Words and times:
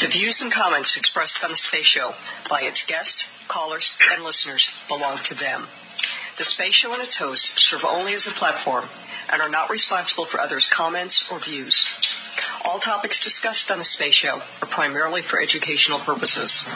The 0.00 0.08
views 0.08 0.42
and 0.42 0.52
comments 0.52 0.96
expressed 0.96 1.42
on 1.44 1.50
the 1.50 1.56
Space 1.56 1.86
Show 1.86 2.12
by 2.50 2.62
its 2.62 2.84
guests, 2.84 3.28
callers, 3.48 3.96
and 4.12 4.24
listeners 4.24 4.68
belong 4.88 5.18
to 5.26 5.34
them. 5.34 5.66
The 6.36 6.44
Space 6.44 6.74
Show 6.74 6.92
and 6.92 7.02
its 7.02 7.16
hosts 7.16 7.54
serve 7.56 7.84
only 7.84 8.14
as 8.14 8.26
a 8.26 8.32
platform 8.32 8.84
and 9.30 9.40
are 9.40 9.48
not 9.48 9.70
responsible 9.70 10.26
for 10.26 10.40
others' 10.40 10.68
comments 10.72 11.24
or 11.30 11.38
views. 11.38 11.80
All 12.64 12.80
topics 12.80 13.22
discussed 13.22 13.70
on 13.70 13.78
the 13.78 13.84
Space 13.84 14.14
Show 14.16 14.42
are 14.60 14.68
primarily 14.68 15.22
for 15.22 15.40
educational 15.40 16.00
purposes. 16.00 16.66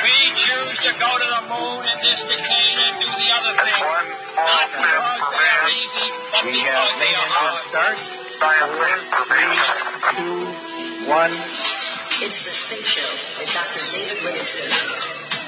We 0.00 0.16
choose 0.34 0.78
to 0.88 0.92
go 0.98 1.10
to 1.18 1.28
the 1.36 1.42
moon 1.52 1.84
in 1.84 1.98
this 2.00 2.20
decade 2.24 2.78
and 2.80 2.96
do 2.96 3.06
the 3.12 3.28
other 3.34 3.52
thing. 3.60 3.84
Not 4.36 4.68
because 5.70 5.94
they 5.94 6.02
are 6.02 6.06
easy, 6.06 6.06
but 6.32 6.44
We 6.44 6.58
have 6.66 6.98
they 6.98 7.06
main 7.06 7.14
are 7.14 7.30
engine 7.30 7.68
start. 7.70 7.96
Four, 8.40 8.88
three, 9.28 9.54
two, 10.16 11.10
one. 11.10 11.34
It's 12.20 12.40
the 12.44 12.52
Space 12.52 12.88
Show 12.88 13.10
with 13.38 13.52
Dr. 13.52 13.82
David 13.92 14.18
Livingston. 14.24 14.70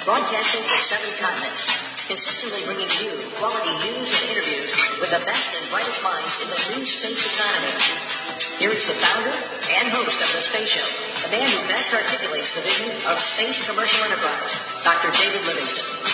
Broadcasting 0.05 0.63
to 0.67 0.77
seven 0.79 1.11
continents, 1.23 1.63
consistently 2.07 2.67
bringing 2.67 2.91
you 2.99 3.15
quality 3.39 3.71
news 3.87 4.11
and 4.23 4.31
interviews 4.35 4.75
with 5.01 5.11
the 5.11 5.23
best 5.25 5.55
and 5.55 5.65
brightest 5.71 6.03
minds 6.03 6.35
in 6.43 6.49
the 6.51 6.59
new 6.75 6.85
space 6.85 7.23
economy. 7.23 7.75
Here 8.59 8.71
is 8.71 8.85
the 8.87 8.99
founder 8.99 9.31
and 9.31 9.89
host 9.95 10.21
of 10.21 10.31
the 10.35 10.43
Space 10.43 10.75
Show, 10.75 10.89
the 11.23 11.31
man 11.31 11.47
who 11.47 11.61
best 11.71 11.95
articulates 11.95 12.53
the 12.53 12.63
vision 12.63 12.91
of 13.07 13.21
space 13.21 13.63
commercial 13.67 14.05
enterprise, 14.05 14.59
Dr. 14.83 15.15
David 15.15 15.47
Livingston. 15.47 16.12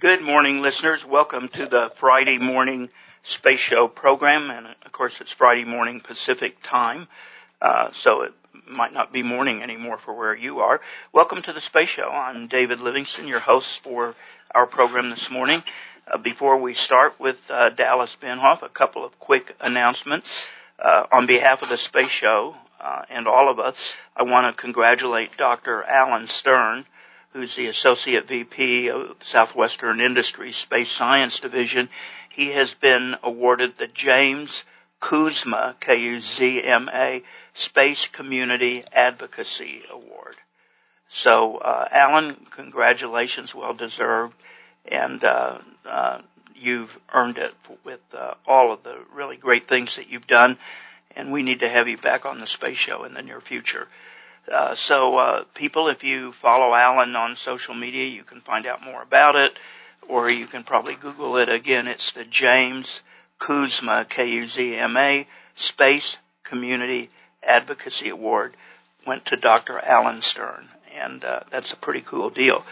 Good 0.00 0.22
morning, 0.22 0.62
listeners. 0.62 1.04
Welcome 1.06 1.50
to 1.50 1.66
the 1.66 1.92
Friday 2.00 2.38
morning 2.38 2.88
Space 3.22 3.58
Show 3.58 3.86
program, 3.86 4.48
and 4.48 4.68
of 4.86 4.92
course, 4.92 5.20
it's 5.20 5.30
Friday 5.30 5.66
morning 5.66 6.00
Pacific 6.00 6.56
time, 6.62 7.06
uh, 7.60 7.90
so 7.92 8.22
it 8.22 8.32
might 8.66 8.94
not 8.94 9.12
be 9.12 9.22
morning 9.22 9.62
anymore 9.62 9.98
for 9.98 10.14
where 10.14 10.34
you 10.34 10.60
are. 10.60 10.80
Welcome 11.12 11.42
to 11.42 11.52
the 11.52 11.60
Space 11.60 11.90
Show. 11.90 12.08
I'm 12.08 12.46
David 12.46 12.80
Livingston, 12.80 13.28
your 13.28 13.40
host 13.40 13.80
for 13.84 14.14
our 14.54 14.66
program 14.66 15.10
this 15.10 15.28
morning. 15.30 15.62
Uh, 16.10 16.16
before 16.16 16.58
we 16.58 16.72
start 16.72 17.20
with 17.20 17.36
uh, 17.50 17.68
Dallas 17.68 18.16
Bienhoff, 18.22 18.62
a 18.62 18.70
couple 18.70 19.04
of 19.04 19.18
quick 19.18 19.54
announcements. 19.60 20.46
Uh, 20.78 21.08
on 21.12 21.26
behalf 21.26 21.60
of 21.60 21.68
the 21.68 21.76
Space 21.76 22.08
Show 22.08 22.54
uh, 22.80 23.02
and 23.10 23.28
all 23.28 23.50
of 23.50 23.58
us, 23.58 23.92
I 24.16 24.22
want 24.22 24.56
to 24.56 24.62
congratulate 24.62 25.36
Dr. 25.36 25.82
Alan 25.82 26.26
Stern 26.26 26.86
who's 27.32 27.56
the 27.56 27.66
Associate 27.66 28.26
VP 28.26 28.90
of 28.90 29.16
Southwestern 29.22 30.00
Industries 30.00 30.56
Space 30.56 30.90
Science 30.90 31.40
Division. 31.40 31.88
He 32.30 32.48
has 32.52 32.74
been 32.74 33.14
awarded 33.22 33.74
the 33.78 33.86
James 33.86 34.64
Kuzma, 35.00 35.76
K-U-Z-M-A, 35.80 37.22
Space 37.54 38.08
Community 38.12 38.84
Advocacy 38.92 39.82
Award. 39.90 40.36
So, 41.08 41.56
uh, 41.58 41.88
Alan, 41.90 42.46
congratulations, 42.50 43.54
well 43.54 43.74
deserved, 43.74 44.34
and 44.84 45.22
uh, 45.24 45.58
uh, 45.84 46.20
you've 46.54 46.90
earned 47.12 47.38
it 47.38 47.52
with 47.84 48.00
uh, 48.12 48.34
all 48.46 48.72
of 48.72 48.82
the 48.82 48.96
really 49.12 49.36
great 49.36 49.68
things 49.68 49.96
that 49.96 50.08
you've 50.08 50.26
done, 50.26 50.58
and 51.16 51.32
we 51.32 51.42
need 51.42 51.60
to 51.60 51.68
have 51.68 51.88
you 51.88 51.96
back 51.96 52.24
on 52.26 52.38
the 52.38 52.46
space 52.46 52.76
show 52.76 53.04
in 53.04 53.14
the 53.14 53.22
near 53.22 53.40
future. 53.40 53.88
Uh, 54.50 54.74
so, 54.74 55.16
uh, 55.16 55.44
people, 55.54 55.88
if 55.88 56.02
you 56.02 56.32
follow 56.32 56.74
Alan 56.74 57.14
on 57.14 57.36
social 57.36 57.74
media, 57.74 58.06
you 58.06 58.24
can 58.24 58.40
find 58.40 58.66
out 58.66 58.82
more 58.82 59.02
about 59.02 59.36
it, 59.36 59.52
or 60.08 60.30
you 60.30 60.46
can 60.46 60.64
probably 60.64 60.96
Google 60.96 61.36
it 61.36 61.48
again. 61.48 61.86
It's 61.86 62.12
the 62.12 62.24
James 62.24 63.02
Kuzma, 63.38 64.06
K-U-Z-M-A, 64.08 65.26
Space 65.56 66.16
Community 66.42 67.10
Advocacy 67.42 68.08
Award. 68.08 68.56
Went 69.06 69.26
to 69.26 69.36
Dr. 69.36 69.78
Alan 69.78 70.20
Stern, 70.20 70.68
and 70.94 71.24
uh, 71.24 71.40
that's 71.50 71.72
a 71.72 71.76
pretty 71.76 72.02
cool 72.02 72.30
deal. 72.30 72.64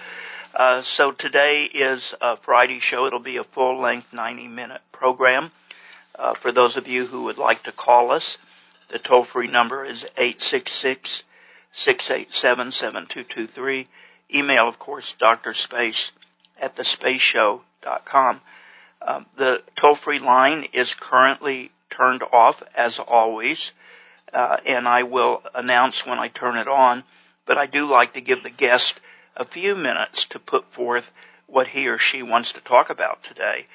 Uh, 0.55 0.83
so 0.83 1.13
today 1.13 1.65
is 1.65 2.15
a 2.21 2.37
Friday 2.39 2.81
show. 2.81 3.07
It'll 3.07 3.21
be 3.21 3.37
a 3.37 3.45
full-length 3.45 4.11
90-minute 4.13 4.81
program. 4.93 5.53
Uh, 6.15 6.35
for 6.35 6.51
those 6.51 6.77
of 6.77 6.89
you 6.89 7.07
who 7.07 7.25
would 7.25 7.39
like 7.39 7.63
to 7.63 7.73
call 7.73 8.11
us, 8.11 8.39
the 8.91 8.99
toll-free 8.99 9.47
number 9.49 9.85
is 9.85 10.05
866 10.17 11.23
687 11.73 12.73
7223. 12.73 13.89
Email, 14.35 14.69
of 14.69 14.79
course, 14.79 15.15
drspace 15.21 16.11
at 16.61 16.77
thespaceshow.com. 16.77 18.41
Um, 19.01 19.27
the 19.37 19.63
toll-free 19.77 20.19
line 20.19 20.67
is 20.73 20.95
currently 20.99 21.71
turned 21.91 22.23
off, 22.23 22.63
as 22.75 22.99
always, 22.99 23.73
uh, 24.33 24.57
and 24.67 24.87
I 24.89 25.05
will 25.05 25.43
announce 25.55 26.05
when 26.05 26.19
I 26.19 26.29
turn 26.29 26.57
it 26.57 26.69
on. 26.69 27.05
But 27.47 27.59
I 27.59 27.67
do 27.67 27.87
like 27.87 28.15
to 28.15 28.21
give 28.21 28.43
the 28.43 28.51
guest 28.51 29.01
a 29.37 29.45
few 29.45 29.75
minutes 29.75 30.27
to 30.31 30.39
put 30.39 30.71
forth 30.73 31.11
what 31.47 31.69
he 31.69 31.89
or 31.89 31.97
she 31.99 32.23
wants 32.23 32.53
to 32.53 32.61
talk 32.61 32.91
about 32.91 33.23
today. 33.23 33.67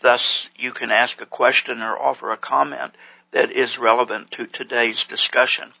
Thus, 0.00 0.48
you 0.56 0.72
can 0.72 0.90
ask 0.90 1.20
a 1.20 1.26
question 1.26 1.80
or 1.80 1.96
offer 1.96 2.32
a 2.32 2.36
comment 2.36 2.92
that 3.32 3.52
is 3.52 3.78
relevant 3.78 4.32
to 4.32 4.46
today's 4.46 5.04
discussion. 5.04 5.72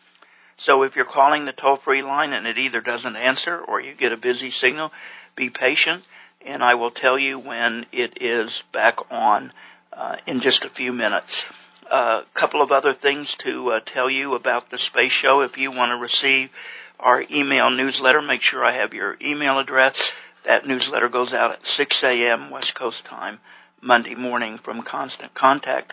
So 0.56 0.82
if 0.82 0.96
you're 0.96 1.04
calling 1.04 1.44
the 1.44 1.52
toll-free 1.52 2.02
line 2.02 2.32
and 2.32 2.46
it 2.46 2.58
either 2.58 2.80
doesn't 2.80 3.16
answer 3.16 3.58
or 3.58 3.80
you 3.80 3.94
get 3.94 4.12
a 4.12 4.16
busy 4.16 4.50
signal, 4.50 4.92
be 5.34 5.50
patient 5.50 6.02
and 6.44 6.62
I 6.62 6.74
will 6.74 6.90
tell 6.90 7.18
you 7.18 7.38
when 7.38 7.86
it 7.92 8.18
is 8.20 8.62
back 8.72 8.98
on 9.10 9.52
uh, 9.92 10.16
in 10.26 10.40
just 10.40 10.64
a 10.64 10.70
few 10.70 10.92
minutes. 10.92 11.44
A 11.90 11.94
uh, 11.94 12.24
couple 12.34 12.62
of 12.62 12.72
other 12.72 12.94
things 12.94 13.36
to 13.40 13.72
uh, 13.72 13.80
tell 13.84 14.08
you 14.08 14.34
about 14.34 14.70
the 14.70 14.78
space 14.78 15.12
show. 15.12 15.42
If 15.42 15.58
you 15.58 15.70
want 15.70 15.90
to 15.90 16.02
receive 16.02 16.50
our 16.98 17.22
email 17.30 17.70
newsletter, 17.70 18.22
make 18.22 18.42
sure 18.42 18.64
I 18.64 18.78
have 18.78 18.94
your 18.94 19.16
email 19.20 19.58
address. 19.58 20.12
That 20.44 20.66
newsletter 20.66 21.08
goes 21.08 21.34
out 21.34 21.52
at 21.52 21.66
6 21.66 22.02
a.m. 22.04 22.50
West 22.50 22.74
Coast 22.74 23.04
time 23.04 23.38
Monday 23.80 24.14
morning 24.14 24.58
from 24.58 24.82
Constant 24.82 25.34
Contact, 25.34 25.92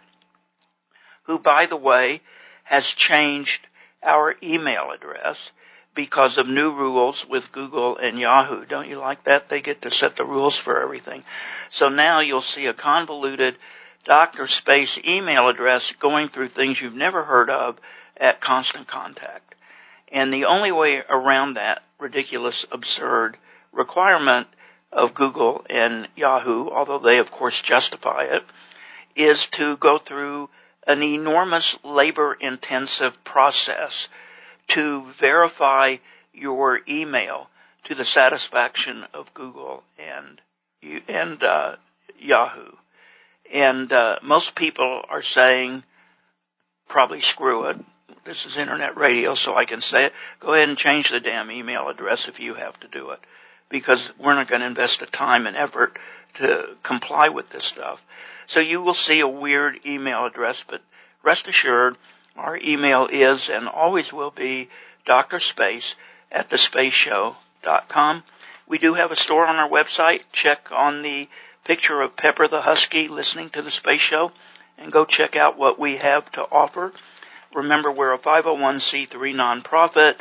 who, 1.24 1.38
by 1.40 1.66
the 1.66 1.76
way, 1.76 2.22
has 2.64 2.86
changed 2.86 3.68
our 4.04 4.36
email 4.42 4.92
address 4.94 5.52
because 5.96 6.38
of 6.38 6.48
new 6.48 6.72
rules 6.74 7.26
with 7.30 7.52
Google 7.52 7.98
and 7.98 8.18
Yahoo. 8.20 8.66
Don't 8.66 8.88
you 8.88 8.98
like 8.98 9.24
that? 9.26 9.50
They 9.50 9.62
get 9.62 9.82
to 9.82 9.92
set 9.92 10.16
the 10.16 10.26
rules 10.26 10.58
for 10.58 10.82
everything. 10.82 11.24
So 11.72 11.90
now 11.90 12.20
you'll 12.22 12.42
see 12.42 12.68
a 12.68 12.74
convoluted 12.74 13.58
Dr. 14.06 14.48
Space 14.48 15.00
email 15.06 15.50
address 15.50 15.94
going 16.00 16.30
through 16.30 16.50
things 16.50 16.80
you've 16.80 16.94
never 16.94 17.24
heard 17.24 17.50
of 17.50 17.78
at 18.16 18.42
Constant 18.42 18.88
Contact. 18.88 19.56
And 20.12 20.34
the 20.34 20.46
only 20.46 20.72
way 20.72 21.02
around 21.10 21.56
that 21.56 21.82
ridiculous, 22.00 22.66
absurd 22.72 23.38
requirement 23.72 24.48
of 24.92 25.14
Google 25.14 25.66
and 25.70 26.08
Yahoo, 26.16 26.70
although 26.70 27.00
they 27.00 27.20
of 27.20 27.32
course 27.32 27.62
justify 27.62 28.24
it, 28.24 28.44
is 29.16 29.48
to 29.54 29.78
go 29.78 30.00
through 30.00 30.50
an 30.90 31.04
enormous 31.04 31.78
labor 31.84 32.34
intensive 32.34 33.14
process 33.24 34.10
to 34.70 35.06
verify 35.20 35.98
your 36.34 36.80
email 36.90 37.48
to 37.84 37.94
the 37.94 38.04
satisfaction 38.04 39.06
of 39.14 39.32
Google 39.36 39.84
and 40.00 40.42
and 41.08 41.44
uh, 41.44 41.76
Yahoo. 42.18 42.72
And 43.54 43.94
uh, 43.94 44.18
most 44.24 44.56
people 44.56 45.04
are 45.08 45.22
saying, 45.22 45.84
probably 46.88 47.22
screw 47.22 47.66
it. 47.66 47.78
This 48.26 48.46
is 48.48 48.58
internet 48.58 48.98
radio, 48.98 49.36
so 49.36 49.56
I 49.56 49.66
can 49.66 49.82
say 49.82 50.06
it. 50.06 50.14
Go 50.40 50.54
ahead 50.54 50.70
and 50.70 50.78
change 50.78 51.12
the 51.12 51.20
damn 51.20 51.52
email 51.52 51.88
address 51.88 52.28
if 52.28 52.40
you 52.40 52.56
have 52.56 52.80
to 52.80 52.88
do 52.88 53.12
it, 53.12 53.20
because 53.70 54.12
we're 54.20 54.36
not 54.36 54.50
going 54.50 54.62
to 54.62 54.68
invest 54.68 55.00
the 55.00 55.06
time 55.06 55.48
and 55.48 55.56
effort 55.56 55.98
to 56.36 56.76
comply 56.84 57.30
with 57.30 57.50
this 57.50 57.66
stuff. 57.66 58.02
So 58.48 58.60
you 58.60 58.82
will 58.82 58.94
see 58.94 59.20
a 59.20 59.28
weird 59.28 59.80
email 59.86 60.26
address, 60.26 60.64
but 60.68 60.82
rest 61.24 61.48
assured, 61.48 61.98
our 62.36 62.58
email 62.58 63.08
is 63.12 63.50
and 63.50 63.68
always 63.68 64.12
will 64.12 64.32
be 64.32 64.70
drspace 65.06 65.96
at 66.32 66.50
thespaceshow.com. 66.50 68.24
We 68.68 68.78
do 68.78 68.94
have 68.94 69.12
a 69.12 69.16
store 69.16 69.46
on 69.46 69.56
our 69.56 69.70
website. 69.70 70.22
Check 70.32 70.72
on 70.72 71.02
the 71.02 71.28
picture 71.66 72.02
of 72.02 72.16
Pepper 72.16 72.48
the 72.48 72.62
Husky 72.62 73.08
listening 73.08 73.50
to 73.52 73.62
the 73.62 73.72
Space 73.72 74.02
Show 74.02 74.32
and 74.78 74.92
go 74.92 75.06
check 75.06 75.36
out 75.36 75.58
what 75.58 75.80
we 75.80 75.98
have 75.98 76.32
to 76.34 76.42
offer. 76.42 76.94
Remember, 77.54 77.92
we're 77.92 78.14
a 78.14 78.20
501c3 78.20 79.10
nonprofit 79.34 80.16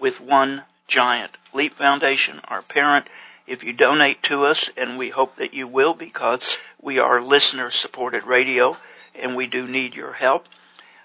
with 0.00 0.20
one 0.20 0.64
giant. 0.88 1.36
Leap 1.52 1.74
Foundation, 1.74 2.40
our 2.44 2.62
parent. 2.62 3.06
If 3.46 3.62
you 3.62 3.72
donate 3.72 4.22
to 4.24 4.46
us, 4.46 4.70
and 4.76 4.98
we 4.98 5.10
hope 5.10 5.36
that 5.36 5.54
you 5.54 5.68
will 5.68 5.94
because 5.94 6.56
we 6.80 6.98
are 6.98 7.20
listener 7.20 7.70
supported 7.70 8.24
radio 8.24 8.76
and 9.14 9.36
we 9.36 9.46
do 9.46 9.66
need 9.66 9.94
your 9.94 10.12
help, 10.12 10.44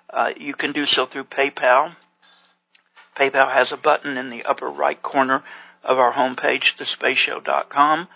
uh, 0.10 0.30
you 0.38 0.54
can 0.54 0.72
do 0.72 0.86
so 0.86 1.06
through 1.06 1.26
PayPal. 1.26 1.96
PayPal 3.18 3.52
has 3.52 3.72
a 3.72 3.78
button 3.78 4.18
in 4.18 4.30
the 4.30 4.44
upper 4.44 4.70
right 4.70 5.02
corner 5.02 5.44
of 5.84 6.00
our 6.00 6.14
homepage, 6.14 6.78
thespaceshow.com. 6.78 8.08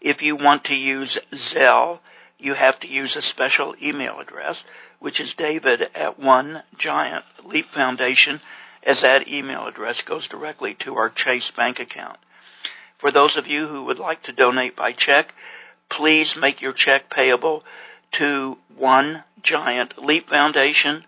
If 0.00 0.22
you 0.22 0.36
want 0.36 0.64
to 0.64 0.74
use 0.74 1.18
Zelle, 1.34 2.00
you 2.38 2.54
have 2.54 2.78
to 2.80 2.88
use 2.88 3.16
a 3.16 3.22
special 3.22 3.74
email 3.82 4.20
address, 4.20 4.62
which 5.00 5.20
is 5.20 5.34
david 5.34 5.82
at 5.94 6.18
one 6.18 6.62
giant 6.78 7.24
leap 7.44 7.66
foundation, 7.66 8.40
as 8.82 9.02
that 9.02 9.28
email 9.28 9.66
address 9.66 10.02
goes 10.02 10.28
directly 10.28 10.74
to 10.80 10.96
our 10.96 11.10
Chase 11.10 11.50
bank 11.56 11.80
account. 11.80 12.18
For 12.98 13.10
those 13.10 13.36
of 13.36 13.46
you 13.46 13.66
who 13.66 13.84
would 13.84 13.98
like 13.98 14.24
to 14.24 14.32
donate 14.32 14.76
by 14.76 14.92
check, 14.92 15.32
please 15.88 16.36
make 16.40 16.60
your 16.60 16.72
check 16.72 17.10
payable 17.10 17.62
to 18.12 18.56
One 18.76 19.22
Giant 19.42 20.02
Leap 20.02 20.28
Foundation, 20.28 21.04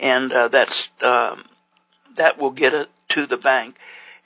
and 0.00 0.32
uh, 0.32 0.48
that's 0.48 0.88
um, 1.02 1.44
that 2.16 2.38
will 2.38 2.50
get 2.50 2.74
it 2.74 2.88
to 3.10 3.26
the 3.26 3.36
bank. 3.36 3.76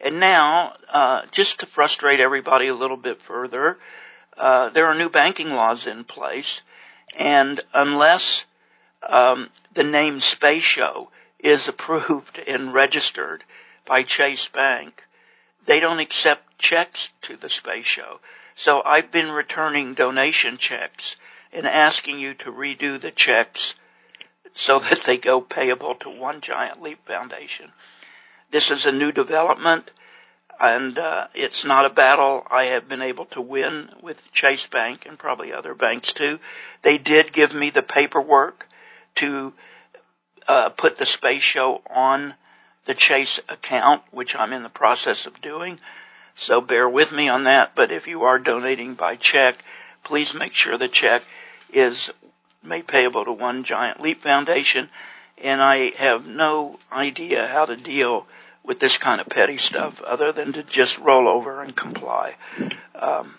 And 0.00 0.20
now, 0.20 0.74
uh, 0.92 1.22
just 1.30 1.60
to 1.60 1.66
frustrate 1.66 2.20
everybody 2.20 2.68
a 2.68 2.74
little 2.74 2.96
bit 2.96 3.20
further, 3.22 3.78
uh, 4.36 4.70
there 4.70 4.86
are 4.86 4.94
new 4.94 5.08
banking 5.08 5.50
laws 5.50 5.86
in 5.86 6.04
place, 6.04 6.62
and 7.16 7.62
unless 7.72 8.44
um, 9.08 9.50
the 9.74 9.84
name 9.84 10.20
Space 10.20 10.62
Show 10.62 11.08
is 11.42 11.68
approved 11.68 12.38
and 12.38 12.72
registered 12.72 13.44
by 13.86 14.02
Chase 14.02 14.48
Bank, 14.48 15.02
they 15.66 15.80
don't 15.80 16.00
accept 16.00 16.58
checks 16.58 17.10
to 17.22 17.36
the 17.36 17.48
Space 17.48 17.86
Show. 17.86 18.20
So 18.54 18.82
I've 18.84 19.10
been 19.10 19.30
returning 19.30 19.94
donation 19.94 20.58
checks 20.58 21.16
and 21.52 21.66
asking 21.66 22.18
you 22.18 22.34
to 22.34 22.52
redo 22.52 23.00
the 23.00 23.10
checks 23.10 23.74
so 24.54 24.78
that 24.78 25.02
they 25.06 25.18
go 25.18 25.40
payable 25.40 25.94
to 25.96 26.10
One 26.10 26.40
Giant 26.40 26.82
Leap 26.82 26.98
Foundation. 27.06 27.72
This 28.50 28.70
is 28.70 28.86
a 28.86 28.92
new 28.92 29.12
development 29.12 29.90
and 30.60 30.96
uh, 30.98 31.26
it's 31.34 31.64
not 31.64 31.86
a 31.86 31.94
battle 31.94 32.46
I 32.48 32.66
have 32.66 32.88
been 32.88 33.02
able 33.02 33.24
to 33.26 33.40
win 33.40 33.88
with 34.02 34.18
Chase 34.32 34.66
Bank 34.70 35.06
and 35.06 35.18
probably 35.18 35.52
other 35.52 35.74
banks 35.74 36.12
too. 36.12 36.38
They 36.82 36.98
did 36.98 37.32
give 37.32 37.52
me 37.52 37.70
the 37.70 37.82
paperwork 37.82 38.66
to 39.16 39.52
uh, 40.48 40.70
put 40.70 40.98
the 40.98 41.06
space 41.06 41.42
show 41.42 41.82
on 41.88 42.34
the 42.86 42.94
Chase 42.94 43.40
account, 43.48 44.02
which 44.10 44.34
I'm 44.34 44.52
in 44.52 44.62
the 44.62 44.68
process 44.68 45.26
of 45.26 45.40
doing. 45.40 45.78
So 46.34 46.60
bear 46.60 46.88
with 46.88 47.12
me 47.12 47.28
on 47.28 47.44
that. 47.44 47.72
But 47.76 47.92
if 47.92 48.06
you 48.06 48.22
are 48.22 48.38
donating 48.38 48.94
by 48.94 49.16
check, 49.16 49.56
please 50.04 50.34
make 50.34 50.54
sure 50.54 50.78
the 50.78 50.88
check 50.88 51.22
is 51.72 52.10
made 52.62 52.86
payable 52.86 53.24
to 53.24 53.32
One 53.32 53.64
Giant 53.64 54.00
Leap 54.00 54.22
Foundation. 54.22 54.88
And 55.38 55.62
I 55.62 55.90
have 55.96 56.24
no 56.24 56.78
idea 56.90 57.46
how 57.46 57.64
to 57.64 57.76
deal 57.76 58.26
with 58.64 58.78
this 58.78 58.96
kind 58.96 59.20
of 59.20 59.26
petty 59.26 59.58
stuff 59.58 60.00
other 60.00 60.32
than 60.32 60.52
to 60.52 60.62
just 60.62 60.98
roll 60.98 61.28
over 61.28 61.62
and 61.62 61.76
comply. 61.76 62.34
Um, 62.94 63.34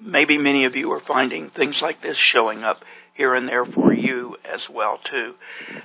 maybe 0.00 0.36
many 0.38 0.66
of 0.66 0.76
you 0.76 0.92
are 0.92 1.00
finding 1.00 1.50
things 1.50 1.80
like 1.80 2.02
this 2.02 2.16
showing 2.16 2.64
up 2.64 2.78
here 3.18 3.34
and 3.34 3.48
there 3.48 3.64
for 3.64 3.92
you 3.92 4.36
as 4.44 4.70
well 4.70 4.98
too. 5.02 5.34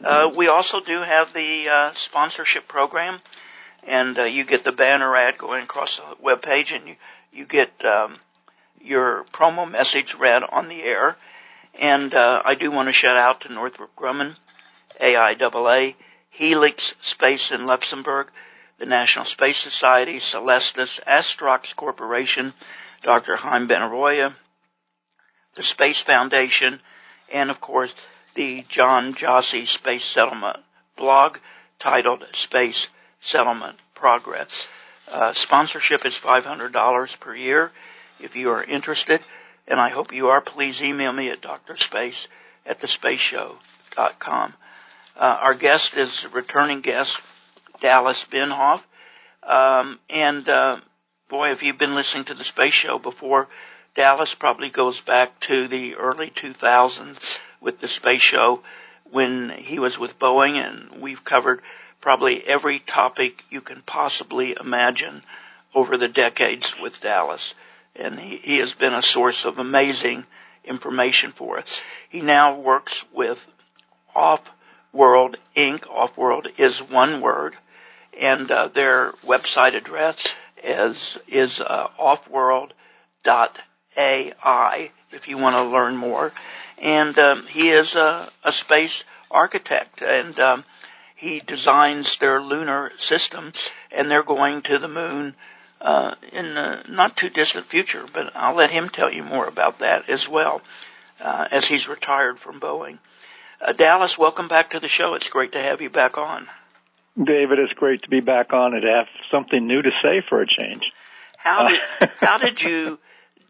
Uh, 0.05 0.29
we 0.37 0.47
also 0.47 0.79
do 0.79 0.99
have 0.99 1.33
the 1.33 1.67
uh, 1.67 1.91
sponsorship 1.95 2.67
program, 2.67 3.19
and 3.85 4.17
uh, 4.19 4.23
you 4.23 4.45
get 4.45 4.63
the 4.63 4.71
banner 4.71 5.17
ad 5.17 5.39
going 5.39 5.63
across 5.63 5.97
the 5.97 6.23
web 6.23 6.43
page, 6.43 6.71
and 6.71 6.87
you 6.87 6.95
you 7.33 7.45
get 7.47 7.71
um, 7.83 8.19
your 8.79 9.25
promo 9.33 9.69
message 9.69 10.13
read 10.13 10.43
on 10.43 10.69
the 10.69 10.83
air. 10.83 11.15
And 11.73 12.13
uh, 12.13 12.43
I 12.45 12.53
do 12.53 12.69
want 12.69 12.87
to 12.87 12.93
shout 12.93 13.17
out 13.17 13.41
to 13.41 13.51
Northrop 13.51 13.95
Grumman, 13.95 14.35
AIAA, 15.01 15.95
Helix 16.29 16.93
Space 17.01 17.51
in 17.51 17.65
Luxembourg, 17.65 18.27
the 18.77 18.85
National 18.85 19.25
Space 19.25 19.57
Society, 19.57 20.19
Celestis, 20.19 20.99
Astrox 21.07 21.75
Corporation, 21.75 22.53
Dr. 23.01 23.35
Haim 23.35 23.67
Benaroya, 23.67 24.35
the 25.55 25.63
Space 25.63 26.03
Foundation, 26.03 26.79
and 27.31 27.49
of 27.49 27.59
course 27.61 27.93
the 28.35 28.63
John 28.69 29.13
Jossi 29.13 29.67
Space 29.67 30.05
Settlement 30.05 30.57
blog 30.97 31.37
titled 31.79 32.23
Space 32.33 32.87
Settlement 33.21 33.77
Progress. 33.95 34.67
Uh, 35.07 35.33
sponsorship 35.33 36.05
is 36.05 36.17
$500 36.17 37.19
per 37.19 37.35
year 37.35 37.71
if 38.19 38.35
you 38.35 38.49
are 38.49 38.63
interested, 38.63 39.19
and 39.67 39.79
I 39.79 39.89
hope 39.89 40.13
you 40.13 40.27
are. 40.27 40.41
Please 40.41 40.81
email 40.81 41.11
me 41.11 41.29
at 41.29 41.41
drspace 41.41 42.27
at 42.65 42.79
thespaceshow.com. 42.79 44.53
Uh, 45.15 45.37
our 45.41 45.53
guest 45.53 45.95
is 45.95 46.25
returning 46.33 46.81
guest 46.81 47.21
Dallas 47.81 48.25
Bienhoff. 48.31 48.81
Um, 49.43 49.99
and 50.09 50.47
uh, 50.47 50.77
boy, 51.29 51.51
if 51.51 51.61
you've 51.61 51.77
been 51.77 51.95
listening 51.95 52.25
to 52.25 52.33
the 52.33 52.43
Space 52.43 52.73
Show 52.73 52.97
before, 52.97 53.47
Dallas 53.95 54.33
probably 54.33 54.71
goes 54.71 55.01
back 55.01 55.39
to 55.41 55.67
the 55.67 55.95
early 55.95 56.31
2000s 56.31 57.37
with 57.61 57.79
the 57.79 57.87
Space 57.87 58.21
Show 58.21 58.63
when 59.11 59.49
he 59.49 59.77
was 59.77 59.99
with 59.99 60.17
Boeing, 60.17 60.55
and 60.55 61.01
we've 61.01 61.23
covered 61.23 61.61
probably 62.01 62.43
every 62.43 62.79
topic 62.79 63.43
you 63.51 63.61
can 63.61 63.83
possibly 63.85 64.55
imagine 64.59 65.21
over 65.75 65.95
the 65.95 66.07
decades 66.07 66.75
with 66.81 66.99
Dallas. 67.01 67.53
And 67.95 68.19
he, 68.19 68.37
he 68.37 68.57
has 68.57 68.73
been 68.73 68.95
a 68.95 69.03
source 69.03 69.45
of 69.45 69.59
amazing 69.59 70.25
information 70.65 71.31
for 71.31 71.59
us. 71.59 71.79
He 72.09 72.21
now 72.21 72.59
works 72.59 73.05
with 73.13 73.37
Off 74.15 74.41
World 74.91 75.37
Inc. 75.55 75.81
Offworld 75.81 76.47
is 76.57 76.81
one 76.81 77.21
word, 77.21 77.55
and 78.19 78.49
uh, 78.49 78.69
their 78.69 79.11
website 79.23 79.75
address 79.75 80.33
is 80.63 81.17
is 81.27 81.59
uh, 81.59 81.89
offworld.ai 83.95 84.91
if 85.11 85.27
you 85.27 85.37
want 85.37 85.55
to 85.55 85.63
learn 85.63 85.95
more. 85.95 86.31
And 86.79 87.17
um, 87.17 87.45
he 87.47 87.69
is 87.69 87.95
a, 87.95 88.29
a 88.43 88.51
space 88.51 89.03
architect, 89.31 90.01
and 90.01 90.37
um, 90.39 90.65
he 91.15 91.41
designs 91.45 92.17
their 92.19 92.41
lunar 92.41 92.91
system 92.97 93.53
and 93.91 94.09
they're 94.09 94.23
going 94.23 94.61
to 94.63 94.79
the 94.79 94.87
moon 94.87 95.35
uh, 95.79 96.15
in 96.31 96.53
the 96.53 96.83
not 96.89 97.15
too 97.15 97.29
distant 97.29 97.67
future. 97.67 98.05
But 98.11 98.31
I'll 98.35 98.55
let 98.55 98.71
him 98.71 98.89
tell 98.89 99.11
you 99.11 99.23
more 99.23 99.47
about 99.47 99.79
that 99.79 100.09
as 100.09 100.27
well, 100.27 100.61
uh, 101.19 101.47
as 101.51 101.67
he's 101.67 101.87
retired 101.87 102.39
from 102.39 102.59
Boeing. 102.59 102.99
Uh, 103.61 103.73
Dallas, 103.73 104.17
welcome 104.17 104.47
back 104.47 104.71
to 104.71 104.79
the 104.79 104.87
show. 104.87 105.13
It's 105.13 105.29
great 105.29 105.53
to 105.53 105.59
have 105.61 105.79
you 105.79 105.89
back 105.89 106.17
on. 106.17 106.47
David, 107.15 107.59
it's 107.59 107.73
great 107.73 108.01
to 108.01 108.09
be 108.09 108.19
back 108.19 108.51
on 108.51 108.73
and 108.73 108.81
to 108.81 108.87
have 108.89 109.05
something 109.31 109.65
new 109.65 109.81
to 109.81 109.91
say 110.03 110.23
for 110.27 110.41
a 110.41 110.47
change. 110.47 110.81
How 111.37 111.67
did 111.67 112.09
how 112.19 112.37
did 112.39 112.61
you 112.61 112.97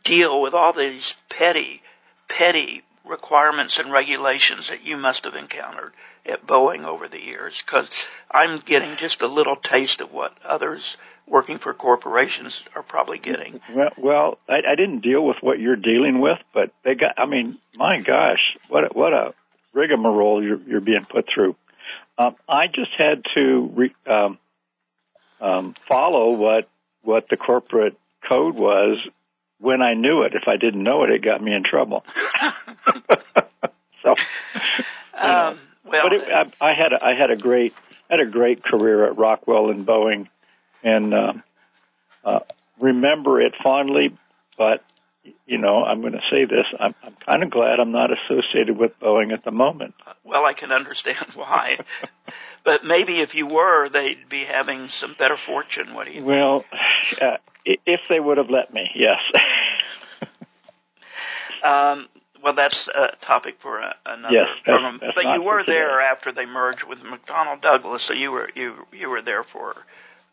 deal 0.03 0.41
with 0.41 0.53
all 0.53 0.73
these 0.73 1.13
petty 1.29 1.81
petty 2.27 2.83
requirements 3.05 3.79
and 3.79 3.91
regulations 3.91 4.69
that 4.69 4.83
you 4.83 4.97
must 4.97 5.25
have 5.25 5.35
encountered 5.35 5.93
at 6.25 6.47
Boeing 6.47 6.85
over 6.85 7.07
the 7.07 7.19
years? 7.19 7.61
Because 7.65 7.89
I'm 8.31 8.59
getting 8.59 8.97
just 8.97 9.21
a 9.21 9.27
little 9.27 9.55
taste 9.55 10.01
of 10.01 10.11
what 10.11 10.33
others 10.43 10.97
working 11.27 11.57
for 11.57 11.73
corporations 11.73 12.63
are 12.75 12.83
probably 12.83 13.19
getting. 13.19 13.61
Well, 13.73 13.89
well 13.97 14.37
I, 14.47 14.61
I 14.67 14.75
didn't 14.75 15.01
deal 15.01 15.25
with 15.25 15.37
what 15.41 15.59
you're 15.59 15.75
dealing 15.75 16.19
with, 16.19 16.39
but 16.53 16.71
they 16.83 16.95
got. 16.95 17.13
I 17.17 17.25
mean, 17.25 17.59
my 17.75 17.99
gosh, 18.01 18.57
what 18.69 18.83
a, 18.85 18.87
what 18.93 19.13
a 19.13 19.33
rigmarole 19.73 20.43
you're, 20.43 20.61
you're 20.61 20.81
being 20.81 21.05
put 21.05 21.25
through. 21.33 21.55
Um, 22.17 22.35
I 22.47 22.67
just 22.67 22.91
had 22.97 23.23
to 23.35 23.71
re, 23.73 23.95
um, 24.05 24.37
um, 25.41 25.75
follow 25.87 26.31
what 26.31 26.69
what 27.01 27.27
the 27.29 27.37
corporate 27.37 27.97
code 28.27 28.55
was 28.55 28.97
when 29.59 29.81
I 29.81 29.93
knew 29.93 30.23
it. 30.23 30.33
If 30.35 30.47
I 30.47 30.57
didn't 30.57 30.83
know 30.83 31.03
it, 31.03 31.09
it 31.09 31.21
got 31.21 31.41
me 31.41 31.53
in 31.53 31.63
trouble. 31.63 32.03
so, 34.03 34.15
um, 35.13 35.59
well, 35.85 36.03
but 36.03 36.13
it, 36.13 36.23
I, 36.29 36.51
I 36.61 36.73
had 36.73 36.93
a, 36.93 37.03
I 37.03 37.13
had 37.13 37.31
a 37.31 37.37
great 37.37 37.73
had 38.09 38.19
a 38.19 38.25
great 38.25 38.63
career 38.63 39.05
at 39.07 39.17
Rockwell 39.17 39.69
and 39.69 39.85
Boeing, 39.85 40.27
and 40.83 41.13
uh, 41.13 41.33
uh, 42.23 42.39
remember 42.79 43.41
it 43.41 43.53
fondly. 43.61 44.17
But 44.57 44.83
you 45.45 45.57
know, 45.57 45.83
I'm 45.83 46.01
going 46.01 46.13
to 46.13 46.21
say 46.29 46.45
this. 46.45 46.65
I'm, 46.79 46.93
I'm 47.03 47.15
kind 47.25 47.43
of 47.43 47.49
glad 47.49 47.79
I'm 47.79 47.91
not 47.91 48.09
associated 48.11 48.77
with 48.77 48.99
Boeing 48.99 49.33
at 49.33 49.43
the 49.43 49.51
moment. 49.51 49.95
Well, 50.23 50.45
I 50.45 50.53
can 50.53 50.71
understand 50.71 51.25
why. 51.35 51.77
but 52.63 52.83
maybe 52.83 53.19
if 53.19 53.35
you 53.35 53.47
were, 53.47 53.89
they'd 53.89 54.29
be 54.29 54.43
having 54.43 54.89
some 54.89 55.15
better 55.17 55.37
fortune. 55.37 55.93
What 55.93 56.05
do 56.05 56.11
you 56.11 56.19
think? 56.19 56.29
Well, 56.29 56.65
uh, 57.21 57.37
if 57.65 58.01
they 58.09 58.19
would 58.19 58.37
have 58.37 58.49
let 58.49 58.73
me, 58.73 58.89
yes. 58.95 59.19
um, 61.63 62.07
well, 62.43 62.53
that's 62.53 62.89
a 62.89 63.15
topic 63.25 63.55
for 63.59 63.79
a, 63.79 63.95
another 64.05 64.33
yes, 64.33 64.47
that's, 64.65 64.67
program. 64.67 64.99
That's, 65.01 65.15
but 65.15 65.33
you 65.35 65.43
were 65.43 65.63
there 65.65 66.01
after 66.01 66.31
they 66.31 66.45
merged 66.45 66.83
with 66.83 66.99
McDonnell 66.99 67.61
Douglas, 67.61 68.03
so 68.03 68.13
you 68.13 68.31
were 68.31 68.49
you 68.55 68.75
you 68.91 69.09
were 69.09 69.21
there 69.21 69.43
for 69.43 69.75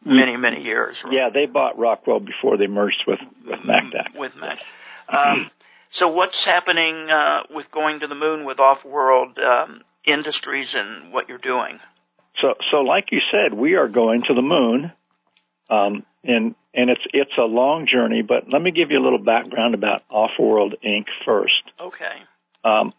many 0.05 0.37
many 0.37 0.63
years. 0.63 1.01
Right? 1.05 1.13
Yeah, 1.13 1.31
they 1.33 1.47
bought 1.47 1.79
Rockwell 1.79 2.21
before 2.21 2.57
they 2.57 2.67
merged 2.67 3.05
with 3.07 3.21
with 3.47 3.61
MacDac. 3.61 4.19
With 4.19 4.35
Mac. 4.37 4.59
Um, 5.09 5.51
so 5.91 6.09
what's 6.09 6.45
happening 6.45 7.11
uh, 7.11 7.43
with 7.51 7.71
going 7.71 8.01
to 8.01 8.07
the 8.07 8.15
moon 8.15 8.45
with 8.45 8.61
off-world 8.61 9.39
um, 9.39 9.83
industries 10.05 10.75
and 10.75 11.13
what 11.13 11.29
you're 11.29 11.39
doing? 11.39 11.81
So, 12.41 12.55
so 12.71 12.79
like 12.79 13.07
you 13.11 13.21
said, 13.33 13.53
we 13.53 13.75
are 13.75 13.89
going 13.89 14.23
to 14.29 14.35
the 14.35 14.43
moon, 14.43 14.93
um, 15.71 16.05
and 16.25 16.55
and 16.75 16.91
it's 16.91 17.03
it's 17.12 17.33
a 17.39 17.45
long 17.45 17.87
journey. 17.91 18.23
But 18.23 18.45
let 18.50 18.61
me 18.61 18.71
give 18.71 18.91
you 18.91 18.99
a 18.99 19.05
little 19.05 19.23
background 19.23 19.75
about 19.75 20.03
Offworld 20.09 20.75
Inc. 20.85 21.07
first. 21.25 21.62
Okay. 21.81 22.23
Um, 22.65 22.93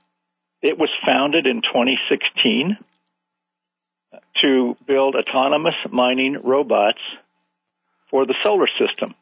it 0.61 0.77
was 0.77 0.89
founded 1.05 1.47
in 1.47 1.61
2016 1.61 2.77
to 4.41 4.77
build 4.87 5.15
autonomous 5.15 5.75
mining 5.89 6.37
robots 6.43 6.99
for 8.09 8.25
the 8.25 8.35
solar 8.43 8.67
system, 8.79 9.15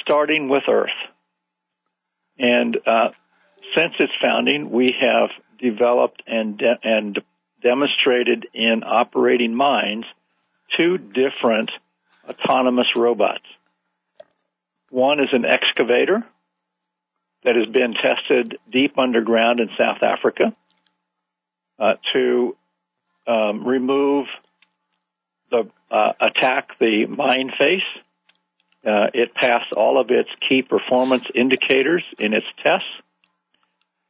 starting 0.00 0.48
with 0.48 0.64
Earth. 0.68 0.90
And 2.38 2.76
uh, 2.86 3.10
since 3.76 3.94
its 3.98 4.12
founding, 4.20 4.70
we 4.70 4.94
have 5.00 5.30
developed 5.60 6.22
and 6.26 6.58
de- 6.58 6.78
and 6.82 7.20
demonstrated 7.62 8.46
in 8.52 8.82
operating 8.84 9.54
mines 9.54 10.04
two 10.76 10.98
different 10.98 11.70
autonomous 12.28 12.96
robots. 12.96 13.44
One 14.90 15.20
is 15.20 15.28
an 15.32 15.44
excavator 15.44 16.24
that 17.44 17.56
has 17.56 17.66
been 17.66 17.94
tested 17.94 18.58
deep 18.70 18.98
underground 18.98 19.60
in 19.60 19.68
South 19.78 20.02
Africa 20.02 20.54
uh, 21.78 21.94
to 22.12 22.56
um, 23.26 23.66
remove 23.66 24.26
the 25.50 25.68
uh, 25.90 26.12
attack 26.20 26.78
the 26.78 27.06
mine 27.06 27.50
face. 27.58 27.82
Uh, 28.86 29.08
it 29.14 29.34
passed 29.34 29.72
all 29.72 30.00
of 30.00 30.10
its 30.10 30.28
key 30.48 30.62
performance 30.62 31.24
indicators 31.34 32.04
in 32.18 32.34
its 32.34 32.46
tests. 32.62 32.86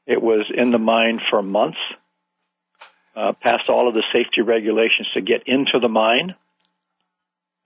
It 0.06 0.20
was 0.20 0.50
in 0.54 0.70
the 0.70 0.78
mine 0.78 1.20
for 1.30 1.42
months. 1.42 1.78
Uh, 3.16 3.32
passed 3.40 3.68
all 3.68 3.86
of 3.86 3.94
the 3.94 4.02
safety 4.12 4.42
regulations 4.42 5.08
to 5.14 5.20
get 5.20 5.44
into 5.46 5.78
the 5.80 5.88
mine, 5.88 6.34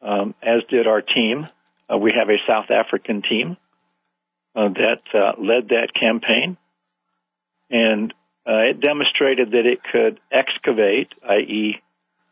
um, 0.02 0.35
as 0.43 0.62
did 0.69 0.87
our 0.87 1.02
team. 1.02 1.47
Uh, 1.93 1.99
we 1.99 2.12
have 2.19 2.28
a 2.28 2.38
South 2.47 2.71
African 2.71 3.23
team 3.23 3.57
uh, 4.55 4.69
that 4.69 5.02
uh, 5.14 5.40
led 5.40 5.69
that 5.69 5.88
campaign, 5.99 6.57
and 7.71 8.12
uh, 8.47 8.71
it 8.71 8.81
demonstrated 8.81 9.52
that 9.52 9.67
it 9.67 9.81
could 9.83 10.21
excavate, 10.31 11.12
i.e., 11.28 11.81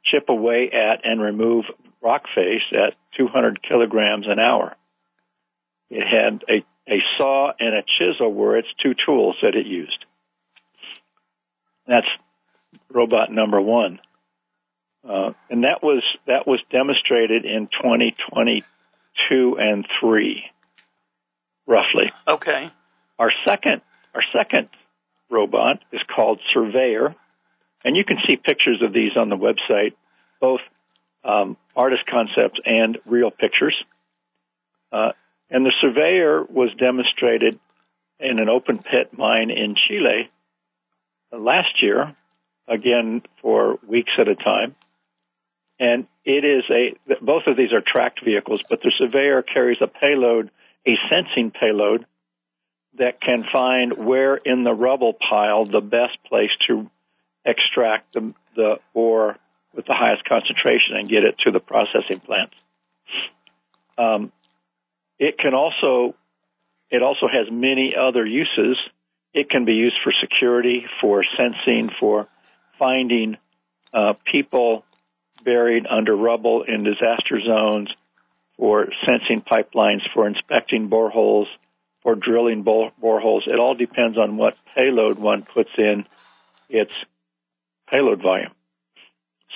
chip 0.04 0.28
away 0.28 0.70
at 0.70 1.04
and 1.04 1.20
remove 1.20 1.64
rock 2.02 2.24
face 2.34 2.62
at 2.72 2.94
200 3.16 3.62
kilograms 3.62 4.26
an 4.28 4.38
hour. 4.38 4.76
It 5.90 6.04
had 6.06 6.44
a, 6.48 6.64
a 6.92 7.02
saw 7.16 7.52
and 7.58 7.74
a 7.74 7.82
chisel 7.98 8.32
were 8.32 8.56
its 8.56 8.68
two 8.82 8.94
tools 9.04 9.36
that 9.42 9.54
it 9.54 9.66
used. 9.66 10.04
That's 11.86 12.06
robot 12.90 13.30
number 13.30 13.60
one. 13.60 14.00
Uh, 15.08 15.32
and 15.50 15.64
that 15.64 15.82
was 15.82 16.02
that 16.26 16.46
was 16.46 16.60
demonstrated 16.70 17.44
in 17.44 17.68
2022 17.68 19.56
and 19.58 19.86
three, 20.00 20.42
roughly. 21.66 22.12
Okay. 22.26 22.70
Our 23.18 23.30
second 23.46 23.82
our 24.14 24.22
second 24.36 24.68
robot 25.30 25.78
is 25.92 26.00
called 26.14 26.40
Surveyor, 26.52 27.14
and 27.84 27.96
you 27.96 28.04
can 28.04 28.18
see 28.26 28.36
pictures 28.36 28.82
of 28.82 28.92
these 28.92 29.16
on 29.16 29.28
the 29.28 29.36
website, 29.36 29.94
both 30.40 30.60
um, 31.22 31.56
artist 31.76 32.02
concepts 32.10 32.58
and 32.64 32.98
real 33.06 33.30
pictures. 33.30 33.76
Uh, 34.90 35.12
and 35.50 35.64
the 35.64 35.72
Surveyor 35.80 36.44
was 36.44 36.70
demonstrated 36.78 37.58
in 38.18 38.38
an 38.38 38.48
open 38.48 38.78
pit 38.78 39.16
mine 39.16 39.50
in 39.50 39.76
Chile 39.86 40.30
last 41.32 41.82
year, 41.82 42.16
again 42.66 43.22
for 43.42 43.78
weeks 43.86 44.12
at 44.18 44.28
a 44.28 44.34
time. 44.34 44.74
And 45.78 46.06
it 46.24 46.44
is 46.44 46.64
a, 46.70 46.96
both 47.22 47.42
of 47.46 47.56
these 47.56 47.72
are 47.72 47.82
tracked 47.86 48.24
vehicles, 48.24 48.62
but 48.68 48.80
the 48.80 48.92
Surveyor 48.98 49.42
carries 49.42 49.78
a 49.82 49.86
payload, 49.86 50.50
a 50.86 50.92
sensing 51.10 51.50
payload 51.50 52.06
that 52.98 53.20
can 53.20 53.44
find 53.52 54.06
where 54.06 54.36
in 54.36 54.64
the 54.64 54.72
rubble 54.72 55.12
pile 55.12 55.66
the 55.66 55.82
best 55.82 56.16
place 56.28 56.50
to 56.66 56.90
extract 57.44 58.14
the, 58.14 58.32
the 58.54 58.76
ore 58.94 59.36
with 59.74 59.84
the 59.84 59.94
highest 59.94 60.24
concentration 60.24 60.96
and 60.96 61.08
get 61.08 61.24
it 61.24 61.36
to 61.44 61.50
the 61.50 61.60
processing 61.60 62.20
plants. 62.20 62.54
Um, 63.98 64.32
it 65.18 65.38
can 65.38 65.54
also, 65.54 66.14
it 66.90 67.02
also 67.02 67.26
has 67.28 67.48
many 67.50 67.94
other 67.94 68.24
uses. 68.24 68.78
It 69.34 69.50
can 69.50 69.66
be 69.66 69.74
used 69.74 69.96
for 70.02 70.12
security, 70.20 70.86
for 71.00 71.22
sensing, 71.36 71.90
for 72.00 72.28
finding 72.78 73.36
uh, 73.92 74.14
people 74.30 74.85
buried 75.46 75.86
under 75.86 76.14
rubble 76.14 76.64
in 76.64 76.82
disaster 76.82 77.40
zones, 77.40 77.88
for 78.58 78.88
sensing 79.06 79.42
pipelines, 79.42 80.00
for 80.12 80.26
inspecting 80.26 80.88
boreholes, 80.90 81.46
for 82.02 82.14
drilling 82.14 82.64
boreholes. 82.64 83.46
It 83.46 83.58
all 83.58 83.74
depends 83.74 84.18
on 84.18 84.36
what 84.36 84.56
payload 84.74 85.18
one 85.18 85.42
puts 85.42 85.70
in 85.78 86.06
its 86.68 86.92
payload 87.90 88.22
volume. 88.22 88.52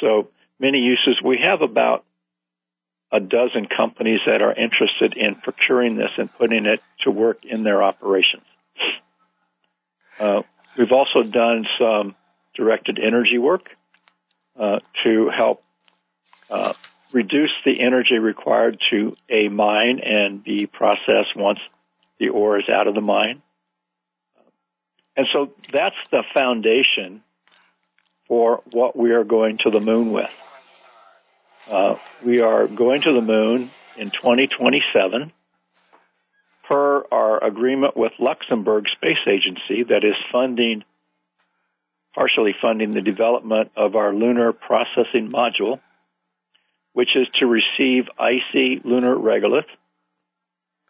So 0.01 0.29
many 0.59 0.79
uses. 0.79 1.21
We 1.25 1.41
have 1.43 1.63
about 1.63 2.05
a 3.13 3.21
dozen 3.21 3.67
companies 3.67 4.21
that 4.27 4.41
are 4.41 4.53
interested 4.53 5.17
in 5.17 5.35
procuring 5.35 5.97
this 5.97 6.11
and 6.17 6.33
putting 6.33 6.67
it 6.67 6.81
to 7.03 7.11
work 7.11 7.45
in 7.45 7.65
their 7.65 7.83
operations. 7.83 8.45
Uh, 10.19 10.43
we've 10.77 10.93
also 10.93 11.23
done 11.23 11.67
some 11.79 12.15
directed 12.55 13.01
energy 13.03 13.39
work 13.39 13.69
uh, 14.59 14.79
to 15.03 15.31
help 15.37 15.63
uh, 16.51 16.73
reduce 17.13 17.53
the 17.65 17.81
energy 17.81 18.19
required 18.19 18.81
to 18.91 19.17
a 19.29 19.49
mine 19.49 20.01
and 20.05 20.43
be 20.43 20.67
processed 20.67 21.37
once 21.37 21.59
the 22.19 22.29
ore 22.29 22.59
is 22.59 22.69
out 22.69 22.87
of 22.87 22.95
the 22.95 23.01
mine. 23.01 23.43
And 25.17 25.27
so 25.33 25.53
that's 25.73 25.97
the 26.11 26.23
foundation 26.33 27.23
for 28.29 28.63
what 28.71 28.97
we 28.97 29.11
are 29.11 29.25
going 29.25 29.59
to 29.59 29.71
the 29.71 29.81
moon 29.81 30.13
with. 30.13 30.31
Uh, 31.71 31.97
we 32.25 32.41
are 32.41 32.67
going 32.67 33.03
to 33.03 33.13
the 33.13 33.21
moon 33.21 33.71
in 33.97 34.11
2027 34.11 35.33
per 36.69 37.05
our 37.11 37.43
agreement 37.43 37.97
with 37.97 38.13
Luxembourg 38.21 38.85
Space 38.97 39.19
Agency 39.27 39.83
that 39.89 40.05
is 40.05 40.15
funding, 40.31 40.85
partially 42.15 42.55
funding 42.63 42.95
the 42.95 43.03
development 43.03 43.73
of 43.77 43.97
our 43.97 44.15
lunar 44.15 44.53
processing 44.53 45.31
module, 45.31 45.81
which 46.93 47.11
is 47.17 47.27
to 47.39 47.47
receive 47.47 48.05
icy 48.19 48.81
lunar 48.85 49.15
regolith, 49.15 49.69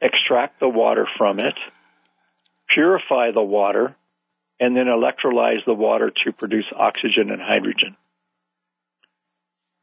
extract 0.00 0.60
the 0.60 0.68
water 0.68 1.06
from 1.18 1.38
it, 1.38 1.54
purify 2.74 3.30
the 3.32 3.42
water, 3.42 3.94
and 4.58 4.76
then 4.76 4.86
electrolyze 4.86 5.64
the 5.66 5.74
water 5.74 6.12
to 6.24 6.32
produce 6.32 6.66
oxygen 6.74 7.30
and 7.30 7.40
hydrogen. 7.40 7.96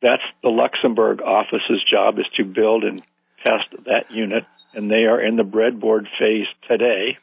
That's 0.01 0.23
the 0.43 0.49
Luxembourg 0.49 1.21
office's 1.21 1.83
job 1.89 2.19
is 2.19 2.25
to 2.35 2.45
build 2.45 2.83
and 2.83 3.01
test 3.43 3.65
that 3.85 4.11
unit, 4.11 4.45
and 4.73 4.89
they 4.89 5.05
are 5.05 5.19
in 5.19 5.35
the 5.35 5.43
breadboard 5.43 6.07
phase 6.19 6.45
today. 6.69 7.17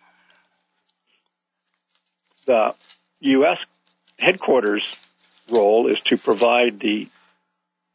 The 2.47 2.75
U.S. 3.21 3.59
headquarters 4.19 4.85
role 5.51 5.87
is 5.89 5.99
to 6.07 6.17
provide 6.17 6.81
the 6.81 7.09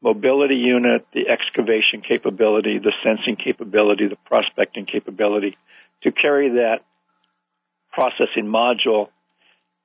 mobility 0.02 0.56
unit, 0.56 1.06
the 1.14 1.28
excavation 1.28 2.02
capability, 2.08 2.80
the 2.80 2.94
sensing 3.04 3.36
capability, 3.36 4.08
the 4.08 4.18
prospecting 4.26 4.86
capability 4.86 5.58
to 6.04 6.12
carry 6.12 6.50
that 6.50 6.80
processing 7.92 8.46
module 8.46 9.10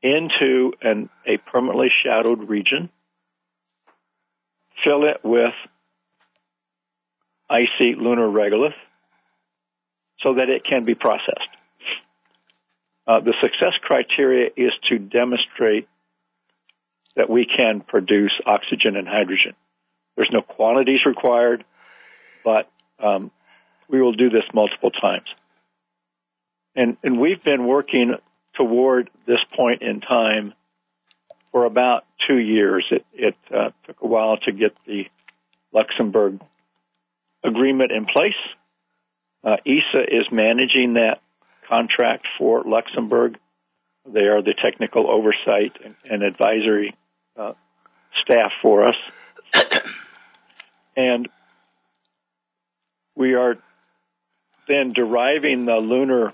into 0.02 0.72
an, 0.82 1.08
a 1.26 1.38
permanently 1.38 1.88
shadowed 2.04 2.48
region, 2.48 2.90
fill 4.84 5.04
it 5.04 5.20
with 5.24 5.54
icy 7.48 7.94
lunar 7.96 8.26
regolith 8.28 8.74
so 10.22 10.34
that 10.34 10.48
it 10.48 10.62
can 10.68 10.84
be 10.84 10.94
processed. 10.94 11.48
Uh, 13.06 13.20
the 13.20 13.34
success 13.42 13.72
criteria 13.82 14.50
is 14.56 14.72
to 14.88 14.98
demonstrate 14.98 15.88
that 17.16 17.28
we 17.28 17.46
can 17.46 17.80
produce 17.80 18.32
oxygen 18.46 18.96
and 18.96 19.06
hydrogen. 19.06 19.54
There's 20.16 20.30
no 20.32 20.42
quantities 20.42 21.00
required, 21.06 21.64
but 22.44 22.70
um, 22.98 23.30
we 23.88 24.00
will 24.00 24.12
do 24.12 24.30
this 24.30 24.44
multiple 24.52 24.90
times. 24.90 25.26
And, 26.76 26.96
and 27.02 27.20
we've 27.20 27.42
been 27.42 27.66
working 27.66 28.14
toward 28.54 29.10
this 29.26 29.40
point 29.56 29.82
in 29.82 30.00
time 30.00 30.54
for 31.52 31.64
about 31.64 32.04
two 32.26 32.38
years. 32.38 32.84
It, 32.90 33.04
it 33.12 33.36
uh, 33.52 33.70
took 33.86 34.00
a 34.00 34.06
while 34.06 34.36
to 34.38 34.52
get 34.52 34.74
the 34.86 35.06
Luxembourg 35.72 36.40
agreement 37.44 37.92
in 37.92 38.06
place. 38.06 38.34
Uh, 39.42 39.56
ESA 39.66 40.02
is 40.02 40.26
managing 40.32 40.94
that 40.94 41.20
contract 41.68 42.26
for 42.38 42.62
Luxembourg. 42.64 43.38
They 44.06 44.20
are 44.20 44.42
the 44.42 44.54
technical 44.54 45.08
oversight 45.08 45.76
and, 45.84 45.94
and 46.10 46.22
advisory 46.22 46.94
uh, 47.36 47.52
staff 48.22 48.52
for 48.62 48.88
us. 48.88 48.96
And 50.96 51.28
we 53.14 53.34
are 53.34 53.56
then 54.68 54.92
deriving 54.92 55.66
the 55.66 55.76
lunar 55.76 56.32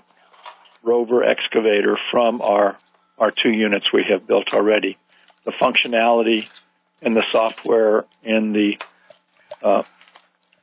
rover 0.83 1.23
excavator 1.23 1.97
from 2.11 2.41
our 2.41 2.77
are 3.17 3.31
two 3.31 3.51
units 3.51 3.93
we 3.93 4.03
have 4.09 4.25
built 4.25 4.47
already. 4.51 4.97
The 5.45 5.51
functionality 5.51 6.49
and 7.03 7.15
the 7.15 7.23
software 7.31 8.05
and 8.23 8.55
the 8.55 8.79
uh, 9.61 9.83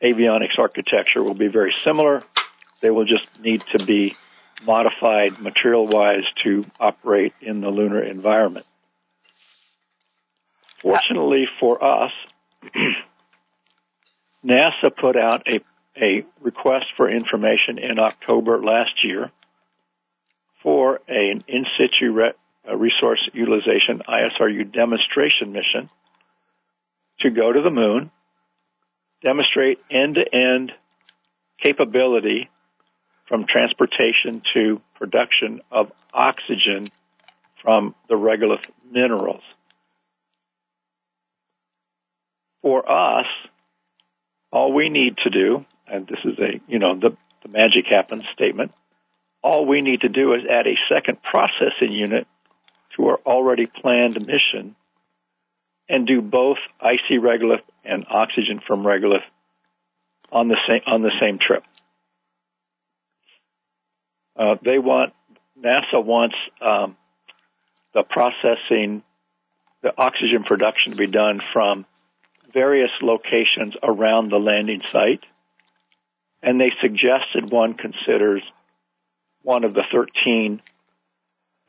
avionics 0.02 0.58
architecture 0.58 1.22
will 1.22 1.34
be 1.34 1.46
very 1.46 1.74
similar. 1.84 2.24
They 2.80 2.90
will 2.90 3.04
just 3.04 3.26
need 3.40 3.62
to 3.76 3.84
be 3.84 4.16
modified 4.64 5.40
material-wise 5.40 6.24
to 6.42 6.64
operate 6.80 7.32
in 7.40 7.60
the 7.60 7.68
lunar 7.68 8.02
environment. 8.02 8.66
Fortunately 10.82 11.46
for 11.60 11.82
us, 11.82 12.12
NASA 14.44 14.94
put 14.96 15.16
out 15.16 15.46
a, 15.48 15.60
a 16.00 16.24
request 16.40 16.86
for 16.96 17.10
information 17.10 17.78
in 17.78 17.98
October 17.98 18.62
last 18.62 19.04
year 19.04 19.30
for 20.62 21.00
an 21.08 21.44
in 21.48 21.64
situ 21.76 22.12
re- 22.12 22.32
resource 22.74 23.28
utilization 23.32 24.02
ISRU 24.08 24.72
demonstration 24.72 25.52
mission 25.52 25.88
to 27.20 27.30
go 27.30 27.52
to 27.52 27.62
the 27.62 27.70
moon, 27.70 28.10
demonstrate 29.22 29.78
end 29.90 30.14
to 30.16 30.34
end 30.34 30.72
capability 31.60 32.48
from 33.28 33.46
transportation 33.46 34.42
to 34.54 34.80
production 34.94 35.60
of 35.70 35.90
oxygen 36.12 36.88
from 37.62 37.94
the 38.08 38.14
regolith 38.14 38.64
minerals. 38.90 39.42
For 42.62 42.90
us, 42.90 43.26
all 44.50 44.72
we 44.72 44.88
need 44.88 45.16
to 45.18 45.30
do, 45.30 45.64
and 45.86 46.06
this 46.06 46.18
is 46.24 46.38
a, 46.38 46.60
you 46.66 46.78
know, 46.78 46.98
the, 46.98 47.16
the 47.42 47.48
magic 47.48 47.86
happens 47.88 48.24
statement, 48.34 48.72
all 49.42 49.66
we 49.66 49.82
need 49.82 50.00
to 50.00 50.08
do 50.08 50.34
is 50.34 50.42
add 50.50 50.66
a 50.66 50.76
second 50.92 51.18
processing 51.22 51.92
unit 51.92 52.26
to 52.96 53.06
our 53.06 53.18
already 53.24 53.66
planned 53.66 54.14
mission 54.26 54.74
and 55.88 56.06
do 56.06 56.20
both 56.20 56.58
icy 56.80 57.18
regolith 57.18 57.62
and 57.84 58.06
oxygen 58.10 58.60
from 58.66 58.82
regolith 58.82 59.24
on 60.30 60.48
the 60.48 60.56
same 60.68 60.82
on 60.86 61.02
the 61.02 61.12
same 61.20 61.38
trip. 61.38 61.62
Uh, 64.36 64.56
they 64.62 64.78
want 64.78 65.14
NASA 65.58 66.04
wants 66.04 66.36
um, 66.60 66.96
the 67.94 68.02
processing, 68.02 69.02
the 69.82 69.92
oxygen 69.96 70.44
production 70.44 70.92
to 70.92 70.98
be 70.98 71.06
done 71.06 71.40
from 71.52 71.86
various 72.52 72.90
locations 73.02 73.74
around 73.82 74.30
the 74.30 74.38
landing 74.38 74.82
site, 74.90 75.24
and 76.42 76.60
they 76.60 76.72
suggested 76.80 77.50
one 77.50 77.74
considers 77.74 78.42
one 79.42 79.64
of 79.64 79.74
the 79.74 79.84
13 79.92 80.60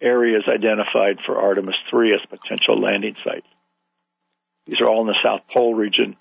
areas 0.01 0.43
identified 0.47 1.19
for 1.25 1.37
Artemis 1.39 1.75
3 1.89 2.13
as 2.13 2.21
potential 2.29 2.79
landing 2.79 3.15
sites. 3.23 3.47
These 4.65 4.81
are 4.81 4.87
all 4.87 5.01
in 5.01 5.07
the 5.07 5.17
South 5.23 5.41
Pole 5.51 5.73
region. 5.73 6.15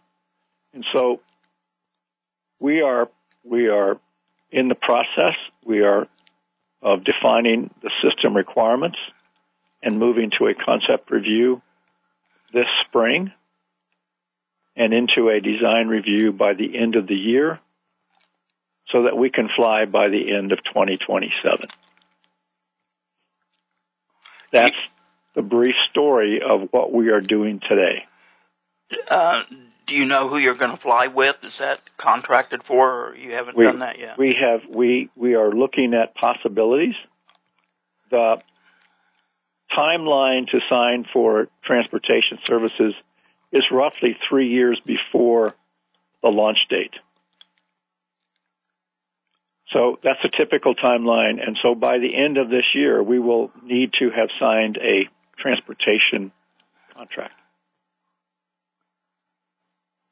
And 0.72 0.84
so 0.92 1.20
we 2.58 2.80
are, 2.82 3.08
we 3.44 3.68
are 3.68 4.00
in 4.50 4.68
the 4.68 4.74
process. 4.74 5.34
We 5.64 5.82
are 5.82 6.08
of 6.80 7.04
defining 7.04 7.70
the 7.82 7.90
system 8.02 8.36
requirements 8.36 8.98
and 9.82 9.98
moving 9.98 10.30
to 10.38 10.46
a 10.46 10.54
concept 10.54 11.10
review 11.10 11.60
this 12.52 12.66
spring 12.86 13.32
and 14.78 14.94
into 14.94 15.28
a 15.28 15.40
design 15.40 15.88
review 15.88 16.32
by 16.32 16.54
the 16.54 16.78
end 16.78 16.94
of 16.94 17.06
the 17.08 17.16
year 17.16 17.58
so 18.90 19.02
that 19.02 19.16
we 19.18 19.28
can 19.28 19.48
fly 19.54 19.84
by 19.84 20.08
the 20.08 20.34
end 20.34 20.52
of 20.52 20.58
2027. 20.64 21.68
That's 24.52 24.76
the 25.34 25.42
brief 25.42 25.74
story 25.90 26.40
of 26.40 26.68
what 26.70 26.92
we 26.92 27.10
are 27.10 27.20
doing 27.20 27.60
today. 27.68 28.04
Uh, 29.10 29.42
do 29.86 29.94
you 29.94 30.06
know 30.06 30.28
who 30.28 30.38
you're 30.38 30.54
going 30.54 30.70
to 30.70 30.80
fly 30.80 31.08
with? 31.08 31.36
Is 31.42 31.58
that 31.58 31.80
contracted 31.96 32.62
for, 32.62 33.08
or 33.08 33.16
you 33.16 33.32
haven't 33.32 33.56
we, 33.56 33.64
done 33.64 33.80
that 33.80 33.98
yet? 33.98 34.16
We 34.16 34.36
have. 34.40 34.60
We 34.68 35.10
we 35.14 35.34
are 35.34 35.50
looking 35.50 35.92
at 35.92 36.14
possibilities. 36.14 36.94
The 38.10 38.36
timeline 39.70 40.46
to 40.48 40.60
sign 40.70 41.04
for 41.12 41.48
transportation 41.62 42.38
services 42.46 42.94
is 43.52 43.64
roughly 43.70 44.16
three 44.28 44.48
years 44.48 44.80
before 44.84 45.54
the 46.22 46.28
launch 46.28 46.58
date. 46.68 46.94
So 49.72 49.98
that's 50.02 50.20
a 50.24 50.36
typical 50.36 50.74
timeline. 50.74 51.46
And 51.46 51.58
so 51.62 51.74
by 51.74 51.98
the 51.98 52.16
end 52.16 52.38
of 52.38 52.48
this 52.48 52.64
year, 52.74 53.02
we 53.02 53.18
will 53.18 53.50
need 53.62 53.92
to 53.98 54.10
have 54.10 54.28
signed 54.40 54.78
a 54.78 55.08
transportation 55.38 56.32
contract. 56.94 57.34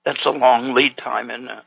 That's 0.04 0.24
a 0.24 0.30
long 0.30 0.74
lead 0.74 0.96
time, 0.96 1.30
isn't 1.30 1.48
it? 1.48 1.64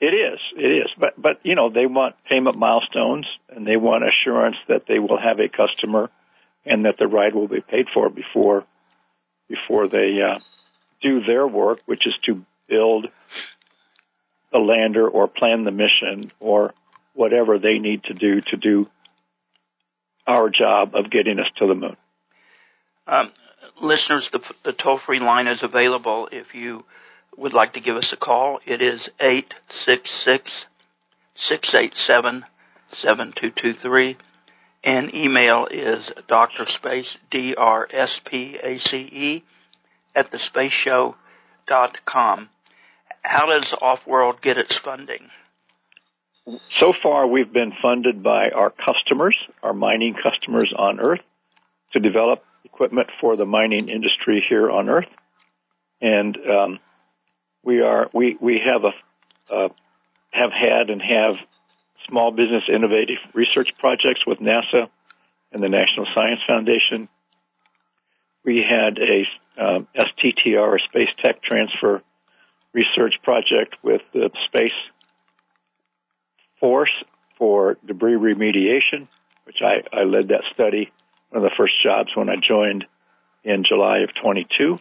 It 0.00 0.14
is. 0.14 0.40
It 0.56 0.66
is. 0.66 0.90
But, 0.98 1.20
but, 1.20 1.40
you 1.44 1.54
know, 1.54 1.68
they 1.68 1.86
want 1.86 2.16
payment 2.28 2.56
milestones 2.56 3.26
and 3.48 3.66
they 3.66 3.76
want 3.76 4.02
assurance 4.04 4.56
that 4.68 4.82
they 4.88 4.98
will 4.98 5.18
have 5.18 5.38
a 5.38 5.48
customer 5.48 6.10
and 6.64 6.84
that 6.84 6.96
the 6.98 7.06
ride 7.06 7.34
will 7.34 7.48
be 7.48 7.60
paid 7.60 7.88
for 7.92 8.08
before, 8.08 8.64
before 9.48 9.88
they, 9.88 10.18
uh, 10.20 10.38
do 11.02 11.22
their 11.22 11.46
work, 11.46 11.80
which 11.86 12.06
is 12.06 12.14
to 12.26 12.44
build 12.68 13.06
the 14.52 14.58
lander 14.58 15.08
or 15.08 15.28
plan 15.28 15.64
the 15.64 15.70
mission 15.70 16.30
or 16.40 16.74
whatever 17.14 17.58
they 17.58 17.78
need 17.78 18.04
to 18.04 18.14
do 18.14 18.40
to 18.40 18.56
do 18.56 18.86
our 20.26 20.48
job 20.48 20.94
of 20.94 21.10
getting 21.10 21.38
us 21.38 21.48
to 21.56 21.66
the 21.66 21.74
moon. 21.74 21.96
Um, 23.06 23.32
listeners, 23.80 24.30
the, 24.30 24.40
the 24.62 24.72
toll 24.72 24.98
free 24.98 25.18
line 25.18 25.48
is 25.48 25.62
available 25.62 26.28
if 26.30 26.54
you 26.54 26.84
would 27.36 27.54
like 27.54 27.72
to 27.74 27.80
give 27.80 27.96
us 27.96 28.12
a 28.12 28.16
call. 28.16 28.60
It 28.64 28.80
is 28.82 29.10
866 29.18 30.66
687 31.34 32.44
7223 32.92 34.16
and 34.84 35.14
email 35.14 35.66
is 35.70 36.10
drspace, 36.28 37.16
D-R-S-P-A-C-E, 37.30 37.84
at 40.14 40.30
thespaceshow.com. 40.30 42.48
How 43.22 43.46
does 43.46 43.74
Offworld 43.80 44.40
get 44.40 44.58
its 44.58 44.76
funding? 44.76 45.30
So 46.80 46.92
far, 47.02 47.26
we've 47.26 47.52
been 47.52 47.72
funded 47.80 48.22
by 48.22 48.50
our 48.50 48.70
customers, 48.70 49.36
our 49.62 49.72
mining 49.72 50.14
customers 50.14 50.72
on 50.76 50.98
Earth, 50.98 51.20
to 51.92 52.00
develop 52.00 52.42
equipment 52.64 53.08
for 53.20 53.36
the 53.36 53.46
mining 53.46 53.88
industry 53.88 54.44
here 54.48 54.70
on 54.70 54.88
Earth, 54.88 55.08
and 56.00 56.36
um, 56.36 56.78
we 57.62 57.80
are 57.80 58.10
we 58.12 58.36
we 58.40 58.60
have 58.64 58.82
a 58.84 59.54
uh, 59.54 59.68
have 60.32 60.50
had 60.50 60.90
and 60.90 61.00
have 61.00 61.36
small 62.08 62.32
business 62.32 62.64
innovative 62.68 63.18
research 63.34 63.68
projects 63.78 64.26
with 64.26 64.38
NASA 64.38 64.88
and 65.52 65.62
the 65.62 65.68
National 65.68 66.06
Science 66.14 66.40
Foundation. 66.48 67.08
We 68.44 68.64
had 68.68 68.98
a 68.98 69.26
um, 69.62 69.88
STTR, 69.96 70.80
Space 70.88 71.08
Tech 71.22 71.42
Transfer 71.42 72.02
Research 72.72 73.14
Project 73.22 73.76
with 73.82 74.02
the 74.12 74.30
Space 74.46 74.72
Force 76.58 76.92
for 77.38 77.76
debris 77.86 78.14
remediation, 78.14 79.08
which 79.44 79.58
I, 79.62 79.82
I 79.92 80.04
led 80.04 80.28
that 80.28 80.42
study, 80.52 80.90
one 81.30 81.44
of 81.44 81.50
the 81.50 81.54
first 81.56 81.74
jobs 81.82 82.10
when 82.14 82.28
I 82.28 82.36
joined 82.36 82.86
in 83.44 83.64
July 83.64 83.98
of 83.98 84.10
22. 84.20 84.78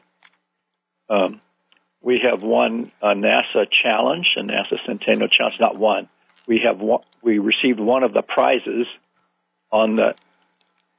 Um, 1.10 1.42
we 2.02 2.22
have 2.24 2.42
won 2.42 2.92
a 3.02 3.14
NASA 3.14 3.68
challenge, 3.84 4.28
a 4.38 4.42
NASA 4.42 4.78
Centennial 4.86 5.28
Challenge, 5.28 5.60
not 5.60 5.78
one. 5.78 6.10
We 6.48 6.62
have 6.66 6.80
one, 6.80 7.02
we 7.22 7.40
received 7.40 7.80
one 7.80 8.04
of 8.04 8.14
the 8.14 8.22
prizes 8.22 8.88
on 9.72 9.96
the 9.96 10.16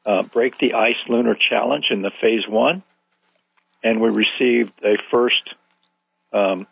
uh, 0.04 0.22
Break 0.22 0.58
the 0.58 0.74
Ice 0.74 0.96
Lunar 1.08 1.36
Challenge 1.50 1.86
in 1.90 2.02
the 2.02 2.10
phase 2.20 2.46
one, 2.48 2.82
and 3.82 4.00
we 4.00 4.08
received 4.08 4.72
a 4.84 4.96
first 5.10 5.54
um, 6.32 6.66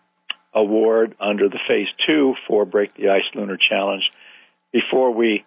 award 0.53 1.15
under 1.21 1.49
the 1.49 1.61
phase 1.69 1.89
two 2.07 2.35
for 2.47 2.65
Break 2.65 2.95
the 2.95 3.11
Ice 3.11 3.25
Lunar 3.35 3.57
Challenge 3.57 4.03
before 4.73 5.13
we 5.13 5.45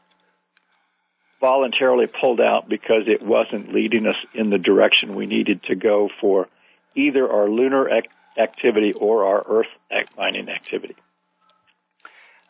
voluntarily 1.39 2.07
pulled 2.07 2.39
out 2.39 2.69
because 2.69 3.03
it 3.07 3.21
wasn't 3.21 3.73
leading 3.73 4.07
us 4.07 4.15
in 4.33 4.49
the 4.49 4.57
direction 4.57 5.11
we 5.11 5.25
needed 5.25 5.61
to 5.63 5.75
go 5.75 6.09
for 6.21 6.47
either 6.95 7.29
our 7.29 7.49
lunar 7.49 7.89
ac- 7.89 8.07
activity 8.37 8.93
or 8.93 9.25
our 9.25 9.43
Earth 9.45 9.67
mining 10.17 10.47
activity. 10.47 10.95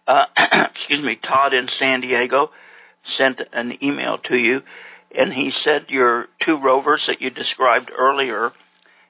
Uh, 0.07 0.25
excuse 0.69 1.01
me, 1.01 1.15
Todd 1.15 1.53
in 1.53 1.67
San 1.67 2.01
Diego 2.01 2.51
sent 3.03 3.41
an 3.51 3.83
email 3.83 4.17
to 4.19 4.37
you, 4.37 4.61
and 5.13 5.31
he 5.33 5.51
said 5.51 5.89
your 5.89 6.27
two 6.39 6.57
rovers 6.57 7.07
that 7.07 7.21
you 7.21 7.29
described 7.29 7.91
earlier, 7.95 8.51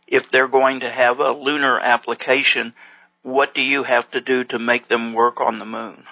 if 0.07 0.29
they're 0.31 0.47
going 0.47 0.81
to 0.81 0.89
have 0.89 1.19
a 1.19 1.31
lunar 1.31 1.79
application, 1.79 2.73
what 3.21 3.53
do 3.53 3.61
you 3.61 3.83
have 3.83 4.09
to 4.11 4.21
do 4.21 4.43
to 4.45 4.59
make 4.59 4.87
them 4.87 5.13
work 5.13 5.39
on 5.41 5.59
the 5.59 5.65
moon? 5.65 6.03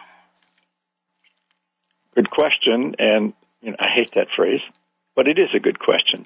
Good 2.16 2.30
question, 2.30 2.96
and 3.00 3.34
you 3.62 3.72
know, 3.72 3.78
I 3.80 3.88
hate 3.96 4.12
that 4.16 4.28
phrase, 4.36 4.62
but 5.16 5.28
it 5.28 5.38
is 5.38 5.50
a 5.56 5.60
good 5.60 5.80
question. 5.80 6.26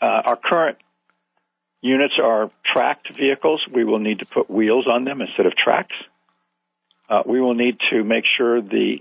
uh, 0.00 0.22
our 0.24 0.36
current 0.36 0.78
units 1.80 2.14
are 2.22 2.50
tracked 2.64 3.16
vehicles. 3.16 3.64
We 3.72 3.84
will 3.84 3.98
need 3.98 4.20
to 4.20 4.26
put 4.26 4.50
wheels 4.50 4.86
on 4.86 5.04
them 5.04 5.20
instead 5.20 5.46
of 5.46 5.54
tracks. 5.56 5.94
Uh, 7.08 7.22
we 7.26 7.40
will 7.40 7.54
need 7.54 7.78
to 7.90 8.04
make 8.04 8.24
sure 8.36 8.60
the 8.60 8.98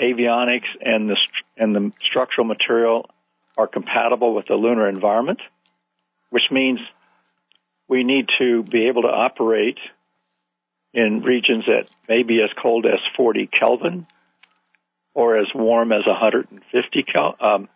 avionics 0.00 0.68
and 0.80 1.08
the 1.08 1.16
and 1.56 1.74
the 1.74 1.92
structural 2.02 2.46
material 2.46 3.08
are 3.56 3.66
compatible 3.66 4.34
with 4.34 4.46
the 4.46 4.54
lunar 4.54 4.88
environment, 4.88 5.40
which 6.30 6.50
means 6.50 6.80
we 7.88 8.04
need 8.04 8.26
to 8.38 8.62
be 8.62 8.88
able 8.88 9.02
to 9.02 9.08
operate 9.08 9.78
in 10.92 11.22
regions 11.22 11.64
that 11.66 11.88
may 12.08 12.22
be 12.22 12.42
as 12.42 12.50
cold 12.60 12.86
as 12.86 13.00
40 13.16 13.48
Kelvin 13.58 14.06
or 15.14 15.38
as 15.38 15.46
warm 15.54 15.92
as 15.92 16.06
150 16.06 17.02
Kelvin, 17.02 17.36
um, 17.40 17.68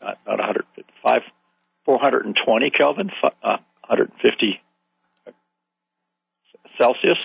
not, 0.00 0.18
not 0.26 0.38
155, 0.38 1.22
420 1.84 2.70
Kelvin, 2.70 3.10
uh, 3.22 3.30
150 3.88 4.60
Celsius. 6.76 7.18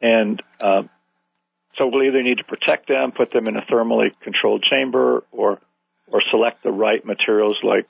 And 0.00 0.42
um, 0.62 0.88
so 1.76 1.86
we'll 1.86 2.04
either 2.04 2.22
need 2.22 2.38
to 2.38 2.44
protect 2.44 2.88
them, 2.88 3.12
put 3.12 3.32
them 3.32 3.46
in 3.46 3.56
a 3.56 3.62
thermally 3.62 4.10
controlled 4.20 4.62
chamber, 4.62 5.24
or 5.32 5.60
or 6.08 6.22
select 6.30 6.62
the 6.62 6.70
right 6.70 7.04
materials 7.04 7.58
like 7.62 7.86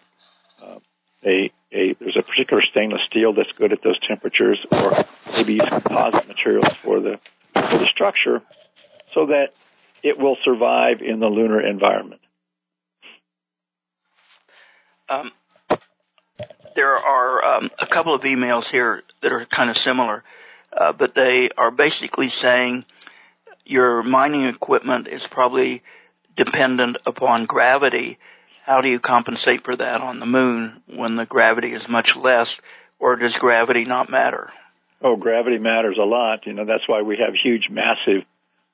uh, 0.63 0.79
a, 1.25 1.51
a 1.73 1.95
there's 1.95 2.17
a 2.17 2.23
particular 2.23 2.63
stainless 2.63 3.03
steel 3.09 3.33
that's 3.33 3.53
good 3.53 3.73
at 3.73 3.83
those 3.83 3.99
temperatures, 4.07 4.65
or 4.71 4.93
maybe 5.33 5.55
use 5.55 5.69
composite 5.69 6.27
materials 6.29 6.75
for 6.83 7.01
the 7.01 7.19
for 7.53 7.79
the 7.79 7.89
structure, 7.93 8.43
so 9.15 9.27
that 9.27 9.49
it 10.03 10.19
will 10.19 10.37
survive 10.45 11.01
in 11.01 11.21
the 11.21 11.27
lunar 11.27 11.61
environment. 11.61 12.21
Um, 15.09 15.31
there 16.75 16.97
are 16.97 17.57
um, 17.57 17.71
a 17.79 17.87
couple 17.87 18.15
of 18.15 18.23
emails 18.23 18.69
here 18.69 19.03
that 19.23 19.33
are 19.33 19.47
kind 19.47 19.71
of 19.71 19.77
similar, 19.77 20.25
uh, 20.73 20.93
but 20.93 21.15
they 21.15 21.49
are 21.57 21.71
basically 21.71 22.29
saying 22.29 22.85
your 23.67 24.03
mining 24.03 24.45
equipment 24.45 25.09
is 25.09 25.27
probably 25.27 25.83
dependent 26.37 26.99
upon 27.05 27.47
gravity. 27.47 28.19
How 28.65 28.81
do 28.81 28.89
you 28.89 29.01
compensate 29.01 29.65
for 29.65 29.77
that 29.77 30.01
on 30.01 30.21
the 30.21 30.27
moon 30.27 30.83
when 30.87 31.17
the 31.17 31.27
gravity 31.27 31.73
is 31.73 31.89
much 31.89 32.17
less, 32.17 32.61
or 32.99 33.17
does 33.17 33.37
gravity 33.37 33.85
not 33.85 34.11
matter? 34.11 34.51
Oh, 35.03 35.17
gravity 35.17 35.59
matters 35.59 35.99
a 36.01 36.05
lot. 36.05 36.47
You 36.47 36.55
know, 36.55 36.65
that's 36.65 36.89
why 36.89 37.03
we 37.03 37.19
have 37.19 37.35
huge, 37.35 37.69
massive 37.71 38.25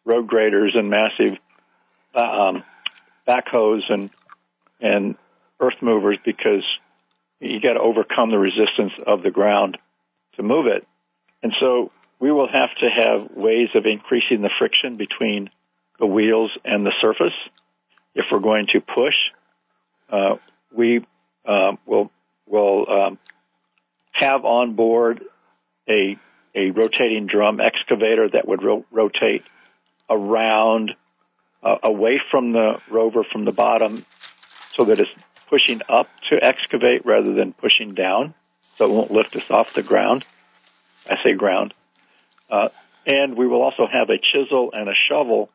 road 0.04 0.26
graders 0.26 0.74
and 0.74 0.90
massive 0.90 1.38
um, 2.14 2.62
backhoes 3.26 3.80
and 3.88 4.10
and 4.80 5.16
earth 5.60 5.80
movers 5.80 6.18
because 6.24 6.64
you 7.40 7.60
got 7.60 7.74
to 7.74 7.80
overcome 7.80 8.30
the 8.30 8.38
resistance 8.38 8.92
of 9.06 9.22
the 9.22 9.30
ground 9.30 9.78
to 10.36 10.42
move 10.42 10.66
it. 10.66 10.86
And 11.42 11.52
so 11.60 11.90
we 12.22 12.30
will 12.30 12.46
have 12.46 12.70
to 12.76 12.88
have 12.88 13.32
ways 13.34 13.70
of 13.74 13.84
increasing 13.84 14.42
the 14.42 14.50
friction 14.56 14.96
between 14.96 15.50
the 15.98 16.06
wheels 16.06 16.52
and 16.64 16.86
the 16.86 16.92
surface. 17.00 17.34
If 18.14 18.26
we're 18.30 18.38
going 18.38 18.68
to 18.74 18.80
push, 18.80 19.14
uh, 20.08 20.36
we 20.72 21.04
uh, 21.44 21.72
will 21.84 22.12
will 22.46 22.88
um, 22.88 23.18
have 24.12 24.44
on 24.44 24.76
board 24.76 25.24
a 25.88 26.16
a 26.54 26.70
rotating 26.70 27.26
drum 27.26 27.60
excavator 27.60 28.28
that 28.28 28.46
would 28.46 28.62
ro- 28.62 28.84
rotate 28.92 29.42
around 30.08 30.92
uh, 31.64 31.78
away 31.82 32.20
from 32.30 32.52
the 32.52 32.74
rover 32.88 33.24
from 33.24 33.44
the 33.44 33.52
bottom 33.52 34.06
so 34.76 34.84
that 34.84 35.00
it's 35.00 35.10
pushing 35.48 35.80
up 35.88 36.06
to 36.30 36.36
excavate 36.40 37.04
rather 37.04 37.34
than 37.34 37.52
pushing 37.52 37.94
down, 37.94 38.32
so 38.76 38.84
it 38.84 38.90
won't 38.92 39.10
lift 39.10 39.34
us 39.34 39.50
off 39.50 39.74
the 39.74 39.82
ground. 39.82 40.24
I 41.10 41.20
say 41.24 41.32
ground. 41.32 41.74
Uh, 42.52 42.68
and 43.06 43.36
we 43.36 43.46
will 43.46 43.62
also 43.62 43.86
have 43.90 44.10
a 44.10 44.18
chisel 44.18 44.70
and 44.74 44.88
a 44.88 44.92
shovel 45.08 45.48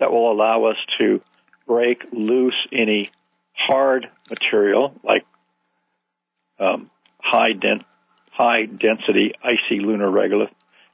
that 0.00 0.10
will 0.10 0.32
allow 0.32 0.64
us 0.64 0.76
to 0.98 1.20
break 1.66 2.04
loose 2.10 2.56
any 2.72 3.10
hard 3.52 4.08
material 4.30 4.94
like 5.04 5.26
um, 6.58 6.90
high, 7.20 7.52
den- 7.52 7.84
high 8.32 8.64
density 8.64 9.32
icy 9.44 9.80
lunar 9.80 10.10
regolith, 10.10 10.50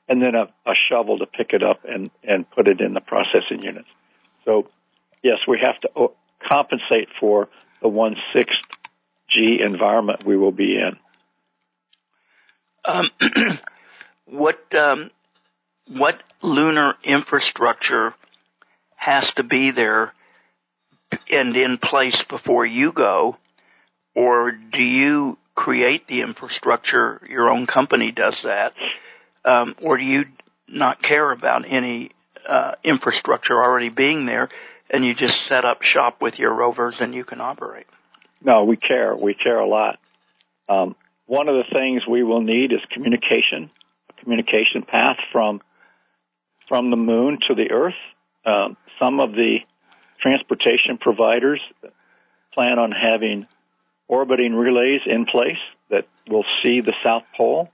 and 0.09 0.21
then 0.21 0.35
a, 0.35 0.49
a 0.67 0.75
shovel 0.90 1.19
to 1.19 1.27
pick 1.27 1.53
it 1.53 1.62
up 1.62 1.85
and, 1.85 2.11
and 2.25 2.51
put 2.51 2.67
it 2.67 2.81
in 2.81 2.93
the 2.93 3.01
processing 3.01 3.62
units. 3.62 3.88
So, 4.45 4.69
yes, 5.23 5.38
we 5.47 5.61
have 5.61 5.81
to 5.83 6.11
compensate 6.47 7.09
for 7.21 7.49
the 7.81 7.88
one 7.88 8.17
sixth 8.35 8.59
G 9.31 9.61
environment 9.64 10.25
we 10.25 10.37
will 10.37 10.53
be 10.53 10.77
in. 10.77 10.99
Um, 12.85 13.11
what 14.27 14.75
um, 14.75 15.11
what 15.88 16.23
lunar 16.42 16.94
infrastructure 17.03 18.14
has 18.97 19.33
to 19.35 19.42
be 19.42 19.70
there 19.70 20.12
and 21.31 21.57
in 21.57 21.79
place 21.79 22.25
before 22.29 22.66
you 22.66 22.92
go, 22.92 23.37
or 24.14 24.53
do 24.53 24.83
you 24.83 25.38
create 25.55 26.07
the 26.07 26.23
infrastructure? 26.23 27.20
Your 27.29 27.51
own 27.51 27.66
company 27.66 28.11
does 28.11 28.42
that, 28.42 28.73
um, 29.44 29.75
or 29.81 29.99
do 29.99 30.05
you 30.05 30.25
not 30.66 31.03
care 31.03 31.31
about 31.31 31.64
any 31.68 32.11
uh, 32.49 32.73
infrastructure 32.83 33.62
already 33.62 33.90
being 33.90 34.27
there? 34.27 34.49
and 34.90 35.05
you 35.05 35.14
just 35.14 35.47
set 35.47 35.64
up 35.64 35.83
shop 35.83 36.20
with 36.20 36.38
your 36.38 36.53
rovers 36.53 37.01
and 37.01 37.14
you 37.14 37.25
can 37.25 37.40
operate. 37.40 37.87
No, 38.42 38.64
we 38.64 38.77
care. 38.77 39.16
We 39.16 39.35
care 39.35 39.59
a 39.59 39.66
lot. 39.66 39.99
Um, 40.68 40.94
one 41.27 41.49
of 41.49 41.57
the 41.57 41.64
things 41.73 42.03
we 42.09 42.23
will 42.23 42.42
need 42.42 42.73
is 42.73 42.81
communication, 42.92 43.70
a 44.11 44.23
communication 44.23 44.83
path 44.87 45.16
from 45.33 45.62
from 46.68 46.90
the 46.90 46.96
moon 46.96 47.38
to 47.48 47.55
the 47.55 47.70
Earth. 47.70 47.94
Um, 48.44 48.77
some 48.98 49.20
of 49.20 49.33
the 49.33 49.59
transportation 50.20 50.98
providers 50.98 51.61
plan 52.53 52.79
on 52.79 52.92
having 52.92 53.46
orbiting 54.09 54.55
relays 54.55 55.00
in 55.07 55.27
place 55.27 55.59
that 55.90 56.07
will 56.29 56.44
see 56.62 56.81
the 56.81 56.94
South 57.03 57.24
Pole, 57.37 57.70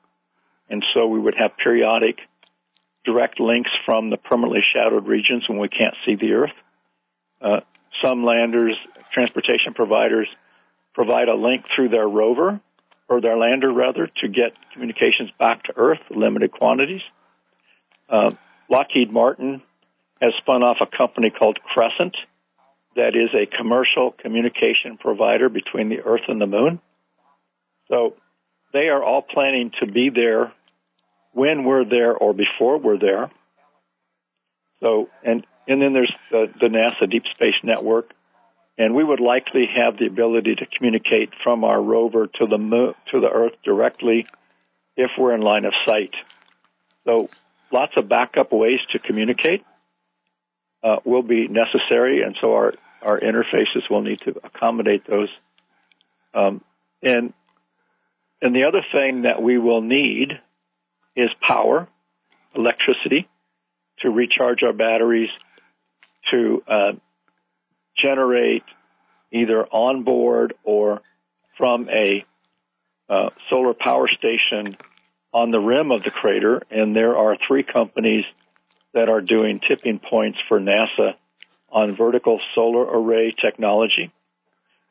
and 0.68 0.84
so 0.94 1.06
we 1.06 1.18
would 1.18 1.34
have 1.36 1.56
periodic 1.56 2.18
direct 3.04 3.40
links 3.40 3.70
from 3.84 4.10
the 4.10 4.16
permanently 4.16 4.60
shadowed 4.74 5.06
regions 5.06 5.48
when 5.48 5.58
we 5.58 5.68
can't 5.68 5.94
see 6.04 6.16
the 6.16 6.32
Earth. 6.32 6.52
Uh, 7.40 7.60
some 8.02 8.24
landers, 8.24 8.76
transportation 9.12 9.74
providers, 9.74 10.28
provide 10.94 11.28
a 11.28 11.34
link 11.34 11.64
through 11.74 11.88
their 11.88 12.08
rover 12.08 12.60
or 13.08 13.20
their 13.20 13.36
lander 13.36 13.72
rather 13.72 14.08
to 14.20 14.28
get 14.28 14.52
communications 14.72 15.30
back 15.38 15.64
to 15.64 15.72
Earth, 15.76 16.00
limited 16.10 16.52
quantities. 16.52 17.02
Uh, 18.08 18.32
Lockheed 18.70 19.12
Martin 19.12 19.62
has 20.22 20.32
spun 20.38 20.62
off 20.62 20.78
a 20.80 20.96
company 20.96 21.30
called 21.30 21.58
Crescent 21.60 22.16
that 22.96 23.16
is 23.16 23.30
a 23.34 23.46
commercial 23.46 24.12
communication 24.12 24.96
provider 24.98 25.48
between 25.48 25.88
the 25.88 26.00
Earth 26.00 26.22
and 26.28 26.40
the 26.40 26.46
Moon. 26.46 26.80
So 27.88 28.14
they 28.72 28.88
are 28.88 29.02
all 29.02 29.22
planning 29.22 29.72
to 29.80 29.86
be 29.86 30.10
there 30.10 30.52
when 31.32 31.64
we're 31.64 31.84
there 31.84 32.14
or 32.14 32.32
before 32.32 32.78
we're 32.78 32.98
there. 32.98 33.30
So, 34.80 35.08
and 35.24 35.46
and 35.68 35.80
then 35.80 35.92
there's 35.92 36.12
the, 36.30 36.46
the 36.60 36.66
NASA 36.66 37.08
Deep 37.08 37.24
Space 37.34 37.54
Network, 37.62 38.10
and 38.78 38.94
we 38.94 39.04
would 39.04 39.20
likely 39.20 39.66
have 39.76 39.98
the 39.98 40.06
ability 40.06 40.56
to 40.56 40.66
communicate 40.66 41.30
from 41.44 41.64
our 41.64 41.80
rover 41.80 42.26
to 42.26 42.46
the 42.46 42.58
moon, 42.58 42.94
to 43.12 43.20
the 43.20 43.28
Earth 43.28 43.52
directly 43.64 44.26
if 44.96 45.10
we're 45.18 45.34
in 45.34 45.42
line 45.42 45.64
of 45.64 45.72
sight. 45.84 46.14
So 47.04 47.28
lots 47.72 47.92
of 47.96 48.08
backup 48.08 48.52
ways 48.52 48.80
to 48.92 48.98
communicate 48.98 49.64
uh, 50.82 50.96
will 51.04 51.22
be 51.22 51.48
necessary, 51.48 52.22
and 52.22 52.36
so 52.40 52.54
our 52.54 52.74
our 53.02 53.18
interfaces 53.18 53.88
will 53.88 54.02
need 54.02 54.20
to 54.22 54.34
accommodate 54.44 55.06
those. 55.06 55.28
Um, 56.34 56.62
and 57.02 57.32
and 58.42 58.54
the 58.54 58.64
other 58.64 58.84
thing 58.92 59.22
that 59.22 59.42
we 59.42 59.58
will 59.58 59.82
need 59.82 60.38
is 61.16 61.28
power, 61.46 61.88
electricity, 62.54 63.28
to 64.00 64.10
recharge 64.10 64.62
our 64.62 64.72
batteries 64.72 65.30
to 66.30 66.62
uh, 66.66 66.92
generate 68.02 68.64
either 69.32 69.64
on 69.66 70.02
board 70.04 70.54
or 70.64 71.02
from 71.56 71.88
a 71.90 72.24
uh, 73.08 73.30
solar 73.48 73.74
power 73.74 74.08
station 74.08 74.76
on 75.32 75.50
the 75.50 75.58
rim 75.58 75.90
of 75.90 76.02
the 76.02 76.10
crater. 76.10 76.62
And 76.70 76.94
there 76.94 77.16
are 77.16 77.36
three 77.46 77.62
companies 77.62 78.24
that 78.92 79.10
are 79.10 79.20
doing 79.20 79.60
tipping 79.66 79.98
points 79.98 80.38
for 80.48 80.58
NASA 80.58 81.14
on 81.70 81.96
vertical 81.96 82.40
solar 82.54 82.84
array 82.84 83.34
technology. 83.40 84.10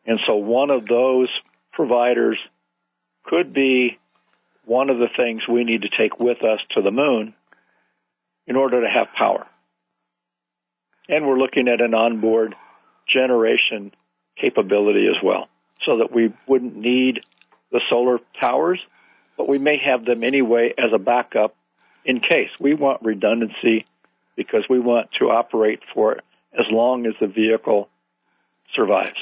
And 0.06 0.20
so 0.28 0.36
one 0.36 0.70
of 0.70 0.88
those 0.88 1.30
providers 1.74 2.38
could 3.26 3.54
be 3.54 3.98
one 4.66 4.90
of 4.90 4.98
the 4.98 5.10
things 5.18 5.48
we 5.48 5.64
need 5.64 5.82
to 5.82 5.90
take 5.90 6.20
with 6.20 6.44
us 6.44 6.60
to 6.76 6.82
the 6.82 6.92
moon 6.92 7.34
in 8.48 8.56
order 8.56 8.82
to 8.82 8.90
have 8.90 9.08
power 9.18 9.46
and 11.10 11.28
we're 11.28 11.40
looking 11.40 11.68
at 11.68 11.82
an 11.82 11.94
onboard 11.94 12.56
generation 13.12 13.92
capability 14.40 15.08
as 15.08 15.22
well. 15.22 15.50
so 15.84 16.00
that 16.00 16.12
we 16.12 16.34
wouldn't 16.46 16.76
need 16.76 17.22
the 17.72 17.80
solar 17.90 18.20
towers, 18.38 18.82
but 19.40 19.48
we 19.48 19.58
may 19.58 19.78
have 19.78 20.04
them 20.04 20.22
anyway 20.22 20.74
as 20.78 20.92
a 20.94 21.00
backup 21.00 21.56
in 22.04 22.20
case. 22.20 22.50
We 22.60 22.74
want 22.74 23.02
redundancy 23.02 23.86
because 24.36 24.66
we 24.70 24.82
want 24.82 25.08
to 25.20 25.30
operate 25.30 25.80
for 25.96 26.18
as 26.54 26.66
long 26.70 27.06
as 27.06 27.14
the 27.22 27.28
vehicle 27.28 27.88
survives 28.76 29.18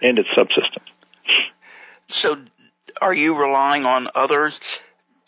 and 0.00 0.18
its 0.18 0.30
subsystems. 0.30 0.88
So, 2.08 2.36
are 2.98 3.12
you 3.12 3.36
relying 3.36 3.84
on 3.84 4.08
others 4.14 4.58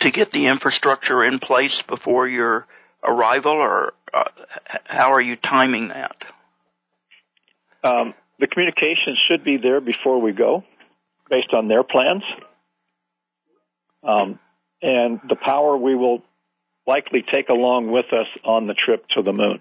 to 0.01 0.11
get 0.11 0.31
the 0.31 0.47
infrastructure 0.47 1.23
in 1.23 1.38
place 1.38 1.83
before 1.87 2.27
your 2.27 2.66
arrival, 3.05 3.53
or 3.53 3.92
uh, 4.14 4.25
how 4.85 5.12
are 5.12 5.21
you 5.21 5.37
timing 5.37 5.88
that? 5.88 6.16
Um, 7.85 8.14
the 8.40 8.47
communications 8.47 9.18
should 9.29 9.44
be 9.44 9.59
there 9.59 9.83
before 9.83 10.18
we 10.23 10.33
go, 10.33 10.64
based 11.29 11.53
on 11.53 11.68
their 11.68 11.83
plans. 11.83 12.23
Um, 14.02 14.38
and 14.80 15.20
the 15.28 15.37
power 15.37 15.76
we 15.76 15.94
will 15.94 16.22
likely 16.87 17.22
take 17.30 17.48
along 17.48 17.90
with 17.90 18.06
us 18.12 18.26
on 18.44 18.66
the 18.66 18.74
trip 18.74 19.04
to 19.16 19.22
the 19.22 19.32
moon. 19.32 19.61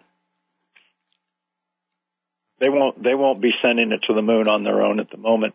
They 2.60 2.70
won't. 2.70 3.02
They 3.02 3.14
won't 3.14 3.42
be 3.42 3.52
sending 3.62 3.92
it 3.92 4.02
to 4.08 4.14
the 4.14 4.22
moon 4.22 4.48
on 4.48 4.64
their 4.64 4.82
own 4.82 5.00
at 5.00 5.12
the 5.12 5.18
moment. 5.18 5.54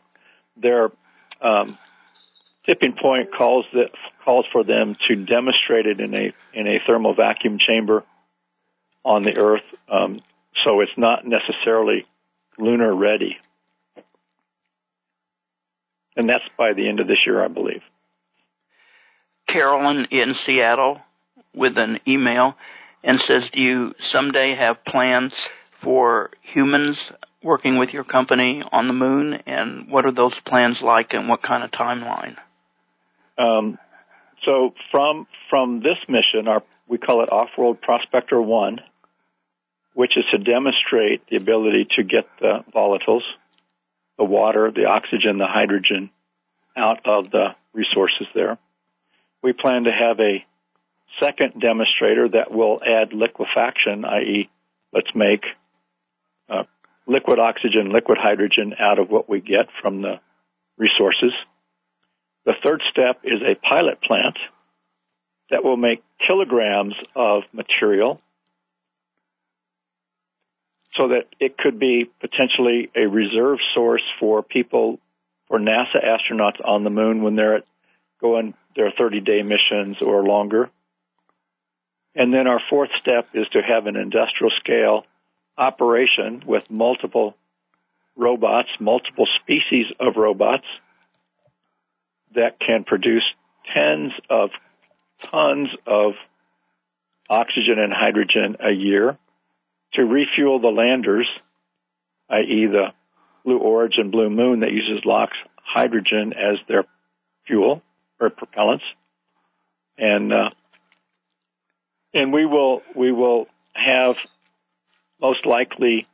Their 0.57 0.91
um, 1.41 1.77
tipping 2.65 2.95
point 3.01 3.35
calls 3.37 3.65
that 3.73 3.91
calls 4.25 4.47
for 4.53 4.63
them 4.63 4.97
to 5.09 5.17
demonstrate 5.17 5.87
it 5.87 6.01
in 6.01 6.15
a 6.15 6.33
in 6.53 6.69
a 6.69 6.79
thermal 6.87 7.15
vacuum 7.15 7.59
chamber 7.59 8.05
on 9.05 9.25
the 9.25 9.37
Earth. 9.37 9.65
Um, 9.89 10.21
so 10.65 10.81
it's 10.81 10.97
not 10.97 11.27
necessarily 11.27 12.07
lunar 12.57 12.95
ready, 12.95 13.37
and 16.17 16.29
that's 16.29 16.45
by 16.57 16.73
the 16.73 16.89
end 16.89 17.01
of 17.01 17.09
this 17.09 17.19
year, 17.27 17.43
I 17.43 17.49
believe. 17.49 17.83
Carolyn 19.53 20.07
in 20.11 20.33
Seattle 20.33 21.03
with 21.55 21.77
an 21.77 22.01
email 22.09 22.57
and 23.05 23.21
says, 23.21 23.51
"Do 23.51 23.61
you 23.61 23.95
someday 23.99 24.55
have 24.55 24.83
plans 24.85 25.51
for 25.81 26.31
humans 26.41 27.13
working 27.43 27.77
with 27.77 27.93
your 27.93 28.05
company 28.05 28.63
on 28.73 28.87
the 28.87 28.95
moon, 28.95 29.43
and 29.47 29.91
what 29.91 30.07
are 30.07 30.13
those 30.13 30.41
plans 30.41 30.81
like, 30.81 31.13
and 31.13 31.29
what 31.29 31.43
kind 31.43 31.63
of 31.63 31.71
timeline?" 31.71 32.37
Um, 33.37 33.79
so 34.45 34.75
from 34.91 35.27
from 35.51 35.81
this 35.81 35.99
mission, 36.09 36.49
our 36.49 36.63
we 36.89 36.97
call 36.97 37.23
it 37.23 37.31
Off-World 37.31 37.83
Prospector 37.83 38.41
One, 38.41 38.81
which 39.93 40.17
is 40.17 40.25
to 40.31 40.39
demonstrate 40.39 41.27
the 41.29 41.37
ability 41.37 41.89
to 41.97 42.03
get 42.03 42.27
the 42.41 42.65
volatiles, 42.75 43.23
the 44.17 44.25
water, 44.25 44.71
the 44.71 44.87
oxygen, 44.87 45.37
the 45.37 45.47
hydrogen, 45.47 46.11
out 46.75 47.01
of 47.05 47.31
the 47.31 47.55
resources 47.75 48.27
there. 48.35 48.59
We 49.43 49.53
plan 49.53 49.85
to 49.85 49.93
have 49.93 50.21
a 50.21 50.45
second 51.21 51.61
demonstrator 51.61 52.29
that 52.29 52.53
will 52.53 52.81
add 52.85 53.13
liquefaction, 53.13 54.05
i.e., 54.05 54.51
let's 54.93 55.11
make 55.15 55.45
uh, 56.49 56.65
liquid 57.07 57.39
oxygen, 57.39 57.91
liquid 57.91 58.19
hydrogen 58.21 58.75
out 58.79 58.99
of 58.99 59.11
what 59.11 59.29
we 59.29 59.41
get 59.41 59.67
from 59.81 60.03
the 60.03 60.21
resources. 60.79 61.33
The 62.45 62.55
third 62.63 62.83
step 62.91 63.21
is 63.25 63.41
a 63.43 63.55
pilot 63.55 64.01
plant 64.01 64.37
that 65.51 65.65
will 65.65 65.77
make 65.77 66.03
kilograms 66.27 66.95
of 67.15 67.43
material 67.53 68.21
so 70.97 71.09
that 71.09 71.25
it 71.41 71.57
could 71.57 71.79
be 71.79 72.11
potentially 72.21 72.91
a 72.95 73.11
reserve 73.11 73.59
source 73.75 74.03
for 74.21 74.43
people, 74.43 74.99
for 75.49 75.59
NASA 75.59 76.05
astronauts 76.05 76.61
on 76.65 76.85
the 76.85 76.91
moon 76.91 77.23
when 77.23 77.35
they're 77.35 77.63
going 78.21 78.55
their 78.77 78.93
30 78.97 79.21
day 79.21 79.43
missions 79.43 79.97
or 80.03 80.23
longer. 80.25 80.71
And 82.15 82.33
then 82.33 82.47
our 82.47 82.61
fourth 82.69 82.91
step 83.01 83.29
is 83.35 83.47
to 83.53 83.63
have 83.63 83.87
an 83.87 83.97
industrial 83.97 84.53
scale 84.61 85.05
operation 85.57 86.43
with 86.47 86.71
multiple 86.71 87.37
robots, 88.17 88.69
multiple 88.79 89.27
species 89.41 89.87
of 89.99 90.17
robots 90.17 90.67
that 92.35 92.59
can 92.61 92.85
produce 92.85 93.25
tens 93.73 94.13
of 94.29 94.51
tons 95.31 95.69
of 95.87 96.13
oxygen 97.31 97.79
and 97.79 97.93
hydrogen 97.93 98.57
a 98.61 98.73
year 98.73 99.17
to 99.95 100.03
refuel 100.03 100.59
the 100.59 100.69
landers, 100.69 101.29
i.e. 102.31 102.67
the 102.67 102.89
Blue 103.45 103.59
Origin 103.59 104.11
Blue 104.11 104.31
Moon 104.31 104.61
that 104.61 104.73
uses 104.73 105.05
LOX 105.05 105.33
hydrogen 105.63 106.33
as 106.33 106.59
their 106.69 106.85
fuel 107.47 107.83
or 108.23 108.31
propellants. 108.31 108.83
And, 109.99 110.33
uh, 110.33 110.51
and 112.15 112.33
we 112.33 112.47
will, 112.47 112.83
we 112.95 113.13
will 113.13 113.47
have 113.75 114.15
most 115.21 115.47
likely 115.47 116.07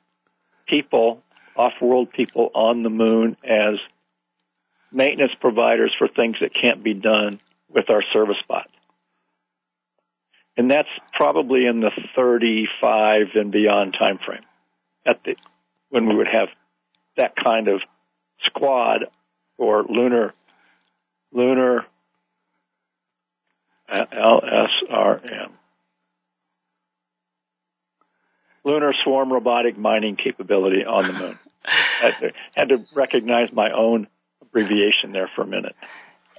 people, 0.67 1.23
off-world 1.57 2.13
people 2.13 2.51
on 2.55 2.83
the 2.83 2.91
moon 2.91 3.37
as 3.45 3.79
maintenance 4.93 5.33
providers 5.41 5.95
for 5.99 6.09
things 6.09 6.37
that 6.41 6.51
can't 6.61 6.83
be 6.83 6.95
done 6.95 7.41
with 7.69 7.91
our 7.91 8.03
service 8.13 8.37
bot. 8.49 8.69
And 10.57 10.71
that's 10.71 10.89
probably 11.13 11.67
in 11.67 11.81
the 11.81 11.91
35 12.17 13.27
and 13.35 13.53
beyond 13.53 13.95
time 13.99 14.19
frame 14.25 14.43
at 15.07 15.23
the, 15.25 15.37
when 15.91 16.09
we 16.09 16.17
would 16.17 16.27
have 16.27 16.49
that 17.17 17.35
kind 17.37 17.69
of 17.69 17.81
squad 18.45 19.07
or 19.57 19.85
lunar, 19.85 20.35
lunar 21.33 21.85
LSRM. 23.91 25.51
Lunar 28.65 28.93
Swarm 29.05 29.33
Robotic 29.33 29.79
Mining 29.79 30.17
Capability 30.17 30.85
on 30.85 31.07
the 31.07 31.13
moon. 31.13 31.39
I 31.65 32.13
had 32.55 32.69
to 32.69 32.85
recognize 32.95 33.49
my 33.53 33.71
own 33.73 34.09
abbreviation 34.43 35.13
there 35.13 35.31
for 35.35 35.43
a 35.43 35.47
minute. 35.47 35.75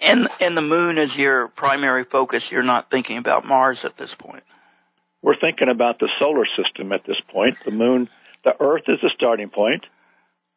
And 0.02 0.30
and 0.40 0.56
the 0.56 0.62
moon 0.62 0.98
is 0.98 1.16
your 1.18 1.50
primary 1.50 2.06
focus. 2.06 2.52
You're 2.52 2.64
not 2.64 2.90
thinking 2.90 3.18
about 3.18 3.46
Mars 3.46 3.84
at 3.84 3.98
this 3.98 4.14
point. 4.16 4.44
We're 5.22 5.40
thinking 5.40 5.68
about 5.70 6.00
the 6.00 6.10
solar 6.20 6.46
system 6.46 6.94
at 6.94 7.06
this 7.06 7.20
point. 7.32 7.58
The 7.66 7.72
moon, 7.72 8.10
the 8.46 8.56
Earth 8.60 8.84
is 8.88 9.00
a 9.04 9.10
starting 9.16 9.50
point. 9.50 9.86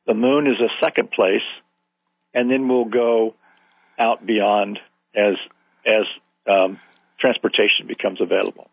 The 0.07 0.15
moon 0.15 0.47
is 0.47 0.61
a 0.61 0.85
second 0.85 1.11
place, 1.11 1.43
and 2.33 2.51
then 2.51 2.69
we'll 2.69 2.85
go 2.85 3.35
out 3.99 4.25
beyond 4.25 4.79
as 5.15 5.35
as 5.85 6.05
um, 6.47 6.81
transportation 7.19 7.87
becomes 7.87 8.21
available. 8.21 8.69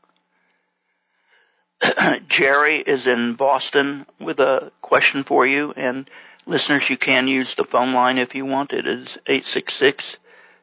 Jerry 2.29 2.79
is 2.79 3.07
in 3.07 3.35
Boston 3.35 4.05
with 4.19 4.39
a 4.39 4.71
question 4.81 5.23
for 5.23 5.45
you, 5.45 5.71
and 5.71 6.09
listeners, 6.45 6.89
you 6.89 6.97
can 6.97 7.27
use 7.27 7.55
the 7.55 7.63
phone 7.63 7.93
line 7.93 8.17
if 8.17 8.35
you 8.35 8.45
want. 8.45 8.73
It 8.73 8.87
is 8.87 9.17
eight 9.27 9.45
six 9.45 9.73
six 9.75 10.17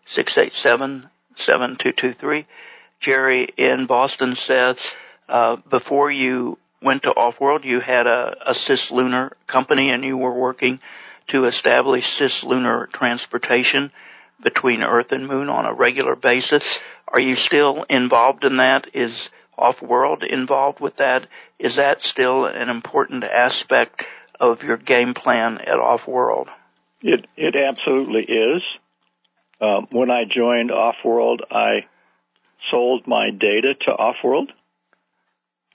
six 0.05 0.37
eight 0.37 0.53
seven 0.53 1.09
seven 1.37 1.77
two 1.81 1.92
two 1.92 2.12
three. 2.12 2.47
Jerry 3.01 3.49
in 3.57 3.87
Boston 3.87 4.35
says, 4.35 4.79
uh, 5.29 5.57
before 5.71 6.11
you 6.11 6.59
went 6.83 7.03
to 7.05 7.11
Offworld, 7.11 7.64
you 7.64 7.81
had 7.81 8.07
a, 8.07 8.37
a 8.47 8.53
cislunar 8.53 9.33
company 9.47 9.90
and 9.90 10.05
you 10.05 10.16
were 10.16 10.33
working 10.33 10.81
to 11.29 11.45
establish 11.47 12.05
cislunar 12.19 12.90
transportation 12.90 13.90
between 14.42 14.83
Earth 14.83 15.12
and 15.12 15.27
Moon 15.27 15.49
on 15.49 15.66
a 15.66 15.75
regular 15.75 16.16
basis. 16.16 16.79
Are 17.09 17.20
you 17.20 17.37
still 17.37 17.85
involved 17.88 18.44
in 18.44 18.59
that? 18.59 18.88
Is 18.94 19.31
Offworld 19.59 20.22
involved 20.27 20.81
with 20.81 20.96
that? 20.96 21.27
Is 21.59 21.77
that 21.77 22.03
still 22.03 22.44
an 22.44 22.68
important 22.68 23.25
aspect 23.25 24.05
of 24.38 24.62
your 24.62 24.77
game 24.77 25.14
plan 25.14 25.59
at 25.59 25.79
Offworld? 25.79 26.49
It 27.01 27.27
it 27.37 27.57
absolutely 27.57 28.25
is. 28.25 28.62
Um, 29.61 29.87
when 29.90 30.11
I 30.11 30.25
joined 30.25 30.70
Offworld, 30.70 31.38
I 31.51 31.87
sold 32.70 33.07
my 33.07 33.31
data 33.31 33.75
to 33.87 33.92
Offworld. 33.92 34.49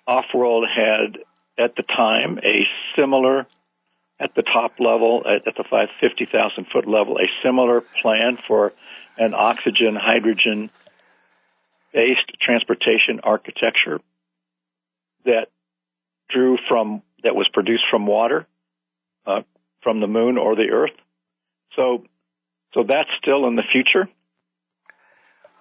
Offworld 0.07 0.65
had 0.67 1.17
at 1.57 1.75
the 1.75 1.83
time 1.83 2.39
a 2.39 2.65
similar 2.97 3.47
at 4.21 4.35
the 4.35 4.43
top 4.43 4.73
level, 4.79 5.23
at, 5.25 5.47
at 5.47 5.55
the 5.55 5.87
50,000 5.99 6.67
foot 6.71 6.87
level, 6.87 7.17
a 7.17 7.27
similar 7.43 7.81
plan 8.01 8.37
for 8.47 8.71
an 9.17 9.33
oxygen 9.33 9.95
hydrogen 9.95 10.69
based 11.91 12.31
transportation 12.39 13.19
architecture 13.23 13.99
that 15.25 15.47
drew 16.29 16.57
from, 16.69 17.01
that 17.23 17.35
was 17.35 17.49
produced 17.51 17.83
from 17.89 18.05
water, 18.05 18.47
uh, 19.25 19.41
from 19.81 19.99
the 19.99 20.07
moon 20.07 20.37
or 20.37 20.55
the 20.55 20.69
earth. 20.71 20.95
So, 21.75 22.05
so 22.73 22.83
that's 22.83 23.09
still 23.21 23.47
in 23.47 23.55
the 23.55 23.63
future. 23.71 24.07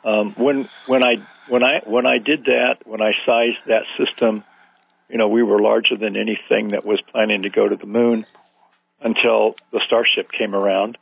Um, 0.05 0.33
when, 0.35 0.68
when 0.87 1.03
I, 1.03 1.16
when 1.49 1.62
I, 1.62 1.81
when 1.85 2.07
I 2.07 2.18
did 2.18 2.44
that, 2.44 2.79
when 2.85 3.03
I 3.03 3.12
sized 3.27 3.59
that 3.66 3.83
system, 3.99 4.44
you 5.09 5.18
know, 5.18 5.29
we 5.29 5.42
were 5.42 5.61
larger 5.61 5.96
than 5.96 6.16
anything 6.16 6.68
that 6.68 6.85
was 6.85 7.01
planning 7.11 7.42
to 7.42 7.51
go 7.51 7.68
to 7.68 7.77
the 7.77 7.87
moon 7.87 8.27
until 9.00 9.56
the 9.72 9.80
Starship 9.86 10.30
came 10.32 10.54
around. 10.54 10.98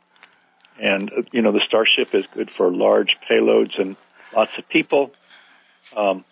And, 0.81 1.11
you 1.31 1.41
know, 1.41 1.51
the 1.51 1.61
Starship 1.67 2.15
is 2.15 2.25
good 2.33 2.49
for 2.55 2.71
large 2.71 3.17
payloads 3.29 3.79
and 3.79 3.97
lots 4.33 4.51
of 4.57 4.67
people. 4.69 5.11
Um, 5.95 6.23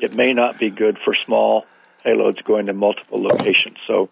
it 0.00 0.14
may 0.14 0.34
not 0.34 0.58
be 0.58 0.70
good 0.70 0.98
for 1.04 1.14
small 1.24 1.64
payloads 2.04 2.42
going 2.44 2.66
to 2.66 2.72
multiple 2.72 3.22
locations. 3.22 3.78
So 3.86 4.10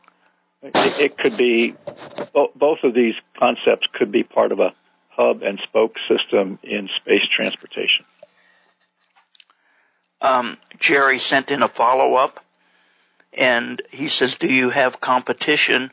it, 0.62 0.72
it 1.00 1.18
could 1.18 1.36
be, 1.36 1.74
both 2.32 2.78
of 2.84 2.94
these 2.94 3.14
concepts 3.38 3.86
could 3.92 4.12
be 4.12 4.22
part 4.22 4.52
of 4.52 4.60
a 4.60 4.72
hub 5.08 5.42
and 5.42 5.60
spoke 5.64 5.96
system 6.08 6.58
in 6.62 6.88
space 6.96 7.26
transportation. 7.34 8.04
Um, 10.22 10.58
Jerry 10.78 11.18
sent 11.18 11.50
in 11.50 11.62
a 11.62 11.68
follow 11.68 12.14
up 12.14 12.44
and 13.32 13.82
he 13.90 14.08
says, 14.08 14.36
do 14.36 14.46
you 14.46 14.70
have 14.70 15.00
competition? 15.00 15.90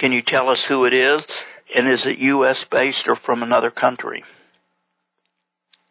Can 0.00 0.12
you 0.12 0.22
tell 0.22 0.48
us 0.48 0.64
who 0.64 0.86
it 0.86 0.94
is? 0.94 1.26
And 1.74 1.86
is 1.86 2.06
it 2.06 2.16
U.S. 2.16 2.64
based 2.64 3.06
or 3.06 3.16
from 3.16 3.42
another 3.42 3.70
country? 3.70 4.24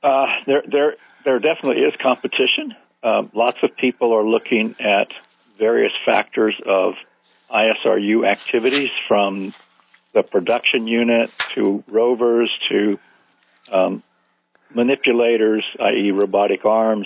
Uh, 0.02 0.26
there, 0.48 0.64
there, 0.68 0.96
there 1.24 1.38
definitely 1.38 1.84
is 1.84 1.94
competition. 2.02 2.74
Um, 3.04 3.30
lots 3.36 3.60
of 3.62 3.78
people 3.78 4.14
are 4.14 4.24
looking 4.24 4.76
at 4.80 5.10
various 5.60 5.92
factors 6.08 6.56
of 6.66 6.96
ISRU 7.54 8.28
activities 8.28 8.90
from 9.08 9.54
the 10.16 10.24
production 10.24 10.88
unit 10.88 11.30
to 11.54 11.84
rovers 11.88 12.50
to 12.70 13.00
um, 13.72 14.02
manipulators, 14.74 15.64
i.e., 15.82 16.10
robotic 16.10 16.66
arms, 16.66 17.06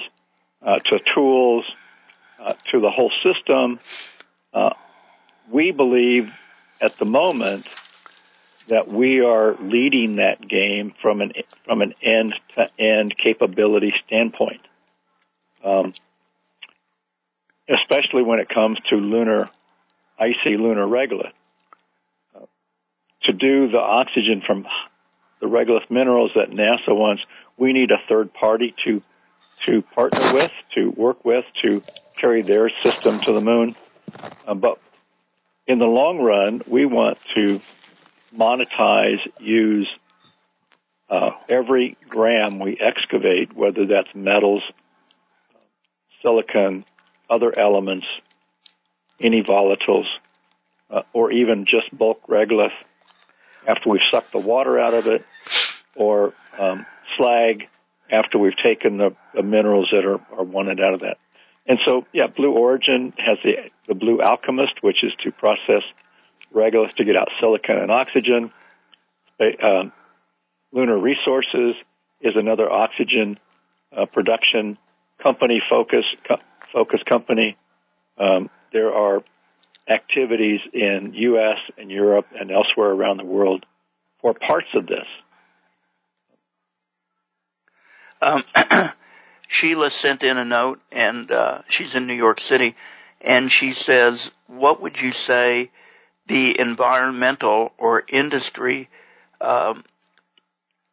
uh, 0.65 0.79
to 0.79 0.99
tools, 1.13 1.65
uh, 2.39 2.53
to 2.71 2.79
the 2.79 2.89
whole 2.89 3.11
system. 3.25 3.81
Uh, 4.53 4.69
we 5.51 5.71
believe 5.71 6.31
at 6.81 6.97
the 6.97 7.05
moment 7.05 7.65
that 8.69 8.87
we 8.87 9.21
are 9.21 9.55
leading 9.59 10.17
that 10.17 10.47
game 10.47 10.93
from 11.01 11.21
an 11.21 11.33
from 11.65 11.81
an 11.81 11.93
end 12.01 12.33
to 12.55 12.69
end 12.79 13.13
capability 13.17 13.93
standpoint, 14.07 14.61
um, 15.63 15.93
especially 17.69 18.23
when 18.23 18.39
it 18.39 18.47
comes 18.49 18.77
to 18.89 18.95
lunar 18.95 19.49
icy 20.17 20.57
lunar 20.57 20.85
regolith. 20.85 21.33
Uh, 22.35 22.45
to 23.23 23.33
do 23.33 23.69
the 23.69 23.79
oxygen 23.79 24.41
from 24.45 24.65
the 25.41 25.47
regolith 25.47 25.89
minerals 25.89 26.31
that 26.35 26.49
NASA 26.49 26.95
wants, 26.95 27.21
we 27.57 27.73
need 27.73 27.91
a 27.91 28.07
third 28.07 28.33
party 28.33 28.73
to 28.85 29.01
to 29.65 29.81
partner 29.81 30.33
with, 30.33 30.51
to 30.75 30.89
work 30.89 31.23
with, 31.23 31.45
to 31.63 31.81
carry 32.19 32.41
their 32.41 32.69
system 32.81 33.19
to 33.21 33.33
the 33.33 33.41
moon. 33.41 33.75
Uh, 34.45 34.53
but 34.53 34.79
in 35.67 35.79
the 35.79 35.85
long 35.85 36.19
run, 36.19 36.61
we 36.67 36.85
want 36.85 37.17
to 37.35 37.61
monetize, 38.35 39.19
use 39.39 39.87
uh, 41.09 41.31
every 41.47 41.97
gram 42.09 42.59
we 42.59 42.77
excavate, 42.79 43.55
whether 43.55 43.85
that's 43.85 44.09
metals, 44.15 44.63
silicon, 46.21 46.85
other 47.29 47.57
elements, 47.57 48.05
any 49.19 49.43
volatiles, 49.43 50.05
uh, 50.89 51.03
or 51.13 51.31
even 51.31 51.65
just 51.65 51.95
bulk 51.97 52.27
regolith 52.27 52.71
after 53.67 53.89
we've 53.89 54.01
sucked 54.11 54.31
the 54.31 54.39
water 54.39 54.79
out 54.79 54.93
of 54.93 55.07
it, 55.07 55.25
or 55.95 56.33
um, 56.57 56.85
slag 57.17 57.67
after 58.11 58.37
we've 58.37 58.57
taken 58.61 58.97
the, 58.97 59.15
the 59.33 59.43
minerals 59.43 59.89
that 59.91 60.05
are, 60.05 60.19
are 60.37 60.43
wanted 60.43 60.81
out 60.81 60.93
of 60.93 60.99
that. 61.01 61.17
And 61.65 61.79
so, 61.85 62.05
yeah, 62.13 62.27
Blue 62.27 62.51
Origin 62.51 63.13
has 63.17 63.37
the, 63.43 63.53
the 63.87 63.95
Blue 63.95 64.21
Alchemist, 64.21 64.81
which 64.81 65.03
is 65.03 65.13
to 65.23 65.31
process 65.31 65.83
regolith 66.53 66.93
to 66.95 67.05
get 67.05 67.15
out 67.15 67.29
silicon 67.39 67.77
and 67.77 67.91
oxygen. 67.91 68.51
Uh, 69.39 69.83
Lunar 70.71 70.97
Resources 70.97 71.75
is 72.21 72.33
another 72.35 72.69
oxygen 72.69 73.39
uh, 73.95 74.05
production 74.05 74.77
company 75.21 75.61
focus 75.69 76.05
co- 76.27 76.41
focus 76.71 77.01
company. 77.07 77.57
Um, 78.17 78.49
there 78.71 78.93
are 78.93 79.23
activities 79.87 80.61
in 80.73 81.13
U.S. 81.13 81.57
and 81.77 81.91
Europe 81.91 82.27
and 82.37 82.51
elsewhere 82.51 82.89
around 82.89 83.17
the 83.17 83.25
world 83.25 83.65
for 84.21 84.33
parts 84.33 84.67
of 84.75 84.87
this. 84.87 85.05
Um, 88.21 88.43
Sheila 89.53 89.91
sent 89.91 90.23
in 90.23 90.37
a 90.39 90.43
note, 90.43 90.81
and 90.91 91.31
uh, 91.31 91.61
she's 91.69 91.93
in 91.93 92.07
New 92.07 92.15
York 92.15 92.39
City, 92.39 92.75
and 93.21 93.51
she 93.51 93.71
says, 93.71 94.31
"What 94.47 94.81
would 94.81 94.97
you 94.99 95.11
say 95.11 95.69
the 96.25 96.59
environmental 96.59 97.71
or 97.77 98.03
industry 98.07 98.89
um, 99.39 99.83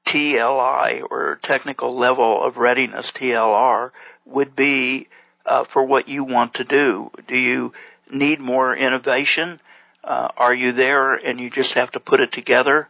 TLI 0.07 1.03
or 1.11 1.41
technical 1.43 1.97
level 1.97 2.45
of 2.45 2.59
readiness 2.59 3.11
TLR 3.13 3.93
would 4.27 4.55
be 4.55 5.09
uh, 5.47 5.65
for 5.65 5.83
what 5.83 6.09
you 6.09 6.25
want 6.25 6.55
to 6.55 6.65
do? 6.65 7.11
Do 7.27 7.39
you 7.39 7.73
need 8.13 8.41
more 8.41 8.77
innovation? 8.77 9.59
Uh, 10.05 10.29
are 10.37 10.55
you 10.55 10.73
there 10.73 11.15
and 11.15 11.41
you 11.41 11.49
just 11.49 11.73
have 11.75 11.93
to 11.93 12.01
put 12.01 12.21
it 12.21 12.33
together? 12.33 12.89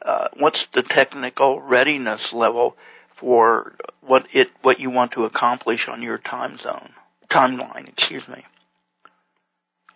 Uh, 0.00 0.28
what's 0.38 0.66
the 0.72 0.82
technical 0.82 1.60
readiness 1.60 2.32
level 2.32 2.74
for 3.20 3.74
what 4.00 4.26
it 4.32 4.50
what 4.62 4.80
you 4.80 4.90
want 4.90 5.12
to 5.12 5.24
accomplish 5.24 5.88
on 5.88 6.02
your 6.02 6.18
time 6.18 6.56
zone 6.56 6.90
timeline? 7.30 7.88
Excuse 7.88 8.26
me. 8.26 8.44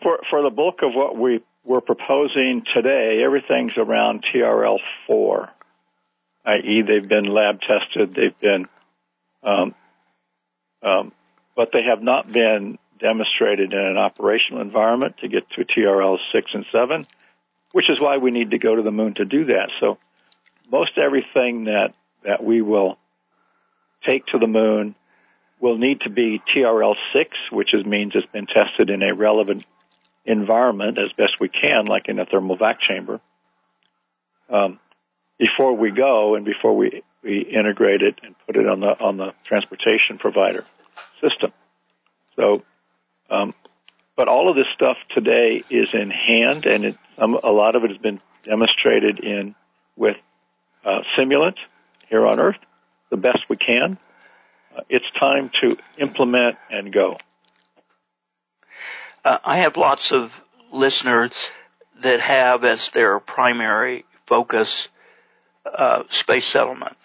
For 0.03 0.21
for 0.31 0.43
the 0.43 0.51
bulk 0.51 0.81
of 0.83 0.95
what 0.95 1.17
we 1.17 1.41
we're 1.65 1.81
proposing 1.81 2.63
today, 2.75 3.23
everything's 3.25 3.73
around 3.77 4.25
TRL 4.33 4.79
four, 5.07 5.49
i.e., 6.45 6.83
they've 6.87 7.09
been 7.09 7.25
lab 7.25 7.61
tested, 7.61 8.15
they've 8.15 8.39
been, 8.39 8.67
um, 9.43 9.75
um, 10.83 11.13
but 11.57 11.71
they 11.73 11.85
have 11.85 12.03
not 12.03 12.31
been 12.31 12.79
demonstrated 13.01 13.73
in 13.73 13.79
an 13.79 13.97
operational 13.97 14.61
environment 14.61 15.17
to 15.19 15.29
get 15.29 15.49
to 15.51 15.65
TRL 15.65 16.19
six 16.33 16.51
and 16.53 16.67
seven, 16.71 17.07
which 17.73 17.89
is 17.89 17.99
why 17.99 18.19
we 18.19 18.31
need 18.31 18.51
to 18.51 18.59
go 18.59 18.77
to 18.77 18.83
the 18.83 18.91
moon 18.91 19.15
to 19.15 19.25
do 19.25 19.47
that. 19.47 19.71
So 19.81 19.97
most 20.71 20.99
everything 20.99 21.65
that 21.65 21.95
that 22.25 22.45
we 22.45 22.61
will 22.63 22.99
take 24.07 24.27
to 24.27 24.39
the 24.39 24.47
moon 24.47 24.95
will 25.61 25.79
need 25.79 26.01
to 26.03 26.11
be 26.11 26.43
TRL 26.55 26.95
6, 27.15 27.31
which 27.51 27.73
is, 27.73 27.85
means 27.87 28.13
it's 28.15 28.31
been 28.33 28.47
tested 28.47 28.91
in 28.91 29.03
a 29.03 29.15
relevant 29.15 29.65
environment 30.25 30.99
as 30.99 31.13
best 31.13 31.41
we 31.41 31.49
can, 31.49 31.87
like 31.87 32.09
in 32.09 32.19
a 32.19 32.27
thermal 32.27 32.57
vac 32.57 32.79
chamber, 32.81 33.21
um, 34.51 34.79
before 35.39 35.77
we 35.77 35.91
go 35.91 36.35
and 36.35 36.45
before 36.45 36.77
we, 36.77 37.03
we 37.23 37.41
integrate 37.41 38.03
it 38.03 38.21
and 38.23 38.35
put 38.47 38.57
it 38.57 38.67
on 38.69 38.81
the 38.81 38.87
on 39.01 39.17
the 39.17 39.33
transportation 39.45 40.19
provider 40.19 40.65
system. 41.21 41.53
So, 42.37 42.63
um, 43.31 43.55
but 44.17 44.29
all 44.29 44.49
of 44.49 44.57
this 44.57 44.67
stuff 44.75 44.97
today 45.15 45.63
is 45.71 45.89
in 45.93 46.11
hand, 46.11 46.67
and 46.67 46.85
it, 46.85 46.99
um, 47.19 47.39
a 47.43 47.51
lot 47.51 47.75
of 47.75 47.85
it 47.85 47.91
has 47.91 47.99
been 47.99 48.21
demonstrated 48.45 49.19
in 49.21 49.55
with 49.97 50.17
uh, 50.85 51.01
simulant 51.19 51.57
here 52.09 52.27
on 52.27 52.39
Earth 52.39 52.59
the 53.15 53.21
best 53.21 53.45
we 53.49 53.57
can. 53.57 53.97
Uh, 54.77 54.81
it's 54.89 55.05
time 55.21 55.49
to 55.63 55.77
implement 55.99 56.57
and 56.69 56.93
go. 56.93 57.17
Uh, 59.25 59.39
I 59.45 59.59
have 59.59 59.77
lots 59.77 60.11
of 60.11 60.33
listeners 60.73 61.33
that 62.03 62.19
have 62.19 62.65
as 62.65 62.91
their 62.93 63.21
primary 63.21 64.05
focus 64.27 64.89
uh, 65.65 66.03
space 66.11 66.47
settlement. 66.47 66.97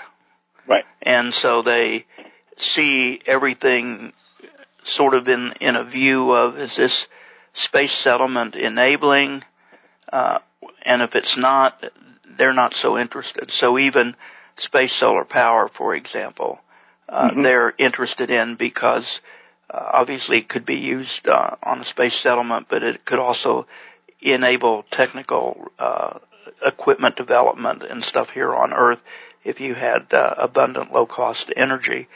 Right. 0.68 0.84
And 1.04 1.32
so 1.32 1.62
they 1.62 2.06
see 2.58 3.22
everything 3.28 4.14
sort 4.84 5.14
of 5.14 5.28
in, 5.28 5.54
in 5.62 5.76
a 5.76 5.84
view 5.84 6.32
of 6.32 6.58
is 6.58 6.76
this 6.76 7.08
space 7.54 7.94
settlement 7.94 8.56
enabling? 8.56 9.44
Uh, 10.12 10.40
and 10.84 11.04
if 11.04 11.14
it's 11.14 11.38
not, 11.38 11.84
they're 12.36 12.54
not 12.54 12.74
so 12.74 12.98
interested. 12.98 13.52
So 13.52 13.78
even 13.78 14.16
space 14.60 14.94
solar 14.94 15.26
power, 15.26 15.70
for 15.70 15.96
example, 15.96 16.60
uh, 17.08 17.30
mm-hmm. 17.30 17.42
they're 17.44 17.74
interested 17.78 18.30
in 18.30 18.56
because 18.56 19.22
uh, 19.70 19.90
obviously 19.94 20.40
it 20.40 20.50
could 20.50 20.66
be 20.66 20.76
used 20.76 21.28
uh, 21.28 21.56
on 21.64 21.82
a 21.82 21.86
space 21.86 22.16
settlement, 22.16 22.68
but 22.70 22.84
it 22.84 23.06
could 23.06 23.20
also 23.20 23.66
enable 24.22 24.84
technical 24.92 25.72
uh, 25.80 26.20
equipment 26.66 27.16
development 27.16 27.84
and 27.84 28.04
stuff 28.04 28.30
here 28.30 28.54
on 28.54 28.74
Earth 28.74 29.00
if 29.44 29.60
you 29.60 29.74
had 29.74 30.12
uh, 30.14 30.36
abundant 30.38 30.92
low 30.92 31.06
cost 31.06 31.52
energy. 31.56 32.08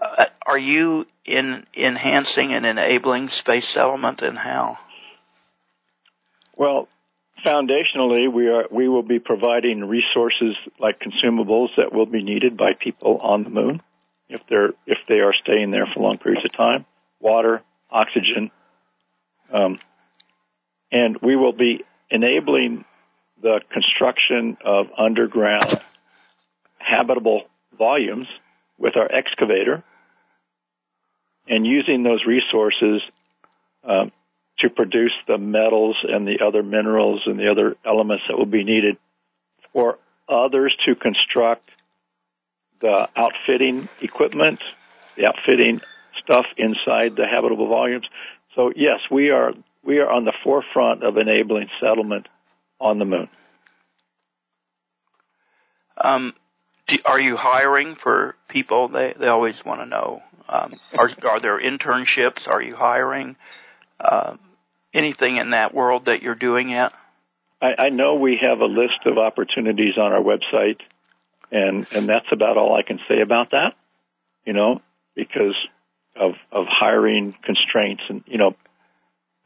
Uh, 0.00 0.26
are 0.46 0.58
you 0.58 1.06
in 1.24 1.66
enhancing 1.76 2.52
and 2.52 2.64
enabling 2.64 3.28
space 3.28 3.68
settlement 3.68 4.22
and 4.22 4.38
how? 4.38 4.78
Well, 6.56 6.88
foundationally, 7.44 8.32
we 8.32 8.48
are 8.48 8.66
we 8.70 8.88
will 8.88 9.02
be 9.02 9.18
providing 9.18 9.84
resources 9.84 10.56
like 10.78 11.00
consumables 11.00 11.68
that 11.76 11.92
will 11.92 12.06
be 12.06 12.22
needed 12.22 12.56
by 12.56 12.72
people 12.78 13.18
on 13.18 13.44
the 13.44 13.50
moon 13.50 13.82
if 14.28 14.40
they're 14.48 14.70
if 14.86 14.98
they 15.08 15.20
are 15.20 15.34
staying 15.42 15.70
there 15.70 15.86
for 15.92 16.00
long 16.00 16.18
periods 16.18 16.44
of 16.44 16.52
time. 16.52 16.86
Water, 17.20 17.62
oxygen, 17.90 18.50
um, 19.52 19.78
and 20.90 21.18
we 21.22 21.36
will 21.36 21.52
be 21.52 21.84
enabling 22.10 22.84
the 23.42 23.60
construction 23.70 24.56
of 24.64 24.86
underground 24.96 25.80
habitable 26.78 27.42
volumes 27.76 28.26
with 28.78 28.96
our 28.96 29.08
excavator 29.10 29.82
and 31.46 31.66
using 31.66 32.02
those 32.02 32.24
resources 32.26 33.02
um, 33.84 34.12
to 34.60 34.70
produce 34.70 35.12
the 35.26 35.38
metals 35.38 35.96
and 36.02 36.26
the 36.26 36.44
other 36.46 36.62
minerals 36.62 37.22
and 37.26 37.38
the 37.38 37.50
other 37.50 37.76
elements 37.84 38.24
that 38.28 38.36
will 38.36 38.46
be 38.46 38.64
needed 38.64 38.96
for 39.72 39.98
others 40.28 40.74
to 40.86 40.94
construct 40.94 41.68
the 42.80 43.08
outfitting 43.16 43.88
equipment, 44.00 44.60
the 45.16 45.26
outfitting 45.26 45.80
stuff 46.22 46.46
inside 46.56 47.16
the 47.16 47.26
habitable 47.30 47.68
volumes. 47.68 48.06
So 48.54 48.72
yes, 48.74 49.00
we 49.10 49.30
are 49.30 49.52
we 49.84 49.98
are 49.98 50.10
on 50.10 50.24
the 50.24 50.32
forefront 50.44 51.02
of 51.02 51.16
enabling 51.16 51.68
settlement 51.80 52.28
on 52.80 52.98
the 52.98 53.04
moon. 53.04 53.28
Um, 55.96 56.34
do, 56.86 56.96
are 57.04 57.20
you 57.20 57.36
hiring 57.36 57.96
for 57.96 58.34
people? 58.48 58.88
They 58.88 59.14
they 59.18 59.28
always 59.28 59.62
want 59.64 59.80
to 59.80 59.86
know. 59.86 60.22
Um, 60.48 60.80
are 60.96 61.10
are 61.24 61.40
there 61.40 61.60
internships? 61.60 62.48
Are 62.48 62.62
you 62.62 62.74
hiring? 62.74 63.36
Uh, 64.00 64.36
anything 64.92 65.36
in 65.36 65.50
that 65.50 65.74
world 65.74 66.06
that 66.06 66.22
you're 66.22 66.34
doing 66.34 66.70
yet? 66.70 66.92
I, 67.60 67.74
I 67.78 67.88
know 67.90 68.14
we 68.14 68.38
have 68.40 68.60
a 68.60 68.66
list 68.66 69.06
of 69.06 69.18
opportunities 69.18 69.96
on 69.98 70.12
our 70.12 70.22
website, 70.22 70.80
and 71.50 71.86
and 71.92 72.08
that's 72.08 72.30
about 72.32 72.56
all 72.56 72.74
I 72.74 72.82
can 72.82 72.98
say 73.08 73.20
about 73.20 73.50
that. 73.50 73.74
You 74.44 74.52
know, 74.52 74.80
because 75.14 75.56
of 76.16 76.32
of 76.50 76.66
hiring 76.68 77.34
constraints, 77.42 78.02
and 78.08 78.22
you 78.26 78.38
know, 78.38 78.56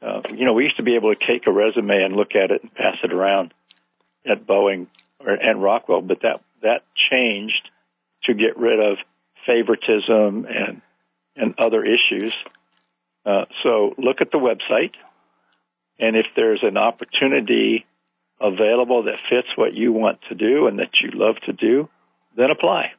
uh, 0.00 0.22
you 0.30 0.44
know, 0.46 0.52
we 0.52 0.64
used 0.64 0.76
to 0.76 0.82
be 0.82 0.96
able 0.96 1.14
to 1.14 1.26
take 1.26 1.46
a 1.46 1.52
resume 1.52 2.02
and 2.02 2.14
look 2.14 2.34
at 2.34 2.50
it 2.50 2.62
and 2.62 2.74
pass 2.74 2.96
it 3.02 3.12
around 3.12 3.52
at 4.26 4.46
Boeing 4.46 4.86
or 5.20 5.32
and 5.32 5.62
Rockwell, 5.62 6.02
but 6.02 6.22
that 6.22 6.42
that 6.62 6.82
changed 6.94 7.70
to 8.24 8.34
get 8.34 8.56
rid 8.56 8.80
of 8.80 8.98
favoritism 9.46 10.46
and 10.46 10.82
and 11.36 11.54
other 11.58 11.84
issues. 11.84 12.34
Uh, 13.26 13.46
so 13.62 13.94
look 13.98 14.20
at 14.20 14.30
the 14.30 14.38
website, 14.38 14.92
and 15.98 16.16
if 16.16 16.26
there's 16.36 16.62
an 16.62 16.76
opportunity 16.76 17.86
available 18.40 19.04
that 19.04 19.16
fits 19.30 19.48
what 19.56 19.74
you 19.74 19.92
want 19.92 20.18
to 20.28 20.34
do 20.34 20.66
and 20.66 20.78
that 20.78 20.90
you 21.00 21.10
love 21.12 21.36
to 21.46 21.52
do, 21.52 21.88
then 22.36 22.50
apply. 22.50 22.92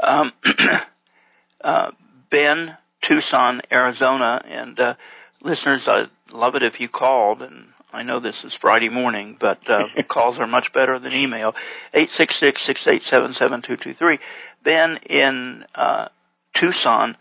Um, 0.00 0.32
uh, 1.62 1.90
Ben, 2.30 2.76
Tucson, 3.02 3.60
Arizona, 3.70 4.42
and 4.44 4.78
uh, 4.78 4.94
listeners, 5.42 5.86
I'd 5.86 6.10
love 6.30 6.54
it 6.54 6.62
if 6.62 6.80
you 6.80 6.88
called. 6.88 7.42
And 7.42 7.68
I 7.92 8.02
know 8.02 8.20
this 8.20 8.44
is 8.44 8.54
Friday 8.54 8.88
morning, 8.88 9.36
but 9.38 9.68
uh, 9.68 9.84
calls 10.08 10.38
are 10.40 10.46
much 10.46 10.72
better 10.72 10.98
than 10.98 11.12
email. 11.12 11.54
Eight 11.92 12.10
six 12.10 12.38
six 12.38 12.64
six 12.64 12.86
eight 12.86 13.02
seven 13.02 13.32
seven 13.32 13.62
two 13.62 13.76
two 13.76 13.94
three. 13.94 14.18
Ben 14.64 14.98
in 15.08 15.64
uh, 15.74 16.08
Tucson 16.54 17.16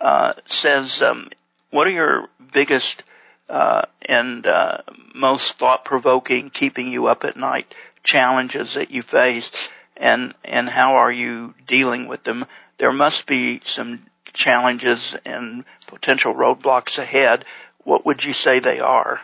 uh, 0.00 0.34
says, 0.46 1.02
um, 1.02 1.30
"What 1.70 1.86
are 1.86 1.92
your 1.92 2.28
biggest 2.52 3.02
uh, 3.50 3.82
and 4.02 4.46
uh, 4.46 4.78
most 5.14 5.58
thought-provoking, 5.58 6.50
keeping 6.50 6.86
you 6.86 7.06
up 7.06 7.24
at 7.24 7.36
night 7.36 7.74
challenges 8.04 8.74
that 8.74 8.90
you 8.90 9.02
face, 9.02 9.68
and 9.96 10.34
and 10.44 10.68
how 10.68 10.94
are 10.94 11.12
you 11.12 11.54
dealing 11.66 12.08
with 12.08 12.22
them? 12.24 12.46
There 12.78 12.92
must 12.92 13.26
be 13.26 13.60
some 13.64 14.06
challenges 14.32 15.16
and 15.24 15.64
potential 15.88 16.32
roadblocks 16.34 16.98
ahead. 16.98 17.44
What 17.84 18.06
would 18.06 18.22
you 18.24 18.32
say 18.32 18.60
they 18.60 18.78
are? 18.78 19.20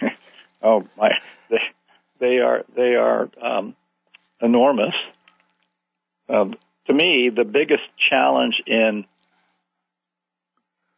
oh 0.62 0.86
my, 0.96 1.10
they, 1.50 1.56
they 2.20 2.38
are 2.38 2.64
they 2.76 2.94
are 2.94 3.30
um, 3.42 3.74
enormous. 4.40 4.94
Um, 6.28 6.54
to 6.86 6.92
me, 6.92 7.30
the 7.34 7.44
biggest 7.44 7.82
challenge 8.10 8.62
in 8.66 9.06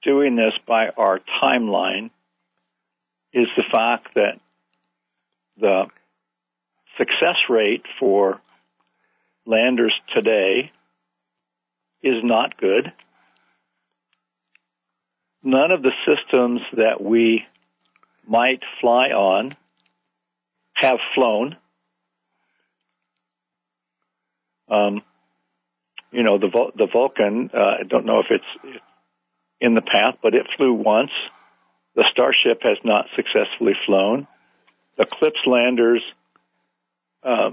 doing 0.02 0.36
this 0.36 0.52
by 0.66 0.88
our 0.88 1.20
timeline 1.42 2.10
is 3.32 3.46
the 3.56 3.64
fact 3.70 4.14
that 4.14 4.40
the 5.58 5.86
success 6.98 7.36
rate 7.48 7.84
for 7.98 8.40
landers 9.46 9.94
today 10.14 10.70
is 12.02 12.22
not 12.22 12.56
good. 12.58 12.92
None 15.42 15.70
of 15.70 15.82
the 15.82 15.92
systems 16.06 16.60
that 16.76 17.00
we 17.00 17.44
might 18.26 18.62
fly 18.80 19.08
on 19.08 19.56
have 20.74 20.98
flown. 21.14 21.56
Um, 24.68 25.02
you 26.10 26.22
know, 26.22 26.38
the 26.38 26.48
the 26.76 26.88
Vulcan. 26.92 27.50
Uh, 27.54 27.58
I 27.58 27.82
don't 27.88 28.06
know 28.06 28.20
if 28.20 28.26
it's 28.30 28.80
in 29.60 29.74
the 29.74 29.82
path, 29.82 30.16
but 30.22 30.34
it 30.34 30.46
flew 30.56 30.72
once. 30.72 31.10
The 31.96 32.04
Starship 32.12 32.62
has 32.62 32.76
not 32.84 33.06
successfully 33.16 33.72
flown. 33.86 34.28
CLPS 34.98 35.46
landers, 35.46 36.02
uh, 37.22 37.50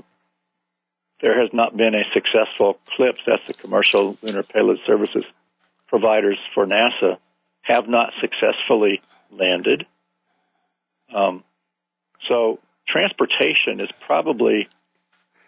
there 1.22 1.41
has 1.41 1.50
not 1.54 1.76
been 1.76 1.96
a 1.96 2.04
successful 2.14 2.78
CLPS, 3.00 3.18
that's 3.26 3.48
the 3.48 3.54
Commercial 3.54 4.18
Lunar 4.22 4.44
Payload 4.44 4.80
Services 4.86 5.24
providers 5.88 6.38
for 6.54 6.66
NASA, 6.66 7.18
have 7.62 7.88
not 7.88 8.12
successfully 8.20 9.02
landed. 9.32 9.86
Um, 11.14 11.44
so 12.28 12.60
transportation 12.88 13.80
is 13.80 13.89
probably 14.06 14.68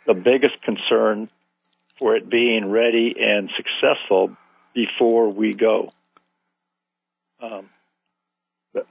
the 0.08 0.14
biggest 0.14 0.62
concern 0.62 1.30
for 2.00 2.16
it 2.16 2.30
being 2.30 2.70
ready 2.70 3.14
and 3.20 3.50
successful 3.58 4.38
before 4.74 5.30
we 5.30 5.54
go. 5.54 5.92
Um, 7.42 7.70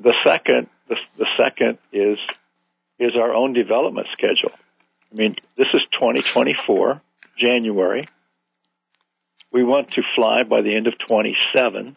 the, 0.01 0.15
second, 0.25 0.69
the, 0.89 0.97
the 1.19 1.27
second 1.37 1.79
is 1.93 2.19
is 2.99 3.13
our 3.17 3.35
own 3.35 3.53
development 3.53 4.07
schedule. 4.13 4.57
I 5.13 5.17
mean, 5.17 5.37
this 5.57 5.67
is 5.75 5.83
2024, 5.93 7.01
January. 7.37 8.07
We 9.53 9.65
want 9.65 9.93
to 9.93 10.03
fly 10.15 10.45
by 10.45 10.63
the 10.63 10.75
end 10.75 10.87
of 10.87 10.95
27. 11.09 11.97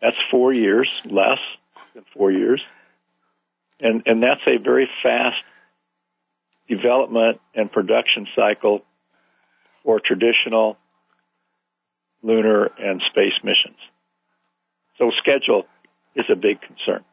That's 0.00 0.16
four 0.30 0.52
years, 0.52 0.88
less 1.04 1.38
than 1.94 2.04
four 2.14 2.30
years. 2.30 2.62
And, 3.80 4.02
and 4.06 4.22
that's 4.22 4.40
a 4.46 4.58
very 4.58 4.88
fast 5.02 5.42
development 6.68 7.40
and 7.54 7.70
production 7.70 8.26
cycle 8.34 8.82
for 9.84 10.00
traditional 10.00 10.76
lunar 12.22 12.70
and 12.78 13.02
space 13.10 13.34
missions. 13.42 13.78
So 14.98 15.10
schedule 15.18 15.66
is 16.16 16.26
a 16.30 16.36
big 16.36 16.60
concern. 16.60 17.04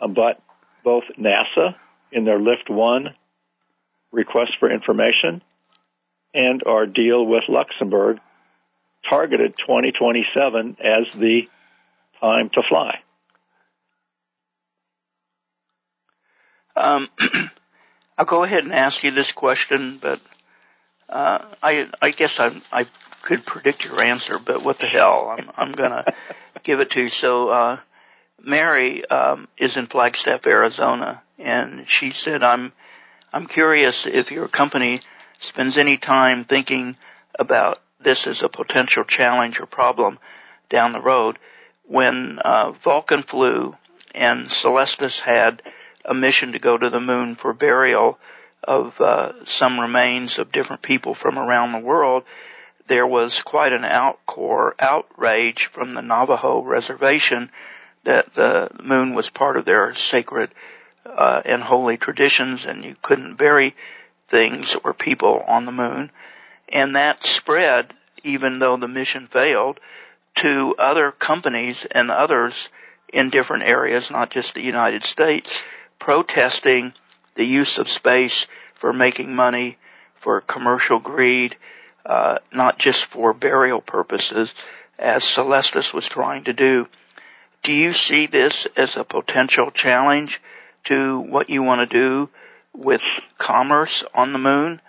Um, 0.00 0.14
but 0.14 0.40
both 0.84 1.04
NASA 1.18 1.74
in 2.12 2.24
their 2.24 2.38
Lift 2.38 2.68
1 2.68 3.14
request 4.12 4.52
for 4.58 4.70
information 4.70 5.42
and 6.34 6.62
our 6.66 6.86
deal 6.86 7.24
with 7.26 7.44
Luxembourg 7.48 8.18
targeted 9.08 9.54
2027 9.58 10.76
as 10.82 11.12
the 11.14 11.48
time 12.20 12.50
to 12.50 12.62
fly. 12.68 13.00
Um, 16.76 17.08
I'll 18.18 18.26
go 18.26 18.44
ahead 18.44 18.64
and 18.64 18.72
ask 18.72 19.02
you 19.02 19.10
this 19.10 19.32
question, 19.32 19.98
but 20.00 20.20
uh, 21.08 21.38
I, 21.62 21.88
I 22.00 22.10
guess 22.10 22.38
I, 22.38 22.60
I 22.70 22.86
could 23.22 23.44
predict 23.44 23.84
your 23.84 24.02
answer, 24.02 24.38
but 24.44 24.62
what 24.62 24.78
the 24.78 24.86
hell? 24.86 25.34
I'm, 25.36 25.50
I'm 25.56 25.72
going 25.72 25.90
to 25.90 26.04
give 26.62 26.80
it 26.80 26.90
to 26.92 27.02
you. 27.02 27.08
So, 27.08 27.48
uh, 27.48 27.80
Mary 28.44 29.04
um, 29.06 29.48
is 29.58 29.76
in 29.76 29.86
Flagstaff, 29.86 30.46
Arizona, 30.46 31.22
and 31.38 31.84
she 31.88 32.10
said, 32.10 32.42
"I'm 32.42 32.72
I'm 33.32 33.46
curious 33.46 34.06
if 34.06 34.30
your 34.30 34.48
company 34.48 35.00
spends 35.38 35.76
any 35.76 35.96
time 35.98 36.44
thinking 36.44 36.96
about 37.38 37.78
this 38.00 38.26
as 38.26 38.42
a 38.42 38.48
potential 38.48 39.04
challenge 39.04 39.60
or 39.60 39.66
problem 39.66 40.18
down 40.68 40.92
the 40.92 41.00
road. 41.00 41.38
When 41.84 42.38
uh, 42.38 42.72
Vulcan 42.72 43.22
flew 43.22 43.76
and 44.14 44.48
Celestis 44.48 45.20
had 45.20 45.62
a 46.04 46.14
mission 46.14 46.52
to 46.52 46.58
go 46.58 46.76
to 46.76 46.90
the 46.90 47.00
moon 47.00 47.36
for 47.36 47.52
burial 47.52 48.18
of 48.62 49.00
uh, 49.00 49.32
some 49.44 49.80
remains 49.80 50.38
of 50.38 50.52
different 50.52 50.82
people 50.82 51.14
from 51.14 51.38
around 51.38 51.72
the 51.72 51.86
world." 51.86 52.24
There 52.88 53.06
was 53.06 53.40
quite 53.42 53.72
an 53.72 53.82
outcore 53.82 54.72
outrage 54.80 55.66
from 55.72 55.92
the 55.92 56.02
Navajo 56.02 56.60
reservation 56.62 57.52
that 58.04 58.34
the 58.34 58.70
moon 58.82 59.14
was 59.14 59.30
part 59.30 59.56
of 59.56 59.64
their 59.64 59.94
sacred 59.94 60.50
uh, 61.04 61.42
and 61.44 61.62
holy 61.62 61.96
traditions, 61.96 62.64
and 62.64 62.84
you 62.84 62.96
couldn't 63.02 63.36
bury 63.36 63.74
things 64.28 64.76
or 64.84 64.94
people 64.94 65.42
on 65.46 65.66
the 65.66 65.72
moon. 65.72 66.10
And 66.68 66.96
that 66.96 67.22
spread, 67.22 67.92
even 68.22 68.58
though 68.58 68.76
the 68.76 68.88
mission 68.88 69.28
failed, 69.30 69.80
to 70.36 70.74
other 70.78 71.10
companies 71.10 71.86
and 71.90 72.10
others 72.10 72.68
in 73.12 73.30
different 73.30 73.64
areas, 73.64 74.10
not 74.10 74.30
just 74.30 74.54
the 74.54 74.62
United 74.62 75.02
States, 75.02 75.62
protesting 75.98 76.92
the 77.34 77.44
use 77.44 77.78
of 77.78 77.88
space 77.88 78.46
for 78.74 78.92
making 78.92 79.34
money 79.34 79.76
for 80.22 80.40
commercial 80.40 80.98
greed, 80.98 81.56
uh, 82.06 82.38
not 82.52 82.78
just 82.78 83.06
for 83.06 83.32
burial 83.32 83.80
purposes, 83.80 84.54
as 84.98 85.24
Celestis 85.24 85.92
was 85.92 86.08
trying 86.08 86.44
to 86.44 86.52
do. 86.52 86.86
Do 87.62 87.72
you 87.72 87.92
see 87.92 88.26
this 88.26 88.66
as 88.76 88.96
a 88.96 89.04
potential 89.04 89.70
challenge 89.70 90.40
to 90.84 91.20
what 91.20 91.50
you 91.50 91.62
want 91.62 91.88
to 91.88 91.98
do 91.98 92.30
with 92.74 93.02
commerce 93.38 94.04
on 94.14 94.32
the 94.32 94.38
moon? 94.38 94.80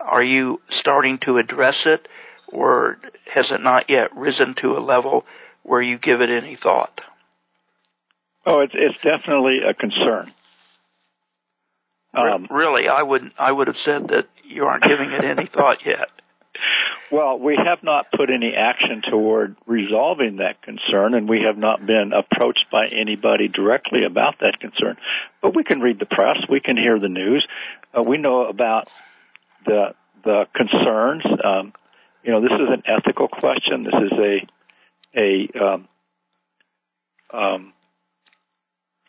Are 0.00 0.22
you 0.22 0.60
starting 0.68 1.18
to 1.18 1.38
address 1.38 1.86
it, 1.86 2.08
or 2.48 2.98
has 3.26 3.52
it 3.52 3.60
not 3.60 3.90
yet 3.90 4.16
risen 4.16 4.54
to 4.56 4.76
a 4.76 4.80
level 4.80 5.24
where 5.62 5.82
you 5.82 5.98
give 5.98 6.20
it 6.20 6.30
any 6.30 6.56
thought? 6.56 7.00
Oh, 8.44 8.60
it's 8.60 8.74
it's 8.76 9.00
definitely 9.02 9.60
a 9.68 9.74
concern. 9.74 10.32
Um, 12.14 12.46
really, 12.50 12.88
I 12.88 13.02
would 13.02 13.30
I 13.38 13.50
would 13.52 13.66
have 13.66 13.76
said 13.76 14.08
that 14.08 14.26
you 14.44 14.64
aren't 14.64 14.84
giving 14.84 15.10
it 15.10 15.24
any 15.24 15.46
thought 15.46 15.84
yet. 15.84 16.10
Well, 17.10 17.38
we 17.38 17.56
have 17.56 17.84
not 17.84 18.06
put 18.10 18.30
any 18.30 18.54
action 18.56 19.00
toward 19.08 19.56
resolving 19.66 20.38
that 20.38 20.60
concern, 20.62 21.14
and 21.14 21.28
we 21.28 21.42
have 21.46 21.56
not 21.56 21.86
been 21.86 22.12
approached 22.12 22.66
by 22.70 22.86
anybody 22.88 23.46
directly 23.46 24.04
about 24.04 24.40
that 24.40 24.58
concern. 24.58 24.96
But 25.40 25.54
we 25.54 25.62
can 25.62 25.80
read 25.80 26.00
the 26.00 26.06
press, 26.06 26.36
we 26.48 26.60
can 26.60 26.76
hear 26.76 26.98
the 26.98 27.08
news, 27.08 27.46
uh, 27.96 28.02
we 28.02 28.18
know 28.18 28.46
about 28.46 28.88
the 29.64 29.94
the 30.24 30.46
concerns. 30.54 31.22
Um, 31.44 31.72
you 32.24 32.32
know, 32.32 32.40
this 32.40 32.52
is 32.52 32.68
an 32.68 32.82
ethical 32.86 33.28
question. 33.28 33.84
This 33.84 33.94
is 33.94 34.12
a 34.18 34.46
a 35.16 35.64
um, 35.64 35.88
um, 37.32 37.72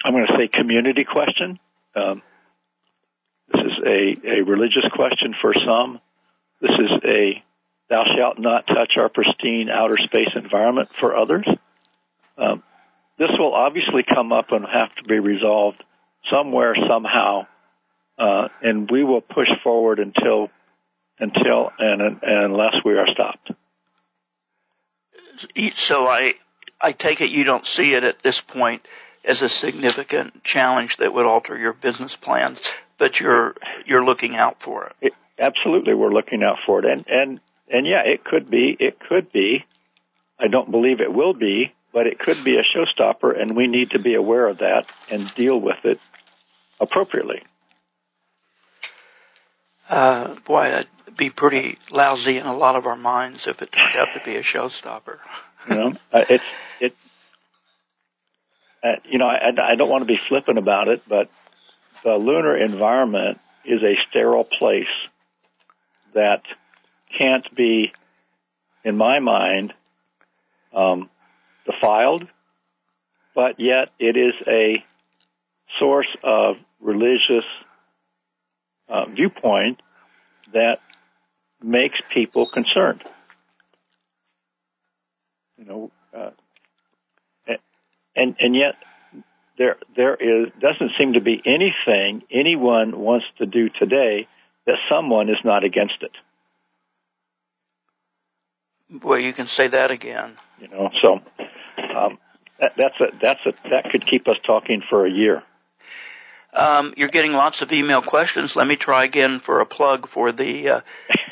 I'm 0.04 0.14
going 0.14 0.28
to 0.28 0.36
say 0.38 0.48
community 0.48 1.04
question. 1.04 1.60
Um, 1.96 2.22
this 3.52 3.62
is 3.62 3.74
a, 3.86 4.40
a 4.40 4.44
religious 4.44 4.86
question 4.94 5.34
for 5.42 5.54
some. 5.66 6.00
This 6.62 6.72
is 6.72 6.92
a 7.04 7.44
thou 7.90 8.04
shalt 8.18 8.40
not 8.40 8.68
touch 8.68 8.94
our 8.98 9.10
pristine 9.10 9.70
outer 9.70 9.98
space 9.98 10.30
environment 10.36 10.90
for 11.00 11.16
others. 11.16 11.48
Um, 12.38 12.64
this 13.18 13.32
will 13.38 13.54
obviously 13.54 14.04
come 14.04 14.32
up 14.32 14.52
and 14.52 14.66
have 14.66 14.94
to 14.96 15.04
be 15.04 15.20
resolved 15.20 15.84
somewhere, 16.30 16.76
somehow, 16.88 17.48
uh, 18.20 18.50
and 18.62 18.90
we 18.92 19.04
will 19.04 19.22
push 19.22 19.50
forward 19.64 20.00
until 20.00 20.50
until 21.20 21.72
and, 21.80 22.02
and 22.02 22.22
unless 22.24 22.76
we 22.86 22.94
are 22.94 23.08
stopped. 23.08 23.52
So 25.76 26.06
I 26.06 26.34
I 26.80 26.92
take 26.92 27.22
it 27.22 27.30
you 27.30 27.44
don't 27.44 27.66
see 27.66 27.94
it 27.94 28.04
at 28.04 28.22
this 28.24 28.42
point 28.42 28.84
as 29.24 29.42
a 29.42 29.50
significant 29.50 30.44
challenge 30.44 30.98
that 30.98 31.14
would 31.14 31.26
alter 31.26 31.58
your 31.58 31.74
business 31.74 32.16
plans, 32.16 32.62
but 33.00 33.20
you're 33.20 33.56
you're 33.86 34.06
looking 34.06 34.36
out 34.36 34.62
for 34.62 34.88
it. 34.88 34.96
it 35.02 35.14
absolutely, 35.40 35.94
we're 35.94 36.14
looking 36.14 36.44
out 36.44 36.58
for 36.66 36.80
it, 36.80 36.86
and 36.86 37.06
and 37.08 37.40
and 37.70 37.86
yeah, 37.86 38.02
it 38.06 38.24
could 38.24 38.50
be, 38.50 38.76
it 38.80 39.00
could 39.00 39.32
be. 39.32 39.66
I 40.40 40.48
don't 40.48 40.70
believe 40.70 41.02
it 41.02 41.12
will 41.12 41.34
be, 41.34 41.74
but 41.92 42.08
it 42.08 42.20
could 42.20 42.44
be 42.44 42.58
a 42.58 42.64
showstopper, 42.64 43.40
and 43.40 43.56
we 43.56 43.68
need 43.68 43.92
to 43.92 44.00
be 44.00 44.14
aware 44.14 44.48
of 44.48 44.60
that 44.60 44.86
and 45.10 45.34
deal 45.36 45.60
with 45.60 45.84
it 45.84 46.00
appropriately. 46.80 47.42
Uh, 49.90 50.36
boy, 50.46 50.70
that'd 50.70 51.18
be 51.18 51.30
pretty 51.30 51.78
lousy 51.92 52.38
in 52.38 52.46
a 52.46 52.56
lot 52.56 52.76
of 52.76 52.86
our 52.86 52.96
minds 52.96 53.48
if 53.48 53.62
it 53.62 53.72
turned 53.72 53.96
out 53.96 54.10
to 54.14 54.22
be 54.24 54.36
a 54.36 54.44
showstopper. 54.44 55.18
you 55.70 55.76
know, 55.76 55.94
uh, 56.14 56.26
it's 56.30 56.44
it. 56.80 56.96
Uh, 58.84 58.98
you 59.06 59.18
know, 59.18 59.28
I, 59.28 59.50
I 59.72 59.76
don't 59.76 59.90
want 59.90 60.04
to 60.04 60.08
be 60.08 60.20
flippant 60.28 60.58
about 60.58 60.88
it, 60.88 61.02
but 61.08 61.30
the 62.04 62.14
lunar 62.14 62.56
environment 62.56 63.40
is 63.66 63.82
a 63.82 63.96
sterile 64.10 64.44
place 64.44 64.86
that 66.14 66.44
can't 67.18 67.46
be, 67.56 67.92
in 68.84 68.98
my 68.98 69.20
mind, 69.20 69.74
um, 70.74 71.10
defiled, 71.66 72.28
but 73.36 73.60
yet 73.60 73.90
it 74.00 74.18
is 74.18 74.34
a 74.48 74.84
source 75.80 76.08
of 76.24 76.58
religious 76.80 77.46
uh, 78.90 79.06
viewpoint 79.06 79.82
that 80.54 80.80
makes 81.62 82.00
people 82.14 82.48
concerned. 82.48 83.04
You 85.58 85.66
know, 85.66 85.92
uh, 86.16 86.32
and 88.16 88.36
and 88.40 88.56
yet 88.56 88.76
there 89.58 89.78
there 89.96 90.16
is 90.16 90.52
doesn't 90.60 90.92
seem 90.98 91.14
to 91.14 91.22
be 91.22 91.42
anything 91.46 92.24
anyone 92.32 93.00
wants 93.00 93.26
to 93.38 93.46
do 93.46 93.70
today 93.70 94.28
that 94.66 94.76
someone 94.90 95.30
is 95.30 95.38
not 95.46 95.64
against 95.64 96.02
it. 96.02 96.12
Well, 99.04 99.20
you 99.20 99.34
can 99.34 99.48
say 99.48 99.68
that 99.68 99.92
again. 99.92 100.38
You 100.60 100.70
know, 100.70 100.90
so 101.02 101.20
um, 101.96 102.18
that, 102.60 102.74
that's 102.78 103.00
a 103.00 103.08
that's 103.22 103.46
a 103.46 103.70
that 103.70 103.90
could 103.92 104.06
keep 104.08 104.28
us 104.28 104.38
talking 104.46 104.82
for 104.90 105.06
a 105.06 105.12
year. 105.12 105.44
Um, 106.54 106.94
you're 106.98 107.10
getting 107.10 107.34
lots 107.34 107.62
of 107.62 107.72
email 107.72 108.02
questions. 108.02 108.56
Let 108.56 108.68
me 108.68 108.78
try 108.78 109.04
again 109.04 109.42
for 109.42 109.60
a 109.60 109.66
plug 109.66 110.10
for 110.10 110.32
the 110.32 110.70
uh, 110.70 110.82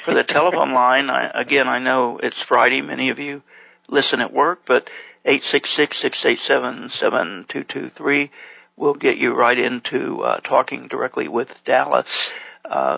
for 0.04 0.14
the 0.14 0.24
telephone 0.24 0.74
line. 0.74 1.10
I, 1.10 1.32
again, 1.34 1.68
I 1.68 1.80
know 1.80 2.20
it's 2.22 2.44
Friday. 2.44 2.82
Many 2.82 3.10
of 3.10 3.20
you 3.20 3.42
listen 3.88 4.20
at 4.20 4.34
work, 4.34 4.62
but 4.68 4.90
eight 5.24 5.44
six 5.44 5.70
six 5.76 5.98
six 5.98 6.26
eight 6.26 6.40
seven 6.40 6.90
seven 6.90 7.46
two 7.48 7.64
two 7.64 7.90
three 7.90 8.32
will 8.76 8.94
get 8.94 9.18
you 9.18 9.34
right 9.34 9.58
into 9.58 10.22
uh, 10.22 10.42
talking 10.42 10.88
directly 10.88 11.28
with 11.30 11.50
Dallas. 11.64 12.30
Uh, 12.64 12.98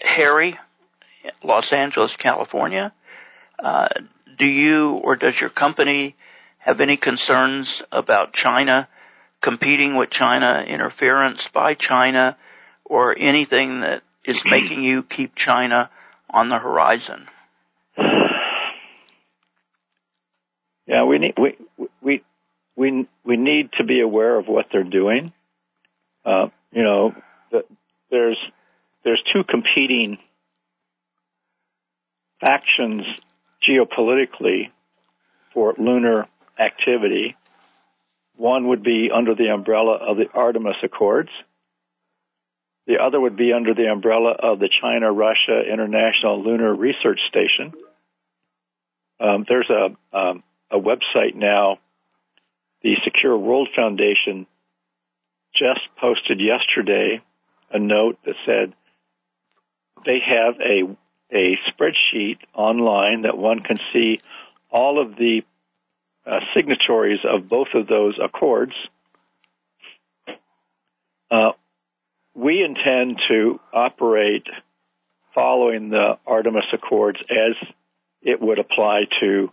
Harry, 0.00 0.58
Los 1.42 1.72
Angeles, 1.72 2.16
California. 2.16 2.92
Uh, 3.64 3.88
do 4.38 4.46
you 4.46 4.90
or 5.02 5.16
does 5.16 5.40
your 5.40 5.48
company 5.48 6.14
have 6.58 6.82
any 6.82 6.98
concerns 6.98 7.82
about 7.90 8.34
China 8.34 8.86
competing 9.40 9.96
with 9.96 10.10
China, 10.10 10.62
interference 10.66 11.48
by 11.48 11.72
China, 11.72 12.36
or 12.84 13.18
anything 13.18 13.80
that 13.80 14.02
is 14.26 14.42
making 14.50 14.82
you 14.82 15.02
keep 15.02 15.34
China 15.34 15.88
on 16.28 16.50
the 16.50 16.58
horizon? 16.58 17.26
Yeah, 20.86 21.04
we 21.04 21.18
need 21.18 21.34
we 21.38 21.56
we 22.02 22.22
we 22.76 23.08
we 23.24 23.36
need 23.38 23.70
to 23.78 23.84
be 23.84 24.02
aware 24.02 24.38
of 24.38 24.46
what 24.46 24.66
they're 24.70 24.84
doing. 24.84 25.32
Uh, 26.22 26.48
you 26.70 26.82
know, 26.82 27.14
the, 27.50 27.64
there's 28.10 28.38
there's 29.04 29.22
two 29.32 29.42
competing 29.42 30.18
factions 32.42 33.06
geopolitically 33.68 34.70
for 35.52 35.74
lunar 35.78 36.26
activity. 36.58 37.36
One 38.36 38.68
would 38.68 38.82
be 38.82 39.10
under 39.14 39.34
the 39.34 39.48
umbrella 39.48 39.94
of 39.94 40.16
the 40.16 40.28
Artemis 40.32 40.76
Accords. 40.82 41.30
The 42.86 42.98
other 42.98 43.20
would 43.20 43.36
be 43.36 43.52
under 43.52 43.74
the 43.74 43.90
umbrella 43.90 44.32
of 44.32 44.58
the 44.58 44.68
China 44.80 45.10
Russia 45.10 45.62
International 45.72 46.42
Lunar 46.42 46.74
Research 46.74 47.20
Station. 47.28 47.72
Um, 49.20 49.46
there's 49.48 49.70
a, 49.70 50.16
um, 50.16 50.42
a 50.70 50.78
website 50.78 51.34
now, 51.34 51.78
the 52.82 52.96
Secure 53.04 53.38
World 53.38 53.68
Foundation 53.74 54.46
just 55.54 55.80
posted 55.98 56.40
yesterday 56.40 57.22
a 57.70 57.78
note 57.78 58.18
that 58.26 58.34
said 58.44 58.74
they 60.04 60.20
have 60.26 60.54
a 60.60 60.96
a 61.34 61.58
spreadsheet 61.68 62.38
online 62.54 63.22
that 63.22 63.36
one 63.36 63.60
can 63.60 63.78
see 63.92 64.20
all 64.70 65.02
of 65.02 65.16
the 65.16 65.42
uh, 66.26 66.40
signatories 66.54 67.20
of 67.24 67.48
both 67.48 67.68
of 67.74 67.86
those 67.86 68.18
accords. 68.22 68.72
Uh, 71.30 71.52
we 72.34 72.62
intend 72.62 73.20
to 73.28 73.60
operate 73.72 74.46
following 75.34 75.90
the 75.90 76.18
Artemis 76.26 76.64
Accords 76.72 77.18
as 77.28 77.68
it 78.22 78.40
would 78.40 78.58
apply 78.58 79.02
to 79.20 79.50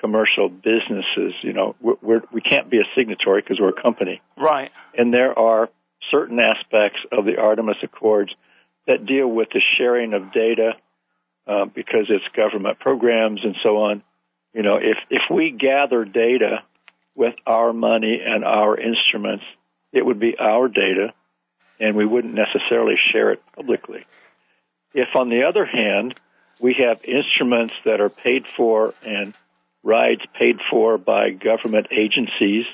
commercial 0.00 0.48
businesses. 0.48 1.34
You 1.42 1.52
know, 1.52 1.76
we're, 1.80 2.22
we 2.32 2.40
can 2.40 2.58
not 2.58 2.70
be 2.70 2.78
a 2.78 2.88
signatory 2.94 3.42
because 3.42 3.58
we're 3.60 3.70
a 3.70 3.82
company. 3.82 4.20
Right. 4.36 4.70
And 4.96 5.12
there 5.12 5.36
are 5.38 5.68
certain 6.10 6.38
aspects 6.38 7.00
of 7.10 7.24
the 7.24 7.38
Artemis 7.38 7.78
Accords 7.82 8.32
that 8.86 9.04
deal 9.04 9.26
with 9.26 9.48
the 9.52 9.60
sharing 9.76 10.14
of 10.14 10.32
data 10.32 10.72
uh, 11.48 11.64
because 11.64 12.06
it's 12.10 12.24
government 12.36 12.78
programs 12.78 13.42
and 13.42 13.56
so 13.62 13.78
on. 13.78 14.02
You 14.52 14.62
know, 14.62 14.76
if 14.76 14.98
if 15.10 15.22
we 15.30 15.50
gather 15.50 16.04
data 16.04 16.62
with 17.14 17.34
our 17.46 17.72
money 17.72 18.20
and 18.24 18.44
our 18.44 18.78
instruments, 18.78 19.44
it 19.92 20.04
would 20.04 20.20
be 20.20 20.36
our 20.38 20.68
data, 20.68 21.14
and 21.80 21.96
we 21.96 22.06
wouldn't 22.06 22.34
necessarily 22.34 22.96
share 23.12 23.32
it 23.32 23.42
publicly. 23.56 24.04
If, 24.94 25.08
on 25.14 25.28
the 25.28 25.44
other 25.44 25.64
hand, 25.64 26.14
we 26.60 26.76
have 26.78 26.98
instruments 27.04 27.74
that 27.84 28.00
are 28.00 28.10
paid 28.10 28.44
for 28.56 28.94
and 29.04 29.34
rides 29.82 30.22
paid 30.38 30.56
for 30.70 30.98
by 30.98 31.30
government 31.30 31.88
agencies 31.90 32.64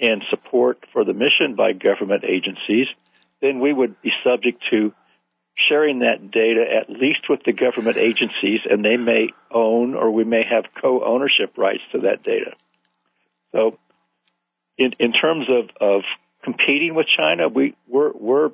and 0.00 0.22
support 0.30 0.84
for 0.92 1.04
the 1.04 1.14
mission 1.14 1.54
by 1.56 1.72
government 1.72 2.24
agencies, 2.24 2.86
then 3.40 3.60
we 3.60 3.72
would 3.72 4.00
be 4.02 4.10
subject 4.24 4.62
to 4.70 4.92
sharing 5.68 6.00
that 6.00 6.30
data 6.30 6.64
at 6.80 6.90
least 6.90 7.28
with 7.28 7.40
the 7.44 7.52
government 7.52 7.96
agencies, 7.96 8.60
and 8.68 8.84
they 8.84 8.96
may 8.96 9.28
own 9.50 9.94
or 9.94 10.10
we 10.10 10.24
may 10.24 10.42
have 10.48 10.64
co-ownership 10.80 11.56
rights 11.56 11.82
to 11.92 12.00
that 12.00 12.22
data. 12.22 12.52
So, 13.52 13.78
in, 14.76 14.94
in 14.98 15.12
terms 15.12 15.46
of, 15.48 15.70
of 15.80 16.02
competing 16.42 16.94
with 16.94 17.06
China, 17.16 17.48
we 17.48 17.76
we're, 17.86 18.12
we're 18.12 18.50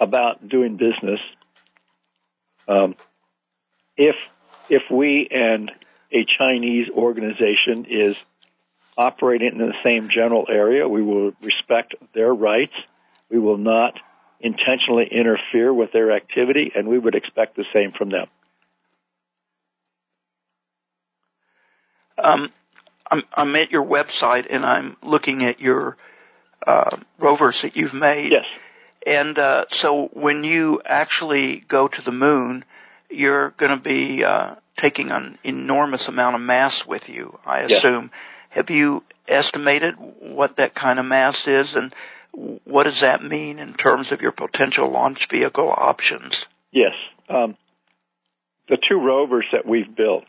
about 0.00 0.48
doing 0.48 0.76
business. 0.76 1.20
Um, 2.66 2.96
if 3.96 4.16
if 4.68 4.82
we 4.90 5.28
and 5.30 5.70
a 6.12 6.24
Chinese 6.38 6.88
organization 6.90 7.86
is 7.88 8.16
operating 8.96 9.52
in 9.52 9.58
the 9.58 9.74
same 9.84 10.08
general 10.08 10.46
area, 10.48 10.88
we 10.88 11.02
will 11.02 11.32
respect 11.42 11.94
their 12.14 12.32
rights. 12.32 12.74
We 13.28 13.38
will 13.38 13.58
not 13.58 13.98
intentionally 14.40 15.08
interfere 15.10 15.72
with 15.72 15.92
their 15.92 16.12
activity, 16.12 16.72
and 16.74 16.88
we 16.88 16.98
would 16.98 17.14
expect 17.14 17.56
the 17.56 17.64
same 17.72 17.92
from 17.92 18.10
them. 18.10 18.26
Um, 22.16 22.52
I'm, 23.10 23.22
I'm, 23.34 23.56
at 23.56 23.70
your 23.70 23.84
website 23.84 24.46
and 24.48 24.64
I'm 24.64 24.96
looking 25.02 25.44
at 25.44 25.60
your 25.60 25.96
uh, 26.66 26.96
rovers 27.18 27.60
that 27.62 27.76
you've 27.76 27.92
made. 27.92 28.32
Yes. 28.32 28.44
And 29.06 29.38
uh, 29.38 29.66
so 29.68 30.08
when 30.12 30.44
you 30.44 30.80
actually 30.84 31.64
go 31.68 31.88
to 31.88 32.02
the 32.02 32.12
moon, 32.12 32.64
you're 33.10 33.50
going 33.50 33.76
to 33.76 33.82
be 33.82 34.24
uh, 34.24 34.54
taking 34.76 35.10
an 35.10 35.38
enormous 35.44 36.08
amount 36.08 36.36
of 36.36 36.40
mass 36.40 36.84
with 36.86 37.08
you, 37.08 37.38
I 37.44 37.60
assume. 37.60 38.10
Yes. 38.12 38.20
Have 38.50 38.70
you 38.70 39.02
estimated 39.26 39.94
what 40.20 40.56
that 40.56 40.74
kind 40.74 40.98
of 40.98 41.04
mass 41.04 41.46
is 41.46 41.74
and 41.74 41.94
what 42.34 42.84
does 42.84 43.00
that 43.00 43.22
mean 43.22 43.58
in 43.58 43.74
terms 43.74 44.12
of 44.12 44.20
your 44.20 44.32
potential 44.32 44.90
launch 44.90 45.28
vehicle 45.30 45.72
options? 45.74 46.46
Yes. 46.72 46.92
Um, 47.28 47.56
the 48.68 48.78
two 48.88 48.96
rovers 48.96 49.46
that 49.52 49.66
we've 49.66 49.94
built 49.94 50.26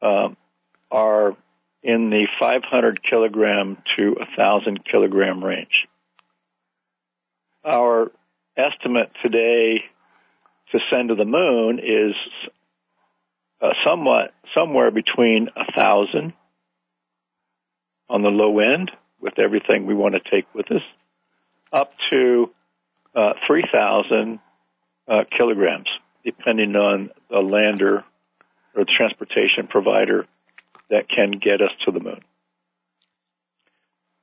um, 0.00 0.36
are 0.90 1.36
in 1.82 2.10
the 2.10 2.26
500 2.38 3.00
kilogram 3.08 3.78
to 3.96 4.14
1,000 4.18 4.84
kilogram 4.84 5.42
range. 5.42 5.88
Our 7.64 8.10
estimate 8.56 9.10
today 9.22 9.84
to 10.72 10.78
send 10.90 11.10
to 11.10 11.14
the 11.14 11.24
moon 11.24 11.78
is 11.78 12.14
uh, 13.60 13.70
somewhat 13.84 14.32
somewhere 14.54 14.90
between 14.90 15.48
thousand 15.76 16.32
on 18.08 18.22
the 18.22 18.28
low 18.28 18.58
end 18.58 18.90
with 19.22 19.38
everything 19.38 19.86
we 19.86 19.94
want 19.94 20.14
to 20.14 20.30
take 20.30 20.52
with 20.52 20.70
us, 20.70 20.82
up 21.72 21.92
to 22.10 22.50
uh, 23.14 23.32
3,000 23.46 24.40
uh, 25.08 25.24
kilograms, 25.36 25.88
depending 26.24 26.76
on 26.76 27.10
the 27.30 27.38
lander 27.38 28.04
or 28.74 28.84
the 28.84 28.92
transportation 28.98 29.68
provider 29.68 30.26
that 30.90 31.08
can 31.08 31.30
get 31.30 31.62
us 31.62 31.70
to 31.86 31.92
the 31.92 32.00
moon. 32.00 32.20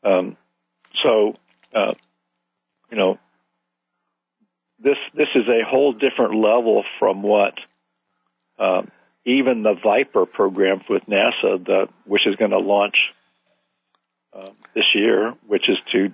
Um, 0.04 0.38
so, 1.04 1.36
uh, 1.74 1.94
you 2.92 2.98
know, 2.98 3.18
this 4.82 4.98
this 5.14 5.28
is 5.36 5.44
a 5.48 5.68
whole 5.68 5.92
different 5.92 6.36
level 6.36 6.84
from 7.00 7.22
what 7.22 7.56
um, 8.58 8.92
even 9.26 9.64
the 9.64 9.76
Viper 9.84 10.26
program 10.26 10.82
with 10.90 11.04
NASA, 11.04 11.64
the, 11.66 11.88
which 12.06 12.26
is 12.26 12.36
going 12.36 12.52
to 12.52 12.60
launch 12.60 12.96
uh, 14.34 14.50
this 14.76 14.86
year, 14.94 15.34
which 15.48 15.70
is 15.70 15.78
to 15.92 16.14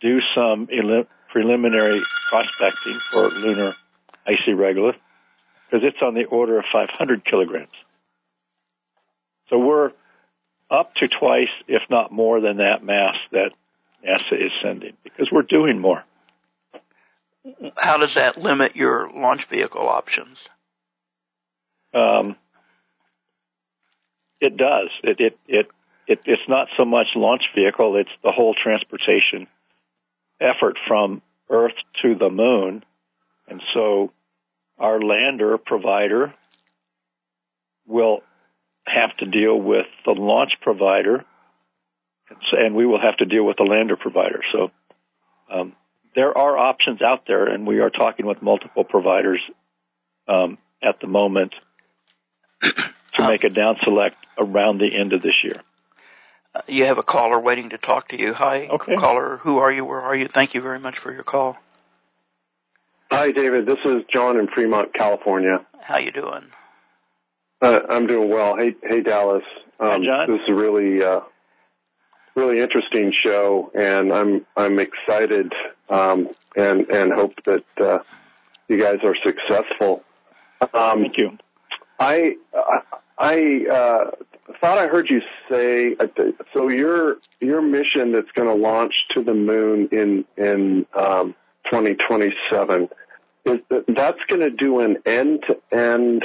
do 0.00 0.18
some 0.34 0.68
elim- 0.70 1.06
preliminary 1.30 2.00
prospecting 2.28 2.98
for 3.10 3.28
lunar 3.28 3.74
icy 4.26 4.52
regolith, 4.52 4.96
because 5.70 5.86
it's 5.86 6.02
on 6.02 6.14
the 6.14 6.24
order 6.24 6.58
of 6.58 6.64
500 6.72 7.24
kilograms. 7.24 7.72
So 9.48 9.58
we're 9.58 9.92
up 10.70 10.94
to 10.96 11.08
twice, 11.08 11.50
if 11.68 11.82
not 11.90 12.10
more 12.10 12.40
than 12.40 12.58
that 12.58 12.82
mass 12.82 13.16
that 13.32 13.50
NASA 14.04 14.34
is 14.34 14.52
sending, 14.62 14.96
because 15.04 15.28
we're 15.30 15.42
doing 15.42 15.78
more. 15.78 16.04
How 17.76 17.98
does 17.98 18.14
that 18.14 18.38
limit 18.38 18.76
your 18.76 19.10
launch 19.12 19.48
vehicle 19.48 19.88
options? 19.88 20.38
Um, 21.92 22.36
it 24.40 24.56
does. 24.56 24.88
It, 25.02 25.20
it, 25.20 25.38
it, 25.46 25.66
it, 26.12 26.20
it's 26.26 26.48
not 26.48 26.68
so 26.76 26.84
much 26.84 27.06
launch 27.16 27.42
vehicle, 27.54 27.96
it's 27.96 28.10
the 28.22 28.32
whole 28.32 28.54
transportation 28.54 29.46
effort 30.40 30.76
from 30.86 31.22
Earth 31.50 31.74
to 32.02 32.14
the 32.14 32.28
moon. 32.28 32.84
And 33.48 33.62
so 33.74 34.12
our 34.78 35.00
lander 35.00 35.58
provider 35.58 36.34
will 37.86 38.20
have 38.86 39.16
to 39.18 39.26
deal 39.26 39.56
with 39.56 39.86
the 40.04 40.12
launch 40.12 40.52
provider, 40.60 41.24
and 42.52 42.74
we 42.74 42.86
will 42.86 43.00
have 43.00 43.16
to 43.18 43.24
deal 43.24 43.44
with 43.44 43.56
the 43.56 43.64
lander 43.64 43.96
provider. 43.96 44.40
So 44.52 44.70
um, 45.50 45.74
there 46.14 46.36
are 46.36 46.58
options 46.58 47.00
out 47.02 47.24
there, 47.26 47.46
and 47.46 47.66
we 47.66 47.80
are 47.80 47.90
talking 47.90 48.26
with 48.26 48.42
multiple 48.42 48.84
providers 48.84 49.40
um, 50.28 50.58
at 50.82 51.00
the 51.00 51.06
moment 51.06 51.54
to 52.62 53.28
make 53.28 53.44
a 53.44 53.50
down 53.50 53.76
select 53.82 54.16
around 54.38 54.78
the 54.78 54.88
end 54.98 55.12
of 55.12 55.22
this 55.22 55.34
year. 55.44 55.60
Uh, 56.54 56.60
you 56.66 56.84
have 56.84 56.98
a 56.98 57.02
caller 57.02 57.40
waiting 57.40 57.70
to 57.70 57.78
talk 57.78 58.08
to 58.08 58.18
you. 58.20 58.34
Hi, 58.34 58.66
okay. 58.68 58.96
caller. 58.96 59.38
Who 59.38 59.58
are 59.58 59.72
you? 59.72 59.84
Where 59.84 60.00
are 60.00 60.14
you? 60.14 60.28
Thank 60.28 60.54
you 60.54 60.60
very 60.60 60.78
much 60.78 60.98
for 60.98 61.12
your 61.12 61.22
call. 61.22 61.56
Hi, 63.10 63.30
David. 63.32 63.66
This 63.66 63.78
is 63.84 64.02
John 64.12 64.38
in 64.38 64.48
Fremont, 64.48 64.92
California. 64.94 65.64
How 65.80 65.98
you 65.98 66.10
doing? 66.12 66.44
Uh, 67.60 67.80
I'm 67.88 68.06
doing 68.06 68.28
well. 68.28 68.56
Hey, 68.56 68.74
hey, 68.82 69.00
Dallas. 69.02 69.44
Um, 69.80 69.88
Hi, 69.88 69.98
John. 70.04 70.30
This 70.30 70.40
is 70.42 70.48
a 70.48 70.54
really, 70.54 71.02
uh, 71.02 71.20
really 72.34 72.60
interesting 72.60 73.12
show, 73.12 73.70
and 73.74 74.12
I'm 74.12 74.46
I'm 74.56 74.78
excited 74.78 75.52
um, 75.88 76.30
and 76.56 76.88
and 76.90 77.12
hope 77.12 77.34
that 77.46 77.64
uh, 77.78 77.98
you 78.68 78.78
guys 78.78 78.98
are 79.04 79.16
successful. 79.22 80.02
Um, 80.60 81.02
Thank 81.02 81.18
you. 81.18 81.38
I 81.98 82.36
I 83.18 83.66
uh, 83.70 84.10
thought 84.60 84.78
I 84.78 84.86
heard 84.86 85.10
you 85.10 85.20
say 85.48 85.96
uh, 85.98 86.06
so. 86.52 86.68
Your 86.68 87.18
your 87.40 87.62
mission 87.62 88.12
that's 88.12 88.30
going 88.32 88.48
to 88.48 88.54
launch 88.54 88.94
to 89.14 89.22
the 89.22 89.34
moon 89.34 89.88
in 89.92 90.24
in 90.36 90.86
um, 90.94 91.34
2027 91.70 92.88
is 93.44 93.58
that 93.70 93.84
that's 93.88 94.20
going 94.28 94.40
to 94.40 94.50
do 94.50 94.80
an 94.80 94.98
end 95.06 95.44
to 95.48 95.58
end 95.70 96.24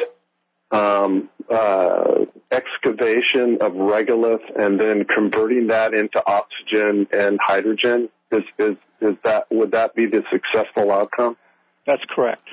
excavation 2.52 3.58
of 3.62 3.74
regolith 3.74 4.44
and 4.58 4.80
then 4.80 5.06
converting 5.06 5.68
that 5.68 5.94
into 5.94 6.24
oxygen 6.26 7.08
and 7.12 7.40
hydrogen. 7.42 8.10
Is 8.32 8.44
is 8.58 8.76
is 9.02 9.16
that 9.24 9.48
would 9.52 9.72
that 9.72 9.96
be 9.96 10.06
the 10.06 10.24
successful 10.32 10.92
outcome? 10.92 11.38
That's 11.86 12.04
correct. 12.10 12.48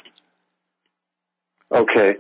Okay. 1.72 2.16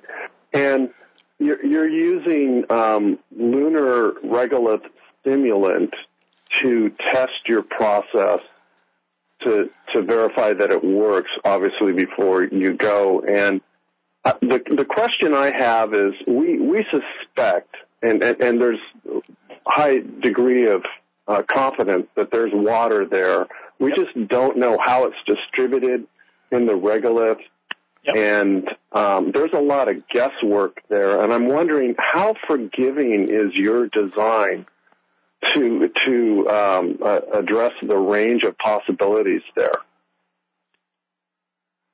And 0.52 0.90
you're, 1.38 1.64
you're 1.64 1.88
using 1.88 2.64
um, 2.70 3.18
lunar 3.36 4.12
regolith 4.24 4.84
simulant 5.24 5.92
to 6.62 6.90
test 6.90 7.48
your 7.48 7.62
process 7.62 8.40
to 9.42 9.70
to 9.92 10.02
verify 10.02 10.54
that 10.54 10.70
it 10.70 10.84
works. 10.84 11.30
Obviously, 11.44 11.92
before 11.92 12.44
you 12.44 12.74
go. 12.74 13.20
And 13.20 13.60
uh, 14.24 14.34
the 14.40 14.62
the 14.76 14.84
question 14.84 15.34
I 15.34 15.50
have 15.56 15.92
is, 15.94 16.12
we 16.26 16.58
we 16.60 16.84
suspect, 16.90 17.74
and 18.02 18.22
and, 18.22 18.40
and 18.40 18.60
there's 18.60 18.80
high 19.66 19.98
degree 19.98 20.66
of 20.66 20.84
uh, 21.26 21.42
confidence 21.42 22.06
that 22.16 22.30
there's 22.30 22.52
water 22.54 23.06
there. 23.06 23.46
We 23.78 23.92
just 23.92 24.28
don't 24.28 24.58
know 24.58 24.78
how 24.82 25.04
it's 25.04 25.16
distributed 25.26 26.06
in 26.50 26.66
the 26.66 26.74
regolith 26.74 27.40
Yep. 28.04 28.16
And 28.16 28.68
um, 28.92 29.32
there's 29.32 29.52
a 29.54 29.60
lot 29.60 29.88
of 29.88 30.06
guesswork 30.08 30.82
there, 30.88 31.22
and 31.22 31.32
I'm 31.32 31.48
wondering 31.48 31.94
how 31.98 32.34
forgiving 32.46 33.28
is 33.30 33.54
your 33.54 33.88
design 33.88 34.66
to 35.54 35.90
to 36.06 36.48
um, 36.48 36.98
uh, 37.02 37.20
address 37.32 37.72
the 37.82 37.96
range 37.96 38.42
of 38.42 38.58
possibilities 38.58 39.42
there. 39.56 39.76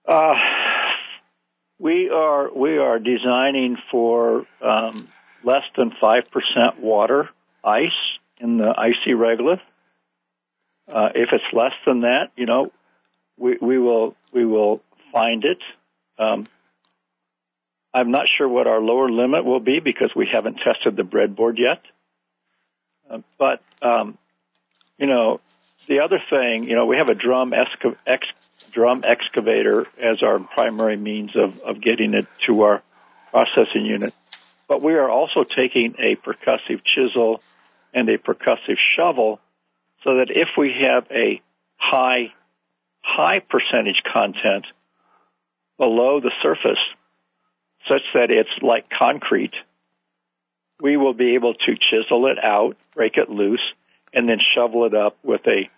Uh, 0.07 0.35
we 1.79 2.11
are 2.11 2.53
we 2.53 2.79
are 2.79 2.99
designing 2.99 3.77
for 3.91 4.47
um, 4.61 5.09
less 5.45 5.65
than 5.77 5.93
five 6.01 6.25
percent 6.33 6.81
water 6.81 7.29
ice 7.65 7.87
in 8.39 8.59
the 8.59 8.75
icy 8.77 9.13
regolith. 9.13 9.61
Uh, 10.93 11.11
if 11.15 11.29
it's 11.33 11.45
less 11.53 11.75
than 11.87 12.01
that, 12.01 12.31
you 12.37 12.47
know, 12.47 12.73
we, 13.39 13.57
we 13.61 13.79
will 13.79 14.17
we 14.33 14.45
will 14.45 14.83
find 15.13 15.45
it 15.45 15.59
um, 16.21 16.47
I'm 17.93 18.11
not 18.11 18.27
sure 18.37 18.49
what 18.49 18.67
our 18.67 18.81
lower 18.81 19.11
limit 19.11 19.45
will 19.45 19.61
be 19.61 19.81
because 19.81 20.11
we 20.15 20.29
haven't 20.31 20.59
tested 20.65 20.97
the 20.97 21.03
breadboard 21.03 21.55
yet. 21.59 21.83
Uh, 23.11 23.19
but 23.39 23.63
um, 23.83 24.17
you 24.99 25.07
know, 25.07 25.41
the 25.89 26.01
other 26.01 26.21
thing, 26.31 26.65
you 26.65 26.77
know, 26.77 26.87
we 26.87 26.99
have 26.99 27.09
a 27.09 27.15
drum 27.15 27.53
ex, 28.07 28.25
drum 28.71 29.03
excavator 29.05 29.87
as 29.99 30.23
our 30.23 30.39
primary 30.39 30.97
means 30.97 31.35
of, 31.35 31.59
of 31.61 31.81
getting 31.81 32.15
it 32.15 32.27
to 32.47 32.63
our 32.63 32.83
processing 33.31 33.87
unit. 33.87 34.15
But 34.69 34.83
we 34.83 34.95
are 34.95 35.11
also 35.11 35.43
taking 35.43 35.95
a 35.99 36.15
percussive 36.17 36.83
chisel 36.95 37.43
and 37.93 38.09
a 38.09 38.19
percussive 38.19 38.77
shovel 38.97 39.41
so 40.05 40.17
that 40.17 40.27
if 40.31 40.49
we 40.57 40.73
have 40.87 41.07
a 41.11 41.41
high, 41.77 42.33
high 43.03 43.41
percentage 43.41 44.03
content 44.13 44.67
below 45.81 46.21
the 46.21 46.31
surface, 46.43 46.79
such 47.89 48.03
that 48.13 48.31
it's 48.31 48.51
like 48.61 48.85
concrete, 48.91 49.55
we 50.79 50.99
will 50.99 51.15
be 51.15 51.35
able 51.35 51.55
to 51.55 51.75
chisel 51.75 52.27
it 52.27 52.37
out, 52.43 52.77
break 52.95 53.17
it 53.17 53.31
loose, 53.31 53.63
and 54.13 54.29
then 54.29 54.37
shovel 54.55 54.85
it 54.85 54.95
up 54.95 55.17
with 55.23 55.41
a 55.47 55.71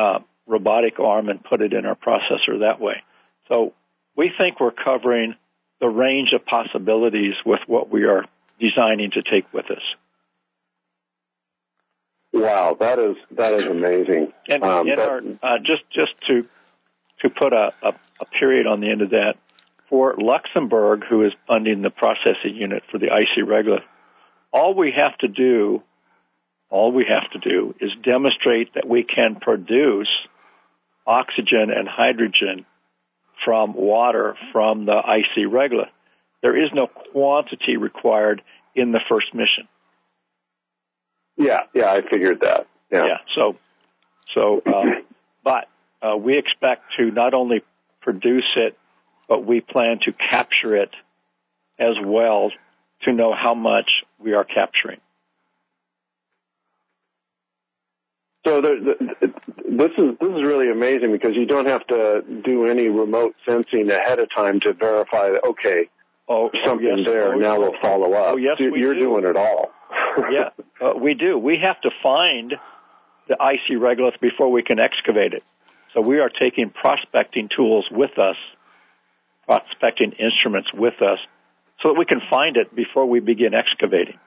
uh, 0.00 0.20
robotic 0.46 1.00
arm 1.00 1.28
and 1.28 1.42
put 1.42 1.60
it 1.60 1.72
in 1.72 1.86
our 1.86 1.96
processor 1.96 2.60
that 2.60 2.80
way. 2.80 3.02
So 3.48 3.74
we 4.16 4.30
think 4.38 4.60
we're 4.60 4.70
covering 4.70 5.34
the 5.80 5.88
range 5.88 6.28
of 6.32 6.46
possibilities 6.46 7.34
with 7.44 7.60
what 7.66 7.90
we 7.90 8.04
are 8.04 8.26
designing 8.60 9.10
to 9.12 9.22
take 9.22 9.52
with 9.52 9.70
us. 9.72 9.82
Wow, 12.32 12.76
that 12.78 13.00
is 13.00 13.16
that 13.32 13.54
is 13.54 13.66
amazing. 13.66 14.32
And, 14.48 14.62
um, 14.62 14.86
and 14.86 14.98
that, 14.98 15.08
our, 15.08 15.22
uh, 15.42 15.58
just 15.58 15.82
just 15.90 16.12
to 16.26 16.46
to 17.20 17.30
put 17.30 17.52
a, 17.52 17.72
a, 17.82 17.94
a 18.20 18.24
period 18.38 18.66
on 18.66 18.80
the 18.80 18.90
end 18.90 19.02
of 19.02 19.10
that, 19.10 19.34
for 19.88 20.14
Luxembourg, 20.18 21.04
who 21.08 21.24
is 21.24 21.32
funding 21.46 21.82
the 21.82 21.90
processing 21.90 22.54
unit 22.54 22.82
for 22.90 22.98
the 22.98 23.10
icy 23.10 23.42
regolith, 23.42 23.84
all 24.52 24.74
we 24.74 24.92
have 24.96 25.16
to 25.18 25.28
do, 25.28 25.82
all 26.70 26.92
we 26.92 27.06
have 27.08 27.30
to 27.32 27.48
do 27.48 27.74
is 27.80 27.90
demonstrate 28.02 28.74
that 28.74 28.86
we 28.86 29.04
can 29.04 29.36
produce 29.36 30.08
oxygen 31.06 31.70
and 31.74 31.88
hydrogen 31.88 32.66
from 33.44 33.72
water 33.74 34.36
from 34.52 34.84
the 34.84 34.92
icy 34.96 35.46
regolith. 35.46 35.90
There 36.42 36.56
is 36.56 36.70
no 36.72 36.86
quantity 36.86 37.76
required 37.76 38.42
in 38.74 38.92
the 38.92 39.00
first 39.08 39.34
mission. 39.34 39.68
Yeah, 41.36 41.62
yeah, 41.72 41.90
I 41.90 42.02
figured 42.02 42.40
that. 42.40 42.66
Yeah. 42.90 43.06
Yeah. 43.06 43.16
So, 43.34 43.56
so, 44.34 44.62
um, 44.66 45.04
but 45.44 45.68
uh, 46.02 46.16
we 46.16 46.38
expect 46.38 46.82
to 46.98 47.10
not 47.10 47.32
only 47.34 47.62
produce 48.00 48.48
it, 48.56 48.76
but 49.28 49.44
we 49.44 49.60
plan 49.60 49.98
to 50.04 50.12
capture 50.12 50.76
it 50.76 50.90
as 51.78 51.94
well 52.04 52.50
to 53.02 53.12
know 53.12 53.34
how 53.34 53.54
much 53.54 53.88
we 54.18 54.34
are 54.34 54.44
capturing. 54.44 55.00
So 58.46 58.60
the, 58.62 58.96
the, 59.20 59.32
this 59.68 59.90
is 59.98 60.18
this 60.18 60.30
is 60.30 60.42
really 60.42 60.70
amazing 60.70 61.12
because 61.12 61.34
you 61.34 61.44
don't 61.44 61.66
have 61.66 61.86
to 61.88 62.22
do 62.44 62.66
any 62.66 62.88
remote 62.88 63.34
sensing 63.46 63.90
ahead 63.90 64.20
of 64.20 64.28
time 64.34 64.60
to 64.60 64.72
verify 64.72 65.30
that 65.30 65.44
okay, 65.44 65.88
oh, 66.28 66.50
something 66.64 66.98
yes. 66.98 67.06
there. 67.06 67.34
Oh, 67.34 67.38
now 67.38 67.58
we'll 67.58 67.78
follow 67.82 68.12
up. 68.14 68.34
Oh, 68.34 68.36
yes, 68.36 68.56
You're 68.58 68.94
do. 68.94 69.00
doing 69.00 69.24
it 69.24 69.36
all. 69.36 69.70
yeah, 70.30 70.50
uh, 70.80 70.94
we 70.98 71.14
do. 71.14 71.36
We 71.36 71.58
have 71.58 71.80
to 71.82 71.90
find 72.02 72.54
the 73.28 73.36
icy 73.40 73.74
regolith 73.74 74.18
before 74.20 74.50
we 74.50 74.62
can 74.62 74.80
excavate 74.80 75.34
it. 75.34 75.42
So 75.92 76.00
we 76.00 76.20
are 76.20 76.30
taking 76.30 76.70
prospecting 76.70 77.48
tools 77.54 77.86
with 77.90 78.18
us, 78.18 78.36
prospecting 79.48 80.12
instruments 80.12 80.68
with 80.74 81.00
us, 81.00 81.18
so 81.82 81.88
that 81.88 81.98
we 81.98 82.04
can 82.04 82.20
find 82.28 82.58
it 82.58 82.74
before 82.76 83.06
we 83.06 83.20
begin 83.20 83.54
excavating. 83.54 84.18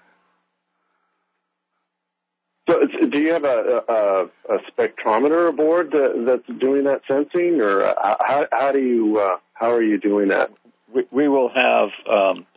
So, 2.67 2.85
do 2.85 3.19
you 3.19 3.33
have 3.33 3.43
a, 3.43 3.83
a, 3.87 4.55
a 4.55 4.59
spectrometer 4.71 5.49
aboard 5.49 5.91
that, 5.91 6.23
that's 6.25 6.59
doing 6.59 6.85
that 6.85 7.01
sensing, 7.07 7.61
or 7.61 7.83
uh, 7.83 8.15
how, 8.19 8.47
how 8.51 8.71
do 8.71 8.79
you 8.79 9.19
uh, 9.19 9.37
how 9.53 9.71
are 9.71 9.83
you 9.83 9.99
doing 9.99 10.29
that? 10.29 10.51
We, 10.93 11.03
we 11.11 11.27
will 11.27 11.49
have 11.49 11.89
um, 12.09 12.47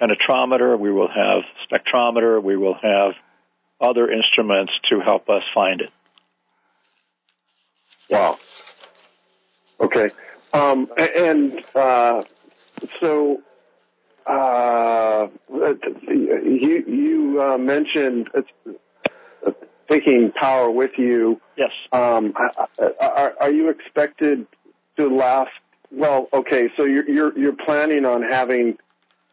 penetrometer, 0.00 0.78
we 0.78 0.92
will 0.92 1.08
have 1.08 1.42
spectrometer, 1.70 2.42
we 2.42 2.56
will 2.56 2.76
have 2.82 3.14
other 3.80 4.10
instruments 4.10 4.72
to 4.90 5.00
help 5.00 5.30
us 5.30 5.42
find 5.54 5.80
it. 5.80 5.90
Wow. 8.10 8.38
Okay. 9.80 10.10
Um, 10.52 10.88
and 10.96 11.64
uh, 11.74 12.22
so 13.00 13.42
uh, 14.26 15.28
you 15.50 16.84
you 16.86 17.42
uh, 17.42 17.58
mentioned 17.58 18.28
taking 19.88 20.32
power 20.32 20.70
with 20.70 20.92
you. 20.98 21.40
Yes. 21.56 21.70
Um, 21.92 22.34
are, 23.00 23.34
are 23.40 23.50
you 23.50 23.70
expected 23.70 24.46
to 24.96 25.08
last? 25.08 25.50
Well, 25.90 26.28
okay. 26.32 26.68
So 26.76 26.84
you're 26.84 27.08
you're, 27.08 27.38
you're 27.38 27.56
planning 27.56 28.04
on 28.04 28.22
having 28.22 28.78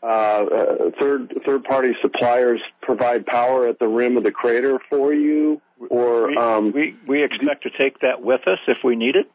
uh, 0.01 0.05
uh, 0.05 0.75
third 0.99 1.33
third 1.45 1.63
party 1.63 1.95
suppliers 2.01 2.61
provide 2.81 3.25
power 3.25 3.67
at 3.67 3.79
the 3.79 3.87
rim 3.87 4.17
of 4.17 4.23
the 4.23 4.31
crater 4.31 4.79
for 4.89 5.13
you, 5.13 5.61
or 5.89 6.27
we 6.27 6.37
um, 6.37 6.71
we, 6.71 6.95
we 7.07 7.23
expect 7.23 7.63
to 7.63 7.69
take 7.77 7.99
that 8.01 8.21
with 8.21 8.47
us 8.47 8.59
if 8.67 8.77
we 8.83 8.95
need 8.95 9.15
it, 9.15 9.31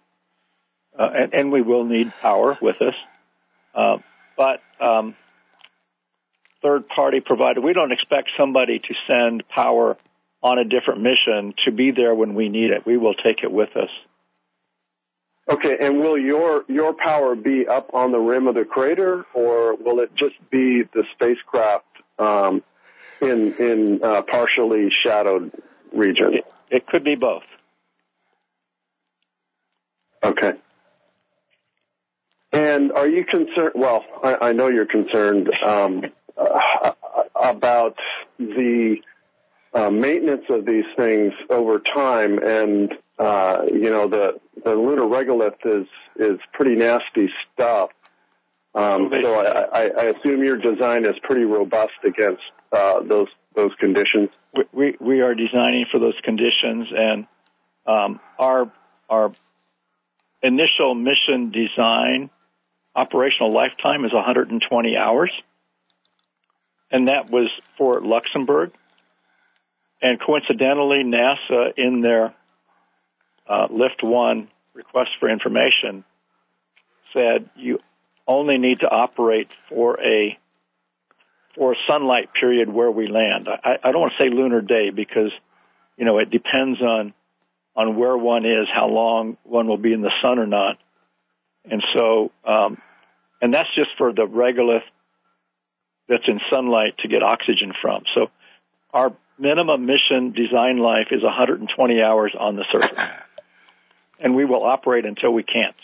uh, 0.98 1.08
and, 1.14 1.34
and 1.34 1.52
we 1.52 1.62
will 1.62 1.84
need 1.84 2.12
power 2.20 2.58
with 2.60 2.80
us. 2.82 2.94
Uh, 3.74 3.98
but 4.36 4.60
um, 4.80 5.14
third 6.62 6.88
party 6.88 7.20
provider, 7.20 7.60
we 7.60 7.72
don't 7.72 7.92
expect 7.92 8.30
somebody 8.36 8.78
to 8.78 8.94
send 9.06 9.44
power 9.48 9.96
on 10.42 10.58
a 10.58 10.64
different 10.64 11.00
mission 11.00 11.54
to 11.64 11.72
be 11.72 11.90
there 11.90 12.14
when 12.14 12.34
we 12.34 12.48
need 12.48 12.70
it. 12.70 12.86
We 12.86 12.96
will 12.96 13.14
take 13.14 13.42
it 13.42 13.50
with 13.50 13.76
us. 13.76 13.90
Okay, 15.50 15.78
and 15.80 15.98
will 16.00 16.18
your 16.18 16.64
your 16.68 16.92
power 16.92 17.34
be 17.34 17.66
up 17.66 17.94
on 17.94 18.12
the 18.12 18.18
rim 18.18 18.48
of 18.48 18.54
the 18.54 18.66
crater, 18.66 19.24
or 19.32 19.76
will 19.76 20.00
it 20.00 20.14
just 20.14 20.34
be 20.50 20.82
the 20.92 21.04
spacecraft 21.14 21.86
um, 22.18 22.62
in 23.22 23.54
in 23.54 24.00
uh, 24.02 24.22
partially 24.22 24.90
shadowed 25.02 25.50
region? 25.90 26.34
It, 26.34 26.52
it, 26.70 26.86
could 26.86 27.02
be 27.02 27.14
both. 27.14 27.44
Okay. 30.22 30.52
And 32.52 32.92
are 32.92 33.08
you 33.08 33.24
concerned? 33.24 33.72
Well, 33.74 34.04
I, 34.22 34.48
I 34.48 34.52
know 34.52 34.68
you're 34.68 34.86
concerned 34.86 35.50
um, 35.64 36.02
uh, 36.36 36.92
about 37.34 37.96
the 38.38 38.96
uh, 39.74 39.90
maintenance 39.90 40.44
of 40.48 40.64
these 40.64 40.86
things 40.96 41.34
over 41.50 41.78
time, 41.78 42.38
and 42.38 42.94
uh, 43.18 43.64
you 43.70 43.90
know 43.90 44.08
the 44.08 44.40
the 44.64 44.74
lunar 44.74 45.02
regolith 45.02 45.58
is 45.64 45.86
is 46.16 46.40
pretty 46.54 46.74
nasty 46.74 47.28
stuff. 47.52 47.90
Um, 48.74 49.10
so 49.22 49.34
I, 49.34 49.86
I, 49.88 50.04
assume 50.04 50.44
your 50.44 50.56
design 50.56 51.04
is 51.04 51.16
pretty 51.22 51.44
robust 51.44 51.94
against 52.04 52.42
uh, 52.70 53.00
those 53.00 53.28
those 53.54 53.72
conditions. 53.78 54.30
We 54.72 54.96
we 55.00 55.20
are 55.20 55.34
designing 55.34 55.86
for 55.90 55.98
those 55.98 56.18
conditions, 56.22 56.88
and 56.96 57.26
um, 57.86 58.20
our 58.38 58.70
our 59.10 59.32
initial 60.42 60.94
mission 60.94 61.50
design 61.50 62.30
operational 62.94 63.52
lifetime 63.52 64.04
is 64.04 64.12
120 64.12 64.96
hours, 64.96 65.32
and 66.90 67.08
that 67.08 67.30
was 67.30 67.48
for 67.76 68.00
Luxembourg. 68.00 68.72
And 70.00 70.20
coincidentally, 70.20 71.02
NASA 71.04 71.72
in 71.76 72.00
their 72.00 72.34
uh, 73.48 73.66
Lift 73.70 74.02
One 74.02 74.48
request 74.74 75.10
for 75.18 75.28
information 75.28 76.04
said 77.12 77.50
you 77.56 77.80
only 78.26 78.58
need 78.58 78.80
to 78.80 78.88
operate 78.88 79.48
for 79.68 79.98
a 80.00 80.38
for 81.56 81.74
sunlight 81.86 82.28
period 82.38 82.68
where 82.68 82.90
we 82.90 83.08
land. 83.08 83.48
I, 83.48 83.78
I 83.82 83.90
don't 83.90 84.00
want 84.00 84.12
to 84.16 84.22
say 84.22 84.30
lunar 84.30 84.60
day 84.60 84.90
because 84.90 85.32
you 85.96 86.04
know 86.04 86.18
it 86.18 86.30
depends 86.30 86.80
on 86.80 87.14
on 87.74 87.96
where 87.96 88.16
one 88.16 88.44
is, 88.44 88.66
how 88.72 88.88
long 88.88 89.36
one 89.44 89.68
will 89.68 89.78
be 89.78 89.92
in 89.92 90.02
the 90.02 90.12
sun 90.20 90.38
or 90.38 90.46
not, 90.46 90.78
and 91.70 91.82
so 91.94 92.30
um, 92.44 92.78
and 93.40 93.52
that's 93.54 93.68
just 93.74 93.90
for 93.98 94.12
the 94.12 94.26
regolith 94.26 94.82
that's 96.08 96.24
in 96.26 96.40
sunlight 96.50 96.96
to 96.98 97.08
get 97.08 97.22
oxygen 97.22 97.72
from. 97.80 98.02
So 98.14 98.28
our 98.92 99.12
minimum 99.38 99.86
mission 99.86 100.32
design 100.32 100.78
life 100.78 101.08
is 101.10 101.22
120 101.22 102.02
hours 102.02 102.34
on 102.38 102.56
the 102.56 102.64
surface. 102.72 102.98
And 104.20 104.34
we 104.34 104.44
will 104.44 104.64
operate 104.64 105.06
until 105.06 105.32
we 105.32 105.44
can't. 105.44 105.76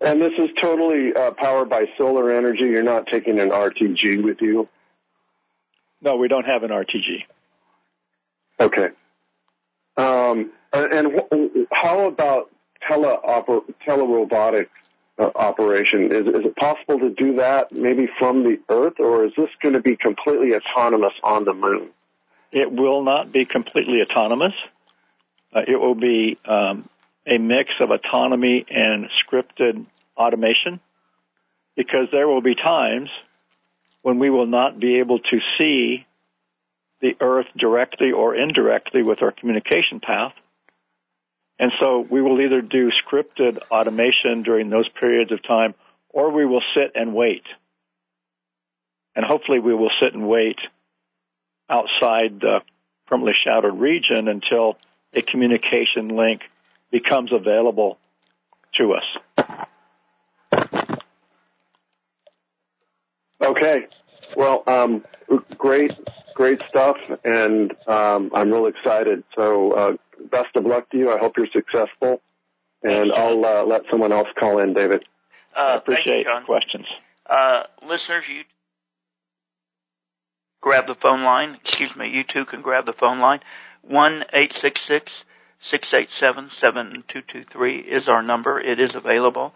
And 0.00 0.22
this 0.22 0.32
is 0.38 0.48
totally 0.62 1.12
uh, 1.12 1.32
powered 1.32 1.68
by 1.68 1.86
solar 1.98 2.30
energy. 2.30 2.66
You're 2.66 2.84
not 2.84 3.08
taking 3.08 3.40
an 3.40 3.50
RTG 3.50 4.22
with 4.22 4.40
you? 4.40 4.68
No, 6.00 6.14
we 6.16 6.28
don't 6.28 6.44
have 6.44 6.62
an 6.62 6.70
RTG. 6.70 7.24
Okay. 8.60 8.90
Um, 9.96 10.52
and 10.72 11.20
how 11.72 12.06
about 12.06 12.50
tele 12.88 13.18
telerobotic 13.86 14.68
uh, 15.18 15.30
operation. 15.34 16.12
Is, 16.12 16.26
is 16.26 16.44
it 16.46 16.56
possible 16.56 16.98
to 16.98 17.10
do 17.10 17.36
that 17.36 17.72
maybe 17.72 18.08
from 18.18 18.42
the 18.42 18.60
Earth, 18.68 18.94
or 18.98 19.24
is 19.24 19.32
this 19.36 19.50
going 19.62 19.74
to 19.74 19.80
be 19.80 19.96
completely 19.96 20.54
autonomous 20.54 21.12
on 21.22 21.44
the 21.44 21.54
moon? 21.54 21.90
It 22.52 22.70
will 22.70 23.02
not 23.02 23.32
be 23.32 23.44
completely 23.44 24.00
autonomous. 24.02 24.54
Uh, 25.54 25.60
it 25.66 25.80
will 25.80 25.94
be 25.94 26.38
um, 26.44 26.88
a 27.26 27.38
mix 27.38 27.70
of 27.80 27.90
autonomy 27.90 28.64
and 28.68 29.08
scripted 29.24 29.86
automation 30.16 30.80
because 31.76 32.08
there 32.12 32.28
will 32.28 32.42
be 32.42 32.54
times 32.54 33.08
when 34.02 34.18
we 34.18 34.30
will 34.30 34.46
not 34.46 34.78
be 34.78 34.98
able 34.98 35.18
to 35.18 35.38
see 35.58 36.06
the 37.00 37.16
Earth 37.20 37.46
directly 37.58 38.12
or 38.12 38.34
indirectly 38.34 39.02
with 39.02 39.22
our 39.22 39.32
communication 39.32 40.00
path. 40.00 40.32
And 41.58 41.72
so 41.80 42.00
we 42.00 42.20
will 42.20 42.40
either 42.40 42.60
do 42.60 42.90
scripted 43.04 43.58
automation 43.70 44.42
during 44.42 44.70
those 44.70 44.88
periods 44.88 45.32
of 45.32 45.42
time 45.42 45.74
or 46.08 46.30
we 46.30 46.46
will 46.46 46.62
sit 46.74 46.92
and 46.94 47.14
wait. 47.14 47.44
And 49.16 49.24
hopefully 49.24 49.60
we 49.60 49.74
will 49.74 49.90
sit 50.00 50.14
and 50.14 50.26
wait 50.28 50.58
outside 51.68 52.40
the 52.40 52.60
permanently 53.06 53.34
shadowed 53.44 53.78
region 53.78 54.28
until 54.28 54.76
a 55.14 55.22
communication 55.22 56.08
link 56.08 56.42
becomes 56.90 57.32
available 57.32 57.98
to 58.76 58.94
us. 58.94 59.56
Okay. 63.40 63.86
Well, 64.36 64.64
um, 64.66 65.04
great, 65.58 65.92
great 66.34 66.62
stuff, 66.68 66.96
and 67.24 67.72
um, 67.86 68.30
I'm 68.34 68.50
really 68.50 68.70
excited. 68.70 69.22
So, 69.36 69.72
uh, 69.72 69.96
best 70.34 70.56
of 70.56 70.64
luck 70.66 70.90
to 70.90 70.98
you. 70.98 71.10
I 71.12 71.18
hope 71.18 71.34
you're 71.36 71.46
successful, 71.52 72.20
and 72.82 73.12
I'll 73.12 73.44
uh, 73.44 73.64
let 73.64 73.82
someone 73.90 74.12
else 74.12 74.28
call 74.38 74.58
in, 74.58 74.74
David. 74.74 75.04
Uh, 75.56 75.60
I 75.60 75.76
appreciate 75.76 76.24
thank 76.24 76.26
you, 76.26 76.40
the 76.40 76.46
questions. 76.46 76.86
Uh, 77.28 77.62
listeners, 77.86 78.24
you 78.28 78.42
grab 80.60 80.86
the 80.86 80.96
phone 80.96 81.22
line. 81.22 81.58
Excuse 81.64 81.94
me, 81.94 82.08
you 82.08 82.24
too 82.24 82.44
can 82.44 82.62
grab 82.62 82.86
the 82.86 82.92
phone 82.92 83.20
line. 83.20 83.40
One 83.82 84.24
eight 84.32 84.52
six 84.52 84.80
six 84.80 85.24
six 85.60 85.94
eight 85.94 86.10
seven 86.10 86.50
seven 86.58 87.04
two 87.06 87.22
two 87.22 87.44
three 87.44 87.78
is 87.78 88.08
our 88.08 88.22
number. 88.22 88.60
It 88.60 88.80
is 88.80 88.94
available. 88.94 89.54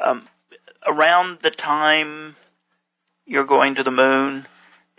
Um, 0.00 0.26
around 0.86 1.38
the 1.42 1.50
time 1.50 2.36
you're 3.26 3.46
going 3.46 3.76
to 3.76 3.82
the 3.82 3.90
moon, 3.90 4.46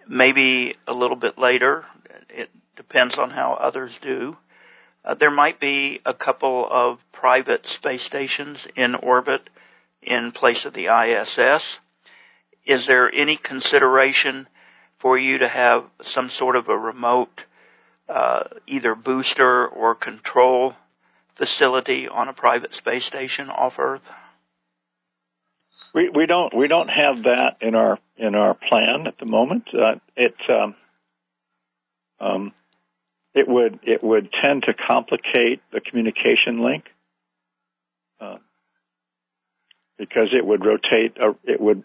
maybe 0.07 0.76
a 0.88 0.93
little 0.93 1.16
bit 1.16 1.38
later. 1.38 1.86
It 2.30 2.49
depends 2.76 3.18
on 3.18 3.30
how 3.30 3.53
others 3.53 3.97
do. 4.01 4.36
Uh, 5.06 5.14
there 5.14 5.32
might 5.32 5.60
be 5.60 6.01
a 6.06 6.14
couple 6.14 6.68
of 6.70 6.99
private 7.12 7.68
space 7.68 8.03
stations 8.03 8.66
in 8.76 8.95
orbit 8.95 9.49
in 10.01 10.32
place 10.32 10.66
of 10.66 10.74
the 10.74 10.88
ISS. 10.88 11.78
Is 12.66 12.88
there 12.88 13.14
any 13.14 13.38
consideration 13.38 14.47
for 14.99 15.18
you 15.18 15.38
to 15.39 15.47
have 15.47 15.84
some 16.01 16.30
sort 16.30 16.56
of 16.56 16.70
a 16.70 16.78
remote, 16.78 17.43
uh, 18.10 18.43
either 18.66 18.95
booster 18.95 19.68
or 19.68 19.93
control 19.93 20.74
facility 21.36 22.08
on 22.08 22.28
a 22.28 22.34
private 22.34 22.74
space 22.74 23.06
station 23.06 23.49
off 23.49 23.78
Earth? 23.78 24.01
We 25.93 26.10
we 26.10 26.26
don't 26.26 26.53
we 26.53 26.68
don't 26.68 26.89
have 26.89 27.24
that 27.24 27.58
in 27.62 27.76
our 27.76 27.99
in 28.18 28.36
our 28.36 28.56
plan 28.56 29.06
at 29.08 29.18
the 29.20 29.26
moment. 29.26 29.70
Uh, 29.74 29.99
it 30.18 30.36
um, 30.49 30.76
um, 32.20 32.53
it 33.36 33.48
would 33.48 33.80
it 33.84 34.02
would 34.02 34.30
tend 34.42 34.64
to 34.64 34.74
complicate 34.74 35.62
the 35.72 35.82
communication 35.82 36.64
link 36.64 36.86
uh, 38.20 38.38
because 39.98 40.30
it 40.32 40.44
would 40.44 40.66
rotate. 40.66 41.18
Uh, 41.22 41.34
it 41.44 41.60
would 41.60 41.84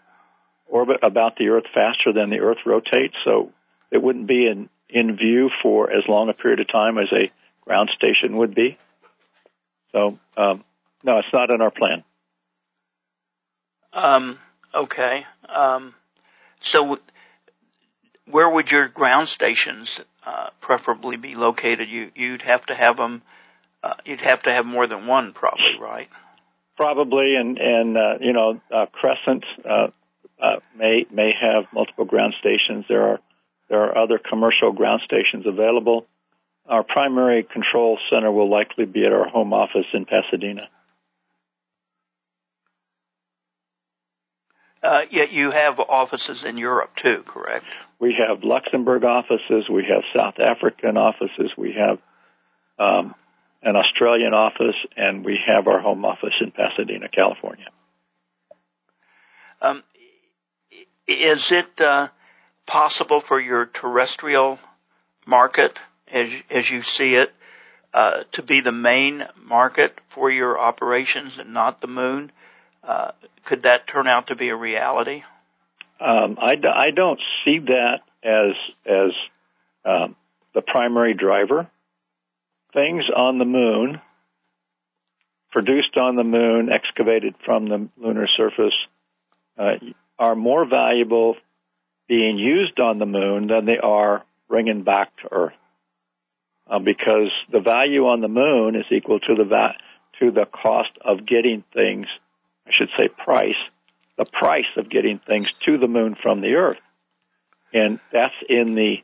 orbit 0.67 1.01
about 1.03 1.35
the 1.35 1.49
Earth 1.49 1.65
faster 1.73 2.13
than 2.13 2.29
the 2.29 2.39
Earth 2.39 2.59
rotates, 2.65 3.15
so 3.25 3.51
it 3.91 4.01
wouldn't 4.01 4.27
be 4.27 4.47
in 4.47 4.69
in 4.89 5.17
view 5.17 5.49
for 5.61 5.91
as 5.91 6.03
long 6.07 6.29
a 6.29 6.33
period 6.33 6.61
of 6.61 6.67
time 6.67 6.97
as 6.97 7.11
a 7.11 7.29
ground 7.65 7.91
station 7.95 8.37
would 8.37 8.55
be. 8.55 8.77
So 9.91 10.17
um, 10.37 10.63
no, 11.03 11.19
it's 11.19 11.33
not 11.33 11.51
in 11.51 11.61
our 11.61 11.71
plan. 11.71 12.03
Um, 13.93 14.39
okay. 14.73 15.25
Um, 15.49 15.93
so, 16.61 16.97
where 18.31 18.49
would 18.49 18.71
your 18.71 18.87
ground 18.87 19.27
stations 19.27 19.99
uh, 20.25 20.49
preferably 20.59 21.17
be 21.17 21.35
located? 21.35 21.89
You 21.89 22.11
you'd 22.15 22.41
have 22.41 22.65
to 22.67 22.75
have 22.75 22.97
them. 22.97 23.21
Uh, 23.83 23.95
you'd 24.05 24.21
have 24.21 24.43
to 24.43 24.53
have 24.53 24.65
more 24.65 24.87
than 24.87 25.07
one, 25.07 25.33
probably, 25.33 25.77
right? 25.79 26.07
Probably, 26.77 27.35
and 27.35 27.57
and 27.57 27.97
uh, 27.97 28.17
you 28.19 28.33
know, 28.33 28.61
uh, 28.73 28.85
Crescent 28.91 29.43
uh, 29.63 29.87
uh, 30.41 30.59
may 30.77 31.05
may 31.11 31.33
have 31.39 31.65
multiple 31.73 32.05
ground 32.05 32.33
stations. 32.39 32.85
There 32.87 33.03
are 33.03 33.19
there 33.69 33.83
are 33.83 33.97
other 33.97 34.19
commercial 34.19 34.71
ground 34.71 35.01
stations 35.05 35.45
available. 35.45 36.05
Our 36.67 36.83
primary 36.83 37.43
control 37.43 37.97
center 38.09 38.31
will 38.31 38.49
likely 38.49 38.85
be 38.85 39.05
at 39.05 39.11
our 39.11 39.27
home 39.27 39.53
office 39.53 39.85
in 39.93 40.05
Pasadena. 40.05 40.69
Uh, 44.83 45.01
yet 45.11 45.31
you 45.31 45.51
have 45.51 45.79
offices 45.79 46.43
in 46.43 46.57
Europe 46.57 46.95
too, 46.95 47.23
correct? 47.27 47.65
We 47.99 48.15
have 48.27 48.43
Luxembourg 48.43 49.03
offices, 49.03 49.69
we 49.69 49.85
have 49.89 50.03
South 50.15 50.39
African 50.39 50.97
offices, 50.97 51.51
we 51.55 51.75
have 51.77 51.99
um, 52.79 53.13
an 53.61 53.75
Australian 53.75 54.33
office, 54.33 54.75
and 54.97 55.23
we 55.23 55.37
have 55.45 55.67
our 55.67 55.79
home 55.79 56.03
office 56.03 56.33
in 56.41 56.51
Pasadena, 56.51 57.09
California. 57.09 57.67
Um, 59.61 59.83
is 61.07 61.51
it 61.51 61.79
uh, 61.79 62.07
possible 62.65 63.21
for 63.21 63.39
your 63.39 63.67
terrestrial 63.67 64.57
market, 65.27 65.77
as 66.11 66.29
as 66.49 66.69
you 66.69 66.81
see 66.81 67.13
it, 67.13 67.31
uh, 67.93 68.23
to 68.31 68.41
be 68.41 68.61
the 68.61 68.71
main 68.71 69.23
market 69.43 69.99
for 70.09 70.31
your 70.31 70.59
operations 70.59 71.37
and 71.37 71.53
not 71.53 71.81
the 71.81 71.87
moon? 71.87 72.31
Uh, 72.83 73.11
could 73.45 73.63
that 73.63 73.87
turn 73.87 74.07
out 74.07 74.27
to 74.27 74.35
be 74.35 74.49
a 74.49 74.55
reality? 74.55 75.23
Um, 75.99 76.37
I, 76.41 76.57
I 76.73 76.89
don't 76.89 77.19
see 77.45 77.59
that 77.59 77.99
as 78.23 78.55
as 78.85 79.11
um, 79.85 80.15
the 80.53 80.61
primary 80.61 81.13
driver. 81.13 81.67
Things 82.73 83.03
on 83.15 83.37
the 83.37 83.45
moon, 83.45 84.01
produced 85.51 85.97
on 85.97 86.15
the 86.15 86.23
moon, 86.23 86.69
excavated 86.71 87.35
from 87.45 87.67
the 87.67 87.89
lunar 87.97 88.27
surface, 88.35 88.73
uh, 89.57 89.73
are 90.17 90.35
more 90.35 90.65
valuable 90.65 91.35
being 92.07 92.37
used 92.37 92.79
on 92.79 92.97
the 92.97 93.05
moon 93.05 93.47
than 93.47 93.65
they 93.65 93.77
are 93.77 94.23
bringing 94.47 94.83
back 94.83 95.15
to 95.17 95.31
Earth. 95.31 95.53
Uh, 96.69 96.79
because 96.79 97.31
the 97.51 97.59
value 97.59 98.07
on 98.07 98.21
the 98.21 98.27
moon 98.27 98.75
is 98.75 98.85
equal 98.91 99.19
to 99.19 99.35
the 99.35 99.43
va- 99.43 99.75
to 100.19 100.31
the 100.31 100.45
cost 100.45 100.91
of 101.03 101.25
getting 101.25 101.63
things 101.73 102.07
I 102.71 102.77
should 102.77 102.89
say 102.97 103.09
price, 103.23 103.55
the 104.17 104.25
price 104.25 104.65
of 104.77 104.89
getting 104.89 105.19
things 105.19 105.47
to 105.65 105.77
the 105.77 105.87
moon 105.87 106.15
from 106.21 106.41
the 106.41 106.53
Earth. 106.53 106.79
And 107.73 107.99
that's 108.11 108.35
in 108.47 108.75
the 108.75 108.97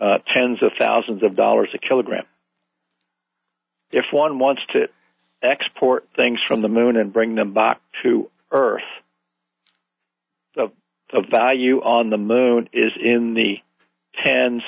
uh, 0.00 0.18
tens 0.32 0.62
of 0.62 0.72
thousands 0.78 1.22
of 1.22 1.36
dollars 1.36 1.68
a 1.74 1.78
kilogram. 1.78 2.24
If 3.90 4.04
one 4.10 4.38
wants 4.38 4.62
to 4.72 4.88
export 5.42 6.08
things 6.16 6.38
from 6.46 6.62
the 6.62 6.68
moon 6.68 6.96
and 6.96 7.12
bring 7.12 7.34
them 7.34 7.54
back 7.54 7.80
to 8.02 8.30
Earth, 8.50 8.82
the, 10.54 10.68
the 11.12 11.24
value 11.30 11.78
on 11.78 12.10
the 12.10 12.18
moon 12.18 12.68
is 12.72 12.92
in 13.00 13.34
the 13.34 13.56
tens 14.22 14.62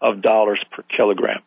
of 0.00 0.22
dollars 0.22 0.62
per 0.70 0.82
kilogram 0.96 1.42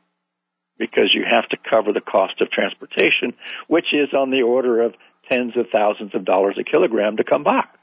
because 0.79 1.11
you 1.13 1.23
have 1.29 1.47
to 1.49 1.57
cover 1.69 1.91
the 1.91 2.01
cost 2.01 2.39
of 2.39 2.49
transportation, 2.51 3.33
which 3.67 3.87
is 3.93 4.13
on 4.13 4.29
the 4.29 4.43
order 4.43 4.81
of 4.81 4.93
tens 5.29 5.55
of 5.57 5.67
thousands 5.71 6.15
of 6.15 6.25
dollars 6.25 6.57
a 6.59 6.63
kilogram 6.63 7.17
to 7.17 7.23
come 7.23 7.43
back. 7.43 7.77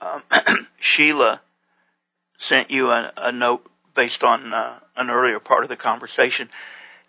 Um, 0.00 0.22
Sheila 0.80 1.40
sent 2.38 2.70
you 2.70 2.90
a, 2.90 3.12
a 3.16 3.32
note 3.32 3.66
based 3.94 4.22
on 4.22 4.52
uh, 4.52 4.78
an 4.96 5.08
earlier 5.10 5.40
part 5.40 5.64
of 5.64 5.70
the 5.70 5.76
conversation. 5.76 6.50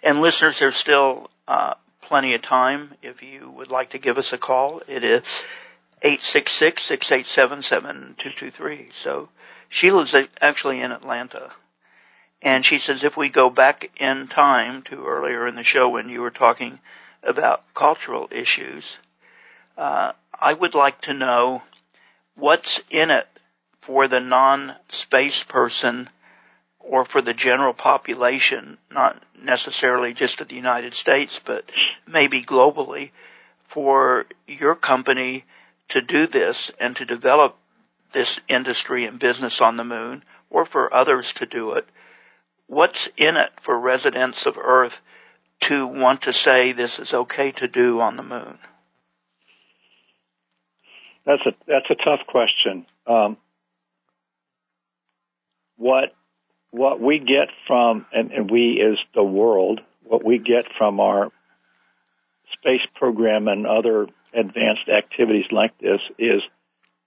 And 0.01 0.21
listeners, 0.21 0.57
there's 0.59 0.75
still 0.75 1.29
uh, 1.47 1.75
plenty 2.01 2.33
of 2.33 2.41
time 2.41 2.95
if 3.01 3.21
you 3.21 3.51
would 3.51 3.69
like 3.69 3.91
to 3.91 3.99
give 3.99 4.17
us 4.17 4.33
a 4.33 4.37
call. 4.37 4.81
It 4.87 5.03
is 5.03 5.23
866-687-7223. 6.03 8.93
So 9.03 9.29
Sheila's 9.69 10.15
actually 10.39 10.79
in 10.81 10.91
Atlanta. 10.91 11.51
And 12.41 12.65
she 12.65 12.79
says 12.79 13.03
if 13.03 13.17
we 13.17 13.29
go 13.29 13.49
back 13.49 13.89
in 13.99 14.27
time 14.27 14.83
to 14.83 15.05
earlier 15.05 15.47
in 15.47 15.55
the 15.55 15.63
show 15.63 15.89
when 15.89 16.09
you 16.09 16.21
were 16.21 16.31
talking 16.31 16.79
about 17.23 17.63
cultural 17.73 18.27
issues, 18.31 18.97
uh, 19.77 20.11
I 20.39 20.53
would 20.53 20.75
like 20.75 21.01
to 21.01 21.13
know 21.13 21.63
what's 22.35 22.81
in 22.89 23.09
it 23.09 23.27
for 23.81 24.07
the 24.07 24.19
non-space 24.19 25.43
person 25.49 26.09
or 26.79 27.05
for 27.05 27.21
the 27.21 27.33
general 27.33 27.73
population, 27.73 28.77
not 28.91 29.21
necessarily 29.41 30.13
just 30.13 30.39
of 30.39 30.47
the 30.47 30.55
United 30.55 30.93
States, 30.93 31.41
but 31.45 31.63
maybe 32.07 32.43
globally, 32.43 33.11
for 33.67 34.25
your 34.47 34.75
company 34.75 35.43
to 35.89 36.01
do 36.01 36.27
this 36.27 36.71
and 36.79 36.95
to 36.95 37.05
develop 37.05 37.57
this 38.13 38.39
industry 38.47 39.05
and 39.05 39.19
business 39.19 39.59
on 39.61 39.77
the 39.77 39.83
moon 39.83 40.23
or 40.49 40.65
for 40.65 40.93
others 40.93 41.33
to 41.35 41.45
do 41.45 41.73
it, 41.73 41.85
what's 42.67 43.09
in 43.17 43.35
it 43.37 43.49
for 43.63 43.77
residents 43.77 44.45
of 44.45 44.57
Earth 44.57 44.93
to 45.61 45.87
want 45.87 46.23
to 46.23 46.33
say 46.33 46.71
this 46.71 46.99
is 46.99 47.13
okay 47.13 47.51
to 47.53 47.67
do 47.67 47.99
on 47.99 48.15
the 48.15 48.23
moon? 48.23 48.59
That's 51.25 51.41
a 51.45 51.51
that's 51.67 51.89
a 51.89 51.95
tough 51.95 52.21
question. 52.27 52.85
Um, 53.05 53.37
what 55.75 56.13
what 56.71 57.01
we 57.01 57.19
get 57.19 57.49
from 57.67 58.05
and, 58.13 58.31
and 58.31 58.51
we 58.51 58.81
is 58.81 58.97
the 59.13 59.23
world, 59.23 59.81
what 60.03 60.23
we 60.23 60.37
get 60.37 60.65
from 60.77 60.99
our 60.99 61.31
space 62.53 62.85
program 62.95 63.47
and 63.47 63.67
other 63.67 64.07
advanced 64.33 64.89
activities 64.93 65.45
like 65.51 65.77
this 65.79 65.99
is 66.17 66.41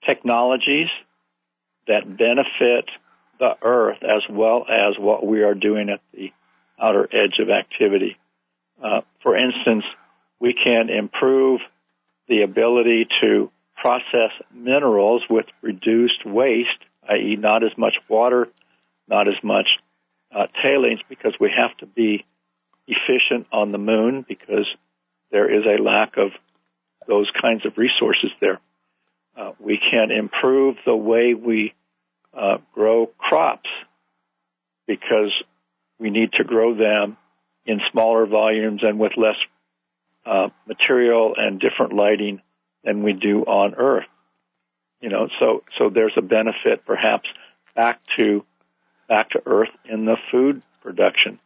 technologies 0.07 0.89
that 1.87 2.05
benefit 2.05 2.91
the 3.41 3.57
Earth 3.63 3.99
as 4.03 4.23
well 4.31 4.67
as 4.69 4.97
what 4.99 5.27
we 5.27 5.43
are 5.43 5.55
doing 5.55 5.89
at 5.89 6.01
the 6.15 6.33
outer 6.81 7.09
edge 7.13 7.41
of 7.41 7.49
activity. 7.51 8.17
Uh, 8.83 9.01
for 9.23 9.37
instance, 9.37 9.85
we 10.39 10.55
can 10.55 10.89
improve 10.89 11.61
the 12.29 12.43
ability 12.43 13.09
to 13.21 13.51
process 13.77 14.31
minerals 14.55 15.23
with 15.29 15.47
reduced 15.63 16.25
waste, 16.25 16.69
i.e., 17.09 17.37
not 17.37 17.65
as 17.65 17.77
much 17.77 17.95
water, 18.09 18.49
not 19.09 19.27
as 19.27 19.43
much 19.43 19.67
uh, 20.35 20.47
tailings, 20.63 21.01
because 21.09 21.35
we 21.41 21.51
have 21.51 21.77
to 21.79 21.87
be 21.87 22.25
efficient 22.87 23.47
on 23.53 23.73
the 23.73 23.79
moon 23.79 24.25
because 24.29 24.67
there 25.33 25.51
is 25.53 25.65
a 25.65 25.83
lack 25.83 26.17
of 26.19 26.31
those 27.09 27.31
kinds 27.41 27.65
of 27.65 27.79
resources 27.79 28.31
there. 28.41 28.61
Uh, 29.37 29.53
we 29.59 29.79
can 29.79 30.11
improve 30.11 30.77
the 30.85 30.95
way 30.95 31.35
we 31.35 31.73
uh, 32.37 32.59
grow 32.73 33.07
crops 33.19 33.69
because 34.87 35.33
we 35.99 36.11
need 36.11 36.33
to 36.33 36.45
grow 36.45 36.75
them 36.75 37.17
in 37.67 37.81
smaller 37.93 38.27
volumes 38.27 38.83
and 38.83 38.99
with 38.99 39.13
less 39.17 39.37
uh, 40.27 40.49
material 40.67 41.35
and 41.37 41.61
different 41.61 41.93
lighting 41.93 42.41
than 42.85 43.03
we 43.03 43.13
do 43.13 43.43
on 43.43 43.75
Earth. 43.75 44.07
You 45.01 45.09
know, 45.09 45.29
so 45.41 45.63
so 45.79 45.91
there's 45.91 46.13
a 46.17 46.23
benefit 46.23 46.85
perhaps 46.85 47.29
back 47.75 48.01
to 48.19 48.45
back 49.09 49.31
to 49.31 49.43
Earth 49.47 49.71
in 49.85 50.05
the 50.05 50.17
food 50.31 50.63
production. 50.83 51.39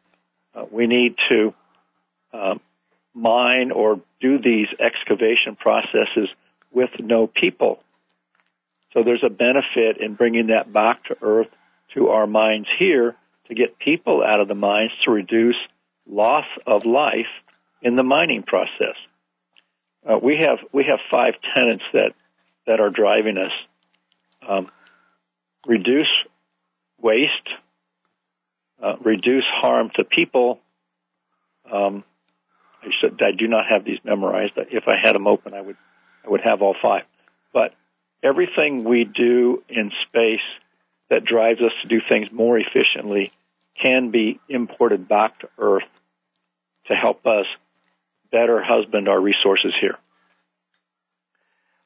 Uh, 0.55 0.64
we 0.70 0.87
need 0.87 1.14
to 1.28 1.55
um, 2.32 2.61
mine 3.14 3.70
or 3.70 4.01
do 4.20 4.39
these 4.39 4.66
excavation 4.80 5.57
processes 5.57 6.28
with 6.72 6.91
no 6.99 7.28
people. 7.28 7.80
So 8.95 9.03
there's 9.03 9.24
a 9.26 9.30
benefit 9.30 10.01
in 10.01 10.14
bringing 10.14 10.47
that 10.47 10.72
back 10.72 11.05
to 11.07 11.16
Earth 11.20 11.49
to 11.95 12.09
our 12.09 12.26
mines 12.26 12.66
here 12.78 13.16
to 13.49 13.55
get 13.55 13.78
people 13.78 14.22
out 14.22 14.40
of 14.40 14.49
the 14.49 14.55
mines 14.55 14.92
to 15.05 15.11
reduce 15.11 15.57
loss 16.09 16.47
of 16.66 16.86
life 16.86 17.26
in 17.82 17.97
the 17.97 18.03
mining 18.03 18.45
process. 18.45 18.97
Uh, 20.09 20.18
we 20.22 20.38
have 20.40 20.59
we 20.72 20.84
have 20.84 21.01
five 21.11 21.34
tenets 21.55 21.82
that 21.92 22.12
that 22.66 22.80
are 22.80 22.90
driving 22.90 23.36
us. 23.36 23.53
Um, 24.47 24.70
reduce 25.66 26.09
waste, 27.01 27.49
uh, 28.82 28.97
reduce 29.03 29.45
harm 29.61 29.90
to 29.97 30.05
people. 30.05 30.61
Um, 31.70 32.05
I, 32.82 32.88
should, 33.01 33.20
I 33.22 33.32
do 33.32 33.49
not 33.49 33.64
have 33.70 33.84
these 33.84 33.99
memorized. 34.05 34.53
If 34.57 34.84
I 34.86 34.97
had 35.03 35.14
them 35.14 35.26
open, 35.26 35.55
I 35.55 35.61
would 35.61 35.76
I 36.24 36.30
would 36.30 36.42
have 36.42 36.62
all 36.62 36.76
five. 36.80 37.05
But 37.53 37.74
everything 38.24 38.84
we 38.84 39.04
do 39.04 39.62
in 39.68 39.92
space 40.08 40.40
that 41.10 41.24
drives 41.24 41.60
us 41.60 41.72
to 41.82 41.88
do 41.88 42.00
things 42.08 42.28
more 42.32 42.58
efficiently 42.58 43.30
can 43.80 44.10
be 44.10 44.40
imported 44.48 45.06
back 45.06 45.38
to 45.40 45.48
Earth 45.58 45.84
to 46.86 46.94
help 46.94 47.26
us 47.26 47.46
better 48.32 48.62
husband 48.62 49.08
our 49.08 49.20
resources 49.20 49.74
here. 49.80 49.98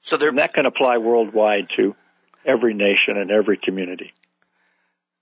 So 0.02 0.16
that 0.16 0.54
can 0.54 0.64
apply 0.64 0.98
worldwide 0.98 1.68
to 1.76 1.94
every 2.44 2.72
nation 2.72 3.16
and 3.16 3.30
every 3.30 3.58
community. 3.58 4.12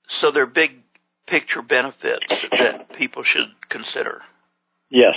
So 0.07 0.31
there 0.31 0.45
are 0.45 0.47
big 0.47 0.83
picture 1.27 1.63
benefits 1.63 2.27
that 2.53 2.93
people 2.93 3.23
should 3.23 3.49
consider. 3.69 4.23
Yes. 4.89 5.15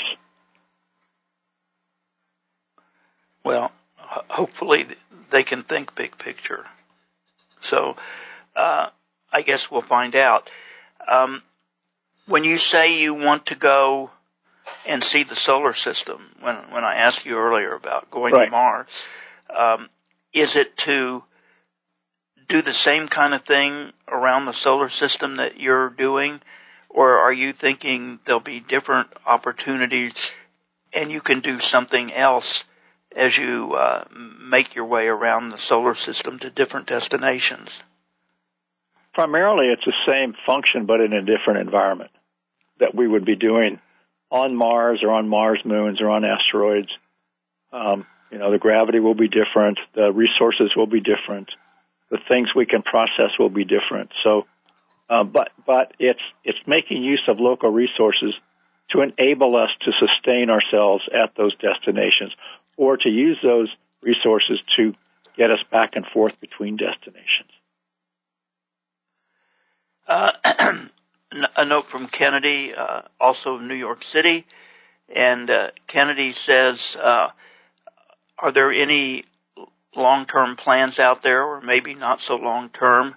Well, 3.44 3.72
hopefully 4.10 4.86
they 5.32 5.44
can 5.44 5.64
think 5.64 5.96
big 5.96 6.18
picture. 6.18 6.66
So, 7.62 7.96
uh, 8.56 8.90
I 9.32 9.42
guess 9.42 9.70
we'll 9.70 9.82
find 9.82 10.16
out. 10.16 10.50
Um, 11.10 11.44
when 12.28 12.44
you 12.44 12.58
say 12.58 13.00
you 13.00 13.14
want 13.14 13.48
to 13.48 13.56
go 13.56 14.12
and 14.86 15.04
see 15.04 15.24
the 15.24 15.36
solar 15.36 15.74
system, 15.74 16.22
when 16.42 16.56
when 16.72 16.84
I 16.84 16.96
asked 16.96 17.26
you 17.26 17.38
earlier 17.38 17.74
about 17.74 18.12
going 18.12 18.34
right. 18.34 18.46
to 18.46 18.52
Mars, 18.52 18.88
um, 19.56 19.90
is 20.34 20.56
it 20.56 20.78
to 20.86 21.24
do 22.48 22.62
the 22.62 22.74
same 22.74 23.08
kind 23.08 23.34
of 23.34 23.44
thing 23.46 23.92
around 24.08 24.46
the 24.46 24.54
solar 24.54 24.90
system 24.90 25.38
that 25.38 25.60
you're 25.60 25.90
doing, 25.90 26.40
or 26.90 27.20
are 27.20 27.34
you 27.34 27.54
thinking 27.54 28.20
there'll 28.26 28.42
be 28.42 28.60
different 28.60 29.10
opportunities 29.26 30.14
and 30.92 31.12
you 31.12 31.22
can 31.22 31.42
do 31.42 31.60
something 31.60 32.12
else 32.12 32.64
as 33.16 33.38
you 33.38 33.74
uh, 33.74 34.06
make 34.42 34.76
your 34.76 34.86
way 34.86 35.08
around 35.08 35.50
the 35.50 35.58
solar 35.58 35.96
system 35.96 36.40
to 36.40 36.50
different 36.50 36.88
destinations? 36.88 37.70
Primarily, 39.14 39.68
it's 39.68 39.86
the 39.86 39.94
same 40.08 40.36
function, 40.46 40.86
but 40.86 41.02
in 41.02 41.14
a 41.14 41.22
different 41.22 41.60
environment 41.60 42.12
that 42.80 42.96
we 42.96 43.08
would 43.08 43.26
be 43.26 43.36
doing 43.36 43.80
on 44.32 44.56
Mars 44.56 45.02
or 45.04 45.12
on 45.12 45.28
Mars 45.28 45.62
moons 45.66 46.02
or 46.02 46.10
on 46.10 46.24
asteroids. 46.24 46.90
Um, 47.74 48.06
you 48.32 48.38
know, 48.38 48.52
the 48.52 48.60
gravity 48.60 49.00
will 49.00 49.16
be 49.16 49.28
different, 49.28 49.80
the 49.96 50.12
resources 50.12 50.72
will 50.76 50.88
be 50.88 51.02
different, 51.02 51.50
the 52.12 52.20
things 52.28 52.50
we 52.56 52.66
can 52.66 52.84
process 52.84 53.32
will 53.40 53.50
be 53.50 53.66
different. 53.66 54.12
So, 54.24 54.46
uh, 55.10 55.24
but 55.24 55.50
but 55.66 55.94
it's 56.00 56.22
it's 56.44 56.60
making 56.68 57.04
use 57.04 57.24
of 57.28 57.40
local 57.40 57.72
resources 57.72 58.36
to 58.92 59.02
enable 59.02 59.56
us 59.56 59.70
to 59.82 59.92
sustain 60.00 60.50
ourselves 60.50 61.04
at 61.14 61.36
those 61.36 61.56
destinations 61.58 62.34
or 62.80 62.96
to 62.96 63.10
use 63.10 63.38
those 63.44 63.68
resources 64.02 64.58
to 64.78 64.94
get 65.36 65.52
us 65.52 65.60
back 65.70 65.98
and 65.98 66.06
forth 66.06 66.40
between 66.40 66.78
destinations. 66.78 67.52
Uh, 70.08 70.32
a 71.58 71.66
note 71.66 71.88
from 71.88 72.08
Kennedy, 72.08 72.74
uh, 72.74 73.02
also 73.20 73.58
New 73.58 73.76
York 73.76 74.06
City, 74.06 74.46
and 75.14 75.50
uh, 75.50 75.72
Kennedy 75.88 76.32
says, 76.32 76.96
uh, 76.98 77.28
"Are 78.38 78.52
there 78.54 78.72
any 78.72 79.26
long-term 79.94 80.56
plans 80.56 81.00
out 81.00 81.22
there, 81.22 81.44
or 81.44 81.60
maybe 81.60 81.96
not 81.96 82.22
so 82.22 82.38
long-term, 82.38 83.14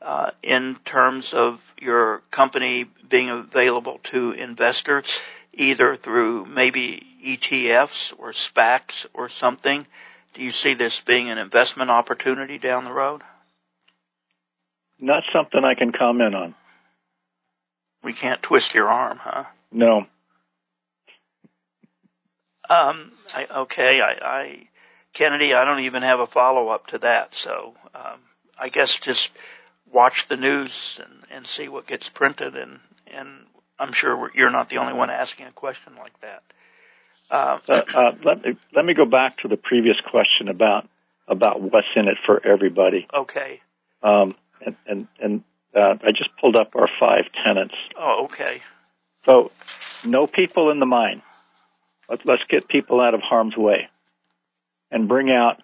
uh, 0.00 0.30
in 0.44 0.76
terms 0.84 1.34
of 1.34 1.58
your 1.80 2.22
company 2.30 2.86
being 3.10 3.30
available 3.30 3.98
to 4.04 4.30
investors, 4.30 5.06
either 5.52 5.96
through 5.96 6.46
maybe 6.46 7.11
ETFs 7.24 8.12
or 8.18 8.32
SPACs 8.32 9.06
or 9.14 9.28
something? 9.28 9.86
Do 10.34 10.42
you 10.42 10.52
see 10.52 10.74
this 10.74 11.00
being 11.06 11.30
an 11.30 11.38
investment 11.38 11.90
opportunity 11.90 12.58
down 12.58 12.84
the 12.84 12.92
road? 12.92 13.22
Not 14.98 15.24
something 15.32 15.62
I 15.64 15.74
can 15.74 15.92
comment 15.92 16.34
on. 16.34 16.54
We 18.02 18.12
can't 18.12 18.42
twist 18.42 18.74
your 18.74 18.88
arm, 18.88 19.18
huh? 19.20 19.44
No. 19.70 20.06
Um, 22.68 23.12
I, 23.34 23.46
okay, 23.62 24.00
I, 24.00 24.24
I, 24.24 24.68
Kennedy, 25.12 25.52
I 25.52 25.64
don't 25.64 25.80
even 25.80 26.02
have 26.02 26.20
a 26.20 26.26
follow 26.26 26.68
up 26.68 26.86
to 26.88 26.98
that, 26.98 27.34
so 27.34 27.74
um, 27.94 28.20
I 28.58 28.68
guess 28.68 28.98
just 29.02 29.30
watch 29.92 30.26
the 30.28 30.36
news 30.36 31.00
and, 31.04 31.24
and 31.30 31.46
see 31.46 31.68
what 31.68 31.86
gets 31.86 32.08
printed, 32.08 32.56
and 32.56 32.78
and 33.06 33.28
I'm 33.78 33.92
sure 33.92 34.30
you're 34.34 34.50
not 34.50 34.70
the 34.70 34.78
only 34.78 34.94
one 34.94 35.10
asking 35.10 35.46
a 35.46 35.52
question 35.52 35.94
like 35.96 36.18
that. 36.20 36.42
Uh, 37.32 37.58
uh, 37.66 37.82
uh, 37.94 38.12
let 38.24 38.44
me 38.44 38.56
let 38.74 38.84
me 38.84 38.92
go 38.92 39.06
back 39.06 39.38
to 39.38 39.48
the 39.48 39.56
previous 39.56 39.96
question 40.10 40.48
about 40.48 40.86
about 41.26 41.62
what's 41.62 41.86
in 41.96 42.06
it 42.06 42.18
for 42.26 42.46
everybody. 42.46 43.08
Okay. 43.12 43.62
Um, 44.02 44.34
and 44.64 44.76
and, 44.86 45.08
and 45.18 45.44
uh, 45.74 45.94
I 46.04 46.10
just 46.10 46.28
pulled 46.38 46.56
up 46.56 46.76
our 46.76 46.88
five 47.00 47.24
tenants. 47.42 47.74
Oh, 47.98 48.24
okay. 48.24 48.60
So, 49.24 49.50
no 50.04 50.26
people 50.26 50.70
in 50.70 50.78
the 50.78 50.84
mine. 50.84 51.22
Let's 52.06 52.22
let's 52.26 52.42
get 52.50 52.68
people 52.68 53.00
out 53.00 53.14
of 53.14 53.22
harm's 53.22 53.56
way, 53.56 53.88
and 54.90 55.08
bring 55.08 55.30
out 55.30 55.62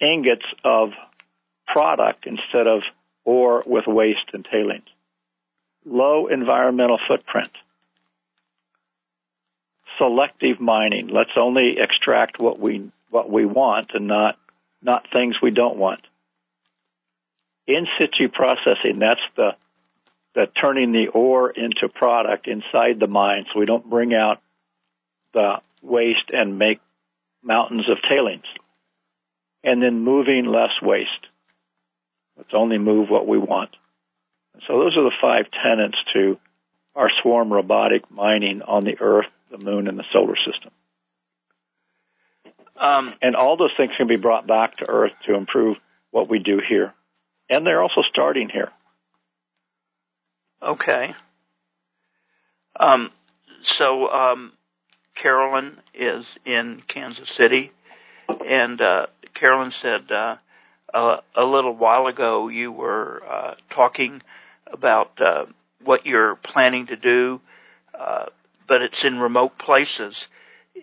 ingots 0.00 0.46
of 0.62 0.90
product 1.66 2.24
instead 2.24 2.68
of 2.68 2.82
ore 3.24 3.64
with 3.66 3.88
waste 3.88 4.30
and 4.32 4.46
tailings. 4.48 4.86
Low 5.84 6.28
environmental 6.28 7.00
footprint 7.08 7.50
selective 10.00 10.60
mining. 10.60 11.08
Let's 11.08 11.30
only 11.36 11.76
extract 11.78 12.40
what 12.40 12.58
we 12.58 12.90
what 13.10 13.30
we 13.30 13.44
want 13.44 13.90
and 13.94 14.06
not 14.06 14.36
not 14.82 15.06
things 15.12 15.36
we 15.42 15.50
don't 15.50 15.76
want. 15.76 16.00
In 17.66 17.86
situ 17.98 18.28
processing, 18.28 18.98
that's 18.98 19.20
the 19.36 19.50
that 20.34 20.52
turning 20.60 20.92
the 20.92 21.08
ore 21.08 21.50
into 21.50 21.88
product 21.88 22.46
inside 22.46 23.00
the 23.00 23.06
mine 23.06 23.46
so 23.52 23.58
we 23.58 23.66
don't 23.66 23.88
bring 23.88 24.14
out 24.14 24.40
the 25.34 25.60
waste 25.82 26.30
and 26.32 26.58
make 26.58 26.80
mountains 27.42 27.88
of 27.88 28.00
tailings. 28.02 28.44
And 29.62 29.82
then 29.82 30.00
moving 30.00 30.46
less 30.46 30.70
waste. 30.80 31.26
Let's 32.36 32.54
only 32.54 32.78
move 32.78 33.10
what 33.10 33.26
we 33.26 33.38
want. 33.38 33.70
So 34.66 34.78
those 34.78 34.96
are 34.96 35.04
the 35.04 35.12
five 35.20 35.46
tenets 35.50 35.98
to 36.14 36.38
our 36.94 37.10
swarm 37.22 37.52
robotic 37.52 38.10
mining 38.10 38.62
on 38.62 38.84
the 38.84 38.96
Earth, 39.00 39.26
the 39.50 39.58
Moon, 39.58 39.88
and 39.88 39.98
the 39.98 40.04
solar 40.12 40.36
system. 40.36 40.70
Um, 42.80 43.14
and 43.20 43.36
all 43.36 43.56
those 43.56 43.72
things 43.76 43.92
can 43.96 44.06
be 44.08 44.16
brought 44.16 44.46
back 44.46 44.78
to 44.78 44.88
Earth 44.88 45.12
to 45.26 45.34
improve 45.34 45.76
what 46.10 46.30
we 46.30 46.38
do 46.38 46.60
here. 46.66 46.94
And 47.50 47.66
they're 47.66 47.82
also 47.82 48.02
starting 48.10 48.48
here. 48.48 48.70
Okay. 50.62 51.14
Um, 52.78 53.10
so 53.62 54.08
um, 54.08 54.52
Carolyn 55.14 55.78
is 55.94 56.26
in 56.44 56.82
Kansas 56.86 57.28
City, 57.28 57.72
and 58.46 58.80
uh, 58.80 59.06
Carolyn 59.34 59.70
said 59.70 60.10
uh, 60.10 60.36
a, 60.94 61.16
a, 61.36 61.44
little 61.44 61.74
while 61.74 62.06
ago 62.06 62.48
you 62.48 62.72
were 62.72 63.22
uh, 63.28 63.54
talking 63.70 64.22
about 64.72 65.20
uh, 65.20 65.46
what 65.84 66.06
you're 66.06 66.36
planning 66.36 66.86
to 66.86 66.96
do, 66.96 67.40
uh, 67.98 68.26
but 68.70 68.82
it's 68.82 69.04
in 69.04 69.18
remote 69.18 69.58
places. 69.58 70.28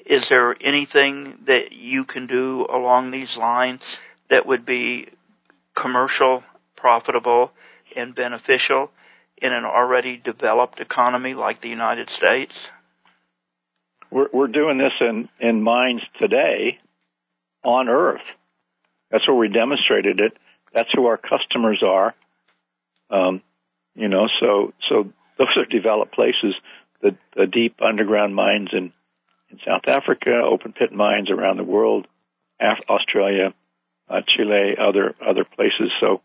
Is 0.05 0.27
there 0.27 0.53
anything 0.59 1.39
that 1.45 1.71
you 1.71 2.03
can 2.03 2.27
do 2.27 2.67
along 2.69 3.11
these 3.11 3.37
lines 3.37 3.81
that 4.29 4.45
would 4.45 4.65
be 4.65 5.07
commercial, 5.73 6.43
profitable, 6.75 7.51
and 7.95 8.13
beneficial 8.13 8.91
in 9.37 9.53
an 9.53 9.63
already 9.63 10.17
developed 10.17 10.81
economy 10.81 11.33
like 11.33 11.61
the 11.61 11.69
United 11.69 12.09
States? 12.09 12.67
We're, 14.11 14.27
we're 14.33 14.47
doing 14.47 14.77
this 14.77 14.91
in, 14.99 15.29
in 15.39 15.63
mines 15.63 16.01
today 16.19 16.79
on 17.63 17.87
Earth. 17.87 18.27
That's 19.11 19.25
where 19.25 19.37
we 19.37 19.47
demonstrated 19.47 20.19
it. 20.19 20.33
That's 20.73 20.89
who 20.93 21.05
our 21.05 21.17
customers 21.17 21.81
are. 21.87 22.13
Um, 23.09 23.41
you 23.95 24.09
know, 24.09 24.27
so 24.41 24.73
so 24.89 25.13
those 25.37 25.55
are 25.55 25.65
developed 25.65 26.13
places. 26.13 26.53
The, 27.01 27.15
the 27.35 27.45
deep 27.45 27.81
underground 27.81 28.35
mines 28.35 28.69
in 28.73 28.91
in 29.49 29.59
South 29.65 29.87
Africa, 29.87 30.41
open 30.43 30.73
pit 30.73 30.91
mines 30.91 31.29
around 31.31 31.55
the 31.57 31.63
world, 31.63 32.05
Af- 32.59 32.83
Australia, 32.89 33.53
uh, 34.09 34.21
Chile, 34.27 34.75
other 34.77 35.15
other 35.25 35.45
places. 35.45 35.91
So 36.01 36.21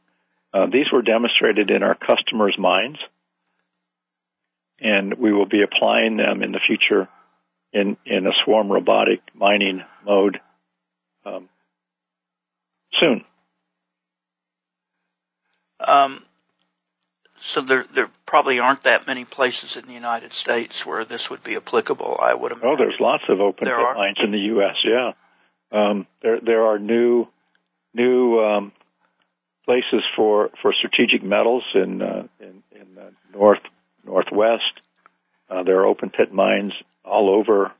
uh, 0.52 0.66
these 0.66 0.86
were 0.92 1.02
demonstrated 1.02 1.70
in 1.70 1.82
our 1.82 1.94
customers' 1.94 2.56
mines, 2.58 2.98
and 4.80 5.14
we 5.14 5.32
will 5.32 5.46
be 5.46 5.62
applying 5.62 6.16
them 6.16 6.42
in 6.42 6.52
the 6.52 6.60
future 6.66 7.08
in 7.72 7.96
in 8.04 8.26
a 8.26 8.32
swarm 8.44 8.70
robotic 8.70 9.20
mining 9.34 9.82
mode 10.04 10.40
um, 11.24 11.48
soon. 13.00 13.24
Um, 15.86 16.22
so 17.42 17.60
there, 17.60 17.84
there 17.94 18.08
probably 18.26 18.60
aren't 18.60 18.84
that 18.84 19.06
many 19.06 19.24
places 19.24 19.76
in 19.76 19.86
the 19.86 19.92
United 19.92 20.32
States 20.32 20.86
where 20.86 21.04
this 21.04 21.28
would 21.28 21.42
be 21.42 21.56
applicable. 21.56 22.18
I 22.22 22.34
would 22.34 22.52
imagine. 22.52 22.68
Oh, 22.68 22.76
there's 22.76 22.96
lots 23.00 23.24
of 23.28 23.40
open 23.40 23.64
there 23.64 23.76
pit 23.76 23.84
are? 23.84 23.94
mines 23.94 24.18
in 24.22 24.30
the 24.30 24.38
U.S. 24.38 24.76
Yeah, 24.84 25.12
um, 25.72 26.06
there 26.22 26.38
there 26.40 26.66
are 26.66 26.78
new 26.78 27.26
new 27.94 28.38
um, 28.38 28.72
places 29.64 30.02
for 30.14 30.50
for 30.62 30.72
strategic 30.72 31.24
metals 31.24 31.64
in 31.74 32.00
uh, 32.00 32.28
in, 32.38 32.62
in 32.70 32.94
the 32.94 33.12
north 33.36 33.62
northwest. 34.04 34.80
Uh, 35.50 35.64
there 35.64 35.80
are 35.80 35.86
open 35.86 36.10
pit 36.10 36.32
mines 36.32 36.72
all 37.04 37.28
over 37.28 37.72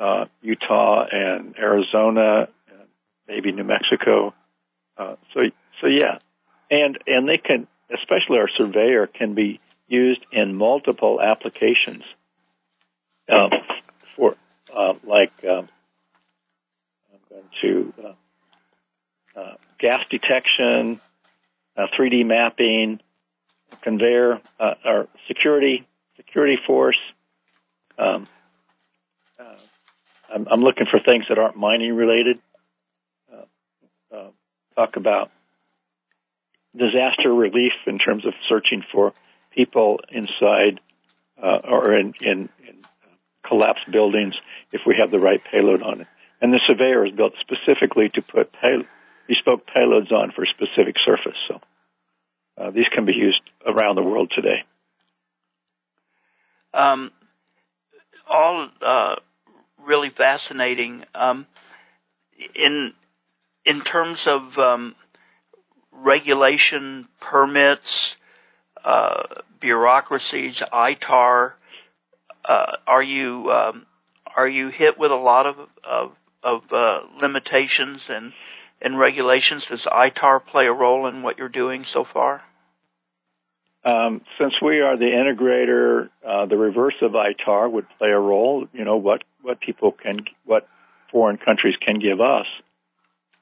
uh, 0.00 0.24
Utah 0.42 1.06
and 1.10 1.56
Arizona, 1.56 2.48
and 2.68 2.88
maybe 3.28 3.52
New 3.52 3.64
Mexico. 3.64 4.34
Uh, 4.98 5.14
so 5.32 5.40
so 5.80 5.86
yeah, 5.86 6.18
and 6.70 6.98
and 7.06 7.28
they 7.28 7.38
can 7.38 7.68
especially 7.92 8.38
our 8.38 8.48
surveyor, 8.48 9.06
can 9.06 9.34
be 9.34 9.60
used 9.88 10.24
in 10.32 10.54
multiple 10.54 11.20
applications. 11.20 12.02
Um, 13.28 13.50
for 14.14 14.36
uh, 14.74 14.94
like 15.04 15.32
um, 15.44 15.68
I'm 17.12 17.20
going 17.28 17.48
to 17.62 17.94
uh, 18.04 19.40
uh, 19.40 19.54
gas 19.78 20.04
detection, 20.10 21.00
3D 21.76 22.22
uh, 22.22 22.26
mapping, 22.26 23.00
conveyor 23.82 24.40
uh, 24.60 24.74
or 24.84 25.08
security 25.26 25.86
security 26.16 26.58
force. 26.66 26.98
Um, 27.98 28.26
uh, 29.38 29.56
I'm, 30.32 30.46
I'm, 30.50 30.60
looking 30.60 30.86
for 30.90 31.00
things 31.00 31.24
that 31.28 31.38
aren't 31.38 31.56
mining 31.56 31.94
related. 31.94 32.38
talk 34.74 34.96
about 34.96 35.30
disaster 36.76 37.32
relief 37.32 37.72
in 37.86 37.98
terms 37.98 38.26
of 38.26 38.34
searching 38.48 38.82
for 38.92 39.12
people 39.54 40.00
inside 40.10 40.80
uh, 41.42 41.58
or 41.64 41.94
in, 41.94 42.14
in, 42.20 42.48
in 42.66 42.76
collapsed 43.46 43.90
buildings 43.90 44.34
if 44.72 44.82
we 44.86 44.96
have 45.00 45.10
the 45.10 45.18
right 45.18 45.40
payload 45.50 45.82
on 45.82 46.02
it. 46.02 46.06
And 46.40 46.52
the 46.52 46.60
Surveyor 46.66 47.06
is 47.06 47.12
built 47.12 47.32
specifically 47.40 48.10
to 48.10 48.22
put 48.22 48.52
pay, 48.52 48.76
bespoke 49.26 49.66
payloads 49.66 50.12
on 50.12 50.32
for 50.32 50.44
a 50.44 50.46
specific 50.46 50.96
surface. 51.04 51.38
So 51.48 51.60
uh, 52.58 52.70
these 52.70 52.88
can 52.92 53.06
be 53.06 53.14
used 53.14 53.40
around 53.66 53.96
the 53.96 54.02
world 54.02 54.32
today. 54.34 54.64
Um, 56.74 57.10
all 58.28 58.68
uh, 58.82 59.16
really 59.86 60.10
fascinating. 60.10 61.04
Um, 61.14 61.46
in 62.54 62.92
in 63.64 63.80
terms 63.82 64.26
of 64.26 64.58
um, 64.58 64.94
regulation, 66.02 67.08
permits, 67.20 68.16
uh, 68.84 69.22
bureaucracies, 69.60 70.62
ITAR. 70.72 71.52
Uh, 72.44 72.76
are 72.86 73.02
you 73.02 73.50
um, 73.50 73.86
are 74.36 74.48
you 74.48 74.68
hit 74.68 74.98
with 74.98 75.10
a 75.10 75.16
lot 75.16 75.46
of 75.46 75.56
of, 75.84 76.12
of 76.42 76.72
uh, 76.72 77.00
limitations 77.20 78.06
and 78.08 78.32
and 78.80 78.98
regulations? 78.98 79.66
Does 79.66 79.86
ITAR 79.86 80.44
play 80.44 80.66
a 80.66 80.72
role 80.72 81.06
in 81.06 81.22
what 81.22 81.38
you're 81.38 81.48
doing 81.48 81.84
so 81.84 82.04
far? 82.04 82.42
Um, 83.84 84.22
since 84.38 84.54
we 84.60 84.80
are 84.80 84.96
the 84.96 85.04
integrator, 85.04 86.08
uh, 86.26 86.46
the 86.46 86.56
reverse 86.56 86.96
of 87.02 87.12
ITAR 87.12 87.70
would 87.70 87.86
play 87.98 88.08
a 88.08 88.18
role. 88.18 88.66
You 88.72 88.84
know 88.84 88.96
what 88.96 89.22
what 89.42 89.60
people 89.60 89.92
can, 89.92 90.24
what 90.44 90.68
foreign 91.10 91.38
countries 91.38 91.76
can 91.80 92.00
give 92.00 92.20
us. 92.20 92.46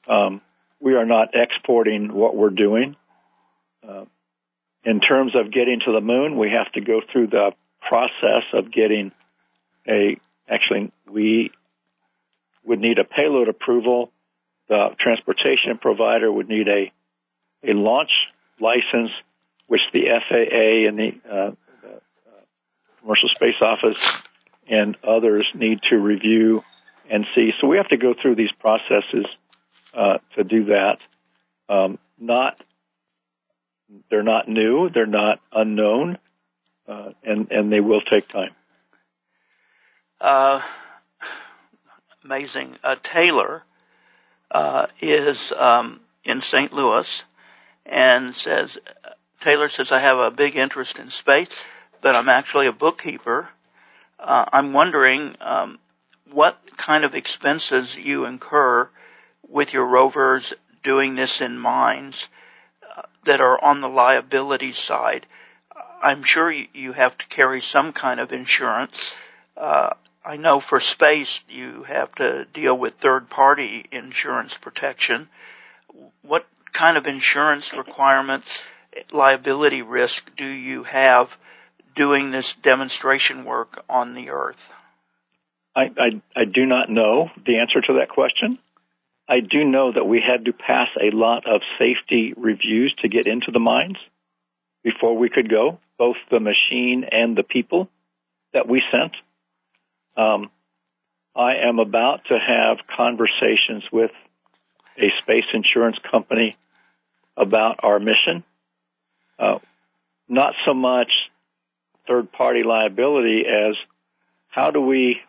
Um, 0.07 0.41
we 0.85 0.93
are 0.93 1.05
not 1.05 1.29
exporting 1.33 2.13
what 2.13 2.35
we're 2.35 2.51
doing. 2.51 2.95
Uh, 3.85 4.05
in 4.83 4.99
terms 4.99 5.35
of 5.35 5.51
getting 5.51 5.79
to 5.83 5.91
the 5.91 5.99
moon, 5.99 6.37
we 6.37 6.51
have 6.51 6.71
to 6.73 6.81
go 6.81 7.01
through 7.11 7.25
the 7.25 7.53
process 7.81 8.43
of 8.53 8.71
getting 8.71 9.11
a, 9.87 10.19
actually, 10.47 10.91
we 11.09 11.49
would 12.63 12.79
need 12.79 12.99
a 12.99 13.03
payload 13.03 13.49
approval. 13.49 14.11
The 14.69 14.89
transportation 14.99 15.79
provider 15.81 16.31
would 16.31 16.47
need 16.47 16.67
a, 16.67 16.91
a 17.67 17.73
launch 17.73 18.11
license, 18.59 19.09
which 19.65 19.81
the 19.91 20.03
FAA 20.29 20.87
and 20.87 20.99
the, 20.99 21.11
uh, 21.27 21.51
the 21.81 22.01
Commercial 23.01 23.29
Space 23.29 23.59
Office 23.59 23.97
and 24.67 24.95
others 25.03 25.47
need 25.55 25.79
to 25.89 25.97
review 25.97 26.63
and 27.09 27.25
see. 27.33 27.53
So 27.59 27.65
we 27.65 27.77
have 27.77 27.87
to 27.87 27.97
go 27.97 28.13
through 28.19 28.35
these 28.35 28.51
processes 28.59 29.25
uh, 29.95 30.17
to 30.35 30.43
do 30.43 30.65
that. 30.65 30.97
Um, 31.69 31.97
not 32.19 32.61
they're 34.09 34.23
not 34.23 34.47
new, 34.47 34.89
they're 34.89 35.05
not 35.05 35.39
unknown, 35.51 36.17
uh, 36.87 37.09
and 37.23 37.51
and 37.51 37.71
they 37.71 37.79
will 37.79 38.01
take 38.01 38.27
time. 38.27 38.51
Uh, 40.19 40.61
amazing. 42.23 42.75
Uh, 42.83 42.95
Taylor 43.03 43.63
uh, 44.51 44.87
is 45.01 45.53
um, 45.57 46.01
in 46.23 46.41
St. 46.41 46.73
Louis 46.73 47.23
and 47.85 48.33
says 48.33 48.77
Taylor 49.41 49.69
says 49.69 49.91
I 49.91 49.99
have 49.99 50.17
a 50.17 50.31
big 50.31 50.55
interest 50.55 50.99
in 50.99 51.09
space, 51.09 51.63
but 52.01 52.15
I'm 52.15 52.29
actually 52.29 52.67
a 52.67 52.71
bookkeeper. 52.73 53.49
I'm 54.17 54.73
wondering 54.73 55.35
um, 55.41 55.77
what 56.31 56.57
kind 56.77 57.03
of 57.05 57.13
expenses 57.13 57.95
you 57.95 58.25
incur 58.25 58.89
with 59.49 59.73
your 59.73 59.85
rovers 59.85 60.53
doing 60.83 61.15
this 61.15 61.41
in 61.41 61.57
mines 61.57 62.27
uh, 62.97 63.03
that 63.25 63.41
are 63.41 63.63
on 63.63 63.81
the 63.81 63.87
liability 63.87 64.73
side. 64.73 65.25
I'm 66.01 66.23
sure 66.23 66.51
you 66.51 66.93
have 66.93 67.17
to 67.17 67.25
carry 67.27 67.61
some 67.61 67.91
kind 67.93 68.19
of 68.19 68.31
insurance. 68.31 69.11
Uh, 69.57 69.91
I 70.23 70.37
know 70.37 70.59
for 70.59 70.79
space 70.79 71.41
you 71.49 71.83
have 71.83 72.13
to 72.15 72.45
deal 72.53 72.77
with 72.77 72.95
third 72.95 73.29
party 73.29 73.85
insurance 73.91 74.57
protection. 74.61 75.29
What 76.21 76.45
kind 76.73 76.97
of 76.97 77.07
insurance 77.07 77.73
requirements 77.75 78.61
liability 79.11 79.81
risk 79.81 80.29
do 80.37 80.45
you 80.45 80.83
have 80.83 81.29
doing 81.95 82.31
this 82.31 82.55
demonstration 82.61 83.45
work 83.45 83.83
on 83.89 84.13
the 84.13 84.29
Earth? 84.29 84.59
I, 85.75 85.83
I, 85.83 86.21
I 86.35 86.45
do 86.45 86.65
not 86.65 86.89
know 86.89 87.29
the 87.45 87.59
answer 87.59 87.81
to 87.87 87.93
that 87.99 88.09
question. 88.09 88.59
I 89.27 89.39
do 89.39 89.63
know 89.63 89.91
that 89.91 90.05
we 90.05 90.21
had 90.25 90.45
to 90.45 90.53
pass 90.53 90.87
a 91.01 91.15
lot 91.15 91.47
of 91.47 91.61
safety 91.79 92.33
reviews 92.37 92.93
to 93.01 93.09
get 93.09 93.25
into 93.25 93.51
the 93.51 93.59
mines 93.59 93.97
before 94.83 95.17
we 95.17 95.29
could 95.29 95.49
go, 95.49 95.79
both 95.97 96.17
the 96.29 96.39
machine 96.39 97.05
and 97.11 97.35
the 97.35 97.43
people 97.43 97.89
that 98.53 98.67
we 98.67 98.83
sent. 98.91 99.13
Um, 100.15 100.51
I 101.35 101.55
am 101.67 101.79
about 101.79 102.25
to 102.25 102.37
have 102.37 102.77
conversations 102.95 103.83
with 103.91 104.11
a 104.97 105.09
space 105.21 105.45
insurance 105.53 105.97
company 106.09 106.55
about 107.35 107.79
our 107.83 107.99
mission. 107.99 108.43
Uh, 109.39 109.59
not 110.29 110.53
so 110.65 110.73
much 110.73 111.11
third 112.07 112.31
party 112.31 112.63
liability 112.63 113.43
as 113.47 113.75
how 114.47 114.71
do 114.71 114.79
we 114.79 115.19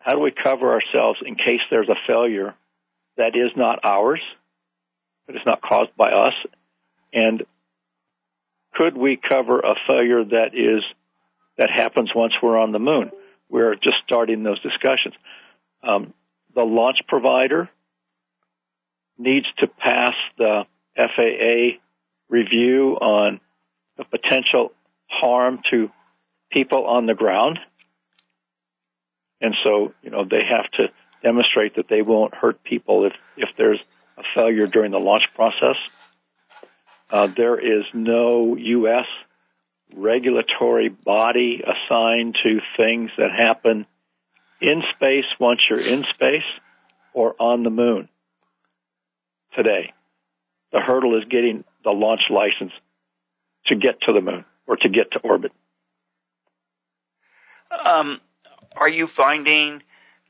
how 0.00 0.14
do 0.14 0.20
we 0.20 0.32
cover 0.32 0.72
ourselves 0.72 1.18
in 1.24 1.34
case 1.34 1.60
there's 1.70 1.88
a 1.88 1.96
failure 2.06 2.54
that 3.18 3.36
is 3.36 3.50
not 3.56 3.80
ours, 3.84 4.22
that 5.26 5.36
is 5.36 5.42
not 5.44 5.60
caused 5.60 5.94
by 5.96 6.10
us, 6.10 6.34
and 7.12 7.42
could 8.74 8.96
we 8.96 9.16
cover 9.16 9.60
a 9.60 9.74
failure 9.86 10.24
that 10.24 10.54
is 10.54 10.82
that 11.58 11.70
happens 11.70 12.10
once 12.14 12.32
we're 12.42 12.56
on 12.56 12.72
the 12.72 12.78
moon? 12.78 13.10
We're 13.50 13.74
just 13.74 13.96
starting 14.06 14.42
those 14.42 14.60
discussions. 14.62 15.14
Um, 15.82 16.14
the 16.54 16.62
launch 16.62 16.98
provider 17.08 17.68
needs 19.18 19.46
to 19.58 19.66
pass 19.66 20.14
the 20.36 20.64
FAA 20.96 21.78
review 22.28 22.92
on 23.00 23.40
the 23.96 24.04
potential 24.04 24.72
harm 25.08 25.60
to 25.70 25.90
people 26.52 26.86
on 26.86 27.06
the 27.06 27.14
ground. 27.14 27.58
And 29.40 29.54
so, 29.64 29.92
you 30.02 30.10
know, 30.10 30.24
they 30.24 30.42
have 30.48 30.70
to 30.72 30.88
demonstrate 31.22 31.76
that 31.76 31.88
they 31.88 32.02
won't 32.02 32.34
hurt 32.34 32.62
people 32.62 33.06
if, 33.06 33.12
if 33.36 33.48
there's 33.56 33.80
a 34.16 34.22
failure 34.34 34.66
during 34.66 34.92
the 34.92 34.98
launch 34.98 35.24
process. 35.34 35.76
Uh, 37.10 37.28
there 37.36 37.58
is 37.58 37.84
no 37.94 38.56
U.S. 38.56 39.06
regulatory 39.94 40.88
body 40.88 41.62
assigned 41.62 42.36
to 42.42 42.60
things 42.76 43.10
that 43.16 43.30
happen 43.30 43.86
in 44.60 44.82
space 44.94 45.24
once 45.40 45.60
you're 45.68 45.80
in 45.80 46.04
space 46.12 46.42
or 47.14 47.34
on 47.38 47.62
the 47.62 47.70
moon 47.70 48.08
today. 49.56 49.92
The 50.72 50.80
hurdle 50.80 51.16
is 51.16 51.24
getting 51.30 51.64
the 51.84 51.90
launch 51.90 52.22
license 52.30 52.72
to 53.66 53.76
get 53.76 54.00
to 54.02 54.12
the 54.12 54.20
moon 54.20 54.44
or 54.66 54.76
to 54.76 54.88
get 54.88 55.12
to 55.12 55.20
orbit. 55.20 55.52
Um, 57.84 58.20
are 58.76 58.88
you 58.88 59.06
finding 59.06 59.82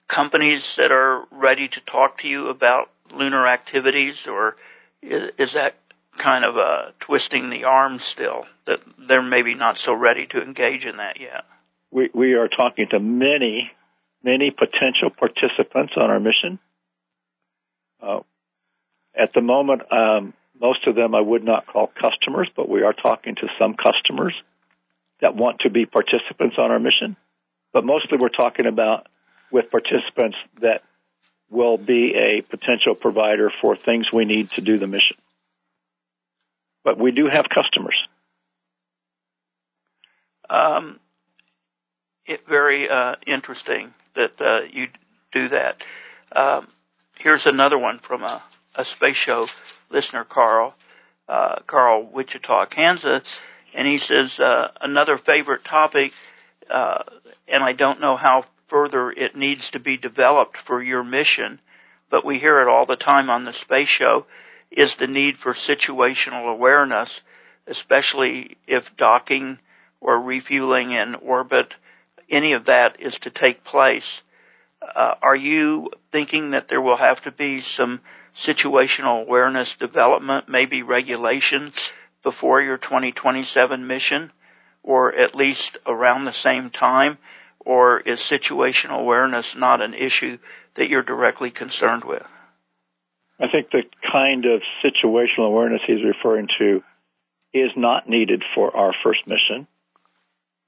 companies 0.09 0.75
that 0.77 0.91
are 0.91 1.25
ready 1.31 1.69
to 1.69 1.81
talk 1.83 2.19
to 2.19 2.29
you 2.29 2.49
about 2.49 2.91
lunar 3.13 3.47
activities, 3.47 4.27
or 4.27 4.57
is, 5.03 5.53
that 5.55 5.75
kind 6.19 6.45
of 6.45 6.57
uh, 6.57 6.91
twisting 7.01 7.51
the 7.51 7.65
arm 7.65 7.99
still 7.99 8.45
that 8.67 8.81
they're 9.07 9.23
maybe 9.23 9.55
not 9.55 9.79
so 9.79 9.95
ready 9.95 10.27
to 10.27 10.43
engage 10.43 10.85
in 10.85 10.97
that 10.97 11.21
yet? 11.21 11.45
We 11.91 12.11
we 12.13 12.35
are 12.35 12.49
talking 12.49 12.87
to 12.91 13.01
many 13.01 13.71
many 14.23 14.51
potential 14.51 15.11
participants 15.17 15.95
on 15.97 16.11
our 16.11 16.21
mission. 16.21 16.59
Uh, 18.03 18.21
at 19.15 19.33
the 19.33 19.41
moment, 19.41 19.83
um, 19.93 20.35
most 20.61 20.87
of 20.87 20.95
them 20.95 21.15
I 21.15 21.21
would 21.21 21.45
not 21.45 21.67
call 21.67 21.91
customers, 22.01 22.49
but 22.55 22.69
we 22.69 22.83
are 22.83 22.93
talking 22.93 23.37
to 23.37 23.49
some 23.59 23.75
customers 23.75 24.35
that 25.21 25.35
want 25.35 25.61
to 25.61 25.71
be 25.71 25.87
participants 25.87 26.57
on 26.59 26.71
our 26.71 26.79
mission. 26.79 27.17
But 27.73 27.85
mostly 27.85 28.19
we're 28.19 28.29
talking 28.29 28.67
about 28.67 29.07
with 29.51 29.71
participants 29.71 30.37
that 30.61 30.83
will 31.51 31.79
be 31.79 32.15
a 32.15 32.43
potential 32.43 32.95
provider 32.95 33.51
for 33.61 33.77
things 33.77 34.13
we 34.13 34.25
need 34.25 34.51
to 34.51 34.61
do 34.61 34.79
the 34.79 34.87
mission. 34.87 35.17
But 36.85 36.99
we 36.99 37.11
do 37.11 37.27
have 37.27 37.47
customers. 37.49 37.97
Um, 40.51 41.01
it 42.27 42.47
very 42.47 42.89
uh, 42.89 43.17
interesting 43.27 43.93
that 44.15 44.41
uh, 44.41 44.61
you 44.71 44.89
do 45.33 45.49
that. 45.49 45.83
Um, 46.35 46.69
here's 47.17 47.47
another 47.47 47.79
one 47.79 47.99
from 47.99 48.23
a, 48.23 48.43
a 48.75 48.85
space 48.85 49.17
show 49.17 49.47
listener, 49.91 50.25
Carl, 50.25 50.75
uh, 51.29 51.61
Carl, 51.67 52.05
Wichita, 52.13 52.67
Kansas, 52.67 53.23
and 53.75 53.87
he 53.87 53.99
says 53.99 54.39
uh, 54.39 54.69
another 54.81 55.19
favorite 55.19 55.65
topic, 55.65 56.13
uh, 56.71 57.03
and 57.47 57.63
I 57.63 57.73
don't 57.73 58.01
know 58.01 58.17
how 58.17 58.45
further 58.69 59.11
it 59.11 59.37
needs 59.37 59.71
to 59.71 59.81
be 59.81 59.97
developed 59.97 60.57
for 60.57 60.83
your 60.83 61.03
mission, 61.03 61.61
but 62.11 62.25
we 62.25 62.39
hear 62.39 62.61
it 62.61 62.69
all 62.69 62.87
the 62.87 62.97
time 62.97 63.31
on 63.31 63.45
the 63.45 63.53
space 63.53 63.89
show, 63.89 64.27
is 64.71 64.97
the 64.97 65.07
need 65.07 65.37
for 65.37 65.53
situational 65.55 66.53
awareness, 66.53 67.21
especially 67.67 68.57
if 68.67 68.85
docking 68.97 69.59
or 70.01 70.21
refueling 70.21 70.93
in 70.93 71.15
orbit, 71.17 71.75
any 72.31 72.53
of 72.53 72.67
that 72.67 73.01
is 73.01 73.19
to 73.19 73.31
take 73.31 73.65
place. 73.65 74.23
Uh, 74.81 75.15
are 75.23 75.37
you 75.37 75.91
thinking 76.13 76.51
that 76.53 76.69
there 76.69 76.81
will 76.81 76.97
have 76.97 77.21
to 77.23 77.33
be 77.33 77.61
some 77.61 78.01
situational 78.37 79.23
awareness 79.23 79.75
development, 79.77 80.49
maybe 80.49 80.83
regulations 80.83 81.93
before 82.23 82.61
your 82.61 82.79
2027 82.79 83.87
mission, 83.87 84.31
or 84.83 85.15
at 85.15 85.35
least 85.35 85.79
around 85.87 86.25
the 86.25 86.33
same 86.33 86.71
time? 86.71 87.19
Or 87.69 88.01
is 88.01 88.19
situational 88.21 89.01
awareness 89.01 89.55
not 89.55 89.83
an 89.83 89.93
issue 89.93 90.39
that 90.77 90.89
you're 90.89 91.03
directly 91.03 91.51
concerned 91.51 92.03
with? 92.03 92.23
I 93.39 93.45
think 93.53 93.71
the 93.71 93.83
kind 94.11 94.47
of 94.47 94.63
situational 94.83 95.49
awareness 95.49 95.83
he's 95.87 96.03
referring 96.03 96.49
to 96.59 96.83
is 97.53 97.71
not 97.77 98.09
needed 98.09 98.43
for 98.55 98.75
our 98.75 98.95
first 99.05 99.21
mission. 99.27 99.67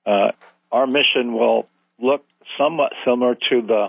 Uh, 0.04 0.32
our 0.70 0.86
mission 0.86 1.32
will 1.32 1.70
look 1.98 2.22
somewhat 2.58 2.92
similar 3.02 3.34
to 3.34 3.62
the 3.62 3.86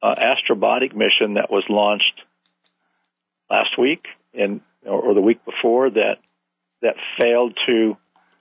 uh, 0.00 0.14
Astrobotic 0.14 0.94
mission 0.94 1.34
that 1.34 1.50
was 1.50 1.64
launched 1.68 2.22
last 3.50 3.76
week 3.76 4.04
and 4.32 4.60
or 4.86 5.14
the 5.14 5.20
week 5.20 5.44
before 5.44 5.90
that 5.90 6.18
that 6.80 6.94
failed 7.18 7.58
to 7.66 7.96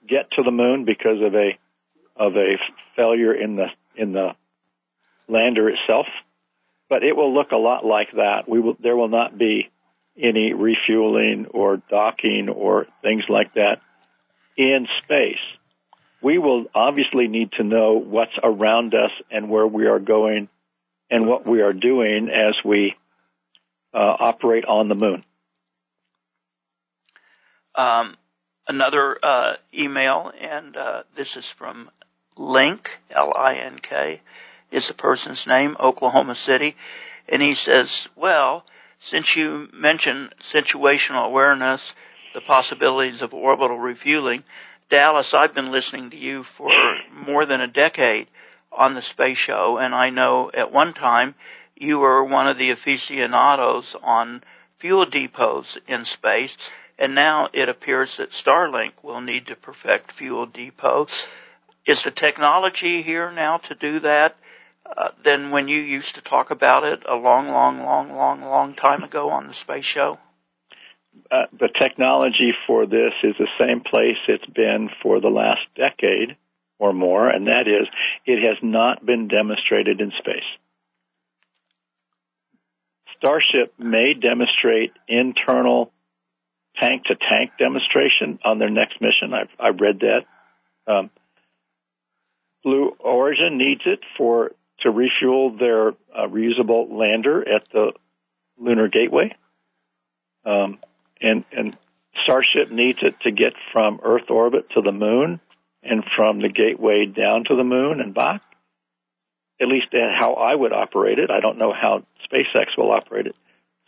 get 0.08 0.30
to 0.34 0.44
the 0.44 0.52
moon 0.52 0.86
because 0.86 1.24
of 1.26 1.34
a 1.34 1.58
of 2.16 2.36
a 2.36 2.58
failure 2.96 3.34
in 3.34 3.56
the 3.56 3.68
in 3.96 4.14
the 4.14 4.30
lander 5.28 5.68
itself. 5.68 6.08
But 6.90 7.04
it 7.04 7.16
will 7.16 7.34
look 7.34 7.52
a 7.52 7.58
lot 7.58 7.86
like 7.86 8.12
that. 8.14 8.48
We 8.48 8.60
will 8.60 8.76
there 8.80 8.96
will 8.96 9.10
not 9.10 9.38
be 9.38 9.70
any 10.18 10.54
refueling 10.54 11.48
or 11.52 11.78
docking 11.90 12.50
or 12.50 12.86
things 13.02 13.24
like 13.30 13.54
that 13.56 13.82
in 14.58 14.88
space. 15.04 15.42
We 16.22 16.38
will 16.38 16.66
obviously 16.74 17.28
need 17.28 17.52
to 17.54 17.64
know 17.64 17.94
what's 17.94 18.38
around 18.42 18.94
us 18.94 19.12
and 19.32 19.50
where 19.50 19.68
we 19.68 19.88
are 19.88 20.00
going 20.00 20.50
and 21.10 21.28
what 21.28 21.46
we 21.48 21.62
are 21.62 21.74
doing 21.74 22.30
as 22.30 22.56
we 22.64 22.96
uh, 23.94 24.16
operate 24.20 24.66
on 24.66 24.88
the 24.88 24.96
moon. 24.96 25.24
Um, 27.76 28.16
another 28.68 29.18
uh, 29.22 29.56
email, 29.74 30.32
and 30.40 30.78
uh, 30.78 31.04
this 31.16 31.36
is 31.36 31.50
from 31.58 31.90
Link, 32.36 32.90
L-I-N-K, 33.10 34.22
is 34.72 34.88
the 34.88 34.94
person's 34.94 35.46
name, 35.46 35.78
Oklahoma 35.80 36.36
City, 36.36 36.76
and 37.30 37.42
he 37.42 37.56
says, 37.56 38.08
well, 38.16 38.66
since 39.00 39.36
you 39.36 39.68
mentioned 39.74 40.34
situational 40.42 41.26
awareness, 41.26 41.94
the 42.34 42.42
possibilities 42.42 43.22
of 43.22 43.34
orbital 43.34 43.78
refueling, 43.78 44.44
Dallas, 44.90 45.34
I've 45.34 45.54
been 45.56 45.72
listening 45.72 46.10
to 46.12 46.18
you 46.18 46.44
for 46.44 46.70
more 47.12 47.46
than 47.46 47.62
a 47.62 47.68
decade 47.68 48.28
on 48.72 48.96
the 48.96 49.02
space 49.02 49.38
show, 49.38 49.78
and 49.78 49.94
I 49.94 50.10
know 50.10 50.52
at 50.54 50.72
one 50.72 50.94
time 50.94 51.36
you 51.76 52.00
were 52.00 52.24
one 52.24 52.48
of 52.48 52.58
the 52.58 52.72
aficionados 52.72 53.96
on 54.02 54.44
fuel 54.80 55.06
depots 55.06 55.78
in 55.88 56.06
space, 56.06 56.56
and 56.98 57.16
now 57.16 57.50
it 57.54 57.70
appears 57.70 58.18
that 58.18 58.32
Starlink 58.32 58.92
will 59.02 59.22
need 59.22 59.48
to 59.48 59.56
perfect 59.56 60.12
fuel 60.12 60.46
depots. 60.46 61.26
Is 61.86 62.04
the 62.04 62.12
technology 62.12 63.02
here 63.02 63.32
now 63.32 63.58
to 63.58 63.76
do 63.76 64.00
that 64.02 64.36
uh, 64.86 65.10
than 65.24 65.52
when 65.52 65.68
you 65.68 65.82
used 65.82 66.16
to 66.16 66.22
talk 66.22 66.50
about 66.52 66.84
it 66.84 67.04
a 67.08 67.16
long, 67.16 67.48
long, 67.48 67.80
long, 67.80 68.16
long, 68.16 68.42
long 68.42 68.74
time 68.74 69.04
ago 69.04 69.30
on 69.30 69.48
the 69.48 69.54
space 69.54 69.86
show? 69.86 70.18
Uh, 71.30 71.46
the 71.52 71.70
technology 71.78 72.54
for 72.66 72.86
this 72.86 73.14
is 73.24 73.36
the 73.38 73.48
same 73.60 73.82
place 73.82 74.18
it's 74.28 74.46
been 74.46 74.90
for 75.02 75.20
the 75.20 75.28
last 75.28 75.62
decade 75.76 76.38
or 76.80 76.94
more, 76.94 77.28
and 77.28 77.48
that 77.48 77.68
is 77.68 77.88
it 78.26 78.42
has 78.42 78.58
not 78.64 79.06
been 79.06 79.28
demonstrated 79.28 80.02
in 80.02 80.12
space. 80.20 80.44
Starship 83.18 83.74
may 83.78 84.14
demonstrate 84.14 84.92
internal 85.08 85.92
tank 86.80 87.04
to 87.06 87.16
tank 87.16 87.52
demonstration 87.60 88.40
on 88.44 88.60
their 88.60 88.70
next 88.70 89.00
mission. 89.02 89.34
I've, 89.34 89.50
I've 89.60 89.80
read 89.80 90.00
that. 90.00 90.92
Um, 90.92 91.10
Blue 92.64 92.96
Origin 93.00 93.58
needs 93.58 93.82
it 93.86 94.00
for 94.18 94.52
to 94.80 94.90
refuel 94.90 95.56
their 95.58 95.90
uh, 95.90 96.28
reusable 96.28 96.92
lander 96.92 97.42
at 97.42 97.70
the 97.72 97.94
Lunar 98.58 98.88
Gateway, 98.88 99.36
um, 100.46 100.80
and 101.22 101.44
and 101.52 101.78
Starship 102.24 102.72
needs 102.72 103.00
it 103.02 103.20
to 103.22 103.32
get 103.32 103.54
from 103.72 104.00
Earth 104.04 104.30
orbit 104.30 104.70
to 104.72 104.82
the 104.82 104.92
Moon, 104.92 105.40
and 105.82 106.04
from 106.16 106.40
the 106.40 106.50
Gateway 106.50 107.06
down 107.06 107.44
to 107.46 107.56
the 107.56 107.64
Moon 107.64 108.00
and 108.00 108.14
back. 108.14 108.42
At 109.62 109.68
least 109.68 109.88
how 109.94 110.34
I 110.34 110.56
would 110.56 110.74
operate 110.74 111.20
it. 111.20 111.32
I 111.32 111.40
don't 111.40 111.58
know 111.58 111.74
how 111.74 112.04
SpaceX 112.26 112.78
will 112.78 112.92
operate 112.92 113.28
it. 113.28 113.36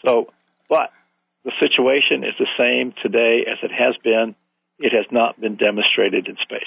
So, 0.05 0.31
but 0.69 0.91
the 1.43 1.51
situation 1.59 2.23
is 2.23 2.33
the 2.39 2.47
same 2.57 2.93
today 3.01 3.45
as 3.49 3.57
it 3.63 3.71
has 3.71 3.95
been. 4.03 4.35
It 4.77 4.93
has 4.93 5.05
not 5.11 5.39
been 5.39 5.55
demonstrated 5.55 6.27
in 6.27 6.37
space. 6.37 6.63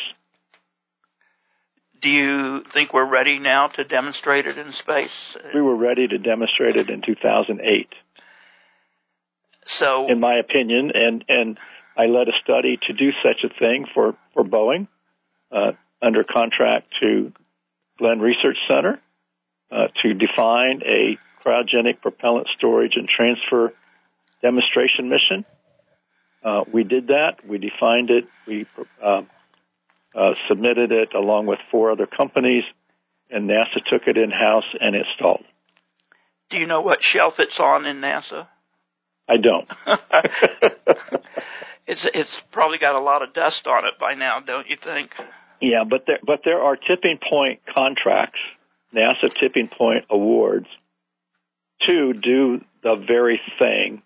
Do 2.01 2.09
you 2.09 2.63
think 2.73 2.93
we're 2.93 3.09
ready 3.09 3.39
now 3.39 3.69
to 3.69 3.85
demonstrate 3.85 4.47
it 4.47 4.57
in 4.57 4.73
space? 4.73 5.37
We 5.55 5.61
were 5.61 5.77
ready 5.77 6.07
to 6.07 6.19
demonstrate 6.19 6.77
it 6.77 6.91
in 6.91 7.03
2008. 7.03 7.89
So, 9.67 10.07
in 10.09 10.21
my 10.21 10.37
opinion, 10.39 10.93
and 10.95 11.25
and 11.29 11.59
I 11.97 12.07
led 12.07 12.29
a 12.29 12.33
study 12.43 12.79
to 12.87 12.93
do 12.93 13.11
such 13.23 13.45
a 13.45 13.49
thing 13.59 13.87
for 13.93 14.17
for 14.33 14.45
Boeing 14.45 14.89
uh, 15.53 15.73
under 16.01 16.25
contract 16.25 16.87
to 17.01 17.33
Glenn 17.99 18.21
Research 18.21 18.57
Center 18.69 19.01
uh, 19.71 19.89
to 20.03 20.15
define 20.15 20.83
a 20.87 21.19
cryogenic 21.45 22.01
propellant 22.01 22.49
storage 22.57 22.93
and 22.95 23.09
transfer 23.09 23.75
demonstration 24.41 25.09
mission. 25.09 25.45
Uh, 26.45 26.63
we 26.73 26.85
did 26.85 27.09
that. 27.09 27.47
We 27.47 27.59
defined 27.59 28.11
it. 28.11 28.25
We 28.47 28.67
uh, 30.19 30.35
submitted 30.49 30.91
it 30.91 31.15
along 31.15 31.47
with 31.47 31.59
four 31.71 31.93
other 31.93 32.07
companies, 32.07 32.65
and 33.31 33.49
NASA 33.49 33.85
took 33.89 34.03
it 34.07 34.19
in 34.19 34.31
house 34.31 34.65
and 34.81 34.97
installed. 34.97 35.45
Do 36.51 36.59
you 36.59 36.67
know 36.67 36.81
what 36.81 37.03
shelf 37.03 37.39
it's 37.39 37.61
on 37.61 37.87
in 37.87 37.99
NASA? 37.99 38.49
I 39.29 39.37
don't. 39.37 39.69
it's 41.87 42.09
it's 42.15 42.43
probably 42.51 42.79
got 42.79 42.95
a 42.95 43.01
lot 43.01 43.23
of 43.23 43.35
dust 43.35 43.67
on 43.67 43.85
it 43.85 43.99
by 44.01 44.15
now, 44.15 44.41
don't 44.41 44.69
you 44.69 44.77
think? 44.77 45.15
Yeah, 45.61 45.85
but 45.89 46.05
there 46.07 46.19
but 46.25 46.41
there 46.45 46.63
are 46.63 46.77
tipping 46.77 47.19
point 47.31 47.61
contracts, 47.73 48.41
NASA 48.95 49.33
tipping 49.39 49.69
point 49.69 50.07
awards, 50.11 50.67
to 51.87 52.15
do 52.15 52.61
the 52.83 53.05
very 53.07 53.41
thing. 53.59 54.03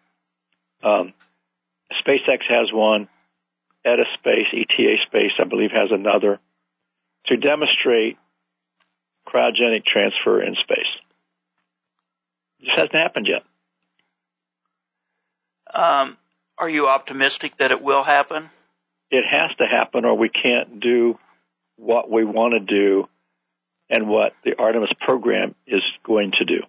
Um, 0.82 1.14
SpaceX 2.04 2.40
has 2.48 2.72
one. 2.72 3.08
ETA 3.84 4.04
Space, 4.18 4.46
ETA 4.52 4.96
Space, 5.06 5.32
I 5.40 5.44
believe, 5.44 5.70
has 5.70 5.90
another 5.90 6.38
to 7.26 7.36
demonstrate 7.36 8.16
cryogenic 9.26 9.84
transfer 9.84 10.42
in 10.42 10.54
space. 10.54 10.78
This 12.60 12.70
hasn't 12.74 12.94
happened 12.94 13.28
yet. 13.28 13.42
Um, 15.74 16.16
are 16.58 16.68
you 16.68 16.88
optimistic 16.88 17.56
that 17.58 17.70
it 17.70 17.82
will 17.82 18.02
happen? 18.02 18.50
It 19.10 19.24
has 19.30 19.50
to 19.58 19.64
happen, 19.66 20.04
or 20.04 20.16
we 20.16 20.28
can't 20.28 20.80
do 20.80 21.18
what 21.76 22.10
we 22.10 22.24
want 22.24 22.54
to 22.54 22.60
do 22.60 23.08
and 23.90 24.08
what 24.08 24.32
the 24.44 24.54
Artemis 24.58 24.92
program 25.00 25.54
is 25.66 25.82
going 26.04 26.32
to 26.38 26.44
do. 26.44 26.62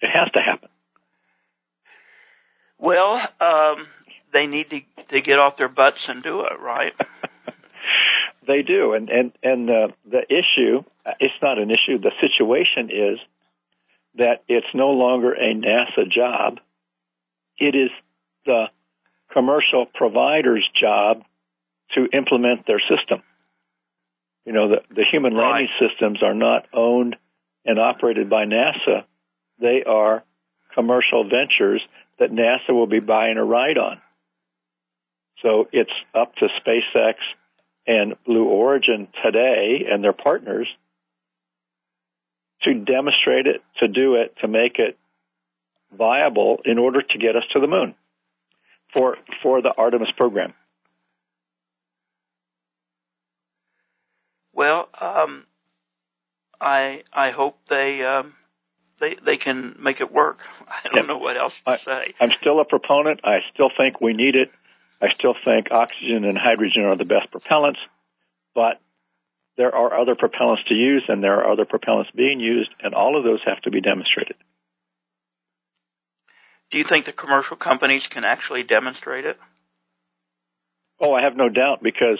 It 0.00 0.10
has 0.10 0.30
to 0.32 0.40
happen. 0.40 0.68
Well, 2.78 3.14
um, 3.40 3.86
they 4.34 4.46
need 4.46 4.68
to, 4.68 4.80
to 5.08 5.20
get 5.22 5.38
off 5.38 5.56
their 5.56 5.68
butts 5.68 6.10
and 6.10 6.22
do 6.22 6.42
it, 6.42 6.60
right? 6.60 6.92
they 8.46 8.60
do, 8.60 8.92
and 8.92 9.08
and 9.08 9.32
and 9.42 9.70
uh, 9.70 9.88
the 10.04 10.22
issue 10.28 10.84
it's 11.20 11.34
not 11.42 11.58
an 11.58 11.70
issue. 11.70 11.98
The 11.98 12.12
situation 12.20 12.90
is 12.90 13.18
that 14.16 14.42
it's 14.48 14.66
no 14.74 14.90
longer 14.90 15.32
a 15.32 15.54
NASA 15.54 16.10
job. 16.10 16.60
It 17.58 17.74
is 17.74 17.90
the 18.46 18.66
commercial 19.32 19.86
provider's 19.86 20.68
job 20.80 21.22
to 21.94 22.06
implement 22.12 22.66
their 22.66 22.80
system. 22.80 23.22
You 24.44 24.52
know, 24.52 24.68
the, 24.68 24.94
the 24.94 25.04
human 25.10 25.36
landing 25.36 25.68
right. 25.80 25.90
systems 25.90 26.22
are 26.22 26.34
not 26.34 26.66
owned 26.72 27.16
and 27.64 27.78
operated 27.78 28.28
by 28.28 28.44
NASA. 28.44 29.04
They 29.58 29.82
are 29.86 30.22
commercial 30.74 31.24
ventures 31.24 31.82
that 32.18 32.30
NASA 32.30 32.70
will 32.70 32.86
be 32.86 33.00
buying 33.00 33.36
a 33.38 33.44
ride 33.44 33.78
on. 33.78 34.00
So 35.44 35.68
it's 35.72 35.92
up 36.14 36.34
to 36.36 36.48
SpaceX 36.66 37.16
and 37.86 38.14
Blue 38.24 38.46
Origin 38.46 39.08
today 39.22 39.84
and 39.90 40.02
their 40.02 40.14
partners 40.14 40.66
to 42.62 42.72
demonstrate 42.72 43.46
it, 43.46 43.62
to 43.80 43.88
do 43.88 44.14
it, 44.14 44.34
to 44.40 44.48
make 44.48 44.78
it 44.78 44.96
viable 45.92 46.62
in 46.64 46.78
order 46.78 47.02
to 47.02 47.18
get 47.18 47.36
us 47.36 47.42
to 47.52 47.60
the 47.60 47.66
moon 47.66 47.94
for 48.94 49.18
for 49.42 49.60
the 49.60 49.72
Artemis 49.76 50.08
program. 50.16 50.54
Well, 54.54 54.88
um, 54.98 55.44
I 56.58 57.02
I 57.12 57.32
hope 57.32 57.58
they 57.68 58.02
um, 58.02 58.32
they 58.98 59.16
they 59.22 59.36
can 59.36 59.76
make 59.78 60.00
it 60.00 60.10
work. 60.10 60.38
I 60.68 60.88
don't 60.94 61.06
know 61.06 61.18
what 61.18 61.36
else 61.36 61.60
to 61.66 61.72
I, 61.72 61.76
say. 61.76 62.14
I'm 62.18 62.30
still 62.40 62.60
a 62.60 62.64
proponent. 62.64 63.20
I 63.24 63.40
still 63.52 63.70
think 63.76 64.00
we 64.00 64.14
need 64.14 64.36
it. 64.36 64.50
I 65.00 65.08
still 65.14 65.34
think 65.44 65.68
oxygen 65.70 66.24
and 66.24 66.38
hydrogen 66.38 66.84
are 66.84 66.96
the 66.96 67.04
best 67.04 67.30
propellants, 67.32 67.78
but 68.54 68.80
there 69.56 69.74
are 69.74 69.98
other 69.98 70.14
propellants 70.14 70.66
to 70.68 70.74
use, 70.74 71.04
and 71.08 71.22
there 71.22 71.40
are 71.40 71.52
other 71.52 71.64
propellants 71.64 72.14
being 72.14 72.40
used, 72.40 72.70
and 72.82 72.94
all 72.94 73.16
of 73.16 73.24
those 73.24 73.40
have 73.44 73.60
to 73.62 73.70
be 73.70 73.80
demonstrated. 73.80 74.36
Do 76.70 76.78
you 76.78 76.84
think 76.84 77.04
the 77.04 77.12
commercial 77.12 77.56
companies 77.56 78.06
can 78.08 78.24
actually 78.24 78.64
demonstrate 78.64 79.24
it? 79.24 79.38
Oh, 81.00 81.12
I 81.12 81.22
have 81.22 81.36
no 81.36 81.48
doubt 81.48 81.82
because 81.82 82.18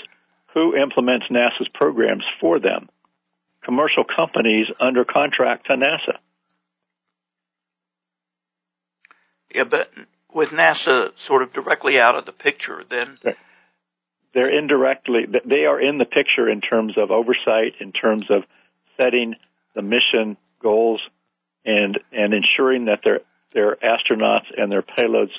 who 0.52 0.76
implements 0.76 1.26
NASA's 1.30 1.68
programs 1.74 2.24
for 2.40 2.60
them? 2.60 2.88
Commercial 3.64 4.04
companies 4.04 4.66
under 4.78 5.04
contract 5.04 5.66
to 5.66 5.74
NASA. 5.74 6.18
Yeah, 9.52 9.64
but 9.64 9.88
with 10.34 10.50
NASA 10.50 11.10
sort 11.16 11.42
of 11.42 11.52
directly 11.52 11.98
out 11.98 12.16
of 12.16 12.26
the 12.26 12.32
picture, 12.32 12.82
then 12.88 13.18
they're 14.34 14.56
indirectly 14.58 15.26
they 15.44 15.64
are 15.64 15.80
in 15.80 15.98
the 15.98 16.04
picture 16.04 16.48
in 16.50 16.60
terms 16.60 16.98
of 16.98 17.10
oversight, 17.10 17.74
in 17.80 17.92
terms 17.92 18.26
of 18.30 18.42
setting 18.98 19.34
the 19.74 19.82
mission 19.82 20.36
goals, 20.62 21.00
and 21.64 21.98
and 22.12 22.34
ensuring 22.34 22.86
that 22.86 23.00
their 23.04 23.20
their 23.54 23.76
astronauts 23.76 24.46
and 24.56 24.70
their 24.70 24.82
payloads 24.82 25.32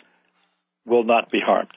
will 0.86 1.04
not 1.04 1.30
be 1.30 1.42
harmed. 1.46 1.72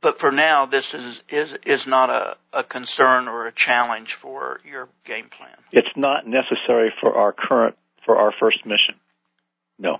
But 0.00 0.18
for 0.18 0.32
now, 0.32 0.66
this 0.66 0.94
is 0.94 1.22
is 1.28 1.54
is 1.64 1.86
not 1.86 2.10
a, 2.10 2.36
a 2.52 2.64
concern 2.64 3.28
or 3.28 3.46
a 3.46 3.52
challenge 3.52 4.14
for 4.14 4.60
your 4.64 4.88
game 5.04 5.28
plan. 5.28 5.56
It's 5.72 5.94
not 5.96 6.26
necessary 6.26 6.92
for 7.00 7.14
our 7.14 7.32
current 7.32 7.76
for 8.04 8.16
our 8.16 8.32
first 8.38 8.64
mission. 8.64 8.96
No. 9.78 9.98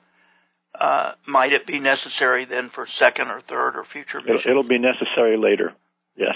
Uh, 0.79 1.13
might 1.27 1.53
it 1.53 1.67
be 1.67 1.79
necessary 1.79 2.47
then 2.47 2.71
for 2.71 2.87
second 2.87 3.29
or 3.29 3.41
third 3.41 3.77
or 3.77 3.85
future 3.85 4.21
missions? 4.21 4.47
It'll, 4.47 4.63
be 4.63 4.79
necessary 4.79 5.37
later. 5.37 5.73
Yes. 6.17 6.35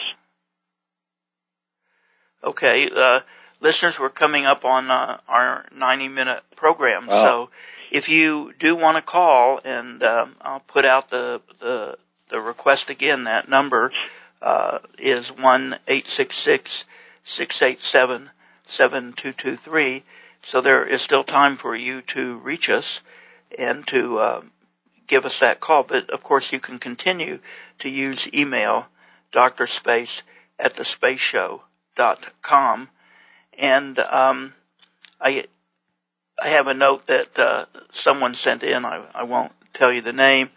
Okay, 2.44 2.88
uh, 2.94 3.20
listeners, 3.60 3.96
we're 3.98 4.10
coming 4.10 4.44
up 4.44 4.64
on 4.64 4.90
uh, 4.90 5.18
our 5.26 5.64
90 5.74 6.08
minute 6.08 6.42
program. 6.54 7.06
Wow. 7.06 7.24
So 7.24 7.50
if 7.90 8.08
you 8.08 8.52
do 8.58 8.76
want 8.76 8.96
to 8.96 9.02
call, 9.02 9.60
and 9.64 10.02
um, 10.02 10.36
I'll 10.40 10.60
put 10.60 10.84
out 10.84 11.10
the, 11.10 11.40
the, 11.60 11.96
the 12.30 12.40
request 12.40 12.90
again, 12.90 13.24
that 13.24 13.48
number 13.48 13.90
uh, 14.42 14.78
is 14.98 15.28
one 15.28 15.76
eight 15.88 16.06
six 16.06 16.36
six 16.36 16.84
six 17.24 17.62
eight 17.62 17.80
seven 17.80 18.30
seven 18.66 19.14
two 19.16 19.32
two 19.32 19.56
three. 19.56 20.04
So 20.42 20.60
there 20.60 20.86
is 20.86 21.02
still 21.02 21.24
time 21.24 21.56
for 21.56 21.74
you 21.74 22.02
to 22.14 22.36
reach 22.38 22.68
us 22.68 23.00
and 23.56 23.86
to 23.88 24.18
uh, 24.18 24.42
give 25.06 25.24
us 25.24 25.40
that 25.40 25.60
call. 25.60 25.84
But 25.84 26.10
of 26.10 26.22
course, 26.22 26.52
you 26.52 26.60
can 26.60 26.78
continue 26.78 27.38
to 27.80 27.88
use 27.88 28.28
email, 28.32 28.86
doctorspace 29.32 30.22
at 30.58 30.74
thespaceshow.com. 30.74 32.88
And 33.58 33.98
um, 33.98 34.54
I 35.20 35.46
I 36.38 36.50
have 36.50 36.66
a 36.66 36.74
note 36.74 37.06
that 37.06 37.38
uh, 37.38 37.64
someone 37.92 38.34
sent 38.34 38.62
in. 38.62 38.84
I, 38.84 39.06
I 39.14 39.22
won't 39.22 39.52
tell 39.72 39.90
you 39.92 40.02
the 40.02 40.12
name. 40.12 40.50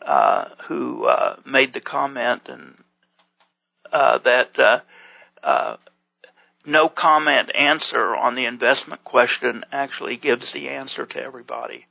Uh, 0.00 0.48
who 0.66 1.04
uh, 1.04 1.36
made 1.46 1.72
the 1.72 1.80
comment 1.80 2.48
and 2.48 2.74
uh, 3.92 4.18
that 4.18 4.58
uh, 4.58 4.80
uh, 5.44 5.76
no 6.66 6.88
comment 6.88 7.54
answer 7.54 8.16
on 8.16 8.34
the 8.34 8.46
investment 8.46 9.04
question 9.04 9.62
actually 9.70 10.16
gives 10.16 10.52
the 10.52 10.70
answer 10.70 11.06
to 11.06 11.22
everybody. 11.22 11.86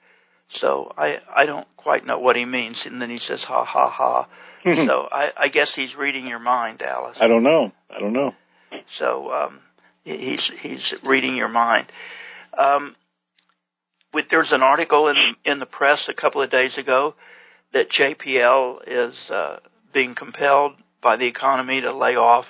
So 0.54 0.92
I 0.98 1.18
I 1.34 1.46
don't 1.46 1.68
quite 1.78 2.06
know 2.06 2.20
what 2.20 2.36
he 2.36 2.46
means, 2.46 2.86
and 2.86 3.02
then 3.02 3.10
he 3.10 3.18
says 3.20 3.44
ha 3.44 3.64
ha 3.64 3.90
ha. 3.90 4.28
so 4.64 5.08
I, 5.12 5.32
I 5.38 5.48
guess 5.48 5.74
he's 5.74 5.96
reading 5.96 6.28
your 6.28 6.40
mind, 6.40 6.80
Dallas. 6.80 7.18
I 7.20 7.28
don't 7.28 7.44
know. 7.44 7.72
I 7.90 8.00
don't 8.00 8.14
know. 8.14 8.34
So 8.90 9.32
um, 9.32 9.60
he's 10.04 10.52
he's 10.62 10.94
reading 11.06 11.36
your 11.36 11.48
mind. 11.48 11.88
Um, 12.58 12.96
with, 14.14 14.28
there's 14.30 14.52
an 14.52 14.62
article 14.62 15.08
in 15.08 15.16
in 15.46 15.60
the 15.60 15.66
press 15.66 16.10
a 16.10 16.14
couple 16.14 16.42
of 16.42 16.50
days 16.50 16.78
ago 16.78 17.16
that 17.74 17.90
JPL 17.90 18.80
is 18.86 19.32
uh, 19.32 19.60
being 19.94 20.16
compelled 20.16 20.74
by 21.02 21.16
the 21.18 21.28
economy 21.28 21.82
to 21.82 21.94
lay 21.96 22.16
off 22.18 22.46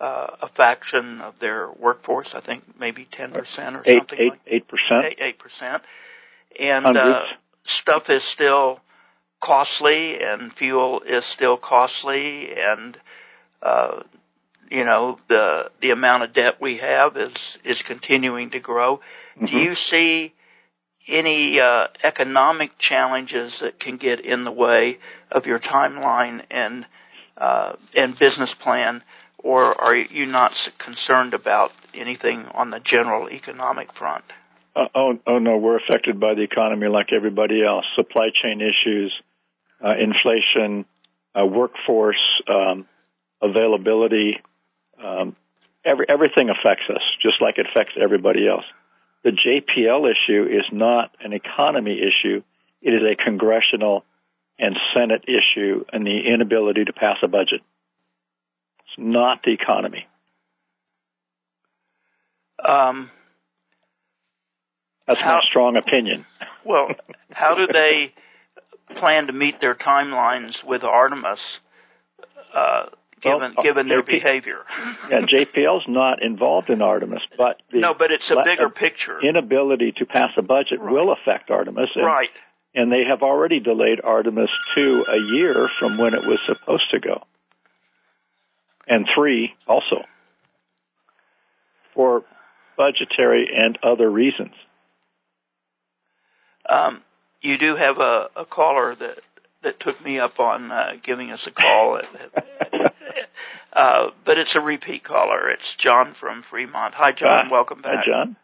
uh, 0.00 0.36
a 0.42 0.48
faction 0.48 1.20
of 1.20 1.34
their 1.40 1.68
workforce. 1.70 2.32
I 2.34 2.40
think 2.40 2.62
maybe 2.78 3.06
ten 3.10 3.32
percent 3.32 3.76
or 3.76 3.82
Eight, 3.84 3.98
something 3.98 4.18
eight, 4.20 4.30
like 4.30 4.40
eight 4.46 4.68
percent. 4.68 5.14
eight 5.18 5.38
percent, 5.38 5.82
and 6.58 6.96
uh, 6.96 7.22
stuff 7.64 8.10
is 8.10 8.22
still 8.24 8.80
costly, 9.40 10.22
and 10.22 10.52
fuel 10.54 11.02
is 11.02 11.24
still 11.26 11.56
costly, 11.56 12.52
and 12.56 12.96
uh, 13.62 14.02
you 14.70 14.84
know 14.84 15.18
the 15.28 15.70
the 15.80 15.90
amount 15.90 16.22
of 16.24 16.32
debt 16.32 16.60
we 16.60 16.78
have 16.78 17.16
is 17.16 17.58
is 17.64 17.82
continuing 17.82 18.50
to 18.50 18.60
grow. 18.60 19.00
Do 19.44 19.44
Mm-hmm. 19.44 19.56
you 19.56 19.74
see 19.74 20.34
any 21.06 21.60
uh, 21.60 21.88
economic 22.02 22.78
challenges 22.78 23.60
that 23.60 23.78
can 23.78 23.96
get 23.96 24.20
in 24.20 24.44
the 24.44 24.52
way 24.52 24.98
of 25.30 25.46
your 25.46 25.58
timeline 25.58 26.42
and 26.50 26.86
uh, 27.36 27.76
and 27.94 28.18
business 28.18 28.54
plan, 28.54 29.02
or 29.38 29.62
are 29.80 29.96
you 29.96 30.26
not 30.26 30.54
concerned 30.78 31.34
about 31.34 31.72
anything 31.92 32.46
on 32.54 32.70
the 32.70 32.80
general 32.80 33.28
economic 33.30 33.92
front? 33.92 34.24
Uh, 34.76 34.86
oh, 34.94 35.18
oh 35.26 35.38
no, 35.38 35.56
we're 35.56 35.78
affected 35.78 36.18
by 36.18 36.34
the 36.34 36.42
economy 36.42 36.88
like 36.88 37.12
everybody 37.12 37.64
else. 37.64 37.84
Supply 37.94 38.30
chain 38.42 38.60
issues, 38.60 39.12
uh, 39.84 39.94
inflation, 39.96 40.84
uh, 41.34 41.46
workforce 41.46 42.42
um, 42.48 42.86
availability, 43.40 44.40
um, 45.02 45.36
every, 45.84 46.06
everything 46.08 46.50
affects 46.50 46.84
us, 46.90 47.02
just 47.22 47.40
like 47.40 47.58
it 47.58 47.66
affects 47.70 47.94
everybody 48.00 48.48
else. 48.48 48.64
The 49.22 49.30
JPL 49.30 50.10
issue 50.10 50.46
is 50.50 50.64
not 50.72 51.14
an 51.20 51.32
economy 51.32 52.00
issue; 52.00 52.42
it 52.82 52.90
is 52.90 53.02
a 53.02 53.16
congressional 53.22 54.04
and 54.58 54.76
Senate 54.94 55.24
issue, 55.28 55.84
and 55.92 56.06
the 56.06 56.20
inability 56.32 56.84
to 56.84 56.92
pass 56.92 57.18
a 57.22 57.28
budget. 57.28 57.60
It's 58.80 58.98
not 58.98 59.42
the 59.44 59.52
economy. 59.52 60.06
Um, 62.64 63.10
That's 65.06 65.20
How- 65.20 65.36
my 65.36 65.40
strong 65.50 65.76
opinion. 65.76 66.26
well, 66.64 66.88
how 67.30 67.54
do 67.54 67.66
they 67.66 68.14
plan 68.96 69.26
to 69.26 69.32
meet 69.32 69.60
their 69.60 69.74
timelines 69.74 70.64
with 70.64 70.84
Artemis, 70.84 71.60
uh, 72.54 72.86
given 73.20 73.40
Well, 73.40 73.52
uh, 73.58 73.62
given 73.62 73.88
their 73.88 74.02
JP 74.02 74.06
behavior? 74.06 74.58
Yeah, 75.10 75.20
JPL's 75.20 75.84
not 75.86 76.22
involved 76.22 76.70
in 76.70 76.80
Artemis, 76.80 77.20
but 77.36 77.60
the 77.70 77.80
no, 77.80 77.92
but 77.92 78.10
it's 78.10 78.30
a 78.30 78.34
la- 78.36 78.44
bigger 78.44 78.70
picture, 78.70 79.20
inability 79.20 79.92
to 79.98 80.06
pass 80.06 80.30
a 80.38 80.42
budget 80.42 80.80
will 80.80 81.12
affect 81.12 81.50
Artemis. 81.50 81.90
And, 81.94 82.06
right? 82.06 82.30
And 82.74 82.90
they 82.90 83.04
have 83.08 83.22
already 83.22 83.60
delayed 83.60 84.00
Artemis 84.02 84.50
2 84.74 85.04
a 85.08 85.18
year 85.34 85.68
from 85.78 85.98
when 85.98 86.14
it 86.14 86.26
was 86.26 86.40
supposed 86.46 86.90
to 86.90 87.00
go. 87.00 87.22
And 88.88 89.06
3 89.14 89.52
also. 89.68 90.04
For 91.94 92.24
budgetary 92.76 93.48
and 93.54 93.78
other 93.82 94.10
reasons. 94.10 94.52
Um, 96.68 97.02
you 97.40 97.58
do 97.58 97.76
have 97.76 97.98
a, 97.98 98.28
a 98.36 98.44
caller 98.44 98.94
that 98.94 99.18
that 99.62 99.80
took 99.80 100.02
me 100.04 100.18
up 100.18 100.38
on 100.40 100.70
uh, 100.70 100.92
giving 101.02 101.32
us 101.32 101.46
a 101.46 101.50
call, 101.50 102.00
uh, 103.72 104.10
but 104.24 104.38
it's 104.38 104.54
a 104.56 104.60
repeat 104.60 105.04
caller. 105.04 105.48
It's 105.48 105.74
John 105.74 106.14
from 106.14 106.42
Fremont. 106.42 106.94
Hi, 106.94 107.12
John. 107.12 107.46
Ah, 107.46 107.48
Welcome 107.50 107.80
back. 107.80 108.04
Hi, 108.04 108.04
John. 108.06 108.36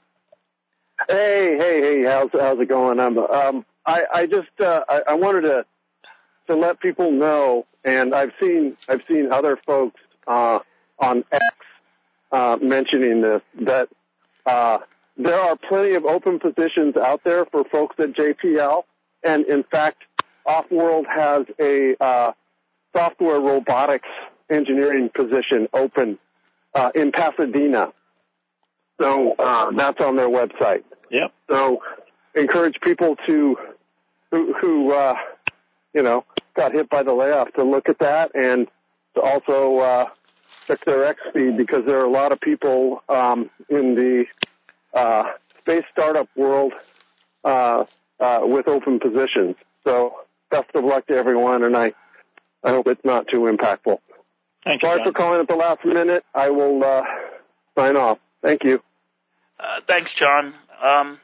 Hey, 1.09 1.57
hey, 1.59 1.81
hey! 1.81 2.05
How's 2.05 2.31
how's 2.33 2.61
it 2.61 2.69
going? 2.69 3.01
I'm 3.01 3.17
um, 3.19 3.65
I 3.87 4.05
I 4.13 4.27
just 4.27 4.49
uh, 4.61 4.85
I, 4.89 5.03
I 5.09 5.15
wanted 5.15 5.43
to 5.43 5.65
to 6.49 6.57
let 6.57 6.81
people 6.81 7.11
know, 7.11 7.67
and 7.85 8.15
I've 8.15 8.33
seen 8.41 8.77
I've 8.89 9.03
seen 9.09 9.33
other 9.33 9.59
folks 9.67 10.01
uh, 10.27 10.59
on 10.99 11.25
X 11.33 11.45
uh, 12.33 12.59
mentioning 12.61 13.23
this 13.23 13.43
that 13.63 13.89
uh, 14.45 14.79
there 15.23 15.39
are 15.39 15.57
plenty 15.57 15.95
of 15.95 16.05
open 16.05 16.39
positions 16.39 16.97
out 16.97 17.23
there 17.25 17.45
for 17.47 17.65
folks 17.65 17.97
at 17.99 18.13
JPL, 18.13 18.85
and 19.23 19.45
in 19.47 19.65
fact, 19.65 20.03
Offworld 20.47 21.07
has 21.07 21.47
a 21.61 21.97
uh, 22.03 22.33
software 22.97 23.41
robotics 23.41 24.09
engineering 24.49 25.11
position 25.15 25.69
open 25.73 26.19
uh, 26.75 26.91
in 26.95 27.13
Pasadena. 27.13 27.93
So 29.01 29.35
uh, 29.39 29.71
that's 29.73 30.01
on 30.01 30.17
their 30.17 30.29
website. 30.29 30.85
Yep. 31.11 31.33
So 31.49 31.83
encourage 32.35 32.77
people 32.83 33.17
to 33.27 33.57
who, 34.31 34.55
who 34.55 34.93
uh, 34.93 35.15
you 35.95 36.03
know 36.03 36.25
got 36.55 36.73
hit 36.73 36.89
by 36.89 37.03
the 37.03 37.13
layoff 37.13 37.53
to 37.55 37.65
look 37.65 37.89
at 37.89 37.99
that 37.99 38.33
and 38.35 38.69
to 39.15 39.21
also 39.21 39.79
uh, 39.79 40.09
check 40.67 40.85
their 40.85 41.05
X 41.05 41.21
feed 41.33 41.57
because 41.57 41.85
there 41.87 41.99
are 41.99 42.05
a 42.05 42.11
lot 42.11 42.33
of 42.33 42.41
people 42.41 43.03
um, 43.09 43.51
in 43.69 43.95
the 43.95 44.25
space 45.59 45.85
startup 45.93 46.29
world 46.37 46.73
uh, 47.45 47.85
uh, 48.19 48.41
with 48.45 48.69
open 48.69 49.01
positions. 49.01 49.57
So 49.85 50.15
best 50.51 50.71
of 50.75 50.85
luck 50.85 51.07
to 51.07 51.15
everyone, 51.15 51.63
and 51.63 51.77
I 51.77 51.93
I 52.63 52.71
hope 52.71 52.87
it's 52.87 53.05
not 53.05 53.27
too 53.29 53.41
impactful. 53.41 53.99
Thank 54.65 54.83
you, 54.83 54.89
Sorry 54.89 55.03
for 55.05 55.13
calling 55.13 55.41
at 55.41 55.49
the 55.49 55.57
last 55.57 55.85
minute. 55.85 56.25
I 56.35 56.51
will 56.51 56.85
uh, 56.85 57.03
sign 57.77 57.97
off. 57.97 58.19
Thank 58.43 58.65
you. 58.65 58.83
Uh, 59.59 59.81
thanks, 59.87 60.13
John. 60.15 60.55
Um, 60.83 61.19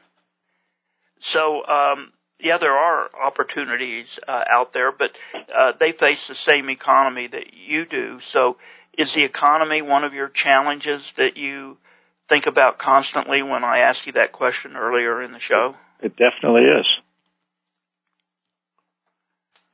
so, 1.19 1.65
um, 1.65 2.13
yeah, 2.39 2.57
there 2.57 2.73
are 2.75 3.09
opportunities 3.15 4.19
uh, 4.27 4.43
out 4.49 4.73
there, 4.73 4.91
but 4.91 5.11
uh, 5.55 5.73
they 5.79 5.91
face 5.91 6.27
the 6.27 6.35
same 6.35 6.69
economy 6.69 7.27
that 7.27 7.53
you 7.53 7.85
do. 7.85 8.19
So, 8.21 8.57
is 8.97 9.13
the 9.13 9.23
economy 9.23 9.81
one 9.83 10.03
of 10.03 10.13
your 10.13 10.29
challenges 10.29 11.13
that 11.17 11.37
you 11.37 11.77
think 12.29 12.45
about 12.45 12.77
constantly 12.79 13.41
when 13.41 13.63
I 13.63 13.79
asked 13.79 14.05
you 14.05 14.13
that 14.13 14.31
question 14.31 14.75
earlier 14.75 15.21
in 15.21 15.31
the 15.31 15.39
show? 15.39 15.75
It 16.01 16.15
definitely 16.15 16.63
is. 16.63 16.85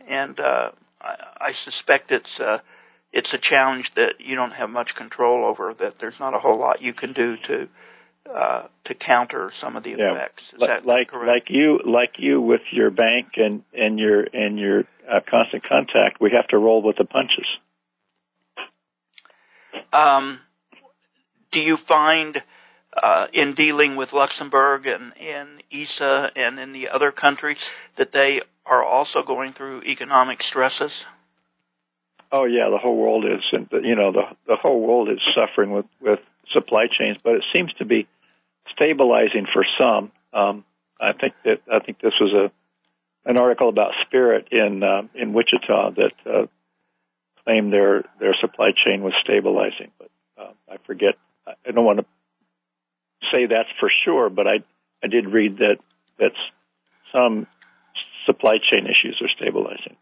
And 0.08 0.40
uh, 0.40 0.72
I, 1.02 1.16
I 1.50 1.52
suspect 1.54 2.12
it's 2.12 2.40
uh, 2.40 2.60
it's 3.12 3.34
a 3.34 3.38
challenge 3.38 3.92
that 3.96 4.16
you 4.20 4.36
don't 4.36 4.52
have 4.52 4.70
much 4.70 4.96
control 4.96 5.46
over. 5.46 5.74
That 5.74 5.96
there's 6.00 6.20
not 6.20 6.34
a 6.34 6.40
whole 6.40 6.60
lot 6.60 6.82
you 6.82 6.94
can 6.94 7.14
do 7.14 7.38
to 7.48 7.68
uh, 8.32 8.68
to 8.86 8.94
counter 8.96 9.52
some 9.54 9.76
of 9.76 9.84
the 9.84 9.92
Yeah. 9.92 10.14
effects. 10.14 10.54
Is 10.54 10.62
Li- 10.62 10.68
that 10.68 10.86
like 10.86 11.10
correct? 11.10 11.28
like 11.28 11.44
you 11.50 11.80
like 11.86 12.14
you 12.18 12.42
with 12.42 12.62
your 12.72 12.90
bank 12.92 13.34
and 13.38 13.64
and 13.74 14.00
your 14.00 14.24
and 14.34 14.60
your 14.60 14.84
uh, 15.10 15.20
constant 15.30 15.64
contact, 15.68 16.20
we 16.22 16.32
have 16.36 16.48
to 16.50 16.58
roll 16.58 16.82
with 16.82 16.98
the 16.98 17.06
punches. 17.06 17.48
Um, 19.92 20.40
do 21.54 21.62
you 21.62 21.78
find 21.78 22.44
uh, 23.02 23.28
in 23.32 23.56
dealing 23.56 23.96
with 23.96 24.14
Luxembourg 24.14 24.86
and 24.86 25.14
in 25.18 25.62
ESA 25.72 26.32
and 26.36 26.60
in 26.60 26.74
the 26.74 26.90
other 26.90 27.12
countries 27.12 27.60
that 27.96 28.12
they 28.12 28.42
are 28.66 28.84
also 28.84 29.24
going 29.24 29.54
through 29.54 29.84
economic 29.84 30.44
stresses? 30.44 31.06
Oh 32.32 32.46
yeah, 32.46 32.70
the 32.72 32.78
whole 32.78 32.98
world 32.98 33.26
is, 33.26 33.42
you 33.84 33.96
know 33.96 34.12
the 34.12 34.24
the 34.48 34.56
whole 34.56 34.82
world 34.82 35.10
is 35.10 35.20
suffering 35.36 35.72
with 35.72 35.86
with 36.02 36.20
supply 36.52 36.86
chains, 36.88 37.18
but 37.24 37.36
it 37.36 37.44
seems 37.54 37.72
to 37.74 37.86
be 37.86 38.08
stabilizing 38.76 39.46
for 39.52 39.64
some. 39.78 40.12
Um, 40.34 40.66
I 41.00 41.14
think 41.14 41.34
that 41.46 41.62
I 41.72 41.80
think 41.80 42.00
this 42.00 42.14
was 42.20 42.34
a 42.34 43.30
an 43.30 43.38
article 43.38 43.70
about 43.70 43.92
Spirit 44.08 44.48
in 44.52 44.84
uh, 44.84 45.04
in 45.14 45.34
Wichita 45.34 45.92
that 45.92 46.14
uh, 46.26 46.48
claimed 47.44 47.72
their 47.72 48.04
their 48.20 48.36
supply 48.42 48.70
chain 48.84 49.04
was 49.04 49.14
stabilizing, 49.24 49.92
but 50.00 50.10
uh, 50.38 50.52
I 50.70 50.78
forget. 50.86 51.16
I 51.48 51.72
don't 51.72 51.86
want 51.86 52.00
to 52.00 52.06
say 53.32 53.46
that's 53.46 53.70
for 53.80 53.90
sure, 54.06 54.30
but 54.30 54.48
I 54.48 54.64
I 55.04 55.08
did 55.08 55.28
read 55.28 55.58
that 55.58 55.78
that's 56.20 56.36
some 57.12 57.48
supply 58.26 58.58
chain 58.58 58.86
issues 58.86 59.22
are 59.22 59.30
stabilizing. 59.36 59.96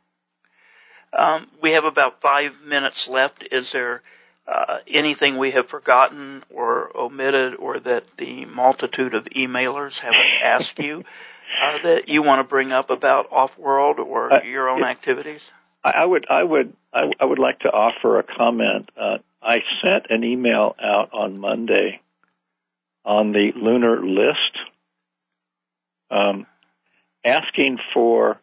Um, 1.18 1.48
we 1.62 1.72
have 1.72 1.84
about 1.84 2.22
five 2.22 2.52
minutes 2.66 3.08
left. 3.10 3.46
Is 3.52 3.72
there 3.72 4.02
uh, 4.48 4.78
anything 4.88 5.38
we 5.38 5.52
have 5.52 5.68
forgotten 5.68 6.44
or 6.50 6.96
omitted, 6.96 7.56
or 7.56 7.80
that 7.80 8.04
the 8.18 8.46
multitude 8.46 9.14
of 9.14 9.26
emailers 9.26 10.00
haven't 10.00 10.20
asked 10.44 10.80
you 10.80 11.04
uh, 11.62 11.84
that 11.84 12.08
you 12.08 12.24
want 12.24 12.40
to 12.40 12.50
bring 12.50 12.72
up 12.72 12.90
about 12.90 13.30
Offworld 13.32 14.00
or 14.00 14.34
Uh, 14.34 14.44
your 14.44 14.70
own 14.70 14.84
activities? 14.84 15.42
I 15.84 16.06
would, 16.06 16.28
I 16.30 16.44
would, 16.44 16.74
I, 16.94 17.26
would 17.26 17.40
like 17.40 17.60
to 17.62 17.70
offer 17.70 18.20
a 18.20 18.24
comment. 18.24 18.90
Uh, 18.96 19.18
I 19.42 19.60
sent 19.84 20.08
an 20.10 20.24
email 20.24 20.76
out 20.80 21.10
on 21.14 21.40
Monday 21.40 22.02
on 23.04 23.32
the 23.32 23.52
lunar 23.56 24.06
list, 24.06 24.58
um, 26.12 26.46
asking 27.26 27.80
for 27.94 28.40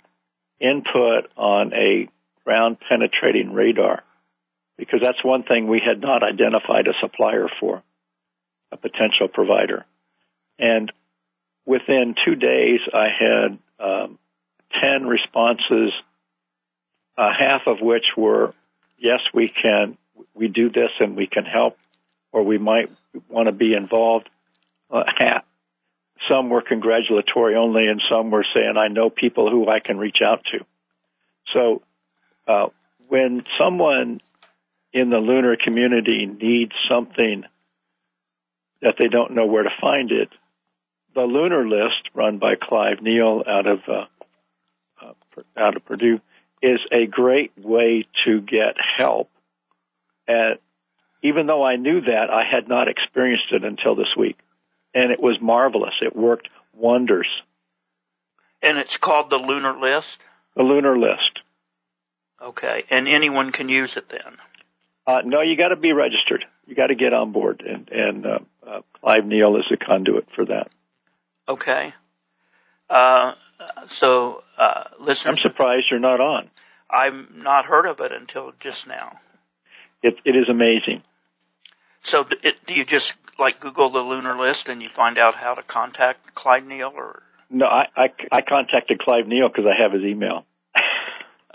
input 0.61 1.31
on 1.37 1.73
a 1.75 2.09
ground 2.45 2.79
penetrating 2.89 3.53
radar 3.53 4.03
because 4.77 5.01
that's 5.03 5.23
one 5.25 5.43
thing 5.43 5.67
we 5.67 5.83
had 5.85 6.01
not 6.01 6.23
identified 6.23 6.87
a 6.87 6.93
supplier 7.01 7.49
for, 7.61 7.83
a 8.73 8.77
potential 8.77 9.29
provider. 9.29 9.85
And 10.59 10.91
within 11.67 12.15
two 12.25 12.37
days, 12.37 12.81
I 12.95 13.09
had 13.19 13.59
um, 13.79 14.19
10 14.81 15.07
responses, 15.07 15.93
uh, 17.19 17.31
half 17.37 17.63
of 17.67 17.81
which 17.81 18.05
were, 18.17 18.55
yes, 18.97 19.19
we 19.35 19.49
can, 19.49 19.99
we 20.35 20.47
do 20.47 20.71
this 20.71 20.91
and 21.01 21.17
we 21.17 21.27
can 21.27 21.45
help, 21.45 21.77
or 22.33 22.45
we 22.45 22.59
might 22.59 22.91
want 23.29 23.47
to 23.47 23.53
be 23.53 23.75
involved. 23.75 24.29
Uh, 24.91 25.03
half, 25.19 25.45
some 26.31 26.49
were 26.49 26.63
congratulatory 26.63 27.57
only, 27.57 27.89
and 27.89 28.01
some 28.11 28.31
were 28.31 28.47
saying, 28.55 28.75
I 28.77 28.89
know 28.89 29.11
people 29.11 29.51
who 29.51 29.69
I 29.69 29.81
can 29.81 29.99
reach 29.99 30.19
out 30.25 30.45
to. 30.53 30.65
So, 31.55 31.83
uh, 32.47 32.69
when 33.09 33.43
someone 33.59 34.21
in 34.93 35.11
the 35.11 35.19
lunar 35.19 35.57
community 35.57 36.27
needs 36.27 36.73
something 36.91 37.45
that 38.81 38.95
they 38.99 39.09
don't 39.09 39.35
know 39.35 39.47
where 39.47 39.65
to 39.65 39.71
find 39.81 40.13
it, 40.13 40.29
the 41.15 41.23
Lunar 41.23 41.67
List, 41.67 42.11
run 42.15 42.39
by 42.39 42.55
Clive 42.61 43.03
Neal 43.03 43.43
out 43.47 43.67
of 43.67 43.81
uh, 43.89 44.05
uh, 45.03 45.13
out 45.57 45.77
of 45.77 45.85
Purdue, 45.85 46.21
is 46.63 46.81
a 46.93 47.07
great 47.07 47.53
way 47.57 48.07
to 48.25 48.41
get 48.41 48.77
help. 48.97 49.31
And 50.27 50.59
even 51.23 51.47
though 51.47 51.65
I 51.65 51.77
knew 51.77 52.01
that, 52.03 52.31
I 52.31 52.45
had 52.49 52.69
not 52.69 52.89
experienced 52.89 53.53
it 53.53 53.65
until 53.65 53.95
this 53.95 54.15
week, 54.17 54.39
and 54.95 55.11
it 55.11 55.21
was 55.21 55.39
marvelous. 55.41 55.95
It 56.01 56.15
worked 56.15 56.49
wonders. 56.75 57.29
And 58.63 58.79
it's 58.79 58.97
called 58.97 59.31
the 59.31 59.37
Lunar 59.37 59.79
List. 59.79 60.19
The 60.57 60.63
Lunar 60.63 60.99
List. 60.99 61.41
Okay, 62.41 62.85
and 62.91 63.09
anyone 63.09 63.51
can 63.51 63.69
use 63.69 63.97
it 63.97 64.09
then. 64.09 64.37
Uh, 65.07 65.23
no, 65.25 65.41
you 65.41 65.57
got 65.57 65.69
to 65.69 65.77
be 65.77 65.93
registered. 65.93 66.45
You 66.67 66.75
got 66.75 66.89
to 66.89 66.95
get 66.95 67.13
on 67.13 67.33
board, 67.33 67.65
and, 67.67 67.89
and 67.91 68.27
uh, 68.27 68.39
uh, 68.65 68.81
Clive 69.01 69.25
Neal 69.25 69.57
is 69.57 69.65
a 69.73 69.77
conduit 69.77 70.29
for 70.37 70.45
that. 70.45 70.69
Okay. 71.49 71.95
Uh, 73.61 73.89
so, 73.89 74.43
uh, 74.57 74.85
listeners, 75.01 75.27
I'm 75.27 75.37
surprised 75.51 75.87
you're 75.91 76.01
not 76.01 76.21
on. 76.21 76.51
I've 76.91 77.35
not 77.35 77.67
heard 77.67 77.87
of 77.87 78.01
it 78.01 78.13
until 78.13 78.53
just 78.61 78.87
now. 78.87 79.19
It, 80.03 80.15
it 80.25 80.37
is 80.37 80.49
amazing. 80.49 81.03
So, 82.03 82.25
do, 82.25 82.37
it, 82.43 82.55
do 82.67 82.75
you 82.75 82.85
just 82.85 83.15
like 83.39 83.61
Google 83.61 83.91
the 83.91 84.01
lunar 84.01 84.39
list 84.39 84.69
and 84.69 84.83
you 84.83 84.89
find 84.95 85.19
out 85.19 85.35
how 85.35 85.55
to 85.55 85.63
contact 85.63 86.35
Clyde 86.35 86.67
Neal, 86.67 86.93
or 86.95 87.23
No, 87.51 87.67
I, 87.67 87.89
I, 87.97 88.09
I 88.31 88.43
contacted 88.43 89.01
Clive 89.01 89.27
Neal 89.27 89.49
because 89.49 89.65
I 89.67 89.81
have 89.83 89.93
his 89.93 90.03
email. 90.03 90.45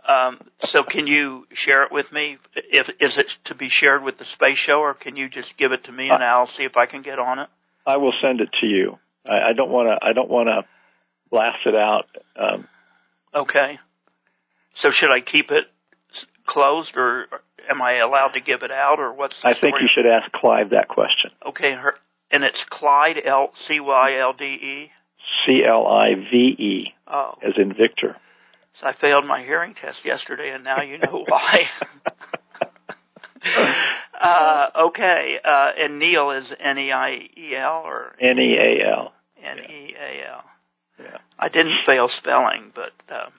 um, 0.07 0.39
so 0.65 0.83
can 0.83 1.07
you 1.07 1.47
share 1.53 1.83
it 1.83 1.91
with 1.91 2.11
me? 2.11 2.37
If 2.55 2.89
is 2.99 3.17
it 3.17 3.31
to 3.45 3.55
be 3.55 3.69
shared 3.69 4.03
with 4.03 4.17
the 4.17 4.25
space 4.25 4.57
show, 4.57 4.79
or 4.79 4.93
can 4.93 5.15
you 5.15 5.29
just 5.29 5.57
give 5.57 5.71
it 5.71 5.85
to 5.85 5.91
me 5.91 6.09
and 6.09 6.21
Uh, 6.21 6.25
I'll 6.25 6.47
see 6.47 6.63
if 6.63 6.77
I 6.77 6.85
can 6.85 7.01
get 7.01 7.19
on 7.19 7.39
it? 7.39 7.49
I 7.85 7.97
will 7.97 8.13
send 8.21 8.41
it 8.41 8.49
to 8.61 8.67
you. 8.67 8.99
I, 9.25 9.49
I 9.49 9.53
don't 9.53 9.69
want 9.71 9.87
to. 9.87 10.05
I 10.05 10.13
don't 10.13 10.29
want 10.29 10.47
to 10.47 10.63
blast 11.33 11.65
it 11.65 11.75
out. 11.75 12.05
Um, 12.37 12.67
Okay. 13.35 13.79
So 14.75 14.91
should 14.91 15.09
I 15.09 15.19
keep 15.21 15.49
it 15.51 15.65
closed, 16.45 16.95
or 16.95 17.25
am 17.69 17.81
I 17.81 17.93
allowed 17.97 18.33
to 18.33 18.39
give 18.41 18.61
it 18.61 18.69
out, 18.71 18.99
or 18.99 19.11
what's 19.13 19.41
the 19.41 19.47
I 19.47 19.51
think 19.53 19.75
story? 19.75 19.81
you 19.81 19.89
should 19.93 20.05
ask 20.05 20.31
Clive 20.31 20.69
that 20.69 20.87
question. 20.87 21.31
Okay, 21.45 21.73
her, 21.73 21.95
and 22.29 22.43
it's 22.43 22.63
Clyde 22.65 23.19
L 23.25 23.51
C 23.55 23.79
Y 23.79 24.17
L 24.19 24.33
D 24.33 24.45
E. 24.45 24.91
C 25.45 25.63
L 25.67 25.87
I 25.87 26.13
V 26.15 26.35
E, 26.59 26.93
Oh, 27.07 27.33
as 27.41 27.53
in 27.57 27.69
Victor. 27.73 28.15
so 28.73 28.85
I 28.87 28.93
failed 28.93 29.25
my 29.25 29.41
hearing 29.43 29.73
test 29.73 30.05
yesterday, 30.05 30.51
and 30.51 30.63
now 30.63 30.81
you 30.81 30.97
know 30.99 31.23
why. 31.27 31.63
uh, 34.21 34.67
okay, 34.87 35.39
uh, 35.43 35.71
and 35.77 35.97
Neil 35.99 36.31
is 36.31 36.53
N 36.59 36.77
E 36.77 36.91
I 36.91 37.29
E 37.35 37.55
L 37.55 37.81
or 37.85 38.15
N 38.19 38.37
E 38.39 38.57
A 38.59 38.87
L. 38.95 39.13
N 39.41 39.57
E 39.59 39.95
A 39.99 40.27
L. 40.31 40.43
Yeah. 40.99 41.17
I 41.39 41.49
didn't 41.49 41.83
fail 41.85 42.07
spelling, 42.07 42.71
but 42.73 42.91
uh, 43.09 43.29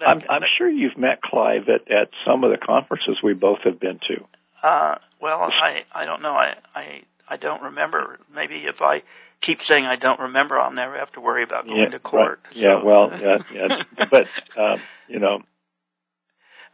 that- 0.00 0.08
I'm, 0.08 0.22
I'm 0.28 0.42
sure 0.58 0.68
you've 0.68 0.98
met 0.98 1.22
Clive 1.22 1.68
at, 1.68 1.90
at 1.90 2.10
some 2.26 2.44
of 2.44 2.50
the 2.50 2.58
conferences 2.58 3.18
we 3.22 3.34
both 3.34 3.60
have 3.64 3.78
been 3.80 4.00
to. 4.08 4.24
Uh, 4.66 4.98
well, 5.20 5.42
I 5.42 5.84
I 5.92 6.04
don't 6.04 6.22
know. 6.22 6.34
I 6.34 6.54
I 6.74 7.02
I 7.28 7.36
don't 7.36 7.62
remember. 7.62 8.18
Maybe 8.32 8.64
if 8.66 8.80
I 8.80 9.02
keep 9.40 9.60
saying 9.62 9.86
I 9.86 9.96
don't 9.96 10.20
remember, 10.20 10.58
I'll 10.58 10.72
never 10.72 10.96
have 10.98 11.10
to 11.12 11.20
worry 11.20 11.42
about 11.42 11.66
going 11.66 11.78
yeah, 11.80 11.88
to 11.88 11.98
court. 11.98 12.40
Right. 12.44 12.56
Yeah, 12.56 12.80
so. 12.80 12.84
well, 12.84 13.10
yeah, 13.20 13.38
yeah. 13.52 13.82
but 14.10 14.28
um, 14.56 14.80
you 15.08 15.18
know, 15.18 15.42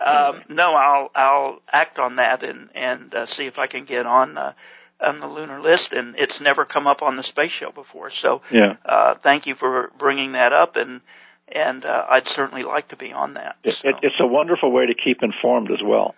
Um, 0.01 0.43
no, 0.49 0.75
I'll 0.75 1.11
I'll 1.15 1.63
act 1.73 1.99
on 1.99 2.17
that 2.17 2.43
and 2.43 2.71
and 2.75 3.15
uh, 3.15 3.27
see 3.27 3.47
if 3.47 3.59
I 3.59 3.67
can 3.67 3.85
get 3.85 4.07
on 4.07 4.39
uh, 4.39 4.53
on 5.01 5.21
the 5.21 5.27
lunar 5.27 5.61
list. 5.61 5.93
And 5.93 6.15
it's 6.17 6.41
never 6.41 6.65
come 6.65 6.87
up 6.87 7.03
on 7.03 7.17
the 7.17 7.23
space 7.23 7.53
show 7.53 7.71
before, 7.71 8.11
so 8.11 8.43
yeah, 8.51 8.77
uh, 8.85 9.15
thank 9.23 9.47
you 9.47 9.55
for 9.55 9.91
bringing 9.99 10.33
that 10.33 10.53
up. 10.53 10.77
And 10.77 11.01
and 11.51 11.85
uh, 11.85 12.07
I'd 12.11 12.27
certainly 12.27 12.63
like 12.63 12.89
to 12.89 12.97
be 12.97 13.13
on 13.13 13.35
that. 13.35 13.57
it, 13.65 13.75
so. 13.75 13.89
it, 13.89 13.95
it's 14.03 14.17
a 14.21 14.27
wonderful 14.27 14.71
way 14.71 14.87
to 14.87 14.95
keep 14.95 15.23
informed 15.23 15.71
as 15.71 15.81
well. 15.85 16.15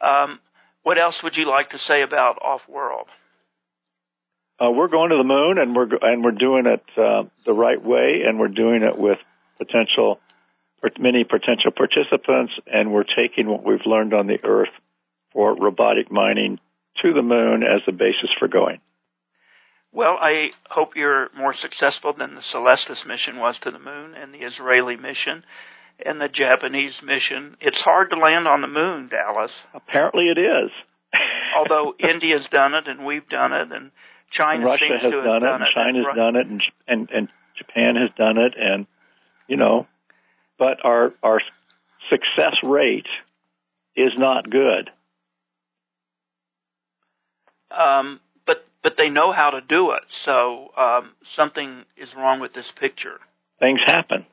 um, 0.00 0.40
what 0.82 0.98
else 0.98 1.22
would 1.22 1.36
you 1.36 1.44
like 1.44 1.70
to 1.70 1.78
say 1.78 2.02
about 2.02 2.38
Offworld? 2.40 3.06
Uh, 4.60 4.70
we're 4.70 4.88
going 4.88 5.10
to 5.10 5.16
the 5.16 5.24
moon, 5.24 5.58
and 5.58 5.76
we're 5.76 5.88
and 6.02 6.24
we're 6.24 6.32
doing 6.32 6.64
it 6.66 6.82
uh, 6.96 7.28
the 7.46 7.52
right 7.52 7.82
way, 7.82 8.22
and 8.26 8.40
we're 8.40 8.48
doing 8.48 8.82
it 8.82 8.98
with 8.98 9.18
potential 9.58 10.18
many 10.98 11.24
potential 11.24 11.70
participants, 11.76 12.52
and 12.66 12.92
we're 12.92 13.04
taking 13.04 13.48
what 13.48 13.64
we've 13.64 13.84
learned 13.84 14.14
on 14.14 14.26
the 14.26 14.38
Earth 14.44 14.72
for 15.32 15.56
robotic 15.56 16.10
mining 16.10 16.58
to 17.02 17.12
the 17.12 17.22
moon 17.22 17.62
as 17.62 17.82
the 17.86 17.92
basis 17.92 18.30
for 18.38 18.48
going. 18.48 18.80
Well, 19.92 20.18
I 20.20 20.50
hope 20.68 20.96
you're 20.96 21.30
more 21.36 21.54
successful 21.54 22.12
than 22.12 22.34
the 22.34 22.42
Celestis 22.42 23.06
mission 23.06 23.38
was 23.38 23.58
to 23.60 23.70
the 23.70 23.78
moon 23.78 24.14
and 24.14 24.34
the 24.34 24.38
Israeli 24.38 24.96
mission 24.96 25.44
and 26.04 26.20
the 26.20 26.28
Japanese 26.28 27.02
mission. 27.02 27.56
It's 27.60 27.80
hard 27.80 28.10
to 28.10 28.16
land 28.16 28.46
on 28.46 28.60
the 28.60 28.68
moon, 28.68 29.08
Dallas. 29.08 29.52
Apparently, 29.74 30.26
it 30.26 30.38
is. 30.38 30.70
Although 31.56 31.94
India's 31.98 32.46
done 32.48 32.74
it 32.74 32.86
and 32.86 33.04
we've 33.04 33.28
done 33.28 33.52
it 33.52 33.72
and 33.72 33.90
China 34.30 34.66
Russia 34.66 34.84
seems 34.88 35.02
has 35.02 35.10
to 35.10 35.16
have 35.16 35.24
done 35.24 35.36
it, 35.36 35.46
done 35.46 35.54
and 35.54 35.62
it. 35.62 35.74
China's 35.74 36.06
Ru- 36.06 36.14
done 36.14 36.36
it, 36.36 36.46
and, 36.46 36.62
and 36.86 37.10
and 37.10 37.28
Japan 37.56 37.96
has 37.96 38.10
done 38.16 38.38
it, 38.38 38.54
and 38.58 38.86
you 39.46 39.56
know, 39.56 39.86
but 40.58 40.84
our 40.84 41.14
our 41.22 41.40
success 42.10 42.54
rate 42.62 43.06
is 43.96 44.12
not 44.16 44.50
good. 44.50 44.90
Um, 47.70 48.20
but 48.46 48.64
but 48.82 48.96
they 48.96 49.10
know 49.10 49.32
how 49.32 49.50
to 49.50 49.60
do 49.60 49.92
it. 49.92 50.02
So 50.08 50.70
um, 50.76 51.12
something 51.24 51.84
is 51.96 52.14
wrong 52.14 52.40
with 52.40 52.52
this 52.52 52.70
picture. 52.70 53.18
Things 53.60 53.80
happen, 53.84 54.24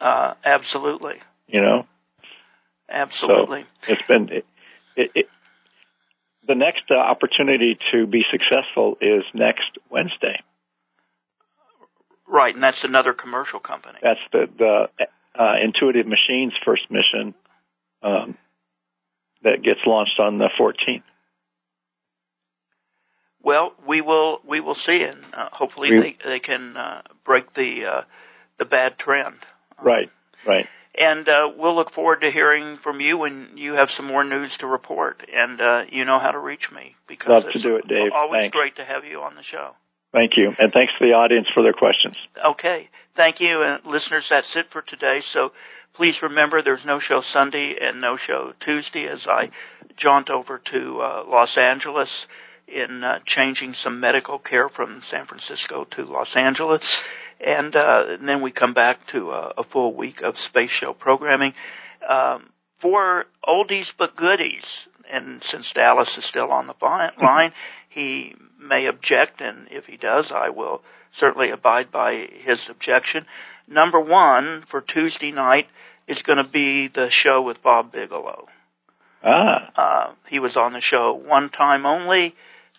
Uh, 0.00 0.34
absolutely, 0.44 1.16
you 1.46 1.60
know. 1.60 1.86
absolutely. 2.88 3.66
So 3.86 3.92
it's 3.92 4.02
been 4.08 4.28
it, 4.30 4.46
it, 4.96 5.10
it, 5.14 5.28
the 6.46 6.54
next 6.54 6.90
opportunity 6.90 7.78
to 7.92 8.06
be 8.06 8.22
successful 8.30 8.96
is 9.00 9.24
next 9.34 9.70
Wednesday. 9.90 10.42
Right, 12.26 12.54
and 12.54 12.62
that's 12.62 12.84
another 12.84 13.12
commercial 13.12 13.60
company. 13.60 13.98
That's 14.02 14.20
the 14.32 14.48
the 14.58 14.88
uh, 15.38 15.54
Intuitive 15.62 16.06
Machines 16.06 16.52
first 16.64 16.90
mission 16.90 17.34
um, 18.02 18.36
that 19.42 19.62
gets 19.62 19.80
launched 19.86 20.18
on 20.18 20.38
the 20.38 20.48
14th. 20.58 21.02
Well, 23.44 23.74
we 23.86 24.00
will 24.00 24.40
we 24.46 24.60
will 24.60 24.74
see, 24.74 25.02
and 25.02 25.22
uh, 25.34 25.50
hopefully 25.52 25.90
We- 25.90 26.00
they 26.00 26.16
they 26.24 26.40
can 26.40 26.76
uh, 26.76 27.02
break 27.24 27.52
the 27.54 27.84
uh, 27.86 28.02
the 28.58 28.64
bad 28.64 28.98
trend. 28.98 29.36
Right, 29.82 30.10
right. 30.46 30.66
And 30.96 31.28
uh, 31.28 31.50
we'll 31.56 31.74
look 31.74 31.90
forward 31.90 32.20
to 32.20 32.30
hearing 32.30 32.76
from 32.78 33.00
you 33.00 33.18
when 33.18 33.50
you 33.56 33.74
have 33.74 33.90
some 33.90 34.06
more 34.06 34.22
news 34.22 34.56
to 34.58 34.66
report, 34.68 35.26
and 35.34 35.60
uh, 35.60 35.82
you 35.90 36.04
know 36.04 36.20
how 36.20 36.30
to 36.30 36.38
reach 36.38 36.70
me 36.70 36.94
because 37.08 37.28
Love 37.44 37.52
to 37.52 37.58
do 37.60 37.76
it, 37.76 37.88
Dave. 37.88 38.12
Always 38.14 38.42
Thanks. 38.42 38.56
great 38.56 38.76
to 38.76 38.84
have 38.84 39.04
you 39.04 39.20
on 39.22 39.34
the 39.34 39.42
show. 39.42 39.72
Thank 40.12 40.32
you, 40.36 40.52
and 40.56 40.72
thanks 40.72 40.92
to 40.98 41.04
the 41.04 41.12
audience 41.12 41.48
for 41.52 41.62
their 41.64 41.72
questions. 41.72 42.16
Okay. 42.52 42.88
Thank 43.16 43.40
you. 43.40 43.62
And 43.62 43.84
listeners, 43.84 44.28
that's 44.30 44.54
it 44.56 44.70
for 44.70 44.80
today. 44.82 45.20
So 45.20 45.50
please 45.94 46.22
remember 46.22 46.62
there's 46.62 46.84
no 46.84 47.00
show 47.00 47.20
Sunday 47.20 47.76
and 47.80 48.00
no 48.00 48.16
show 48.16 48.52
Tuesday 48.60 49.06
as 49.08 49.26
I 49.28 49.50
jaunt 49.96 50.30
over 50.30 50.58
to 50.66 51.00
uh, 51.00 51.24
Los 51.28 51.58
Angeles 51.58 52.26
in 52.66 53.04
uh, 53.04 53.20
changing 53.24 53.74
some 53.74 54.00
medical 54.00 54.38
care 54.38 54.68
from 54.68 55.02
San 55.02 55.26
Francisco 55.26 55.84
to 55.92 56.04
Los 56.04 56.36
Angeles. 56.36 57.00
And, 57.40 57.74
uh, 57.76 58.04
and 58.08 58.28
then 58.28 58.42
we 58.42 58.52
come 58.52 58.74
back 58.74 59.06
to 59.08 59.30
a, 59.30 59.54
a 59.58 59.64
full 59.64 59.94
week 59.94 60.22
of 60.22 60.38
space 60.38 60.70
show 60.70 60.94
programming. 60.94 61.54
Um, 62.08 62.50
for 62.80 63.24
oldies 63.46 63.92
but 63.96 64.16
goodies, 64.16 64.88
and 65.10 65.42
since 65.42 65.72
Dallas 65.72 66.18
is 66.18 66.24
still 66.24 66.50
on 66.50 66.66
the 66.66 66.74
line, 67.22 67.52
he 67.88 68.34
may 68.58 68.86
object, 68.86 69.40
and 69.40 69.68
if 69.70 69.86
he 69.86 69.96
does, 69.96 70.32
I 70.32 70.50
will 70.50 70.82
certainly 71.12 71.50
abide 71.50 71.90
by 71.90 72.28
his 72.44 72.68
objection. 72.68 73.26
Number 73.68 74.00
one 74.00 74.64
for 74.68 74.80
Tuesday 74.80 75.32
night 75.32 75.68
is 76.06 76.22
going 76.22 76.38
to 76.38 76.44
be 76.44 76.88
the 76.88 77.10
show 77.10 77.42
with 77.42 77.62
Bob 77.62 77.92
Bigelow. 77.92 78.48
Ah. 79.22 79.70
Uh, 79.76 80.14
he 80.28 80.38
was 80.38 80.56
on 80.56 80.74
the 80.74 80.80
show 80.80 81.14
one 81.14 81.48
time 81.48 81.86
only, 81.86 82.34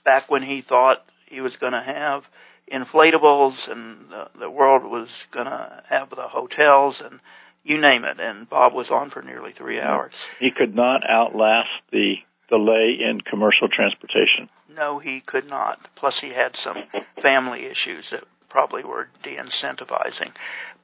back 0.06 0.32
when 0.32 0.44
he 0.44 0.61
thought 0.61 1.03
he 1.27 1.41
was 1.41 1.57
going 1.57 1.73
to 1.73 1.84
have 1.84 2.23
inflatables 2.72 3.69
and 3.69 4.10
the, 4.10 4.30
the 4.40 4.49
world 4.49 4.84
was 4.90 5.10
going 5.32 5.45
to 5.48 5.84
have 5.90 6.10
the 6.10 6.27
hotels 6.27 7.02
and 7.03 7.19
you 7.64 7.80
name 7.80 8.06
it. 8.06 8.19
And 8.19 8.49
Bob 8.49 8.73
was 8.73 8.90
on 8.91 9.10
for 9.10 9.22
nearly 9.22 9.52
three 9.52 9.77
mm-hmm. 9.77 9.88
hours. 9.88 10.14
He 10.40 10.52
could 10.52 10.73
not 10.73 11.02
outlast 11.10 11.69
the 11.91 12.15
delay 12.49 12.98
in 13.02 13.22
commercial 13.22 13.68
transportation. 13.68 14.49
No, 14.73 14.99
he 14.99 15.19
could 15.19 15.49
not. 15.49 15.80
Plus, 15.95 16.19
he 16.19 16.30
had 16.30 16.56
some 16.56 16.77
family 17.22 17.65
issues 17.65 18.11
that 18.11 18.23
probably 18.49 18.84
were 18.84 19.10
de-incentivizing. 19.23 20.32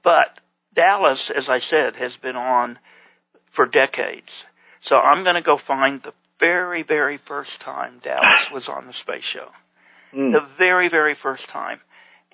But 0.04 0.40
Dallas, 0.74 1.32
as 1.34 1.50
I 1.50 1.60
said, 1.60 1.96
has 1.98 2.18
been 2.18 2.36
on 2.36 2.80
for 3.52 3.66
decades. 3.66 4.46
So 4.82 4.98
I'm 4.98 5.24
going 5.24 5.36
to 5.36 5.42
go 5.42 5.58
find 5.58 6.02
the 6.02 6.14
very, 6.42 6.84
very 6.84 7.18
first 7.18 7.62
time 7.62 8.02
Dallas 8.04 8.50
was 8.52 8.68
on 8.68 8.88
the 8.88 8.94
space 8.94 9.24
show. 9.24 9.48
Mm. 10.14 10.34
The 10.34 10.46
very, 10.58 10.90
very 10.90 11.16
first 11.16 11.48
time. 11.48 11.80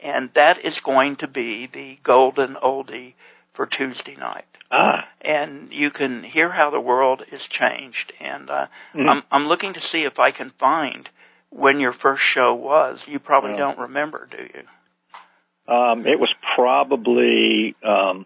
And 0.02 0.32
that 0.34 0.64
is 0.66 0.80
going 0.80 1.18
to 1.18 1.28
be 1.28 1.68
the 1.72 2.00
golden 2.04 2.56
oldie 2.56 3.14
for 3.54 3.66
Tuesday 3.68 4.16
night. 4.16 4.46
Ah. 4.72 5.08
And 5.22 5.72
you 5.72 5.92
can 5.92 6.24
hear 6.24 6.50
how 6.50 6.70
the 6.72 6.80
world 6.82 7.24
is 7.32 7.46
changed. 7.48 8.14
And 8.20 8.50
uh, 8.50 8.68
Mm. 8.96 9.08
I'm, 9.10 9.24
I'm 9.32 9.48
looking 9.48 9.74
to 9.74 9.80
see 9.82 10.04
if 10.06 10.18
I 10.20 10.32
can 10.32 10.52
find 10.60 11.10
when 11.50 11.80
your 11.80 11.94
first 11.94 12.22
show 12.24 12.54
was. 12.56 13.04
You 13.08 13.20
probably 13.20 13.54
Oh. 13.54 13.58
don't 13.58 13.80
remember, 13.80 14.28
do 14.30 14.44
you? 14.54 14.64
Um, 15.74 16.06
it 16.08 16.20
was 16.20 16.34
probably 16.56 17.76
um, 17.84 18.26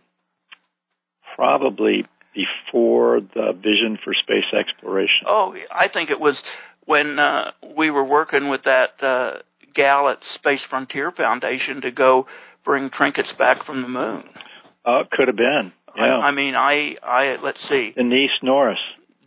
probably 1.35 2.05
before 2.33 3.21
the 3.21 3.53
vision 3.53 3.97
for 4.03 4.13
space 4.13 4.45
exploration. 4.57 5.25
Oh, 5.27 5.55
I 5.69 5.87
think 5.87 6.09
it 6.09 6.19
was 6.19 6.41
when 6.85 7.19
uh, 7.19 7.51
we 7.75 7.89
were 7.89 8.03
working 8.03 8.49
with 8.49 8.63
that 8.63 9.01
uh, 9.03 9.39
gal 9.73 10.09
at 10.09 10.23
Space 10.23 10.63
Frontier 10.63 11.11
Foundation 11.11 11.81
to 11.81 11.91
go 11.91 12.27
bring 12.63 12.89
trinkets 12.89 13.33
back 13.33 13.63
from 13.63 13.81
the 13.81 13.87
moon. 13.87 14.23
Uh, 14.85 15.01
it 15.01 15.11
could 15.11 15.27
have 15.27 15.37
been. 15.37 15.73
Yeah. 15.95 16.03
I, 16.03 16.27
I 16.27 16.31
mean, 16.31 16.55
I, 16.55 16.95
I 17.03 17.37
let's 17.41 17.67
see, 17.67 17.91
Denise 17.91 18.31
Norris. 18.41 18.79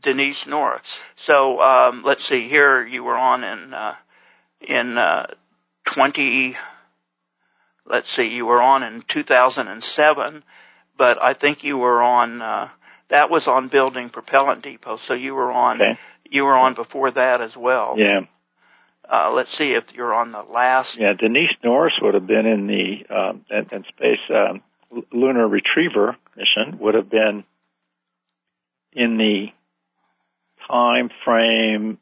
Denise 0.03 0.47
Norris. 0.47 0.99
So 1.17 1.61
um, 1.61 2.03
let's 2.05 2.27
see. 2.27 2.49
Here 2.49 2.87
you 2.87 3.05
were 3.05 3.17
on 3.17 3.45
in 3.45 3.75
uh, 3.75 3.95
in 4.61 4.99
uh, 4.99 5.27
twenty. 5.85 6.57
Let's 7.87 8.11
see. 8.15 8.29
You 8.29 8.47
were 8.47 8.63
on 8.63 8.83
in 8.83 9.05
2007, 9.09 10.43
but 10.97 11.23
I 11.23 11.35
think 11.35 11.65
you 11.65 11.77
were 11.77 12.03
on. 12.03 12.41
Uh, 12.41 12.69
that 13.11 13.31
was 13.31 13.47
on 13.47 13.69
building 13.69 14.11
propellant 14.11 14.63
depot. 14.63 14.97
So 14.97 15.15
you 15.15 15.35
were 15.35 15.51
on. 15.51 15.81
Okay. 15.81 15.99
You 16.29 16.45
were 16.45 16.57
on 16.57 16.75
before 16.75 17.11
that 17.11 17.41
as 17.41 17.57
well. 17.57 17.95
Yeah. 17.99 18.21
Uh, 19.11 19.31
let's 19.33 19.57
see 19.57 19.75
if 19.75 19.93
you're 19.93 20.15
on 20.15 20.31
the 20.31 20.43
last. 20.43 20.99
Yeah. 20.99 21.13
Denise 21.13 21.53
Norris 21.63 21.95
would 22.01 22.15
have 22.15 22.27
been 22.27 22.47
in 22.47 22.67
the 22.67 23.15
um, 23.15 23.45
in, 23.51 23.67
in 23.71 23.85
space 23.85 24.19
um, 24.31 24.63
lunar 25.13 25.47
retriever 25.47 26.17
mission. 26.37 26.79
Would 26.81 26.95
have 26.95 27.11
been 27.11 27.45
in 28.93 29.19
the 29.19 29.49
time 30.67 31.11
frame 31.25 31.99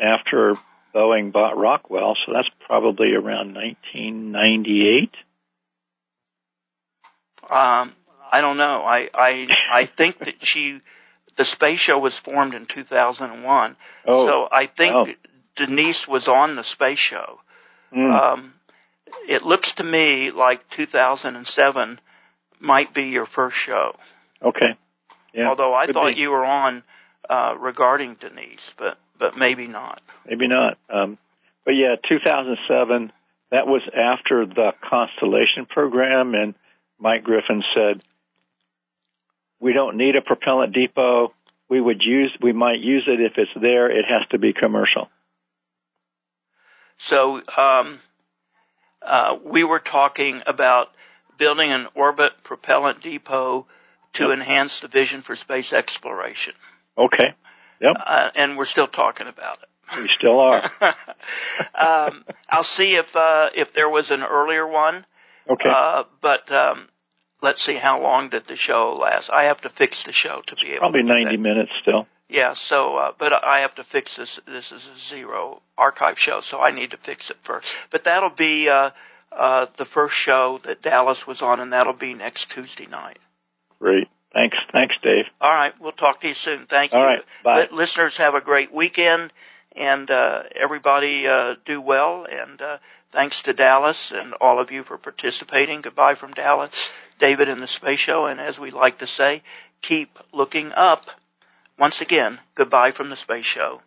after 0.00 0.54
Boeing 0.94 1.32
bought 1.32 1.56
Rockwell, 1.56 2.16
so 2.24 2.32
that's 2.32 2.48
probably 2.66 3.12
around 3.12 3.54
1998. 3.54 5.10
Um, 7.50 7.92
I 8.30 8.40
don't 8.40 8.56
know. 8.56 8.82
I 8.82 9.08
I 9.14 9.46
I 9.72 9.86
think 9.96 10.18
that 10.20 10.34
she, 10.46 10.80
the 11.36 11.44
space 11.44 11.78
show 11.80 11.98
was 11.98 12.18
formed 12.18 12.54
in 12.54 12.66
2001. 12.66 13.76
Oh. 14.06 14.26
So 14.26 14.48
I 14.50 14.66
think 14.66 14.94
Oh. 14.94 15.06
Denise 15.56 16.06
was 16.06 16.28
on 16.28 16.56
the 16.56 16.62
space 16.64 16.98
show. 16.98 17.40
Mm. 17.94 18.12
Um, 18.32 18.52
it 19.28 19.42
looks 19.42 19.74
to 19.76 19.84
me 19.84 20.30
like 20.30 20.60
2007 20.76 22.00
might 22.60 22.92
be 22.94 23.04
your 23.04 23.26
first 23.26 23.56
show. 23.56 23.96
okay. 24.42 24.76
Yeah. 25.34 25.48
Although 25.48 25.74
I 25.74 25.86
could 25.86 25.94
thought 25.94 26.14
be. 26.14 26.20
you 26.20 26.30
were 26.30 26.44
on 26.44 26.82
uh, 27.28 27.54
regarding 27.58 28.14
Denise, 28.14 28.72
but 28.78 28.98
but 29.18 29.36
maybe 29.36 29.66
not. 29.66 30.00
Maybe 30.26 30.48
not. 30.48 30.78
Um, 30.88 31.18
but 31.64 31.74
yeah, 31.76 31.96
2007, 32.08 33.12
that 33.50 33.66
was 33.66 33.82
after 33.94 34.46
the 34.46 34.72
Constellation 34.88 35.66
program, 35.68 36.34
and 36.34 36.54
Mike 36.98 37.24
Griffin 37.24 37.62
said, 37.74 38.02
we 39.60 39.72
don't 39.72 39.96
need 39.96 40.16
a 40.16 40.22
propellant 40.22 40.72
depot. 40.72 41.32
We 41.68 41.80
would 41.80 42.02
use, 42.02 42.32
we 42.40 42.52
might 42.52 42.80
use 42.80 43.04
it 43.06 43.20
if 43.20 43.32
it's 43.36 43.50
there. 43.60 43.90
It 43.90 44.04
has 44.08 44.26
to 44.30 44.38
be 44.38 44.52
commercial. 44.52 45.08
So 46.98 47.40
um, 47.56 48.00
uh, 49.02 49.36
we 49.44 49.64
were 49.64 49.78
talking 49.80 50.42
about 50.46 50.88
building 51.38 51.70
an 51.72 51.86
orbit 51.94 52.32
propellant 52.42 53.02
depot 53.02 53.66
to 54.14 54.24
Yep. 54.24 54.38
enhance 54.38 54.80
the 54.80 54.88
vision 54.88 55.22
for 55.22 55.36
space 55.36 55.72
exploration, 55.72 56.54
Okay. 56.96 57.34
Yep. 57.80 57.96
uh, 58.04 58.30
and 58.34 58.56
we're 58.56 58.64
still 58.64 58.88
talking 58.88 59.26
about 59.28 59.58
it. 59.62 60.00
We 60.00 60.10
still 60.18 60.40
are. 60.40 60.64
um, 61.74 62.24
I'll 62.48 62.64
see 62.64 62.96
if 62.96 63.14
uh, 63.14 63.50
if 63.54 63.72
there 63.74 63.88
was 63.88 64.10
an 64.10 64.22
earlier 64.22 64.66
one, 64.66 65.04
Okay. 65.48 65.68
uh, 65.70 66.04
but 66.20 66.50
um, 66.50 66.88
let's 67.40 67.64
see 67.64 67.76
how 67.76 68.02
long 68.02 68.30
did 68.30 68.46
the 68.46 68.56
show 68.56 68.96
last. 68.98 69.30
I 69.30 69.44
have 69.44 69.60
to 69.62 69.70
fix 69.70 70.04
the 70.04 70.12
show 70.12 70.42
to 70.46 70.56
be 70.56 70.68
able. 70.70 70.80
Probably 70.80 71.02
90 71.02 71.36
that. 71.36 71.42
minutes 71.42 71.70
still. 71.82 72.06
Yeah, 72.28 72.52
so 72.54 72.96
uh, 72.96 73.12
but 73.18 73.32
I 73.32 73.60
have 73.60 73.74
to 73.76 73.84
fix 73.84 74.16
this. 74.16 74.38
This 74.46 74.70
is 74.70 74.86
a 74.86 74.98
zero 74.98 75.62
archive 75.78 76.18
show, 76.18 76.40
so 76.40 76.60
I 76.60 76.72
need 76.72 76.90
to 76.90 76.98
fix 76.98 77.30
it 77.30 77.38
first. 77.42 77.74
But 77.90 78.04
that'll 78.04 78.28
be 78.28 78.68
uh, 78.68 78.90
uh, 79.32 79.66
the 79.78 79.86
first 79.86 80.14
show 80.14 80.58
that 80.64 80.82
Dallas 80.82 81.26
was 81.26 81.40
on, 81.40 81.58
and 81.58 81.72
that'll 81.72 81.94
be 81.94 82.12
next 82.12 82.50
Tuesday 82.50 82.86
night. 82.86 83.18
Great. 83.80 84.08
Thanks. 84.34 84.58
Thanks, 84.72 84.94
Dave. 85.02 85.24
All 85.40 85.54
right, 85.54 85.72
we'll 85.80 85.92
talk 85.92 86.20
to 86.20 86.28
you 86.28 86.34
soon. 86.34 86.66
Thank 86.66 86.92
you. 86.92 86.98
All 86.98 87.06
right, 87.06 87.22
bye. 87.42 87.60
Li- 87.62 87.68
listeners, 87.72 88.18
have 88.18 88.34
a 88.34 88.42
great 88.42 88.74
weekend, 88.74 89.32
and 89.74 90.10
uh, 90.10 90.42
everybody 90.54 91.26
uh, 91.26 91.54
do 91.64 91.80
well. 91.80 92.26
And 92.30 92.60
uh, 92.60 92.76
thanks 93.12 93.42
to 93.42 93.52
Dallas 93.52 94.12
and 94.14 94.34
all 94.34 94.60
of 94.60 94.70
you 94.70 94.84
for 94.84 94.98
participating. 94.98 95.80
Goodbye 95.80 96.14
from 96.14 96.32
Dallas, 96.32 96.90
David 97.18 97.48
and 97.48 97.62
the 97.62 97.66
Space 97.66 97.98
Show, 98.00 98.26
and 98.26 98.40
as 98.40 98.58
we 98.58 98.70
like 98.70 98.98
to 98.98 99.06
say, 99.06 99.42
keep 99.82 100.18
looking 100.32 100.72
up. 100.72 101.04
Once 101.78 102.00
again, 102.00 102.40
goodbye 102.54 102.92
from 102.92 103.10
the 103.10 103.16
Space 103.16 103.46
Show. 103.46 103.80